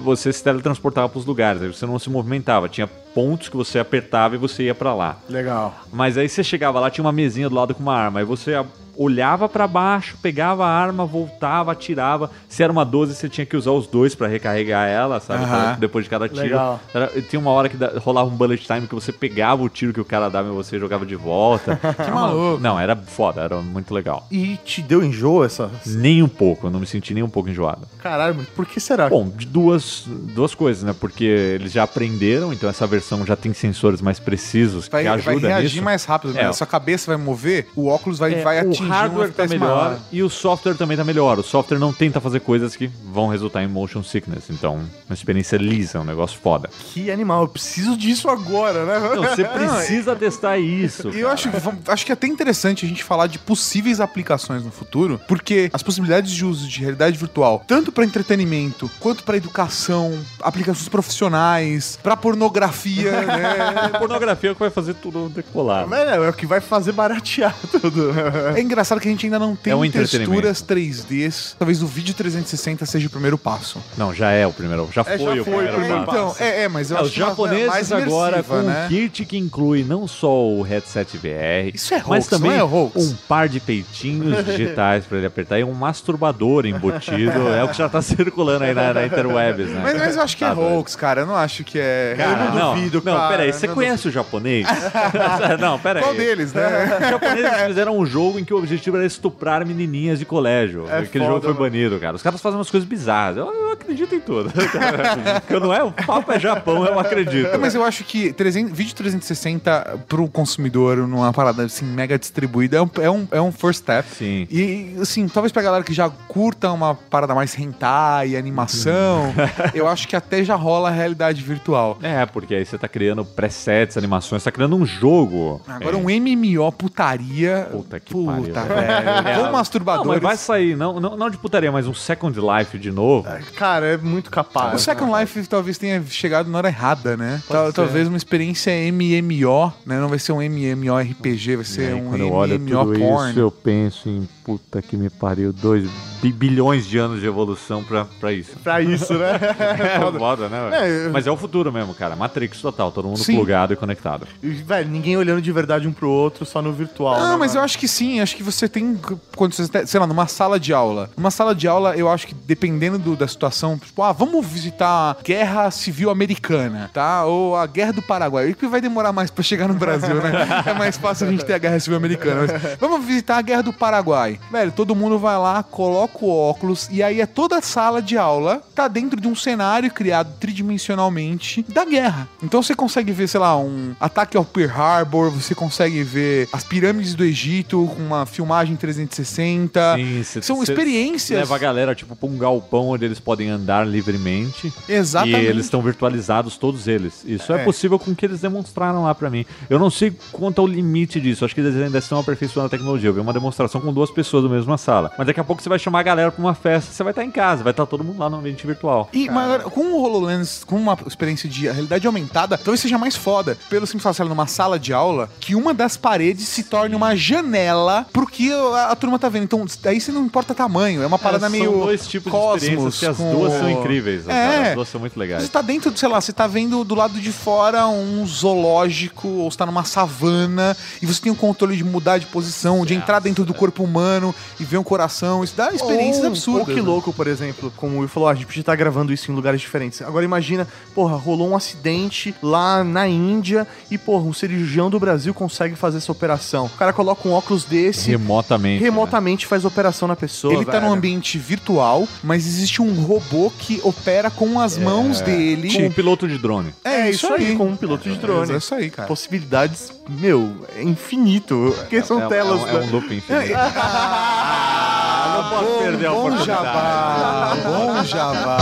você- 0.00 0.32
se 0.32 0.42
teletransportava 0.42 1.08
pros 1.08 1.24
lugares, 1.24 1.62
aí 1.62 1.68
você 1.68 1.86
não 1.86 1.98
se 1.98 2.10
movimentava, 2.10 2.68
tinha 2.68 2.86
pontos 2.86 3.48
que 3.48 3.56
você 3.56 3.78
apertava 3.78 4.34
e 4.34 4.38
você 4.38 4.64
ia 4.64 4.74
pra 4.74 4.94
lá. 4.94 5.18
Legal. 5.28 5.74
Mas 5.92 6.16
aí 6.18 6.28
você 6.28 6.42
chegava 6.42 6.80
lá, 6.80 6.90
tinha 6.90 7.04
uma 7.04 7.12
mesinha 7.12 7.48
do 7.48 7.54
lado 7.54 7.74
com 7.74 7.82
uma 7.82 7.94
arma, 7.94 8.20
aí 8.20 8.24
você 8.24 8.54
olhava 8.96 9.48
pra 9.48 9.66
baixo, 9.66 10.16
pegava 10.22 10.66
a 10.66 10.68
arma, 10.68 11.04
voltava, 11.06 11.72
atirava. 11.72 12.30
Se 12.48 12.62
era 12.62 12.72
uma 12.72 12.84
12, 12.84 13.14
você 13.14 13.28
tinha 13.28 13.46
que 13.46 13.56
usar 13.56 13.70
os 13.72 13.86
dois 13.86 14.14
pra 14.14 14.26
recarregar 14.28 14.88
ela, 14.88 15.20
sabe? 15.20 15.44
Depois 15.80 16.04
de 16.04 16.10
cada 16.10 16.28
tiro. 16.28 16.42
Legal. 16.42 16.80
Era- 16.94 17.08
tinha 17.22 17.40
uma 17.40 17.50
hora 17.50 17.68
que 17.68 17.76
da- 17.76 17.92
rolava 17.98 18.28
um 18.28 18.36
bullet 18.36 18.62
time 18.66 18.86
que 18.86 18.94
você 18.94 19.12
pegava 19.12 19.62
o 19.62 19.68
tiro 19.68 19.92
que 19.92 20.00
o 20.00 20.04
cara 20.04 20.28
dava 20.28 20.48
e 20.48 20.52
você 20.52 20.78
jogava 20.78 21.06
de 21.06 21.14
volta. 21.16 21.76
que 22.04 22.10
maluco. 22.10 22.60
Não, 22.60 22.78
era 22.78 22.94
foda, 22.96 23.40
era 23.42 23.56
muito 23.56 23.92
legal. 23.94 24.26
E 24.30 24.56
te 24.64 24.82
deu 24.82 25.02
enjoo 25.02 25.44
essa. 25.44 25.70
Nem 25.86 26.22
um 26.22 26.28
pouco, 26.28 26.66
eu 26.66 26.70
não 26.70 26.80
me 26.80 26.86
senti 26.86 27.14
nem 27.14 27.22
um 27.22 27.28
pouco 27.28 27.48
enjoado. 27.48 27.86
Caralho, 28.02 28.34
mas 28.36 28.48
por 28.48 28.66
que 28.66 28.78
será? 28.80 29.08
Bom, 29.08 29.28
de 29.28 29.46
duas, 29.46 30.04
duas 30.06 30.54
coisas, 30.54 30.82
né? 30.82 30.94
Porque 30.98 31.24
eles 31.24 31.72
já 31.72 31.82
aprenderam, 31.84 32.52
então 32.52 32.68
essa 32.68 32.86
versão 32.86 33.24
já 33.24 33.36
tem 33.36 33.52
sensores 33.54 34.00
mais 34.00 34.18
precisos 34.20 34.88
Vai, 34.88 35.02
que 35.04 35.08
vai 35.08 35.18
ajudam 35.18 35.50
reagir 35.50 35.74
nisso. 35.76 35.82
mais 35.84 36.04
rápido. 36.04 36.36
É. 36.38 36.42
Né? 36.42 36.48
A 36.48 36.52
sua 36.52 36.66
cabeça 36.66 37.14
vai 37.14 37.22
mover, 37.22 37.68
o 37.76 37.88
óculos 37.88 38.18
vai, 38.18 38.34
É, 38.34 38.42
vai 38.42 38.64
o 38.66 38.70
atingir 38.82 38.92
hardware 38.92 39.32
tá 39.32 39.46
melhor 39.46 39.90
maior. 39.92 40.00
e 40.10 40.22
o 40.22 40.30
software 40.30 40.74
também 40.74 40.96
tá 40.96 41.04
melhor. 41.04 41.38
O 41.38 41.42
software 41.42 41.78
não 41.78 41.92
tenta 41.92 42.20
fazer 42.20 42.40
coisas 42.40 42.76
que 42.76 42.86
vão 42.86 43.28
resultar 43.28 43.62
em 43.62 43.68
motion 43.68 44.02
sickness. 44.02 44.44
Então, 44.50 44.80
uma 45.08 45.14
experiência 45.14 45.56
lisa, 45.56 46.00
um 46.00 46.04
negócio 46.04 46.38
foda. 46.40 46.68
Que 46.92 47.10
animal, 47.10 47.42
eu 47.42 47.48
preciso 47.48 47.96
disso 47.96 48.28
agora, 48.28 48.84
né? 48.84 48.98
Não, 48.98 49.22
você 49.22 49.44
precisa 49.44 50.14
testar 50.16 50.58
isso. 50.58 51.10
E 51.10 51.20
eu 51.20 51.28
cara. 51.28 51.34
acho, 51.34 51.50
acho 51.88 52.06
que 52.06 52.12
é 52.12 52.14
até 52.14 52.26
interessante 52.26 52.84
a 52.84 52.88
gente 52.88 53.04
falar 53.04 53.26
de 53.26 53.38
possíveis 53.38 54.00
aplicações 54.00 54.64
no 54.64 54.70
futuro, 54.70 55.20
porque 55.28 55.70
as 55.72 55.82
possibilidades 55.82 56.32
de 56.32 56.44
uso 56.44 56.68
de 56.68 56.80
realidade 56.80 57.16
virtual, 57.16 57.62
tanto 57.66 57.92
para 57.92 58.04
entretenimento, 58.04 58.90
quanto 59.00 59.24
para 59.24 59.36
educação, 59.36 60.18
aplicações 60.40 60.88
profissionais, 60.88 61.98
para 62.02 62.16
pornografia, 62.16 63.12
né? 63.22 63.98
Pornografia 63.98 64.50
é 64.50 64.52
o 64.52 64.54
que 64.54 64.60
vai 64.60 64.70
fazer 64.70 64.94
tudo 64.94 65.28
decolar. 65.28 65.86
Mas 65.86 66.00
é, 66.08 66.16
é 66.16 66.28
o 66.28 66.32
que 66.32 66.46
vai 66.46 66.60
fazer 66.60 66.92
baratear 66.92 67.54
tudo. 67.70 68.12
É 68.56 68.60
engraçado 68.72 69.00
que 69.00 69.08
a 69.08 69.10
gente 69.10 69.26
ainda 69.26 69.38
não 69.38 69.54
tem 69.54 69.72
É 69.72 69.76
um 69.76 69.88
texturas 69.90 70.62
3Ds. 70.62 71.54
Talvez 71.58 71.82
o 71.82 71.86
vídeo 71.86 72.14
360 72.14 72.84
seja 72.86 73.06
o 73.06 73.10
primeiro 73.10 73.36
passo. 73.38 73.78
Não, 73.96 74.12
já 74.14 74.30
é 74.30 74.46
o 74.46 74.52
primeiro. 74.52 74.88
Já 74.92 75.02
É, 75.02 75.18
foi 75.18 75.36
já 75.36 75.42
o 75.42 75.44
foi 75.44 75.54
o 75.54 75.56
primeiro 75.56 75.72
primeiro 75.78 76.04
passo. 76.04 76.18
Então, 76.18 76.34
é, 76.46 76.62
é, 76.64 76.68
mas 76.68 76.90
eu 76.90 76.96
É, 76.96 77.00
acho 77.00 77.10
os 77.10 77.16
uma- 77.16 77.26
japoneses 77.28 77.66
mais 77.68 77.92
agora 77.92 78.42
com 78.42 78.56
né? 78.62 78.84
um 78.84 78.88
kit 78.88 79.24
que 79.24 79.36
inclui 79.38 79.84
não 79.84 80.06
só 80.08 80.32
o 80.46 80.62
headset 80.62 81.16
VR, 81.18 81.74
Isso 81.74 81.92
é 81.94 81.98
hoax, 81.98 82.08
mas 82.08 82.26
também 82.26 82.50
não 82.52 82.58
é 82.58 82.62
hoax? 82.64 82.96
um 82.96 83.14
par 83.28 83.48
de 83.48 83.60
peitinhos 83.60 84.44
digitais 84.44 85.04
pra 85.04 85.18
ele 85.18 85.26
apertar 85.26 85.58
e 85.58 85.64
um 85.64 85.72
masturbador 85.72 86.66
embutido. 86.66 87.48
é 87.48 87.62
o 87.64 87.68
que 87.68 87.76
já 87.76 87.88
tá 87.88 88.00
circulando 88.02 88.64
aí 88.64 88.74
na, 88.74 88.92
na 88.94 89.06
interwebs, 89.06 89.68
né? 89.68 89.80
Mas, 89.82 89.98
mas 89.98 90.16
eu 90.16 90.22
acho 90.22 90.36
que 90.36 90.44
é 90.44 90.48
Tá 90.48 90.54
doido. 90.54 90.74
hoax, 90.76 90.96
cara. 90.96 91.20
Eu 91.22 91.26
não 91.26 91.36
acho 91.36 91.64
que 91.64 91.78
é. 91.78 92.14
Cara, 92.16 92.30
eu 92.30 92.36
não 92.36 92.54
não, 92.54 92.74
duvido, 92.74 93.02
não, 93.04 93.16
cara. 93.16 93.28
peraí, 93.28 93.52
você 93.52 93.66
não 93.66 93.74
conhece 93.74 94.08
o 94.08 94.10
japonês? 94.10 94.66
não, 95.60 95.78
peraí. 95.78 96.02
Qual 96.02 96.14
deles, 96.14 96.52
né? 96.52 96.98
Os 97.02 97.08
japoneses 97.10 97.62
fizeram 97.66 97.98
um 97.98 98.06
jogo 98.06 98.38
em 98.38 98.44
que 98.44 98.52
o 98.54 98.58
objetivo 98.62 98.96
era 98.96 99.06
estuprar 99.06 99.66
menininhas 99.66 100.18
de 100.18 100.24
colégio. 100.24 100.86
É 100.88 100.98
Aquele 100.98 101.24
foda, 101.24 101.34
jogo 101.34 101.40
foi 101.40 101.54
mano. 101.54 101.60
banido, 101.64 101.98
cara. 102.00 102.16
Os 102.16 102.22
caras 102.22 102.40
fazem 102.40 102.58
umas 102.58 102.70
coisas 102.70 102.88
bizarras. 102.88 103.36
Eu, 103.36 103.52
eu 103.52 103.72
acredito 103.72 104.14
em 104.14 104.20
tudo. 104.20 104.50
Porque 105.46 105.60
não 105.60 105.72
é 105.72 105.82
o 105.82 105.92
papo 105.92 106.32
é 106.32 106.40
Japão, 106.40 106.84
eu 106.84 106.98
acredito. 106.98 107.48
É, 107.48 107.58
mas 107.58 107.74
eu 107.74 107.84
acho 107.84 108.04
que 108.04 108.32
300, 108.32 108.72
vídeo 108.72 108.94
360 108.94 110.04
pro 110.08 110.28
consumidor, 110.28 110.96
numa 110.96 111.32
parada 111.32 111.64
assim, 111.64 111.84
mega 111.84 112.18
distribuída, 112.18 112.76
é 112.76 112.82
um, 112.82 112.90
é 113.00 113.10
um, 113.10 113.28
é 113.32 113.40
um 113.40 113.52
first 113.52 113.80
step. 113.80 114.08
Sim. 114.08 114.46
E, 114.50 114.96
assim, 115.00 115.28
talvez 115.28 115.52
pra 115.52 115.62
galera 115.62 115.84
que 115.84 115.92
já 115.92 116.08
curta 116.28 116.70
uma 116.70 116.94
parada 116.94 117.34
mais 117.34 117.58
hentai 117.58 118.30
e 118.30 118.36
animação, 118.36 119.32
eu 119.74 119.88
acho 119.88 120.06
que 120.08 120.16
até 120.16 120.44
já 120.44 120.54
rola 120.54 120.88
a 120.88 120.92
realidade 120.92 121.42
virtual. 121.42 121.98
É, 122.02 122.24
porque 122.26 122.54
aí 122.54 122.64
você 122.64 122.78
tá 122.78 122.88
criando 122.88 123.24
presets, 123.24 123.96
animações, 123.96 124.42
você 124.42 124.50
tá 124.50 124.54
criando 124.54 124.76
um 124.76 124.86
jogo. 124.86 125.60
Agora, 125.66 125.96
um 125.96 126.04
MMO 126.04 126.70
putaria. 126.72 127.68
Puta 127.70 128.00
que 128.00 128.12
puta, 128.12 128.32
pariu. 128.32 128.51
Velho. 128.60 129.28
É, 129.28 129.34
Com 129.36 129.42
Não, 129.44 129.52
masturbadores. 129.52 130.08
mas 130.08 130.20
vai 130.22 130.36
sair, 130.36 130.76
não, 130.76 131.00
não, 131.00 131.16
não 131.16 131.30
de 131.30 131.38
putaria, 131.38 131.72
mas 131.72 131.86
um 131.86 131.94
Second 131.94 132.38
Life 132.38 132.78
de 132.78 132.90
novo. 132.90 133.26
Cara, 133.56 133.86
é 133.86 133.96
muito 133.96 134.30
capaz. 134.30 134.74
O 134.74 134.78
Second 134.78 135.10
Life 135.18 135.46
talvez 135.46 135.78
tenha 135.78 136.02
chegado 136.08 136.50
na 136.50 136.58
hora 136.58 136.68
errada, 136.68 137.16
né? 137.16 137.42
Tal- 137.48 137.72
talvez 137.72 138.06
uma 138.08 138.16
experiência 138.16 138.70
MMO, 138.92 139.72
né? 139.86 139.98
Não 139.98 140.08
vai 140.08 140.18
ser 140.18 140.32
um 140.32 140.42
MMORPG, 140.42 141.56
vai 141.56 141.64
ser 141.64 141.88
aí, 141.88 141.94
um 141.94 142.08
quando 142.10 142.20
eu 142.20 142.32
olho 142.32 142.58
MMO 142.60 142.98
porn. 142.98 143.30
isso, 143.30 143.40
eu 143.40 143.50
penso 143.50 144.08
em 144.08 144.28
puta 144.44 144.80
que 144.82 144.96
me 144.96 145.08
pariu, 145.10 145.52
2 145.52 145.88
bilhões 146.34 146.86
de 146.86 146.98
anos 146.98 147.20
de 147.20 147.26
evolução 147.26 147.82
pra, 147.82 148.04
pra 148.04 148.32
isso. 148.32 148.52
Pra 148.62 148.80
isso, 148.80 149.12
né? 149.14 149.32
É 149.62 150.18
foda, 150.18 150.48
né? 150.48 150.70
velho? 150.70 150.74
É, 150.74 151.06
eu- 151.06 151.12
Mas 151.12 151.26
é 151.26 151.30
o 151.30 151.36
futuro 151.36 151.72
mesmo, 151.72 151.94
cara. 151.94 152.14
Matrix 152.16 152.60
total, 152.60 152.90
todo 152.92 153.08
mundo 153.08 153.18
Sim. 153.18 153.34
plugado 153.36 153.72
e 153.72 153.76
conectado. 153.76 154.26
E, 154.42 154.48
Velho, 154.50 154.88
ninguém 154.88 155.16
olhando 155.16 155.42
de 155.42 155.50
verdade 155.52 155.86
um 155.88 155.92
pro 155.92 156.08
outro, 156.08 156.44
só 156.46 156.62
no 156.62 156.72
virtual. 156.72 157.14
Ah, 157.14 157.30
né, 157.32 157.36
mas 157.36 157.52
eu 157.52 157.56
mano? 157.56 157.64
acho 157.64 157.78
que 157.78 157.88
sim, 157.88 158.20
acho 158.20 158.36
que 158.36 158.42
você 158.42 158.68
tem. 158.68 158.98
Quando 159.36 159.52
você, 159.54 159.64
sei 159.86 159.98
lá, 160.00 160.06
numa 160.06 160.26
sala 160.26 160.58
de 160.60 160.72
aula. 160.72 161.10
Numa 161.16 161.30
sala 161.30 161.54
de 161.54 161.66
aula, 161.66 161.96
eu 161.96 162.08
acho 162.08 162.26
que 162.26 162.34
dependendo 162.34 162.98
do- 162.98 163.16
da 163.16 163.26
situação, 163.26 163.78
tipo, 163.78 164.02
ah, 164.02 164.12
vamos 164.12 164.46
visitar 164.46 165.16
a 165.18 165.22
Guerra 165.22 165.70
Civil 165.70 166.10
Americana, 166.10 166.90
tá? 166.92 167.24
Ou 167.24 167.56
a 167.56 167.66
Guerra 167.66 167.92
do 167.92 168.02
Paraguai. 168.02 168.50
O 168.50 168.54
que 168.54 168.66
vai 168.66 168.80
demorar 168.80 169.12
mais 169.12 169.30
pra 169.30 169.42
chegar 169.42 169.68
no 169.68 169.74
Brasil, 169.74 170.14
né? 170.16 170.32
É 170.66 170.74
mais 170.74 170.96
fácil 170.96 171.26
a 171.26 171.30
gente 171.30 171.44
ter 171.44 171.54
a 171.54 171.58
Guerra 171.58 171.78
Civil 171.80 171.96
Americana. 171.96 172.42
Mas 172.46 172.78
vamos 172.78 173.04
visitar 173.04 173.38
a 173.38 173.42
Guerra 173.42 173.62
do 173.62 173.72
Paraguai. 173.72 174.31
Velho, 174.50 174.72
todo 174.72 174.94
mundo 174.94 175.18
vai 175.18 175.36
lá, 175.38 175.62
coloca 175.62 176.24
o 176.24 176.28
óculos, 176.30 176.88
e 176.90 177.02
aí 177.02 177.20
é 177.20 177.26
toda 177.26 177.58
a 177.58 177.62
sala 177.62 178.00
de 178.02 178.16
aula 178.18 178.62
tá 178.74 178.88
dentro 178.88 179.20
de 179.20 179.28
um 179.28 179.34
cenário 179.34 179.90
criado 179.90 180.32
tridimensionalmente 180.40 181.64
da 181.68 181.84
guerra. 181.84 182.28
Então 182.42 182.62
você 182.62 182.74
consegue 182.74 183.12
ver, 183.12 183.28
sei 183.28 183.40
lá, 183.40 183.56
um 183.56 183.94
ataque 184.00 184.36
ao 184.36 184.44
Pearl 184.44 184.70
Harbor, 184.72 185.30
você 185.30 185.54
consegue 185.54 186.02
ver 186.02 186.48
as 186.52 186.64
pirâmides 186.64 187.14
do 187.14 187.24
Egito 187.24 187.90
com 187.96 188.02
uma 188.02 188.26
filmagem 188.26 188.76
360. 188.76 189.94
Sim, 189.96 190.22
cê- 190.22 190.42
São 190.42 190.56
cê 190.64 190.72
experiências. 190.72 191.38
Leva 191.40 191.54
a 191.56 191.58
galera, 191.58 191.94
tipo, 191.94 192.14
pra 192.16 192.28
um 192.28 192.36
galpão 192.36 192.88
onde 192.88 193.04
eles 193.04 193.20
podem 193.20 193.48
andar 193.50 193.86
livremente. 193.86 194.72
Exatamente. 194.88 195.40
E 195.42 195.46
eles 195.46 195.64
estão 195.66 195.82
virtualizados, 195.82 196.56
todos 196.56 196.86
eles. 196.88 197.22
Isso 197.24 197.52
é, 197.52 197.60
É. 197.62 197.64
possível 197.64 197.98
com 197.98 198.10
o 198.10 198.14
que 198.14 198.24
eles 198.26 198.40
demonstraram 198.40 199.04
lá 199.04 199.14
pra 199.14 199.30
mim. 199.30 199.44
Eu 199.68 199.78
não 199.78 199.90
sei 199.90 200.12
quanto 200.32 200.60
ao 200.60 200.66
limite 200.66 201.20
disso. 201.20 201.44
Acho 201.44 201.54
que 201.54 201.60
eles 201.60 201.76
ainda 201.76 201.98
estão 201.98 202.18
aperfeiçoando 202.18 202.66
a 202.66 202.70
tecnologia. 202.70 203.08
Eu 203.10 203.14
vi 203.14 203.20
uma 203.20 203.32
demonstração 203.32 203.80
com 203.80 203.92
duas 203.92 204.10
pessoas 204.10 204.21
na 204.48 204.48
mesma 204.48 204.78
sala. 204.78 205.10
Mas 205.16 205.26
daqui 205.26 205.40
a 205.40 205.44
pouco 205.44 205.62
você 205.62 205.68
vai 205.68 205.78
chamar 205.78 206.00
a 206.00 206.02
galera 206.02 206.30
pra 206.32 206.40
uma 206.42 206.54
festa, 206.54 206.92
você 206.92 207.02
vai 207.02 207.12
estar 207.12 207.24
em 207.24 207.30
casa, 207.30 207.62
vai 207.62 207.72
estar 207.72 207.86
todo 207.86 208.04
mundo 208.04 208.18
lá 208.18 208.28
no 208.30 208.38
ambiente 208.38 208.66
virtual. 208.66 209.08
E, 209.12 209.28
mas 209.30 209.44
agora, 209.44 209.62
com 209.64 209.80
o 209.92 210.02
HoloLens, 210.02 210.64
com 210.64 210.76
uma 210.76 210.96
experiência 211.06 211.48
de 211.48 211.64
realidade 211.66 212.06
aumentada, 212.06 212.56
talvez 212.58 212.80
seja 212.80 212.98
mais 212.98 213.16
foda. 213.16 213.56
Pelo 213.68 213.86
simples 213.86 214.02
fato, 214.02 214.22
lá, 214.22 214.28
numa 214.28 214.46
sala 214.46 214.78
de 214.78 214.92
aula, 214.92 215.28
que 215.40 215.54
uma 215.54 215.72
das 215.74 215.96
paredes 215.96 216.48
se 216.48 216.64
torne 216.64 216.94
uma 216.94 217.14
janela 217.16 218.06
pro 218.12 218.26
que 218.26 218.52
a, 218.52 218.88
a 218.90 218.96
turma 218.96 219.18
tá 219.18 219.28
vendo. 219.28 219.44
Então, 219.44 219.64
aí 219.84 220.00
você 220.00 220.12
não 220.12 220.24
importa 220.24 220.54
tamanho, 220.54 221.02
é 221.02 221.06
uma 221.06 221.18
parada 221.18 221.46
É, 221.46 221.48
meio. 221.48 221.70
São 221.70 221.80
dois 221.80 222.06
tipos 222.06 222.32
de 222.32 222.38
experiências 222.38 222.74
cosmos 222.76 222.98
que 223.00 223.06
as 223.06 223.16
com- 223.16 223.32
duas 223.32 223.52
são 223.54 223.70
incríveis. 223.70 224.28
É. 224.28 224.68
As 224.68 224.74
duas 224.74 224.88
são 224.88 225.00
muito 225.00 225.18
legais. 225.18 225.42
Você 225.42 225.48
tá 225.48 225.62
dentro, 225.62 225.96
sei 225.96 226.08
lá, 226.08 226.20
você 226.20 226.32
tá 226.32 226.46
vendo 226.46 226.84
do 226.84 226.94
lado 226.94 227.20
de 227.20 227.32
fora 227.32 227.86
um 227.86 228.26
zoológico, 228.26 229.28
ou 229.28 229.50
você 229.50 229.56
tá 229.58 229.66
numa 229.66 229.84
savana, 229.84 230.76
e 231.00 231.06
você 231.06 231.20
tem 231.20 231.32
o 231.32 231.36
controle 231.36 231.76
de 231.76 231.84
mudar 231.84 232.18
de 232.18 232.26
posição, 232.26 232.84
de 232.84 232.94
entrar 232.94 233.18
dentro 233.20 233.44
do 233.44 233.54
corpo 233.54 233.82
humano 233.84 234.11
e 234.60 234.64
ver 234.64 234.78
um 234.78 234.82
coração. 234.82 235.42
Isso 235.44 235.56
dá 235.56 235.72
experiências 235.72 236.22
Ou- 236.24 236.28
absurdas. 236.28 236.68
Ou 236.68 236.74
que 236.74 236.80
né? 236.80 236.86
louco, 236.86 237.12
por 237.12 237.26
exemplo, 237.26 237.72
como 237.76 237.96
o 237.96 237.98
Will 238.00 238.08
falou, 238.08 238.28
a 238.28 238.34
gente 238.34 238.46
podia 238.46 238.60
estar 238.60 238.74
gravando 238.76 239.12
isso 239.12 239.30
em 239.30 239.34
lugares 239.34 239.60
diferentes. 239.60 240.02
Agora 240.02 240.24
imagina, 240.24 240.66
porra, 240.94 241.16
rolou 241.16 241.48
um 241.48 241.56
acidente 241.56 242.34
lá 242.42 242.82
na 242.84 243.06
Índia 243.08 243.66
e, 243.90 243.96
porra, 243.96 244.24
um 244.24 244.32
cirurgião 244.32 244.90
do 244.90 244.98
Brasil 244.98 245.32
consegue 245.32 245.74
fazer 245.76 245.98
essa 245.98 246.10
operação. 246.12 246.66
O 246.66 246.70
cara 246.70 246.92
coloca 246.92 247.26
um 247.28 247.32
óculos 247.32 247.64
desse, 247.64 248.10
Remotamente. 248.10 248.80
né? 248.82 248.88
remotamente 248.90 249.46
faz 249.46 249.64
a 249.64 249.68
operação 249.68 250.06
na 250.08 250.16
pessoa. 250.16 250.54
Ele 250.54 250.64
tá 250.64 250.72
velho. 250.72 250.86
num 250.86 250.92
ambiente 250.92 251.38
virtual, 251.38 252.06
mas 252.22 252.46
existe 252.46 252.80
um 252.82 252.92
robô 253.02 253.50
que 253.58 253.80
opera 253.84 254.30
com 254.30 254.60
as 254.60 254.76
mãos 254.78 255.20
dele. 255.20 255.72
Com 255.74 255.86
um 255.86 255.90
piloto 255.92 256.26
de 256.28 256.38
drone. 256.38 256.74
É, 256.84 257.10
isso 257.10 257.32
aí, 257.32 257.56
com 257.56 257.66
um 257.66 257.76
piloto 257.76 258.08
de 258.08 258.16
drone. 258.16 258.52
É 258.52 258.56
isso 258.56 258.74
aí, 258.74 258.90
cara. 258.90 259.08
Possibilidades, 259.08 259.92
meu, 260.08 260.52
é 260.76 260.82
infinito. 260.82 261.74
Porque 261.78 262.02
são 262.02 262.22
é, 262.22 262.26
telas. 262.28 262.60
É, 262.60 262.64
um- 262.64 262.68
é 262.68 262.80
um 262.84 262.90
loop 262.90 263.06
infinito. 263.14 263.52
Ah, 264.04 265.34
não 265.36 265.50
posso 265.50 265.78
perder 265.78 266.06
a 266.06 266.10
bom 266.10 266.18
oportunidade. 266.18 266.64
jabá, 266.64 267.56
bom 267.64 268.04
jabá. 268.04 268.58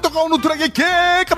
muito 0.00 0.10
bom 0.10 0.28
no 0.30 0.38
Drag 0.38 0.58
Geek, 0.58 0.80
cada 0.80 1.24
vez 1.26 1.29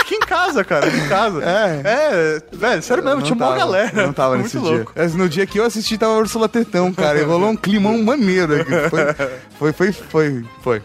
Aqui 0.00 0.16
em 0.16 0.20
casa, 0.26 0.64
cara, 0.64 0.88
aqui 0.88 0.96
em 0.96 1.08
casa. 1.08 1.40
É. 1.44 1.80
É, 1.84 2.42
velho, 2.52 2.82
sério 2.82 3.04
mesmo, 3.04 3.20
Não 3.20 3.24
tinha 3.24 3.36
uma 3.36 3.56
galera. 3.56 3.92
Não 4.06 4.12
tava 4.12 4.36
nesse 4.38 4.56
muito 4.56 4.68
dia. 4.68 4.76
louco. 4.78 4.92
Mas 4.96 5.14
no 5.14 5.28
dia 5.28 5.46
que 5.46 5.56
eu 5.60 5.64
assisti, 5.64 5.96
tava 5.96 6.14
a 6.14 6.16
Úrsula 6.18 6.48
Tetão, 6.48 6.92
cara. 6.92 7.20
E 7.20 7.22
rolou 7.22 7.48
um 7.50 7.54
climão 7.56 7.96
maneiro 8.02 8.60
aqui. 8.60 8.70
Foi, 9.56 9.72
foi, 9.72 9.72
foi, 9.72 9.92
foi. 9.92 10.44
foi. 10.64 10.82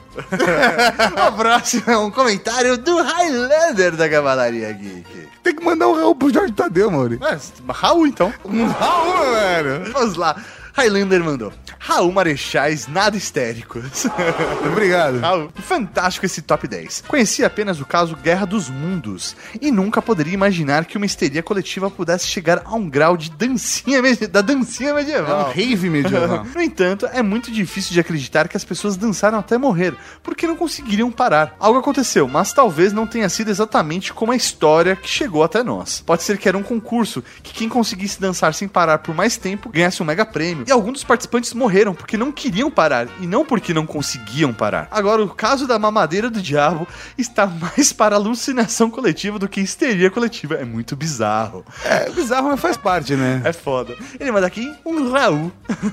O 1.33 1.34
próximo 1.35 1.83
é 1.87 1.97
um 1.97 2.09
comentário 2.09 2.77
do 2.77 3.01
Highlander 3.01 3.95
da 3.95 4.09
Cavalaria 4.09 4.71
Geek. 4.71 5.27
Tem 5.43 5.55
que 5.55 5.63
mandar 5.63 5.87
um 5.87 5.93
Raul 5.93 6.15
pro 6.15 6.33
Jorge 6.33 6.53
Tadeu, 6.53 6.89
Mauri. 6.89 7.19
É, 7.21 7.37
Raul, 7.71 8.07
então. 8.07 8.33
Um 8.43 8.65
Raul, 8.71 9.31
velho. 9.33 9.91
Vamos 9.93 10.15
lá. 10.15 10.35
Highlander 10.75 11.23
mandou. 11.23 11.53
Raul 11.79 12.11
Marechais 12.11 12.87
nada 12.87 13.15
histéricos. 13.15 14.05
Obrigado. 14.67 15.19
Raul, 15.19 15.49
fantástico 15.55 16.25
esse 16.25 16.41
top 16.41 16.67
10. 16.67 17.03
Conheci 17.07 17.45
apenas 17.45 17.79
o 17.79 17.85
caso 17.85 18.15
Guerra 18.15 18.45
dos 18.45 18.69
Mundos 18.69 19.35
e 19.61 19.71
nunca 19.71 20.01
poderia 20.01 20.33
imaginar 20.33 20.83
que 20.85 20.97
uma 20.97 21.05
histeria 21.05 21.41
coletiva 21.43 21.89
pudesse 21.89 22.27
chegar 22.27 22.61
a 22.65 22.75
um 22.75 22.89
grau 22.89 23.15
de 23.15 23.29
dancinha 23.31 24.01
da 24.27 24.41
dancinha 24.41 24.89
É 24.89 24.93
um 24.93 24.95
medieval. 24.97 25.51
rave 25.55 25.89
medieval. 25.89 26.45
No 26.53 26.61
entanto, 26.61 27.05
é 27.13 27.21
muito 27.21 27.51
difícil 27.51 27.93
de 27.93 27.99
acreditar 27.99 28.47
que 28.47 28.57
as 28.57 28.63
pessoas 28.65 28.97
dançaram 28.97 29.37
até 29.39 29.57
morrer, 29.57 29.93
porque 30.23 30.47
não 30.47 30.55
conseguiriam 30.55 31.11
parar. 31.11 31.55
Algo 31.59 31.79
aconteceu, 31.79 32.27
mas 32.27 32.51
talvez 32.51 32.91
não 32.91 33.07
tenha 33.07 33.29
sido 33.29 33.49
exatamente 33.49 34.11
como 34.11 34.31
a 34.31 34.35
história 34.35 34.95
que 34.95 35.07
chegou 35.07 35.43
até 35.43 35.63
nós. 35.63 36.01
Pode 36.05 36.23
ser 36.23 36.37
que 36.37 36.47
era 36.49 36.57
um 36.57 36.63
concurso, 36.63 37.23
que 37.43 37.53
quem 37.53 37.69
conseguisse 37.69 38.19
dançar 38.19 38.53
sem 38.53 38.67
parar 38.67 38.97
por 38.99 39.15
mais 39.15 39.37
tempo 39.37 39.69
ganhasse 39.69 40.01
um 40.01 40.05
mega 40.05 40.25
prêmio. 40.25 40.64
E 40.65 40.71
alguns 40.71 40.93
dos 40.93 41.03
participantes 41.03 41.53
morreram 41.53 41.93
porque 41.93 42.17
não 42.17 42.31
queriam 42.31 42.71
parar, 42.71 43.07
e 43.19 43.27
não 43.27 43.45
porque 43.45 43.73
não 43.73 43.85
conseguiam 43.85 44.53
parar. 44.53 44.87
Agora, 44.89 45.23
o 45.23 45.29
caso 45.29 45.67
da 45.67 45.77
mamadeira 45.77 46.29
do 46.29 46.41
diabo 46.41 46.87
está 47.17 47.45
mais 47.75 47.93
para 47.93 48.15
alucinação 48.15 48.89
coletiva 48.89 49.37
do 49.37 49.47
que 49.47 49.61
histeria 49.61 50.09
coletiva. 50.09 50.55
É 50.55 50.65
muito 50.65 50.95
bizarro. 50.95 51.63
É 51.83 52.09
bizarro, 52.09 52.49
mas 52.49 52.59
faz 52.59 52.77
parte, 52.77 53.15
né? 53.15 53.41
É 53.43 53.53
foda. 53.53 53.95
Ele 54.19 54.31
manda 54.31 54.47
aqui 54.47 54.73
um 54.85 55.11
Raul. 55.11 55.51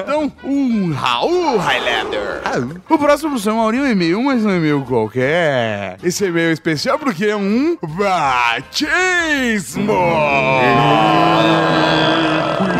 Então, 0.00 0.32
um 0.44 0.92
Raul 0.92 1.58
Highlander. 1.58 2.40
Raul. 2.44 2.76
O 2.88 2.98
próximo 2.98 3.38
São 3.38 3.56
Maurinho 3.56 3.84
é 3.84 3.88
um 3.88 3.92
e-mail, 3.92 4.22
mas 4.22 4.42
não 4.42 4.50
é 4.50 4.56
e-mail 4.56 4.84
qualquer. 4.84 5.96
Esse 6.02 6.24
e-mail 6.24 6.50
é 6.50 6.52
especial 6.52 6.98
porque 6.98 7.26
é 7.26 7.36
um 7.36 7.76
batismo. 7.82 9.92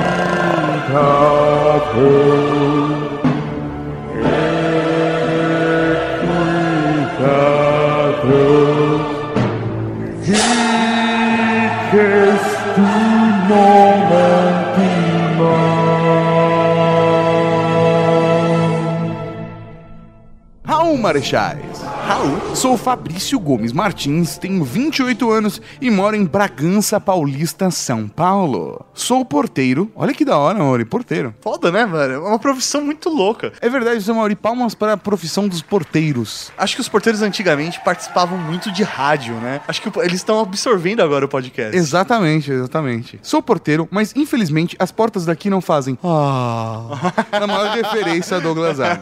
Marechais. 21.10 21.69
Raul. 22.10 22.56
Sou 22.56 22.76
Fabrício 22.76 23.38
Gomes 23.38 23.72
Martins, 23.72 24.36
tenho 24.36 24.64
28 24.64 25.30
anos 25.30 25.62
e 25.80 25.88
moro 25.88 26.16
em 26.16 26.24
Bragança 26.24 26.98
Paulista, 26.98 27.70
São 27.70 28.08
Paulo. 28.08 28.84
Sou 28.92 29.24
porteiro. 29.24 29.88
Olha 29.94 30.12
que 30.12 30.24
da 30.24 30.36
hora, 30.36 30.58
Mauri, 30.58 30.84
porteiro. 30.84 31.32
Foda, 31.40 31.70
né, 31.70 31.86
velho? 31.86 32.14
É 32.14 32.18
uma 32.18 32.38
profissão 32.40 32.80
muito 32.80 33.08
louca. 33.08 33.52
É 33.60 33.68
verdade, 33.68 34.02
seu 34.02 34.12
Mauri, 34.12 34.34
palmas 34.34 34.74
para 34.74 34.94
a 34.94 34.96
profissão 34.96 35.46
dos 35.46 35.62
porteiros. 35.62 36.50
Acho 36.58 36.74
que 36.74 36.80
os 36.80 36.88
porteiros 36.88 37.22
antigamente 37.22 37.80
participavam 37.84 38.36
muito 38.36 38.72
de 38.72 38.82
rádio, 38.82 39.34
né? 39.34 39.60
Acho 39.68 39.80
que 39.80 40.00
eles 40.00 40.14
estão 40.14 40.40
absorvendo 40.40 41.02
agora 41.02 41.26
o 41.26 41.28
podcast. 41.28 41.76
Exatamente, 41.76 42.50
exatamente. 42.50 43.20
Sou 43.22 43.40
porteiro, 43.40 43.86
mas 43.88 44.12
infelizmente 44.16 44.74
as 44.80 44.90
portas 44.90 45.24
daqui 45.24 45.48
não 45.48 45.60
fazem. 45.60 45.96
Ah. 46.02 47.12
Na 47.38 47.46
maior 47.46 47.70
referência 47.70 48.38
a 48.38 48.40
Douglas 48.40 48.80
Adams. 48.80 49.00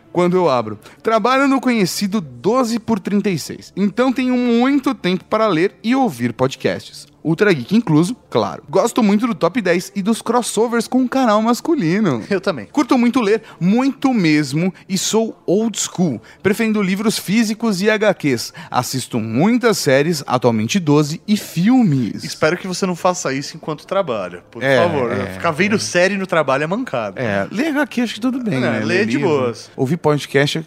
Quando 0.14 0.36
eu 0.36 0.48
abro. 0.48 0.78
Trabalho 1.02 1.48
no 1.48 1.60
conhecido 1.60 2.20
12 2.20 2.78
por 2.78 3.00
36. 3.00 3.72
Então 3.74 4.12
tenho 4.12 4.36
muito 4.36 4.94
tempo 4.94 5.24
para 5.24 5.48
ler 5.48 5.74
e 5.82 5.92
ouvir 5.96 6.32
podcasts. 6.32 7.08
Ultra 7.24 7.50
Geek 7.52 7.74
incluso, 7.74 8.14
claro. 8.28 8.62
Gosto 8.68 9.02
muito 9.02 9.26
do 9.26 9.34
top 9.34 9.62
10 9.62 9.92
e 9.96 10.02
dos 10.02 10.20
crossovers 10.20 10.86
com 10.86 11.02
o 11.02 11.08
canal 11.08 11.40
masculino. 11.40 12.22
Eu 12.28 12.40
também. 12.40 12.66
Curto 12.66 12.98
muito 12.98 13.20
ler, 13.20 13.42
muito 13.58 14.12
mesmo, 14.12 14.72
e 14.86 14.98
sou 14.98 15.40
old 15.46 15.78
school, 15.80 16.20
preferindo 16.42 16.82
livros 16.82 17.18
físicos 17.18 17.80
e 17.80 17.88
HQs. 17.88 18.52
Assisto 18.70 19.18
muitas 19.18 19.78
séries, 19.78 20.22
atualmente 20.26 20.78
12, 20.78 21.22
e 21.26 21.36
filmes. 21.36 22.22
Espero 22.24 22.56
que 22.58 22.66
você 22.68 22.84
não 22.84 22.94
faça 22.94 23.32
isso 23.32 23.56
enquanto 23.56 23.86
trabalha. 23.86 24.42
Por 24.50 24.62
É, 24.62 24.76
favor. 24.78 25.10
é, 25.10 25.32
Ficar 25.32 25.50
vendo 25.52 25.78
série 25.78 26.16
no 26.18 26.26
trabalho 26.26 26.64
é 26.64 26.66
mancada. 26.66 27.20
É, 27.20 27.46
ler 27.50 27.68
HQ 27.68 28.00
acho 28.02 28.14
que 28.14 28.20
tudo 28.20 28.42
bem, 28.42 28.60
né? 28.60 28.80
lê 28.80 28.84
Ler 28.84 29.06
de 29.06 29.16
livro. 29.16 29.28
boas. 29.30 29.70
Ouvir 29.76 29.96
podcast 29.96 30.62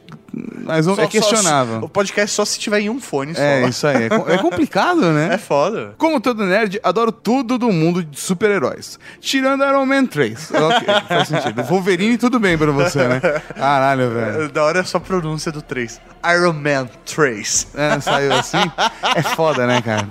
mas 0.63 0.85
Só- 0.85 0.95
é 1.01 1.07
questionável. 1.07 1.79
só 1.79 1.85
o 1.85 1.89
podcast 1.89 2.35
só 2.35 2.45
se 2.45 2.59
tiver 2.59 2.79
em 2.81 2.89
um 2.89 2.99
fone 2.99 3.33
só. 3.35 3.41
é, 3.41 3.67
isso 3.67 3.87
aí. 3.87 4.03
É, 4.03 4.33
é 4.33 4.37
complicado, 4.41 5.01
né? 5.11 5.33
É 5.33 5.37
foda. 5.37 5.93
Como 5.97 6.19
todo 6.19 6.45
nerd, 6.45 6.79
adoro 6.83 7.11
tudo 7.11 7.57
do 7.57 7.71
mundo 7.71 8.03
de 8.03 8.19
super-heróis. 8.19 8.99
Tirando 9.19 9.63
Iron 9.63 9.85
Man 9.85 10.05
3. 10.05 10.51
Ok, 10.51 10.87
faz 11.07 11.27
sentido. 11.27 11.63
Wolverine, 11.63 12.17
tudo 12.17 12.39
bem 12.39 12.57
pra 12.57 12.71
você, 12.71 13.07
né? 13.07 13.19
Caralho, 13.55 14.09
velho. 14.11 14.41
É, 14.43 14.47
Da 14.47 14.63
hora 14.63 14.79
é 14.79 14.83
só 14.83 14.97
a 14.97 15.01
pronúncia 15.01 15.51
do 15.51 15.61
3. 15.61 15.99
Iron 16.35 16.53
Man 16.53 16.87
3. 17.05 17.67
É, 17.75 17.99
saiu 17.99 18.33
assim. 18.33 18.57
É 19.15 19.21
foda, 19.21 19.65
né? 19.65 19.81
Cara, 19.81 20.07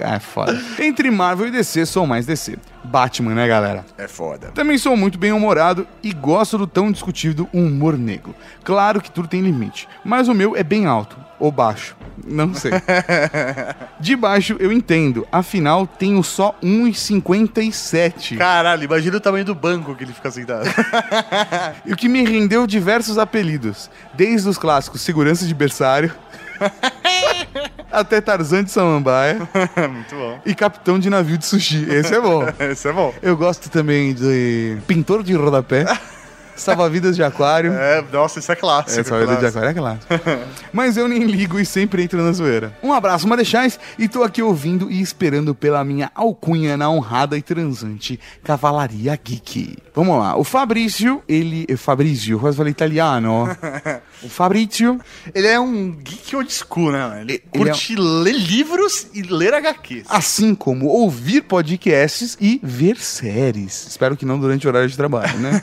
é 0.00 0.18
foda. 0.18 0.60
Entre 0.78 1.10
Marvel 1.10 1.46
e 1.48 1.50
DC, 1.50 1.86
sou 1.86 2.06
mais 2.06 2.26
DC. 2.26 2.56
Batman, 2.84 3.34
né, 3.34 3.48
galera? 3.48 3.84
É 3.96 4.06
foda. 4.06 4.48
Também 4.54 4.78
sou 4.78 4.96
muito 4.96 5.18
bem-humorado 5.18 5.86
e 6.02 6.12
gosto 6.12 6.58
do 6.58 6.66
tão 6.66 6.92
discutido 6.92 7.48
humor 7.52 7.98
negro. 7.98 8.34
Claro 8.62 9.00
que 9.00 9.10
tudo 9.10 9.26
tem 9.28 9.40
limite, 9.40 9.88
mas 10.04 10.28
o 10.28 10.34
meu 10.34 10.56
é 10.56 10.62
bem 10.62 10.86
alto. 10.86 11.16
Ou 11.38 11.50
baixo. 11.50 11.96
Não 12.24 12.54
sei. 12.54 12.70
De 13.98 14.14
baixo 14.14 14.56
eu 14.60 14.70
entendo, 14.70 15.26
afinal 15.32 15.86
tenho 15.86 16.22
só 16.22 16.54
1,57. 16.62 18.38
Caralho, 18.38 18.84
imagina 18.84 19.16
o 19.16 19.20
tamanho 19.20 19.44
do 19.44 19.54
banco 19.54 19.94
que 19.94 20.04
ele 20.04 20.12
fica 20.12 20.30
sentado. 20.30 20.64
E 21.84 21.92
o 21.92 21.96
que 21.96 22.08
me 22.08 22.24
rendeu 22.24 22.66
diversos 22.66 23.18
apelidos, 23.18 23.90
desde 24.14 24.48
os 24.48 24.56
clássicos 24.56 25.00
Segurança 25.02 25.46
de 25.46 25.54
Berçário, 25.54 26.14
até 27.94 28.20
Tarzan 28.20 28.64
de 28.64 28.70
Samambaia 28.70 29.38
Muito 29.90 30.14
bom. 30.14 30.40
e 30.44 30.54
Capitão 30.54 30.98
de 30.98 31.08
Navio 31.08 31.38
de 31.38 31.46
Sushi. 31.46 31.86
Esse 31.88 32.14
é 32.14 32.20
bom. 32.20 32.44
Esse 32.58 32.88
é 32.88 32.92
bom. 32.92 33.14
Eu 33.22 33.36
gosto 33.36 33.70
também 33.70 34.12
de 34.14 34.76
Pintor 34.86 35.22
de 35.22 35.34
Rodapé, 35.34 35.84
Salva-Vidas 36.56 37.16
de 37.16 37.22
Aquário. 37.22 37.72
É, 37.72 38.02
nossa, 38.12 38.38
isso 38.38 38.50
é 38.50 38.56
clássico. 38.56 39.00
É, 39.00 39.04
Salva-Vidas 39.04 39.40
de 39.40 39.46
Aquário 39.46 39.68
é 39.70 39.74
clássico. 39.74 40.14
Mas 40.72 40.96
eu 40.96 41.08
nem 41.08 41.24
ligo 41.24 41.58
e 41.58 41.66
sempre 41.66 42.02
entro 42.02 42.22
na 42.22 42.32
zoeira. 42.32 42.76
Um 42.82 42.92
abraço, 42.92 43.26
Marechais, 43.28 43.78
e 43.98 44.08
tô 44.08 44.22
aqui 44.22 44.42
ouvindo 44.42 44.90
e 44.90 45.00
esperando 45.00 45.54
pela 45.54 45.84
minha 45.84 46.10
alcunha 46.14 46.76
na 46.76 46.88
honrada 46.90 47.36
e 47.36 47.42
transante 47.42 48.18
Cavalaria 48.42 49.18
Geek. 49.22 49.76
Vamos 49.94 50.18
lá, 50.18 50.36
o 50.36 50.44
Fabrício, 50.44 51.22
ele... 51.28 51.64
eh, 51.68 51.76
Fabrício, 51.76 52.38
quase 52.38 52.56
falei 52.56 52.70
italiano. 52.70 53.48
O 54.22 54.28
Fabrício, 54.28 54.98
Ele 55.34 55.46
é 55.46 55.60
um 55.60 55.90
geek 55.90 56.34
old 56.34 56.50
school, 56.50 56.90
né? 56.90 57.20
Ele, 57.20 57.32
Ele 57.32 57.42
curte 57.50 57.94
ler 57.94 58.32
livros 58.32 59.08
e 59.12 59.20
ler 59.20 59.52
HQs. 59.52 60.06
assim 60.08 60.54
como 60.54 60.86
ouvir 60.86 61.42
podcasts 61.42 62.34
e 62.40 62.58
ver 62.62 62.96
séries. 62.96 63.86
Espero 63.86 64.16
que 64.16 64.24
não 64.24 64.38
durante 64.40 64.66
o 64.66 64.70
horário 64.70 64.88
de 64.88 64.96
trabalho, 64.96 65.36
né? 65.38 65.60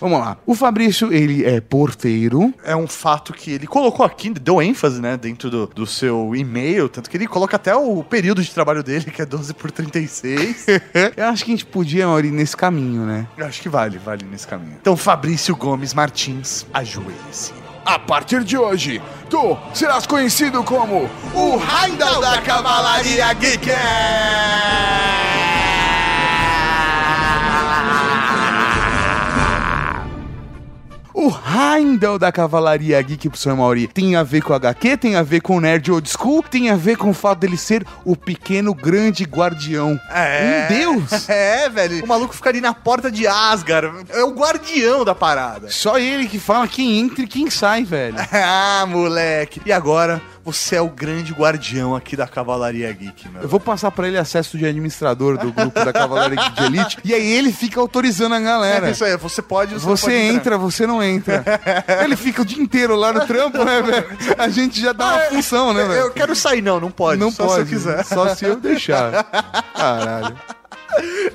Vamos 0.00 0.13
lá. 0.18 0.36
O 0.46 0.54
Fabrício, 0.54 1.12
ele 1.12 1.44
é 1.44 1.60
porteiro. 1.60 2.52
É 2.64 2.74
um 2.74 2.86
fato 2.86 3.32
que 3.32 3.52
ele 3.52 3.66
colocou 3.66 4.04
aqui, 4.04 4.30
deu 4.30 4.62
ênfase, 4.62 5.00
né, 5.00 5.16
dentro 5.16 5.50
do, 5.50 5.66
do 5.66 5.86
seu 5.86 6.34
e-mail, 6.34 6.88
tanto 6.88 7.10
que 7.10 7.16
ele 7.16 7.26
coloca 7.26 7.56
até 7.56 7.74
o 7.74 8.02
período 8.02 8.42
de 8.42 8.50
trabalho 8.50 8.82
dele, 8.82 9.10
que 9.10 9.22
é 9.22 9.26
12 9.26 9.54
por 9.54 9.70
36. 9.70 10.66
Eu 11.16 11.26
acho 11.26 11.44
que 11.44 11.50
a 11.50 11.54
gente 11.54 11.66
podia, 11.66 12.04
ir 12.20 12.30
nesse 12.30 12.56
caminho, 12.56 13.02
né? 13.02 13.26
Eu 13.36 13.46
acho 13.46 13.60
que 13.60 13.68
vale, 13.68 13.98
vale 13.98 14.24
nesse 14.24 14.46
caminho. 14.46 14.76
Então, 14.80 14.96
Fabrício 14.96 15.54
Gomes 15.56 15.94
Martins, 15.94 16.66
ajoelhe-se. 16.72 17.52
A 17.84 17.98
partir 17.98 18.42
de 18.44 18.56
hoje, 18.56 19.02
tu 19.28 19.56
serás 19.74 20.06
conhecido 20.06 20.64
como 20.64 21.10
o 21.34 21.60
Heindel 21.60 22.20
da 22.20 22.40
Cavalaria 22.40 23.32
Geek. 23.34 23.68
O 31.16 31.30
Heimdall 31.30 32.18
da 32.18 32.32
Cavalaria 32.32 33.00
Geek, 33.00 33.28
professor 33.28 33.54
Mauri, 33.54 33.86
tem 33.86 34.16
a 34.16 34.24
ver 34.24 34.42
com 34.42 34.52
HQ, 34.52 34.96
tem 34.96 35.14
a 35.14 35.22
ver 35.22 35.40
com 35.40 35.56
o 35.56 35.60
Nerd 35.60 35.92
Old 35.92 36.10
School, 36.10 36.42
tem 36.42 36.70
a 36.70 36.74
ver 36.74 36.96
com 36.96 37.10
o 37.10 37.14
fato 37.14 37.38
dele 37.38 37.56
ser 37.56 37.86
o 38.04 38.16
pequeno 38.16 38.74
grande 38.74 39.22
guardião. 39.22 39.98
É. 40.10 40.66
Um 40.68 40.74
deus! 40.74 41.28
É, 41.34 41.68
velho. 41.68 42.04
O 42.04 42.08
maluco 42.08 42.34
fica 42.34 42.48
ali 42.48 42.60
na 42.60 42.74
porta 42.74 43.10
de 43.10 43.26
Asgard. 43.26 44.04
É 44.10 44.22
o 44.24 44.30
guardião 44.30 45.04
da 45.04 45.14
parada. 45.14 45.70
Só 45.70 45.98
ele 45.98 46.26
que 46.26 46.38
fala 46.38 46.66
quem 46.66 46.98
entra 46.98 47.22
e 47.22 47.26
quem 47.26 47.48
sai, 47.48 47.84
velho. 47.84 48.16
ah, 48.32 48.84
moleque. 48.86 49.60
E 49.64 49.72
agora, 49.72 50.20
você 50.44 50.76
é 50.76 50.80
o 50.80 50.88
grande 50.88 51.32
guardião 51.32 51.94
aqui 51.96 52.16
da 52.16 52.26
Cavalaria 52.26 52.92
Geek, 52.92 53.28
meu. 53.30 53.42
Eu 53.42 53.48
vou 53.48 53.58
passar 53.58 53.90
pra 53.90 54.06
ele 54.06 54.18
acesso 54.18 54.58
de 54.58 54.66
administrador 54.66 55.38
do 55.38 55.50
grupo 55.52 55.84
da 55.84 55.92
Cavalaria 55.92 56.36
Geek 56.36 56.52
de 56.54 56.64
Elite, 56.64 56.98
e 57.04 57.14
aí 57.14 57.26
ele 57.32 57.50
fica 57.52 57.80
autorizando 57.80 58.34
a 58.34 58.40
galera. 58.40 58.88
É 58.88 58.90
isso 58.90 59.04
aí, 59.04 59.16
você 59.16 59.40
pode... 59.40 59.74
Você, 59.74 59.86
Você 59.86 60.02
pode 60.06 60.16
entrar. 60.16 60.34
entra, 60.36 60.58
você 60.58 60.86
não 60.86 61.02
entra. 61.02 61.42
Ele 62.04 62.16
fica 62.16 62.42
o 62.42 62.44
dia 62.44 62.62
inteiro 62.62 62.94
lá 62.94 63.12
no 63.12 63.26
trampo, 63.26 63.64
né, 63.64 63.80
velho? 63.82 64.06
A 64.38 64.48
gente 64.48 64.80
já 64.80 64.92
dá 64.92 65.06
uma 65.14 65.20
função, 65.30 65.72
né, 65.72 65.82
Eu 65.82 65.88
velho? 65.88 66.10
quero 66.12 66.34
sair, 66.36 66.60
não, 66.62 66.78
não 66.78 66.90
pode. 66.90 67.18
Não 67.20 67.30
só 67.30 67.46
pode. 67.46 67.54
se 67.54 67.60
eu 67.74 67.78
quiser. 67.78 68.04
Só 68.04 68.34
se 68.34 68.44
eu 68.44 68.56
deixar. 68.56 69.24
Caralho. 69.74 70.36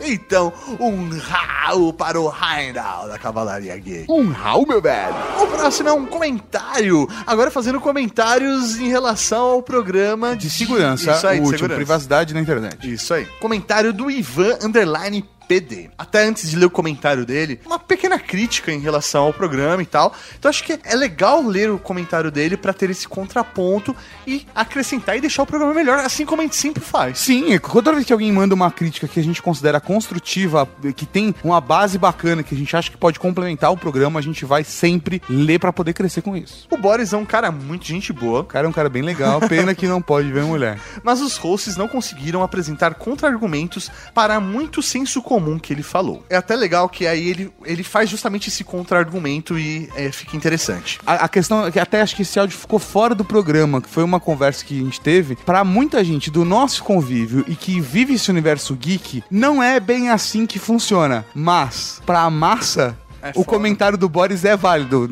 Então, 0.01 0.51
um 0.79 1.09
rau 1.19 1.93
para 1.93 2.19
o 2.19 2.31
Heimdall 2.31 3.07
da 3.07 3.17
Cavalaria 3.19 3.77
Geek. 3.77 4.05
Um 4.09 4.29
rau, 4.31 4.65
meu 4.67 4.81
velho. 4.81 5.13
O 5.41 5.47
próximo 5.47 5.89
é 5.89 5.93
um 5.93 6.05
comentário. 6.05 7.07
Agora 7.27 7.51
fazendo 7.51 7.79
comentários 7.79 8.77
em 8.79 8.87
relação 8.87 9.41
ao 9.51 9.61
programa 9.61 10.35
De 10.35 10.49
segurança, 10.49 11.11
Isso 11.11 11.27
aí, 11.27 11.37
o 11.37 11.41
de 11.41 11.45
último, 11.45 11.51
segurança. 11.59 11.75
privacidade 11.75 12.33
na 12.33 12.41
internet. 12.41 12.91
Isso 12.91 13.13
aí. 13.13 13.25
Comentário 13.39 13.93
do 13.93 14.09
Ivan 14.09 14.57
Underline 14.63 15.23
PD. 15.49 15.89
Até 15.97 16.27
antes 16.27 16.47
de 16.47 16.55
ler 16.55 16.67
o 16.67 16.69
comentário 16.69 17.25
dele, 17.25 17.59
uma 17.65 17.79
pequena 17.79 18.19
crítica 18.19 18.71
em 18.71 18.79
relação 18.79 19.23
ao 19.23 19.33
programa 19.33 19.81
e 19.81 19.85
tal. 19.85 20.13
Então 20.37 20.47
acho 20.47 20.63
que 20.63 20.79
é 20.83 20.95
legal 20.95 21.41
ler 21.41 21.71
o 21.71 21.79
comentário 21.79 22.29
dele 22.29 22.55
pra 22.55 22.71
ter 22.71 22.91
esse 22.91 23.07
contraponto 23.07 23.95
e 24.27 24.45
acrescentar 24.53 25.17
e 25.17 25.21
deixar 25.21 25.41
o 25.41 25.47
programa 25.47 25.73
melhor, 25.73 25.97
assim 25.97 26.23
como 26.23 26.43
a 26.43 26.45
gente 26.45 26.55
sempre 26.55 26.83
faz. 26.83 27.17
Sim, 27.17 27.57
toda 27.57 27.91
vez 27.91 28.05
que 28.05 28.13
alguém 28.13 28.31
manda 28.31 28.53
uma 28.53 28.69
crítica 28.69 29.07
que 29.07 29.19
a 29.19 29.23
gente 29.23 29.41
considera 29.41 29.81
construtiva, 29.81 30.69
que 30.95 31.07
tem 31.07 31.33
uma 31.43 31.59
base 31.59 31.97
bacana, 31.97 32.43
que 32.43 32.53
a 32.53 32.57
gente 32.57 32.75
acha 32.75 32.91
que 32.91 32.97
pode 32.97 33.19
complementar 33.19 33.71
o 33.71 33.77
programa, 33.77 34.19
a 34.19 34.23
gente 34.23 34.45
vai 34.45 34.63
sempre 34.63 35.19
ler 35.27 35.57
pra 35.57 35.73
poder 35.73 35.93
crescer 35.93 36.21
com 36.21 36.37
isso. 36.37 36.67
O 36.69 36.77
Boris 36.77 37.11
é 37.11 37.17
um 37.17 37.25
cara 37.25 37.51
muito 37.51 37.87
gente 37.87 38.13
boa, 38.13 38.41
O 38.41 38.45
cara 38.45 38.67
é 38.67 38.69
um 38.69 38.73
cara 38.73 38.87
bem 38.87 39.01
legal, 39.01 39.39
pena 39.39 39.73
que 39.73 39.87
não 39.87 39.99
pode 39.99 40.31
ver 40.31 40.43
mulher. 40.43 40.79
mas 41.03 41.21
os 41.21 41.37
hosts 41.37 41.75
não 41.75 41.87
conseguiram 41.87 42.43
apresentar 42.43 42.93
contra-argumentos 42.93 43.89
para 44.13 44.39
muito 44.39 44.83
senso 44.83 45.23
comum 45.23 45.38
que 45.59 45.73
ele 45.73 45.83
falou. 45.83 46.23
É 46.29 46.35
até 46.35 46.55
legal 46.55 46.89
que 46.89 47.07
aí 47.07 47.27
ele, 47.27 47.51
ele 47.63 47.83
faz 47.83 48.09
justamente 48.09 48.49
esse 48.49 48.63
contra-argumento 48.63 49.57
e 49.57 49.89
é, 49.95 50.11
fica 50.11 50.35
interessante. 50.35 50.99
A, 51.05 51.25
a 51.25 51.29
questão 51.29 51.65
é 51.65 51.71
que 51.71 51.79
até 51.79 52.01
acho 52.01 52.15
que 52.15 52.23
esse 52.23 52.39
áudio 52.39 52.57
ficou 52.57 52.79
fora 52.79 53.15
do 53.15 53.23
programa, 53.23 53.81
que 53.81 53.89
foi 53.89 54.03
uma 54.03 54.19
conversa 54.19 54.65
que 54.65 54.79
a 54.79 54.83
gente 54.83 54.99
teve. 55.01 55.35
Pra 55.35 55.63
muita 55.63 56.03
gente 56.03 56.29
do 56.29 56.43
nosso 56.43 56.83
convívio 56.83 57.45
e 57.47 57.55
que 57.55 57.79
vive 57.79 58.13
esse 58.13 58.29
universo 58.29 58.75
geek, 58.75 59.23
não 59.29 59.61
é 59.61 59.79
bem 59.79 60.09
assim 60.09 60.45
que 60.45 60.59
funciona. 60.59 61.25
Mas, 61.33 62.01
pra 62.05 62.29
massa, 62.29 62.97
É 63.21 63.29
o 63.29 63.33
foda. 63.33 63.45
comentário 63.45 63.97
do 63.97 64.07
Boris 64.07 64.45
é 64.45 64.55
válido. 64.55 65.09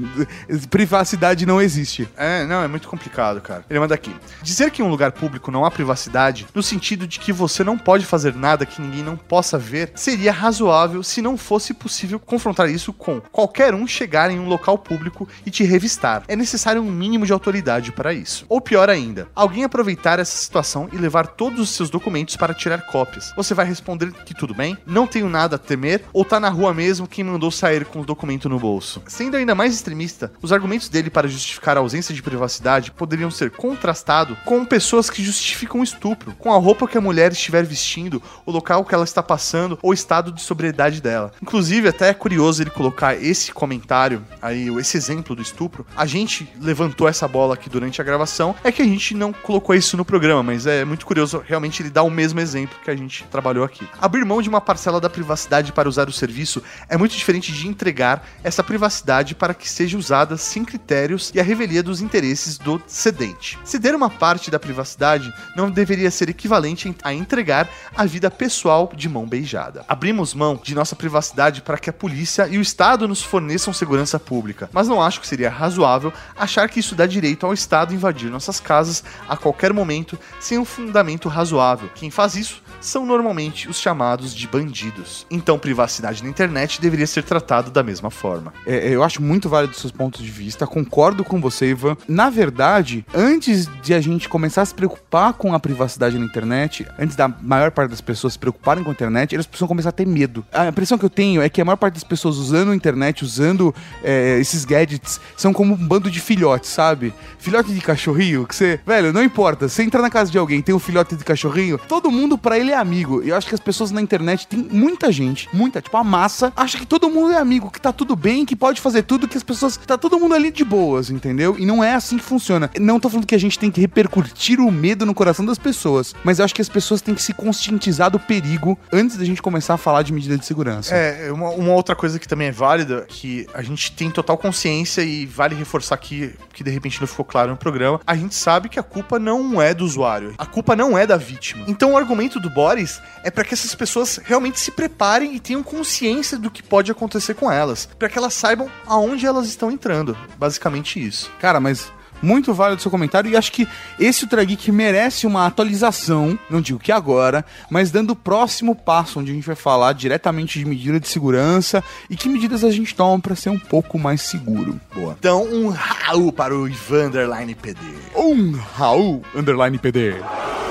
Privacidade 0.70 1.46
não 1.46 1.62
existe. 1.62 2.08
É, 2.18 2.46
não, 2.46 2.64
é 2.64 2.68
muito 2.68 2.88
complicado, 2.88 3.42
cara. 3.42 3.66
Ele 3.70 3.80
manda 3.80 3.94
aqui. 3.96 4.16
Dizer 4.42 4.72
que 4.72 4.82
em 4.82 4.86
um 4.86 4.90
lugar 4.90 5.12
público 5.12 5.52
não 5.52 5.66
há 5.66 5.72
privacidade, 5.72 6.48
no 6.54 6.64
sentido 6.64 7.08
de 7.08 7.20
que 7.20 7.34
você 7.34 7.64
não 7.64 7.78
pode 7.78 8.06
fazer 8.06 8.34
nada 8.36 8.66
que 8.66 8.82
ninguém 8.82 9.04
não 9.04 9.18
possa 9.18 9.58
ver, 9.58 9.92
seria 9.96 10.32
razoável 10.32 11.04
se 11.04 11.22
não 11.22 11.38
fosse 11.38 11.74
possível 11.74 12.20
confrontar 12.20 12.70
isso 12.70 12.94
com 12.94 13.22
qualquer 13.32 13.74
um 13.74 13.88
chegar 13.88 14.32
em 14.32 14.40
um 14.40 14.48
local 14.48 14.78
público 14.78 15.28
e 15.46 15.52
te 15.52 15.64
revistar. 15.64 16.24
É 16.28 16.36
necessário 16.36 16.82
um 16.82 16.92
mínimo 16.92 17.26
de 17.26 17.34
autoridade 17.34 17.92
para 17.92 18.14
isso. 18.14 18.46
Ou 18.50 18.62
pior 18.62 18.90
ainda, 18.90 19.28
alguém 19.36 19.64
aproveitar 19.64 20.20
essa 20.20 20.38
situação 20.38 20.90
e 20.92 20.98
levar 20.98 21.28
todos 21.28 21.60
os 21.60 21.70
seus 21.70 21.90
documentos 21.90 22.36
para 22.36 22.54
tirar 22.54 22.86
cópias. 22.86 23.34
Você 23.36 23.54
vai 23.54 23.66
responder 23.66 24.12
que 24.26 24.34
tudo 24.34 24.54
bem, 24.54 24.78
não 24.86 25.08
tenho 25.08 25.30
nada 25.30 25.56
a 25.56 25.60
temer, 25.60 26.04
ou 26.14 26.24
tá 26.24 26.40
na 26.40 26.50
rua 26.50 26.74
mesmo 26.74 27.08
quem 27.08 27.24
mandou 27.24 27.52
sair 27.52 27.86
com 27.86 27.97
o 28.00 28.06
documento 28.06 28.50
no 28.50 28.60
bolso. 28.60 29.02
Sendo 29.08 29.38
ainda 29.38 29.56
mais 29.56 29.74
extremista, 29.74 30.32
os 30.42 30.52
argumentos 30.52 30.90
dele 30.90 31.10
para 31.10 31.28
justificar 31.28 31.78
a 31.78 31.80
ausência 31.80 32.14
de 32.14 32.22
privacidade 32.22 32.92
poderiam 32.92 33.32
ser 33.32 33.52
contrastados 33.52 34.38
com 34.46 34.66
pessoas 34.66 35.10
que 35.10 35.24
justificam 35.24 35.82
o 35.82 35.84
estupro, 35.84 36.34
com 36.36 36.54
a 36.54 36.58
roupa 36.58 36.88
que 36.88 36.98
a 36.98 37.02
mulher 37.02 37.32
estiver 37.32 37.66
vestindo, 37.66 38.22
o 38.46 38.52
local 38.52 38.84
que 38.86 38.94
ela 38.94 39.04
está 39.04 39.22
passando 39.22 39.78
ou 39.82 39.92
o 39.92 39.94
estado 39.94 40.32
de 40.32 40.42
sobriedade 40.42 41.02
dela. 41.02 41.32
Inclusive, 41.42 41.90
até 41.90 42.10
é 42.10 42.14
curioso 42.14 42.64
ele 42.64 42.70
colocar 42.70 43.16
esse 43.16 43.52
comentário 43.52 44.24
aí, 44.42 44.68
esse 44.80 44.98
exemplo 44.98 45.36
do 45.36 45.42
estupro. 45.42 45.86
A 45.96 46.06
gente 46.06 46.48
levantou 46.60 47.08
essa 47.08 47.28
bola 47.28 47.54
aqui 47.54 47.70
durante 47.70 48.02
a 48.02 48.04
gravação, 48.04 48.56
é 48.64 48.72
que 48.72 48.82
a 48.82 48.86
gente 48.86 49.16
não 49.16 49.34
colocou 49.34 49.76
isso 49.76 49.98
no 49.98 50.06
programa, 50.06 50.44
mas 50.44 50.66
é 50.66 50.86
muito 50.86 51.06
curioso 51.06 51.44
realmente 51.46 51.82
ele 51.82 51.90
dar 51.90 52.04
o 52.04 52.10
mesmo 52.10 52.40
exemplo 52.40 52.78
que 52.84 52.92
a 52.92 52.96
gente 52.96 53.24
trabalhou 53.26 53.64
aqui. 53.64 53.88
Abrir 54.00 54.26
mão 54.26 54.42
de 54.42 54.50
uma 54.50 54.62
parcela 54.62 55.00
da 55.00 55.10
privacidade 55.10 55.72
para 55.72 55.90
usar 55.90 56.08
o 56.08 56.14
serviço 56.14 56.62
é 56.90 56.98
muito 56.98 57.16
diferente 57.16 57.52
de 57.52 57.68
entregar 57.88 58.28
essa 58.44 58.62
privacidade 58.62 59.34
para 59.34 59.54
que 59.54 59.70
seja 59.70 59.98
usada 59.98 60.36
sem 60.36 60.66
critérios 60.66 61.32
e 61.34 61.40
a 61.40 61.44
revelia 61.44 61.82
dos 61.82 62.02
interesses 62.02 62.58
do 62.58 62.82
cedente. 62.86 63.58
Ceder 63.64 63.96
uma 63.96 64.10
parte 64.10 64.52
da 64.52 64.60
privacidade 64.60 65.34
não 65.56 65.72
deveria 65.72 66.12
ser 66.12 66.30
equivalente 66.30 66.94
a 67.02 67.14
entregar 67.14 67.70
a 67.96 68.06
vida 68.06 68.30
pessoal 68.30 68.92
de 68.94 69.08
mão 69.08 69.26
beijada. 69.26 69.86
Abrimos 69.88 70.34
mão 70.34 70.60
de 70.62 70.76
nossa 70.76 70.98
privacidade 70.98 71.62
para 71.62 71.78
que 71.78 71.90
a 71.90 71.94
polícia 71.94 72.46
e 72.48 72.58
o 72.58 72.62
Estado 72.62 73.08
nos 73.08 73.22
forneçam 73.22 73.74
segurança 73.74 74.20
pública, 74.20 74.70
mas 74.74 74.90
não 74.90 75.02
acho 75.02 75.22
que 75.22 75.28
seria 75.28 75.50
razoável 75.50 76.12
achar 76.36 76.68
que 76.68 76.82
isso 76.82 76.94
dá 76.96 77.06
direito 77.06 77.46
ao 77.46 77.54
Estado 77.54 77.94
invadir 77.94 78.30
nossas 78.30 78.60
casas 78.60 79.02
a 79.30 79.38
qualquer 79.38 79.72
momento 79.72 80.20
sem 80.42 80.58
um 80.58 80.66
fundamento 80.66 81.30
razoável. 81.30 81.90
Quem 81.96 82.12
faz 82.12 82.36
isso 82.36 82.62
são 82.82 83.06
normalmente 83.06 83.68
os 83.68 83.80
chamados 83.80 84.36
de 84.36 84.48
bandidos. 84.48 85.26
Então, 85.32 85.58
privacidade 85.58 86.24
na 86.24 86.30
internet 86.30 86.80
deveria 86.80 87.08
ser 87.08 87.24
tratado 87.24 87.72
da 87.78 87.84
mesma 87.84 88.10
forma. 88.10 88.52
É, 88.66 88.90
eu 88.90 89.04
acho 89.04 89.22
muito 89.22 89.48
válido 89.48 89.74
os 89.74 89.80
seus 89.80 89.92
pontos 89.92 90.24
de 90.24 90.32
vista, 90.32 90.66
concordo 90.66 91.24
com 91.24 91.40
você, 91.40 91.70
Ivan. 91.70 91.96
Na 92.08 92.28
verdade, 92.30 93.06
antes 93.14 93.70
de 93.84 93.94
a 93.94 94.02
gente 94.02 94.28
começar 94.28 94.64
a 94.64 94.66
se 94.66 94.74
preocupar 94.74 95.34
com 95.34 95.54
a 95.54 95.60
privacidade 95.60 96.18
na 96.18 96.26
internet, 96.26 96.88
antes 96.98 97.16
da 97.16 97.28
maior 97.28 97.70
parte 97.70 97.92
das 97.92 98.02
pessoas 98.02 98.34
se 98.34 98.40
preocuparem 98.40 98.84
com 98.84 98.90
a 98.90 98.94
internet, 98.94 99.36
eles 99.36 99.46
precisam 99.46 99.68
começar 99.68 99.90
a 99.90 99.92
ter 99.92 100.08
medo. 100.08 100.44
A 100.52 100.68
impressão 100.68 100.98
que 100.98 101.06
eu 101.06 101.10
tenho 101.10 101.40
é 101.40 101.50
que 101.50 101.62
a 101.62 101.66
maior 101.66 101.78
parte 101.78 101.94
das 101.94 102.04
pessoas 102.04 102.38
usando 102.38 102.72
a 102.72 102.76
internet, 102.76 103.24
usando 103.24 103.74
é, 104.04 104.40
esses 104.40 104.66
gadgets, 104.66 105.22
são 105.36 105.54
como 105.54 105.76
um 105.76 105.88
bando 105.88 106.10
de 106.10 106.20
filhotes, 106.20 106.72
sabe? 106.72 107.14
Filhote 107.38 107.72
de 107.72 107.80
cachorrinho, 107.80 108.48
que 108.48 108.56
você. 108.56 108.80
Velho, 108.86 109.14
não 109.14 109.24
importa. 109.24 109.70
Você 109.70 109.84
entra 109.84 110.02
na 110.02 110.10
casa 110.10 110.32
de 110.32 110.38
alguém, 110.38 110.64
tem 110.64 110.74
um 110.74 110.80
filhote 110.80 111.16
de 111.16 111.24
cachorrinho, 111.24 111.78
todo 111.88 112.10
mundo 112.10 112.40
pra 112.40 112.58
ele 112.58 112.72
é 112.72 112.78
amigo. 112.78 113.22
Eu 113.22 113.36
acho 113.36 113.48
que 113.48 113.54
as 113.54 113.62
pessoas 113.62 113.92
na 113.92 114.02
internet, 114.02 114.48
tem 114.48 114.68
muita 114.72 115.12
gente, 115.12 115.48
muita, 115.54 115.80
tipo 115.80 115.96
a 115.96 116.04
massa, 116.04 116.52
acha 116.56 116.80
que 116.80 116.88
todo 116.88 117.10
mundo 117.10 117.34
é 117.34 117.38
amigo, 117.38 117.67
que 117.70 117.80
tá 117.80 117.92
tudo 117.92 118.16
bem, 118.16 118.46
que 118.46 118.56
pode 118.56 118.82
fazer 118.82 119.04
tudo, 119.04 119.28
que 119.28 119.38
as 119.38 119.44
pessoas. 119.44 119.78
Tá 119.78 119.98
todo 119.98 120.20
mundo 120.20 120.36
ali 120.36 120.52
de 120.52 120.64
boas, 120.64 121.10
entendeu? 121.10 121.56
E 121.58 121.66
não 121.66 121.84
é 121.84 121.94
assim 121.94 122.18
que 122.18 122.24
funciona. 122.24 122.70
Não 122.80 123.00
tô 123.00 123.10
falando 123.10 123.26
que 123.26 123.36
a 123.36 123.40
gente 123.40 123.58
tem 123.58 123.72
que 123.72 123.82
repercutir 123.82 124.60
o 124.60 124.72
medo 124.72 125.06
no 125.06 125.14
coração 125.14 125.46
das 125.46 125.58
pessoas, 125.58 126.14
mas 126.24 126.40
eu 126.40 126.46
acho 126.46 126.56
que 126.56 126.62
as 126.62 126.70
pessoas 126.70 127.02
têm 127.02 127.16
que 127.16 127.22
se 127.22 127.34
conscientizar 127.34 128.10
do 128.12 128.20
perigo 128.20 128.78
antes 128.92 129.18
da 129.18 129.26
gente 129.26 129.42
começar 129.42 129.76
a 129.76 129.78
falar 129.78 130.02
de 130.02 130.14
medida 130.14 130.38
de 130.38 130.46
segurança. 130.46 130.96
É, 130.96 131.32
uma, 131.32 131.50
uma 131.50 131.74
outra 131.74 131.96
coisa 131.96 132.20
que 132.20 132.28
também 132.28 132.48
é 132.48 132.52
válida, 132.52 133.06
que 133.08 133.48
a 133.54 133.62
gente 133.62 133.92
tem 133.92 134.10
total 134.10 134.38
consciência 134.38 135.02
e 135.02 135.26
vale 135.26 135.56
reforçar 135.56 135.96
aqui, 135.96 136.34
que 136.54 136.64
de 136.64 136.72
repente 136.72 137.00
não 137.00 137.08
ficou 137.08 137.26
claro 137.26 137.52
no 137.52 137.58
programa, 137.58 138.00
a 138.06 138.16
gente 138.16 138.36
sabe 138.36 138.70
que 138.70 138.80
a 138.80 138.84
culpa 138.84 139.20
não 139.20 139.62
é 139.62 139.74
do 139.74 139.86
usuário, 139.86 140.34
a 140.38 140.46
culpa 140.46 140.76
não 140.76 140.98
é 140.98 141.06
da 141.06 141.18
vítima. 141.18 141.66
Então 141.68 141.94
o 141.94 141.98
argumento 141.98 142.40
do 142.40 142.50
Boris 142.50 143.02
é 143.24 143.32
para 143.32 143.44
que 143.44 143.54
essas 143.54 143.74
pessoas 143.76 144.20
realmente 144.24 144.60
se 144.60 144.72
preparem 144.72 145.36
e 145.36 145.40
tenham 145.40 145.64
consciência 145.64 146.38
do 146.38 146.50
que 146.50 146.64
pode 146.64 146.92
acontecer 146.92 147.34
com 147.34 147.52
elas, 147.52 147.57
para 147.98 148.10
que 148.10 148.18
elas 148.18 148.34
saibam 148.34 148.70
aonde 148.86 149.26
elas 149.26 149.48
estão 149.48 149.72
entrando. 149.72 150.18
Basicamente 150.38 151.06
isso. 151.06 151.32
Cara, 151.40 151.60
mas 151.60 151.92
muito 152.22 152.54
válido 152.54 152.80
o 152.80 152.82
seu 152.82 152.92
comentário 152.92 153.30
e 153.30 153.36
acho 153.36 153.52
que 153.52 153.68
esse 154.00 154.24
Ultra 154.24 154.44
Geek 154.44 154.72
merece 154.72 155.28
uma 155.28 155.46
atualização, 155.46 156.38
não 156.50 156.62
digo 156.62 156.80
que 156.80 156.92
agora, 156.92 157.46
mas 157.70 157.92
dando 157.92 158.12
o 158.12 158.16
próximo 158.16 158.76
passo, 158.76 159.20
onde 159.20 159.32
a 159.32 159.34
gente 159.34 159.48
vai 159.48 159.56
falar 159.56 159.94
diretamente 159.94 160.60
de 160.60 160.66
medida 160.66 161.00
de 161.00 161.08
segurança 161.08 161.84
e 162.10 162.16
que 162.16 162.30
medidas 162.30 162.64
a 162.64 162.72
gente 162.72 162.96
toma 162.96 163.20
para 163.20 163.36
ser 163.36 163.50
um 163.50 163.60
pouco 163.60 163.98
mais 163.98 164.22
seguro. 164.22 164.80
Boa. 164.94 165.16
Então, 165.18 165.44
um 165.44 165.70
Raul 165.70 166.32
para 166.32 166.56
o 166.56 166.68
Ivan 166.68 167.08
Underline 167.08 167.56
PD. 167.56 167.80
Um 168.16 168.52
Raul 168.52 169.22
underline 169.36 169.78
PD. 169.78 170.16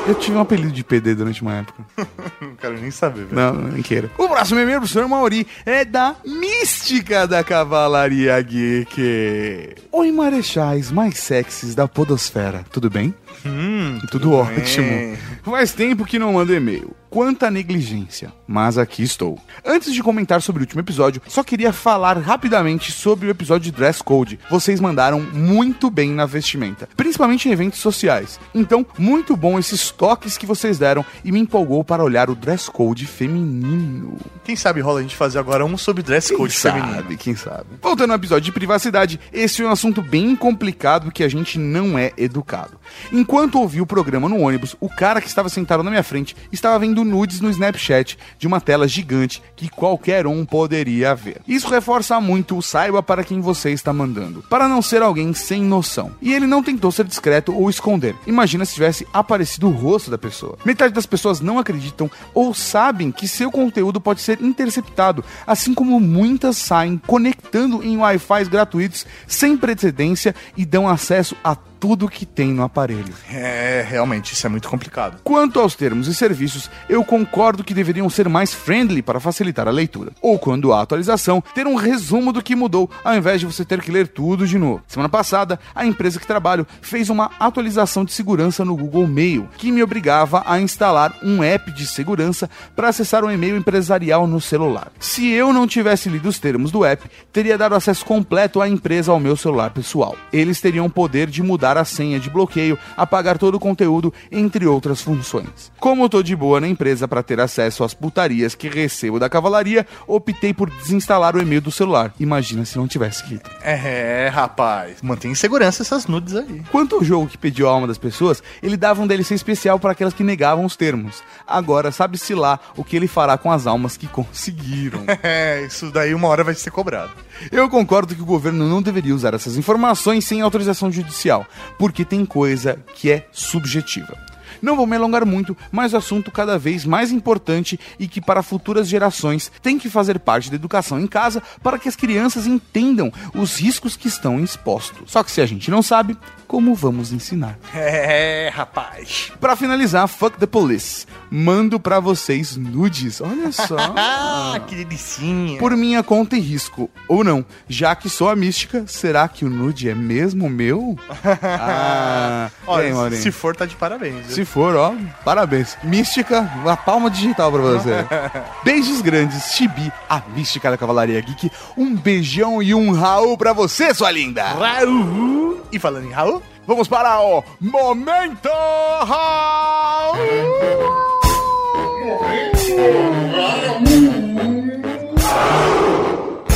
Eu 0.07 0.15
tive 0.15 0.37
um 0.37 0.41
apelido 0.41 0.71
de 0.71 0.85
PD 0.85 1.17
durante 1.17 1.43
uma 1.43 1.55
época. 1.55 1.85
Não 2.41 2.55
quero 2.55 2.81
nem 2.81 2.93
saber, 2.93 3.25
velho. 3.25 3.35
Não, 3.35 3.55
nem 3.73 3.83
queira. 3.83 4.09
O 4.17 4.29
próximo 4.29 4.61
e-mail 4.61 4.79
pro 4.79 4.89
senhor 4.89 5.09
Mauri 5.09 5.45
é 5.65 5.85
da 5.85 6.15
mística 6.25 7.27
da 7.27 7.43
Cavalaria 7.43 8.41
Geek. 8.41 9.75
Oi, 9.91 10.13
marechais 10.13 10.93
mais 10.93 11.19
sexys 11.37 11.75
da 11.75 11.87
podosfera. 11.87 12.65
Tudo 12.73 12.89
bem? 12.89 13.15
Hum, 13.45 13.99
Tudo 14.11 14.33
ótimo. 14.33 15.17
Faz 15.45 15.73
tempo 15.73 16.05
que 16.05 16.19
não 16.19 16.33
mando 16.35 16.55
e-mail. 16.55 16.95
Quanta 17.09 17.51
negligência, 17.51 18.33
mas 18.47 18.77
aqui 18.77 19.03
estou. 19.03 19.39
Antes 19.65 19.95
de 19.95 20.03
comentar 20.03 20.43
sobre 20.43 20.61
o 20.61 20.65
último 20.65 20.81
episódio, 20.83 21.23
só 21.29 21.43
queria 21.43 21.73
falar 21.73 22.19
rapidamente 22.19 22.91
sobre 22.93 23.29
o 23.29 23.31
episódio 23.31 23.71
de 23.71 23.77
Dress 23.77 24.03
Code. 24.03 24.39
Vocês 24.51 24.81
mandaram 24.81 25.21
muito 25.21 25.89
bem 25.89 26.11
na 26.11 26.27
vestimenta, 26.27 26.89
principalmente 26.97 27.49
em 27.49 27.53
eventos 27.53 27.79
sociais. 27.79 28.39
Então, 28.55 28.85
muito 28.99 29.37
bom 29.37 29.59
esses 29.59 29.91
toques 29.91 30.37
que 30.37 30.45
vocês 30.45 30.79
deram 30.79 31.05
e 31.25 31.31
me 31.33 31.39
empolgou 31.39 31.83
para 31.85 32.03
olhar 32.05 32.29
o 32.29 32.35
Dress 32.35 32.69
Code 32.71 33.07
feminino. 33.07 34.17
Quem 34.45 34.57
sabe 34.57 34.81
rola 34.81 34.99
a 34.99 35.03
gente 35.03 35.17
fazer 35.17 35.39
agora 35.39 35.65
um 35.65 35.79
sobre 35.79 36.03
dress 36.03 36.29
Quem 36.29 36.37
code 36.39 36.53
sabe, 36.55 36.81
feminino. 36.81 37.17
quem 37.19 37.35
sabe. 37.37 37.67
Voltando 37.81 38.11
ao 38.11 38.17
episódio 38.17 38.45
de 38.45 38.53
privacidade, 38.53 39.19
esse 39.33 39.63
é 39.63 39.67
um 39.67 39.71
assunto 39.71 40.03
bem 40.03 40.37
complicado 40.37 41.11
que 41.11 41.25
a 41.25 41.29
gente 41.29 41.59
não 41.59 41.99
é 41.99 42.13
educado. 42.17 42.79
Enquanto 43.27 43.59
ouvi 43.59 43.81
o 43.81 43.87
programa 43.87 44.29
no 44.29 44.39
ônibus, 44.39 44.77
o 44.79 44.89
cara 44.89 45.21
que 45.21 45.27
estava 45.27 45.49
sentado 45.49 45.83
na 45.83 45.91
minha 45.91 46.05
frente 46.05 46.37
estava 46.53 46.79
vendo 46.79 47.05
nudes 47.05 47.41
no 47.41 47.51
Snapchat 47.51 48.17
de 48.39 48.47
uma 48.47 48.61
tela 48.61 48.87
gigante 48.87 49.43
que 49.57 49.69
qualquer 49.69 50.29
um 50.29 50.47
poderia 50.47 51.13
ver. 51.13 51.41
Isso 51.45 51.69
reforça 51.69 52.21
muito 52.21 52.57
o 52.57 52.63
saiba 52.63 53.03
para 53.03 53.25
quem 53.25 53.41
você 53.41 53.73
está 53.73 53.93
mandando, 53.93 54.45
para 54.49 54.69
não 54.69 54.81
ser 54.81 55.03
alguém 55.03 55.35
sem 55.35 55.61
noção. 55.61 56.13
E 56.23 56.33
ele 56.33 56.47
não 56.47 56.63
tentou 56.63 56.93
ser 56.93 57.05
discreto 57.05 57.53
ou 57.53 57.69
esconder. 57.69 58.15
Imagina 58.29 58.65
se 58.65 58.75
tivesse 58.75 59.05
aparecido 59.13 59.67
o 59.67 59.73
rosto 59.73 60.09
da 60.09 60.17
pessoa. 60.17 60.57
Metade 60.65 60.95
das 60.95 61.05
pessoas 61.05 61.41
não 61.41 61.59
acreditam 61.59 62.09
ou 62.33 62.55
sabem 62.55 63.11
que 63.11 63.27
seu 63.27 63.51
conteúdo 63.51 64.01
pode 64.01 64.21
ser 64.21 64.41
interceptado, 64.41 65.25
assim 65.45 65.75
como 65.75 65.99
muitas 65.99 66.59
saem 66.59 66.97
conectando 67.05 67.83
em 67.83 67.97
Wi-Fi 67.97 68.45
gratuitos 68.45 69.05
sem 69.27 69.57
precedência 69.57 70.33
e 70.57 70.65
dão 70.65 70.89
acesso 70.89 71.35
a 71.43 71.57
tudo 71.79 72.09
que 72.09 72.27
tem 72.27 72.53
no 72.53 72.63
aparelho. 72.63 73.15
É, 73.31 73.85
realmente, 73.89 74.33
isso 74.33 74.47
é 74.47 74.51
muito 74.51 74.69
complicado. 74.69 75.21
Quanto 75.23 75.61
aos 75.61 75.75
termos 75.75 76.09
e 76.09 76.15
serviços, 76.15 76.71
eu 76.89 77.05
concordo 77.05 77.65
que 77.65 77.75
deveriam 77.75 78.09
ser 78.09 78.29
mais 78.29 78.53
friendly 78.53 79.03
para 79.03 79.21
facilitar 79.21 79.69
a 79.69 79.71
leitura. 79.71 80.13
Ou 80.21 80.39
quando 80.39 80.73
há 80.73 80.81
atualização, 80.81 81.43
ter 81.55 81.67
um 81.67 81.75
resumo 81.75 82.33
do 82.33 82.43
que 82.43 82.57
mudou, 82.57 82.91
ao 83.05 83.15
invés 83.15 83.41
de 83.41 83.47
você 83.47 83.65
ter 83.65 83.81
que 83.81 83.91
ler 83.91 84.09
tudo 84.09 84.47
de 84.47 84.59
novo. 84.59 84.83
Semana 84.87 85.09
passada, 85.09 85.59
a 85.75 85.87
empresa 85.87 86.21
que 86.21 86.27
trabalho 86.27 86.67
fez 86.81 87.11
uma 87.11 87.31
atualização 87.39 88.05
de 88.05 88.13
segurança 88.13 88.65
no 88.65 88.77
Google 88.77 89.07
Mail, 89.07 89.49
que 89.57 89.73
me 89.73 89.83
obrigava 89.83 90.43
a 90.47 90.61
instalar 90.61 91.17
um 91.23 91.43
app 91.43 91.71
de 91.73 91.87
segurança 91.87 92.49
para 92.75 92.89
acessar 92.89 93.25
o 93.25 93.31
e-mail 93.31 93.57
empresarial 93.57 94.27
no 94.27 94.41
celular. 94.41 94.91
Se 94.99 95.29
eu 95.29 95.53
não 95.53 95.67
tivesse 95.67 96.09
lido 96.09 96.29
os 96.29 96.39
termos 96.39 96.71
do 96.71 96.85
app, 96.85 97.09
teria 97.33 97.59
dado 97.59 97.75
acesso 97.75 98.05
completo 98.05 98.61
à 98.61 98.69
empresa 98.69 99.13
ao 99.13 99.21
meu 99.21 99.37
celular 99.37 99.71
pessoal. 99.71 100.17
Eles 100.33 100.61
teriam 100.61 100.87
o 100.87 100.91
poder 100.91 101.29
de 101.29 101.43
mudar 101.43 101.66
a 101.75 101.85
senha 101.85 102.21
de 102.21 102.29
bloqueio, 102.29 102.79
apagar 102.97 103.39
todo 103.39 103.55
o 103.55 103.61
conteúdo, 103.61 104.13
entre 104.31 104.67
outras 104.67 105.01
funções. 105.01 105.73
Como 105.81 106.05
eu 106.05 106.09
tô 106.09 106.23
de 106.23 106.37
boa 106.37 106.61
na 106.61 106.69
empresa 106.69 107.09
para 107.09 107.23
ter 107.23 107.41
acesso 107.41 107.83
às 107.83 107.95
putarias 107.95 108.55
que 108.55 108.69
recebo 108.69 109.19
da 109.19 109.31
cavalaria, 109.31 109.87
optei 110.07 110.53
por 110.53 110.69
desinstalar 110.69 111.35
o 111.35 111.41
e-mail 111.41 111.63
do 111.63 111.71
celular. 111.71 112.13
Imagina 112.21 112.65
se 112.65 112.77
não 112.77 112.87
tivesse 112.87 113.27
lido. 113.29 113.49
É, 113.63 114.29
rapaz. 114.33 115.01
Mantém 115.01 115.31
em 115.31 115.35
segurança 115.35 115.83
essas 115.83 116.07
nudes 116.07 116.37
aí. 116.37 116.63
Quanto 116.71 116.97
ao 116.97 117.05
jogo 117.05 117.27
que 117.27 117.39
pediu 117.39 117.69
a 117.69 117.73
alma 117.73 117.87
das 117.87 117.99
pessoas, 117.99 118.43
ele 118.63 118.77
dava 118.77 119.03
um 119.03 119.07
DLC 119.07 119.35
especial 119.35 119.79
para 119.79 119.93
aquelas 119.93 120.13
que 120.13 120.23
negavam 120.23 120.65
os 120.65 120.77
termos. 120.77 121.23
Agora, 121.47 121.91
sabe-se 121.91 122.35
lá 122.35 122.61
o 122.77 122.85
que 122.85 122.97
ele 122.97 123.07
fará 123.09 123.39
com 123.39 123.51
as 123.51 123.67
almas 123.67 123.97
que 123.97 124.07
conseguiram. 124.07 125.05
É, 125.23 125.65
isso 125.67 125.91
daí 125.91 126.15
uma 126.15 126.29
hora 126.29 126.45
vai 126.45 126.55
ser 126.55 126.71
cobrado. 126.71 127.11
Eu 127.51 127.69
concordo 127.69 128.15
que 128.15 128.23
o 128.23 128.27
governo 128.27 128.69
não 128.69 128.83
deveria 128.83 129.15
usar 129.15 129.35
essas 129.35 129.57
informações 129.57 130.25
sem 130.25 130.41
autorização 130.41 130.91
judicial, 130.91 131.47
porque 131.79 132.05
tem 132.05 132.25
coisa 132.25 132.79
que 132.95 133.11
é 133.11 133.27
subjetiva. 133.33 134.17
Não 134.63 134.77
vou 134.77 134.87
me 134.87 134.97
alongar 134.97 135.25
muito, 135.25 135.57
mas 135.71 135.93
o 135.93 135.97
assunto 135.97 136.31
cada 136.31 136.59
vez 136.59 136.85
mais 136.85 137.11
importante 137.13 137.79
e 137.99 138.07
que 138.09 138.21
para 138.21 138.43
futuras 138.43 138.89
gerações 138.89 139.51
tem 139.63 139.79
que 139.79 139.89
fazer 139.91 140.19
parte 140.19 140.51
da 140.51 140.57
educação 140.57 141.01
em 141.01 141.07
casa 141.07 141.43
para 141.63 141.79
que 141.79 141.89
as 141.89 141.97
crianças 141.97 142.47
entendam 142.47 143.13
os 143.35 143.57
riscos 143.61 143.97
que 143.97 144.09
estão 144.09 144.41
expostos. 144.41 145.11
Só 145.11 145.23
que 145.23 145.31
se 145.31 145.41
a 145.41 145.47
gente 145.47 145.71
não 145.71 145.83
sabe, 145.83 146.17
como 146.47 146.75
vamos 146.75 147.13
ensinar? 147.13 147.59
É, 147.75 148.51
rapaz. 148.55 149.33
Para 149.41 149.57
finalizar, 149.57 150.07
fuck 150.09 150.39
the 150.39 150.47
police. 150.47 151.07
Mando 151.31 151.79
pra 151.81 151.99
vocês 152.01 152.57
nudes. 152.57 153.21
Olha 153.21 153.51
só. 153.53 153.77
Ah, 153.99 154.61
que 154.67 154.75
delicinha. 154.77 155.59
Por 155.59 155.77
minha 155.77 156.03
conta 156.03 156.37
e 156.37 156.41
risco. 156.41 156.89
Ou 157.09 157.25
não, 157.25 157.45
já 157.69 157.95
que 157.97 158.09
sou 158.09 158.29
a 158.29 158.37
mística, 158.37 158.85
será 158.87 159.27
que 159.29 159.45
o 159.45 159.51
nude 159.51 159.89
é 159.89 159.95
mesmo 159.95 160.49
meu? 160.49 160.97
Ah, 161.43 162.51
Olha, 162.67 162.95
Maurinho? 162.95 163.21
se 163.23 163.31
for, 163.31 163.55
tá 163.57 163.67
de 163.67 163.75
parabéns. 163.77 164.27
viu? 164.27 164.35
Se 164.35 164.45
for, 164.47 164.75
ó, 164.77 164.95
parabéns. 165.25 165.77
Mística, 165.83 166.51
uma 166.57 166.77
palma 166.77 167.11
digital 167.11 167.53
pra 167.53 167.61
você. 167.61 168.07
Beijos 168.65 169.03
grandes, 169.03 169.55
Chibi, 169.55 169.93
a 170.09 170.23
mística 170.35 170.71
da 170.71 170.79
Cavalaria 170.79 171.21
Geek. 171.21 171.51
Um 171.77 171.95
beijão 171.95 172.63
e 172.63 172.75
um 172.75 172.93
Raul 172.93 173.37
pra 173.37 173.53
você, 173.53 173.93
sua 173.93 174.11
linda. 174.11 174.45
Raul. 174.45 175.61
E 175.71 175.79
falando 175.79 176.07
em 176.07 176.13
Raul, 176.13 176.43
Vamos 176.67 176.89
para 176.89 177.21
o 177.21 177.45
Momento 177.61 178.49
Raul. 178.49 180.17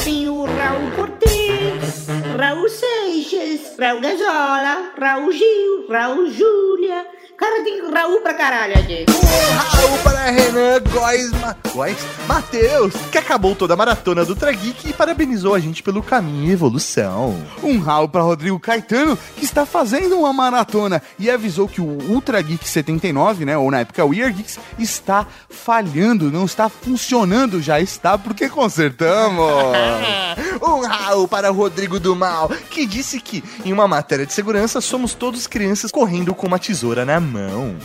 Tem 0.03 0.29
o 0.29 0.45
Raul 0.47 0.91
Cortez, 0.97 2.09
Raul 2.37 2.69
Seixas, 2.69 3.79
Raul 3.79 4.01
Gazola, 4.01 4.91
Raul 4.99 5.31
Gil, 5.31 5.87
Raul 5.89 6.29
Júlia. 6.33 7.07
Cara, 7.41 7.65
tem 7.65 7.91
Raul 7.91 8.21
pra 8.21 8.35
caralho 8.35 8.79
aqui. 8.79 9.07
Raul 9.57 9.99
para 10.05 10.31
Renan 10.31 10.79
Góes, 10.93 11.33
Ma... 11.33 11.57
Góes? 11.73 11.97
Matheus, 12.29 12.93
que 13.11 13.17
acabou 13.17 13.57
toda 13.57 13.73
a 13.73 13.77
maratona 13.79 14.27
do 14.27 14.37
Trageek 14.37 14.91
e 14.91 14.93
parabenizou 14.93 15.55
a 15.55 15.59
gente 15.59 15.83
pelo 15.83 16.03
caminho 16.03 16.51
e 16.51 16.53
evolução. 16.53 17.43
Um 17.63 17.79
Raul 17.79 18.09
para 18.09 18.21
Rodrigo 18.21 18.61
Caetano, 18.61 19.19
que 19.37 19.45
está 19.47 19.65
fazendo 19.65 20.19
uma 20.19 20.35
maratona 20.35 21.03
e 21.19 21.31
avisou 21.31 21.67
que 21.67 21.81
o 21.81 21.99
Ultra 22.11 22.43
Geek 22.43 22.69
79, 22.69 23.47
né, 23.47 23.57
ou 23.57 23.71
na 23.71 23.81
época 23.81 24.05
o 24.05 24.13
Year 24.13 24.33
Geeks, 24.35 24.59
está 24.79 25.27
falhando, 25.49 26.31
não 26.31 26.45
está 26.45 26.69
funcionando, 26.69 27.63
já 27.63 27.81
está 27.81 28.19
porque 28.19 28.51
consertamos. 28.51 29.51
Um 30.63 30.87
Raul 30.87 31.27
para 31.27 31.51
Rodrigo 31.51 31.99
do 31.99 32.15
Mal, 32.15 32.51
que 32.71 32.87
disse 32.87 33.19
que, 33.19 33.43
em 33.65 33.73
uma 33.73 33.89
matéria 33.89 34.27
de 34.27 34.33
segurança, 34.33 34.81
somos 34.81 35.15
todos 35.15 35.47
crianças 35.47 35.91
correndo 35.91 36.35
com 36.35 36.47
uma 36.47 36.59
tesoura 36.59 37.05
na 37.05 37.19
mão. 37.19 37.30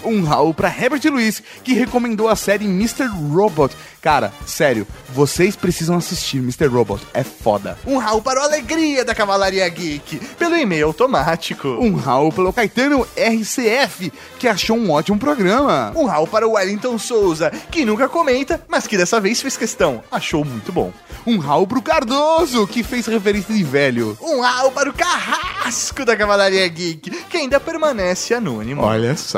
Um 0.03 0.23
Raul 0.23 0.53
para 0.53 0.69
Herbert 0.69 1.01
Luiz, 1.05 1.41
que 1.63 1.73
recomendou 1.73 2.27
a 2.27 2.35
série 2.35 2.65
Mr. 2.65 3.05
Robot. 3.05 3.75
Cara, 4.01 4.31
sério, 4.45 4.87
vocês 5.09 5.55
precisam 5.55 5.97
assistir 5.97 6.37
Mr. 6.37 6.67
Robot, 6.67 7.01
é 7.13 7.23
foda. 7.23 7.77
Um 7.85 7.97
Raul 7.97 8.21
para 8.21 8.39
o 8.39 8.43
Alegria 8.43 9.03
da 9.03 9.15
Cavalaria 9.15 9.67
Geek, 9.67 10.19
pelo 10.37 10.55
e-mail 10.55 10.87
automático. 10.87 11.67
Um 11.67 11.95
Raul 11.95 12.31
pelo 12.31 12.53
Caetano 12.53 13.07
RCF, 13.17 14.11
que 14.37 14.47
achou 14.47 14.77
um 14.77 14.91
ótimo 14.91 15.17
programa. 15.17 15.91
Um 15.95 16.05
Raul 16.05 16.27
para 16.27 16.47
o 16.47 16.51
Wellington 16.51 16.97
Souza, 16.99 17.51
que 17.71 17.85
nunca 17.85 18.07
comenta, 18.07 18.63
mas 18.67 18.85
que 18.85 18.97
dessa 18.97 19.19
vez 19.19 19.41
fez 19.41 19.57
questão. 19.57 20.03
Achou 20.11 20.45
muito 20.45 20.71
bom. 20.71 20.91
Um 21.25 21.39
Raul 21.39 21.65
pro 21.65 21.81
Cardoso, 21.81 22.67
que 22.67 22.83
fez 22.83 23.07
referência 23.07 23.53
de 23.53 23.63
velho. 23.63 24.17
Um 24.21 24.41
Raul 24.41 24.71
para 24.71 24.89
o 24.89 24.93
Carrasco 24.93 26.05
da 26.05 26.15
Cavalaria 26.15 26.67
Geek, 26.67 27.09
que 27.09 27.37
ainda 27.37 27.59
permanece 27.59 28.33
anônimo. 28.33 28.83
Olha 28.83 29.17
só. 29.17 29.34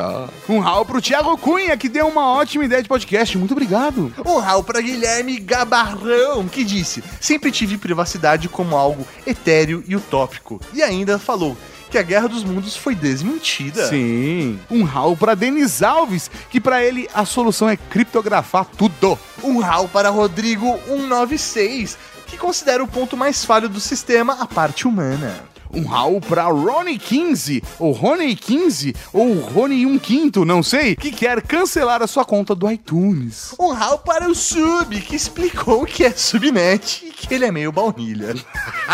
Um 0.48 0.58
Raul 0.58 0.84
pro 0.84 1.00
Thiago 1.00 1.36
Cunha, 1.38 1.76
que 1.76 1.88
deu 1.88 2.06
uma 2.06 2.32
ótima 2.32 2.64
ideia 2.64 2.82
de 2.82 2.88
podcast. 2.88 3.36
Muito 3.36 3.52
obrigado. 3.52 4.12
Um 4.24 4.38
Raul 4.38 4.62
para 4.64 4.80
Guilherme 4.80 5.38
Gabarrão, 5.38 6.46
que 6.48 6.64
disse: 6.64 7.02
Sempre 7.20 7.50
tive 7.50 7.78
privacidade 7.78 8.48
como 8.48 8.76
algo 8.76 9.06
etéreo 9.26 9.82
e 9.86 9.96
utópico. 9.96 10.60
E 10.72 10.82
ainda 10.82 11.18
falou 11.18 11.56
que 11.90 11.98
a 11.98 12.02
Guerra 12.02 12.28
dos 12.28 12.44
Mundos 12.44 12.76
foi 12.76 12.94
desmentida. 12.94 13.88
Sim. 13.88 14.58
Um 14.70 14.84
Raul 14.84 15.16
pra 15.16 15.34
Denis 15.34 15.82
Alves, 15.82 16.30
que 16.50 16.60
pra 16.60 16.84
ele 16.84 17.08
a 17.14 17.24
solução 17.24 17.68
é 17.68 17.76
criptografar 17.76 18.64
tudo. 18.64 19.18
Um 19.42 19.60
Raul 19.60 19.88
para 19.88 20.10
Rodrigo 20.10 20.78
196, 20.86 21.96
que 22.26 22.36
considera 22.36 22.82
o 22.82 22.88
ponto 22.88 23.16
mais 23.16 23.44
falho 23.44 23.68
do 23.68 23.80
sistema 23.80 24.36
a 24.40 24.46
parte 24.46 24.86
humana. 24.86 25.42
Um 25.72 25.84
Raul 25.84 26.20
pra 26.20 26.44
Ronnie 26.44 26.98
15, 26.98 27.62
ou 27.78 27.92
Rony 27.92 28.34
15, 28.34 28.94
ou 29.12 29.34
Rony 29.40 29.86
1 29.86 29.98
quinto, 29.98 30.44
não 30.44 30.62
sei, 30.62 30.96
que 30.96 31.10
quer 31.10 31.42
cancelar 31.42 32.02
a 32.02 32.06
sua 32.06 32.24
conta 32.24 32.54
do 32.54 32.70
iTunes. 32.70 33.54
Um 33.58 33.72
Raul 33.72 33.98
para 33.98 34.28
o 34.28 34.34
Sub, 34.34 35.00
que 35.00 35.16
explicou 35.16 35.82
o 35.82 35.86
que 35.86 36.04
é 36.04 36.10
subnet 36.10 37.07
que 37.26 37.34
ele 37.34 37.44
é 37.44 37.50
meio 37.50 37.72
baunilha. 37.72 38.34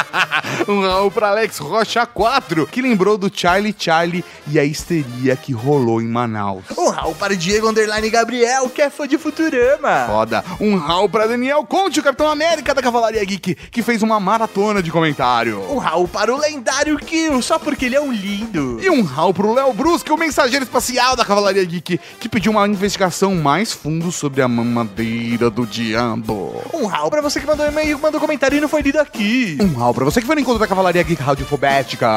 um 0.69 0.81
Raul 0.81 1.11
pra 1.11 1.29
Alex 1.29 1.59
Rocha 1.59 2.07
4, 2.07 2.67
que 2.67 2.81
lembrou 2.81 3.19
do 3.19 3.31
Charlie 3.33 3.75
Charlie 3.77 4.25
e 4.47 4.59
a 4.59 4.65
histeria 4.65 5.37
que 5.37 5.53
rolou 5.53 6.01
em 6.01 6.07
Manaus. 6.07 6.65
Um 6.77 6.91
Raul 6.91 7.15
para 7.15 7.37
Diego 7.37 7.69
Underline 7.69 8.09
Gabriel, 8.11 8.69
que 8.69 8.81
é 8.81 8.91
fã 8.91 9.07
de 9.07 9.19
Futurama. 9.19 10.07
Foda. 10.07 10.45
Um 10.61 10.77
Raul 10.77 11.09
pra 11.09 11.27
Daniel 11.27 11.65
Conte, 11.65 12.01
o 12.01 12.03
Capitão 12.03 12.29
América 12.29 12.75
da 12.75 12.83
Cavalaria 12.83 13.25
Geek, 13.25 13.55
que 13.55 13.83
fez 13.83 14.03
uma 14.03 14.19
maratona 14.19 14.83
de 14.83 14.91
comentário. 14.91 15.61
Um 15.71 15.79
Raul 15.79 16.09
para 16.09 16.35
o 16.35 16.39
lendário 16.39 16.97
Kill, 16.99 17.43
só 17.43 17.59
porque 17.59 17.87
ele 17.87 17.97
é 17.97 18.01
um 18.01 18.13
lindo. 18.13 18.79
E 18.83 18.89
um 18.89 19.03
Raul 19.03 19.35
pro 19.35 19.53
Léo 19.53 19.73
Brusque, 19.73 20.13
o 20.13 20.17
mensageiro 20.17 20.65
espacial 20.65 21.17
da 21.17 21.25
Cavalaria 21.25 21.65
Geek, 21.65 22.01
que 22.19 22.29
pediu 22.29 22.53
uma 22.53 22.67
investigação 22.69 23.35
mais 23.35 23.73
fundo 23.73 24.11
sobre 24.13 24.43
a 24.43 24.49
mamadeira 24.49 25.51
do 25.51 25.67
diabo. 25.67 26.63
Um 26.73 26.87
Raul 26.87 27.11
para 27.11 27.23
você 27.23 27.41
que 27.41 27.47
mandou 27.47 27.67
e-mail, 27.67 27.99
mandou 27.99 28.14
comentário 28.21 28.57
e 28.57 28.61
não 28.61 28.69
foi 28.69 28.83
lido 28.83 28.99
aqui. 28.99 29.57
Um 29.61 29.75
Raul 29.75 29.95
pra 29.95 30.05
você 30.05 30.21
que 30.21 30.27
foi 30.27 30.35
no 30.35 30.41
encontro 30.41 30.59
da 30.61 30.67
Cavalaria 30.67 31.03
Geek 31.03 31.23
Radiofobética. 31.23 32.09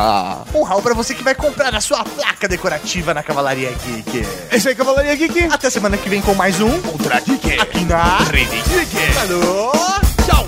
Um 0.54 0.64
Raul 0.64 0.82
para 0.82 0.94
você 0.94 1.14
que 1.14 1.24
vai 1.24 1.36
comprar 1.36 1.74
a 1.74 1.82
sua 1.82 2.04
placa 2.04 2.48
decorativa 2.48 3.14
na 3.14 3.24
Cavalaria 3.24 3.72
Geek. 3.72 4.26
Esse 4.52 4.70
aí, 4.70 4.76
Cavalaria 4.76 5.16
Geek. 5.16 5.44
Até 5.52 5.70
semana 5.70 5.98
que 5.98 6.10
vem 6.10 6.22
com 6.22 6.34
mais 6.34 6.60
um 6.62 6.70
Ultra 6.88 7.20
Geek. 7.20 7.60
aqui 7.60 7.84
na 7.86 8.18
Rede 8.20 8.62
Geek. 8.62 9.14
Falou, 9.14 9.72
tchau. 10.26 10.46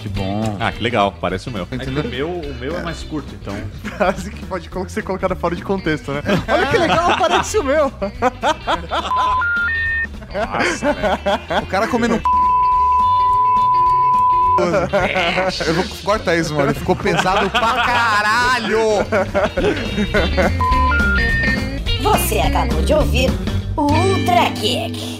Que 0.00 0.08
bom. 0.08 0.56
Ah, 0.60 0.72
que 0.72 0.82
legal, 0.82 1.14
parece 1.20 1.48
o 1.48 1.52
meu. 1.52 1.66
É 1.70 1.78
que 1.78 1.90
o 1.90 2.08
meu, 2.08 2.28
o 2.30 2.54
meu 2.54 2.76
é 2.78 2.82
mais 2.82 3.02
curto, 3.02 3.34
então. 3.40 3.56
Frase 3.96 4.30
que 4.30 4.44
pode 4.46 4.68
ser 4.88 5.02
colocada 5.02 5.34
fora 5.34 5.54
de 5.54 5.62
contexto, 5.62 6.12
né? 6.12 6.22
Olha 6.48 6.66
que 6.66 6.78
legal, 6.78 7.16
parece 7.18 7.58
o 7.58 7.64
meu. 7.64 7.92
O 11.62 11.66
cara 11.66 11.88
comendo 11.88 12.16
um 12.16 12.20
Eu 15.66 15.74
vou 15.74 15.84
cortar 16.04 16.36
isso, 16.36 16.54
mano. 16.54 16.74
Ficou 16.74 16.94
pesado 16.96 17.48
pra 17.50 17.84
caralho! 17.84 18.78
Você 22.02 22.38
acabou 22.40 22.82
de 22.82 22.92
ouvir 22.94 23.30
o 23.76 23.82
Ultra 23.82 24.50
Geek. 24.60 25.19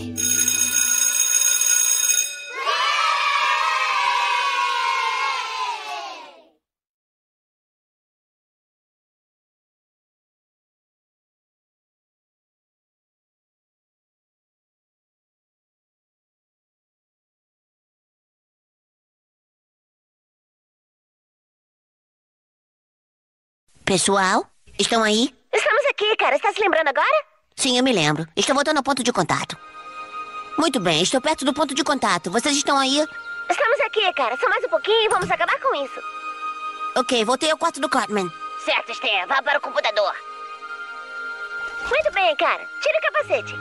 Pessoal, 23.91 24.47
estão 24.79 25.03
aí? 25.03 25.35
Estamos 25.53 25.85
aqui, 25.87 26.15
cara. 26.15 26.37
Está 26.37 26.53
se 26.53 26.61
lembrando 26.61 26.87
agora? 26.87 27.25
Sim, 27.57 27.77
eu 27.77 27.83
me 27.83 27.93
lembro. 27.93 28.25
Estou 28.37 28.55
voltando 28.55 28.77
ao 28.77 28.85
ponto 28.85 29.03
de 29.03 29.13
contato. 29.13 29.59
Muito 30.57 30.79
bem, 30.79 31.03
estou 31.03 31.21
perto 31.21 31.45
do 31.45 31.53
ponto 31.53 31.75
de 31.75 31.83
contato. 31.83 32.31
Vocês 32.31 32.57
estão 32.57 32.79
aí? 32.79 33.05
Estamos 33.51 33.81
aqui, 33.81 34.13
cara. 34.13 34.37
Só 34.37 34.49
mais 34.49 34.65
um 34.65 34.69
pouquinho 34.69 35.03
e 35.03 35.09
vamos 35.09 35.29
acabar 35.29 35.59
com 35.59 35.75
isso. 35.75 36.01
Ok, 36.95 37.25
voltei 37.25 37.51
ao 37.51 37.59
quarto 37.59 37.81
do 37.81 37.89
Cartman. 37.89 38.31
Certo, 38.65 38.93
Stan. 38.93 39.27
Vá 39.27 39.43
para 39.43 39.59
o 39.59 39.61
computador. 39.61 40.15
Muito 41.89 42.13
bem, 42.13 42.37
cara. 42.37 42.65
Tira 42.81 42.97
o 42.97 43.03
capacete. 43.03 43.57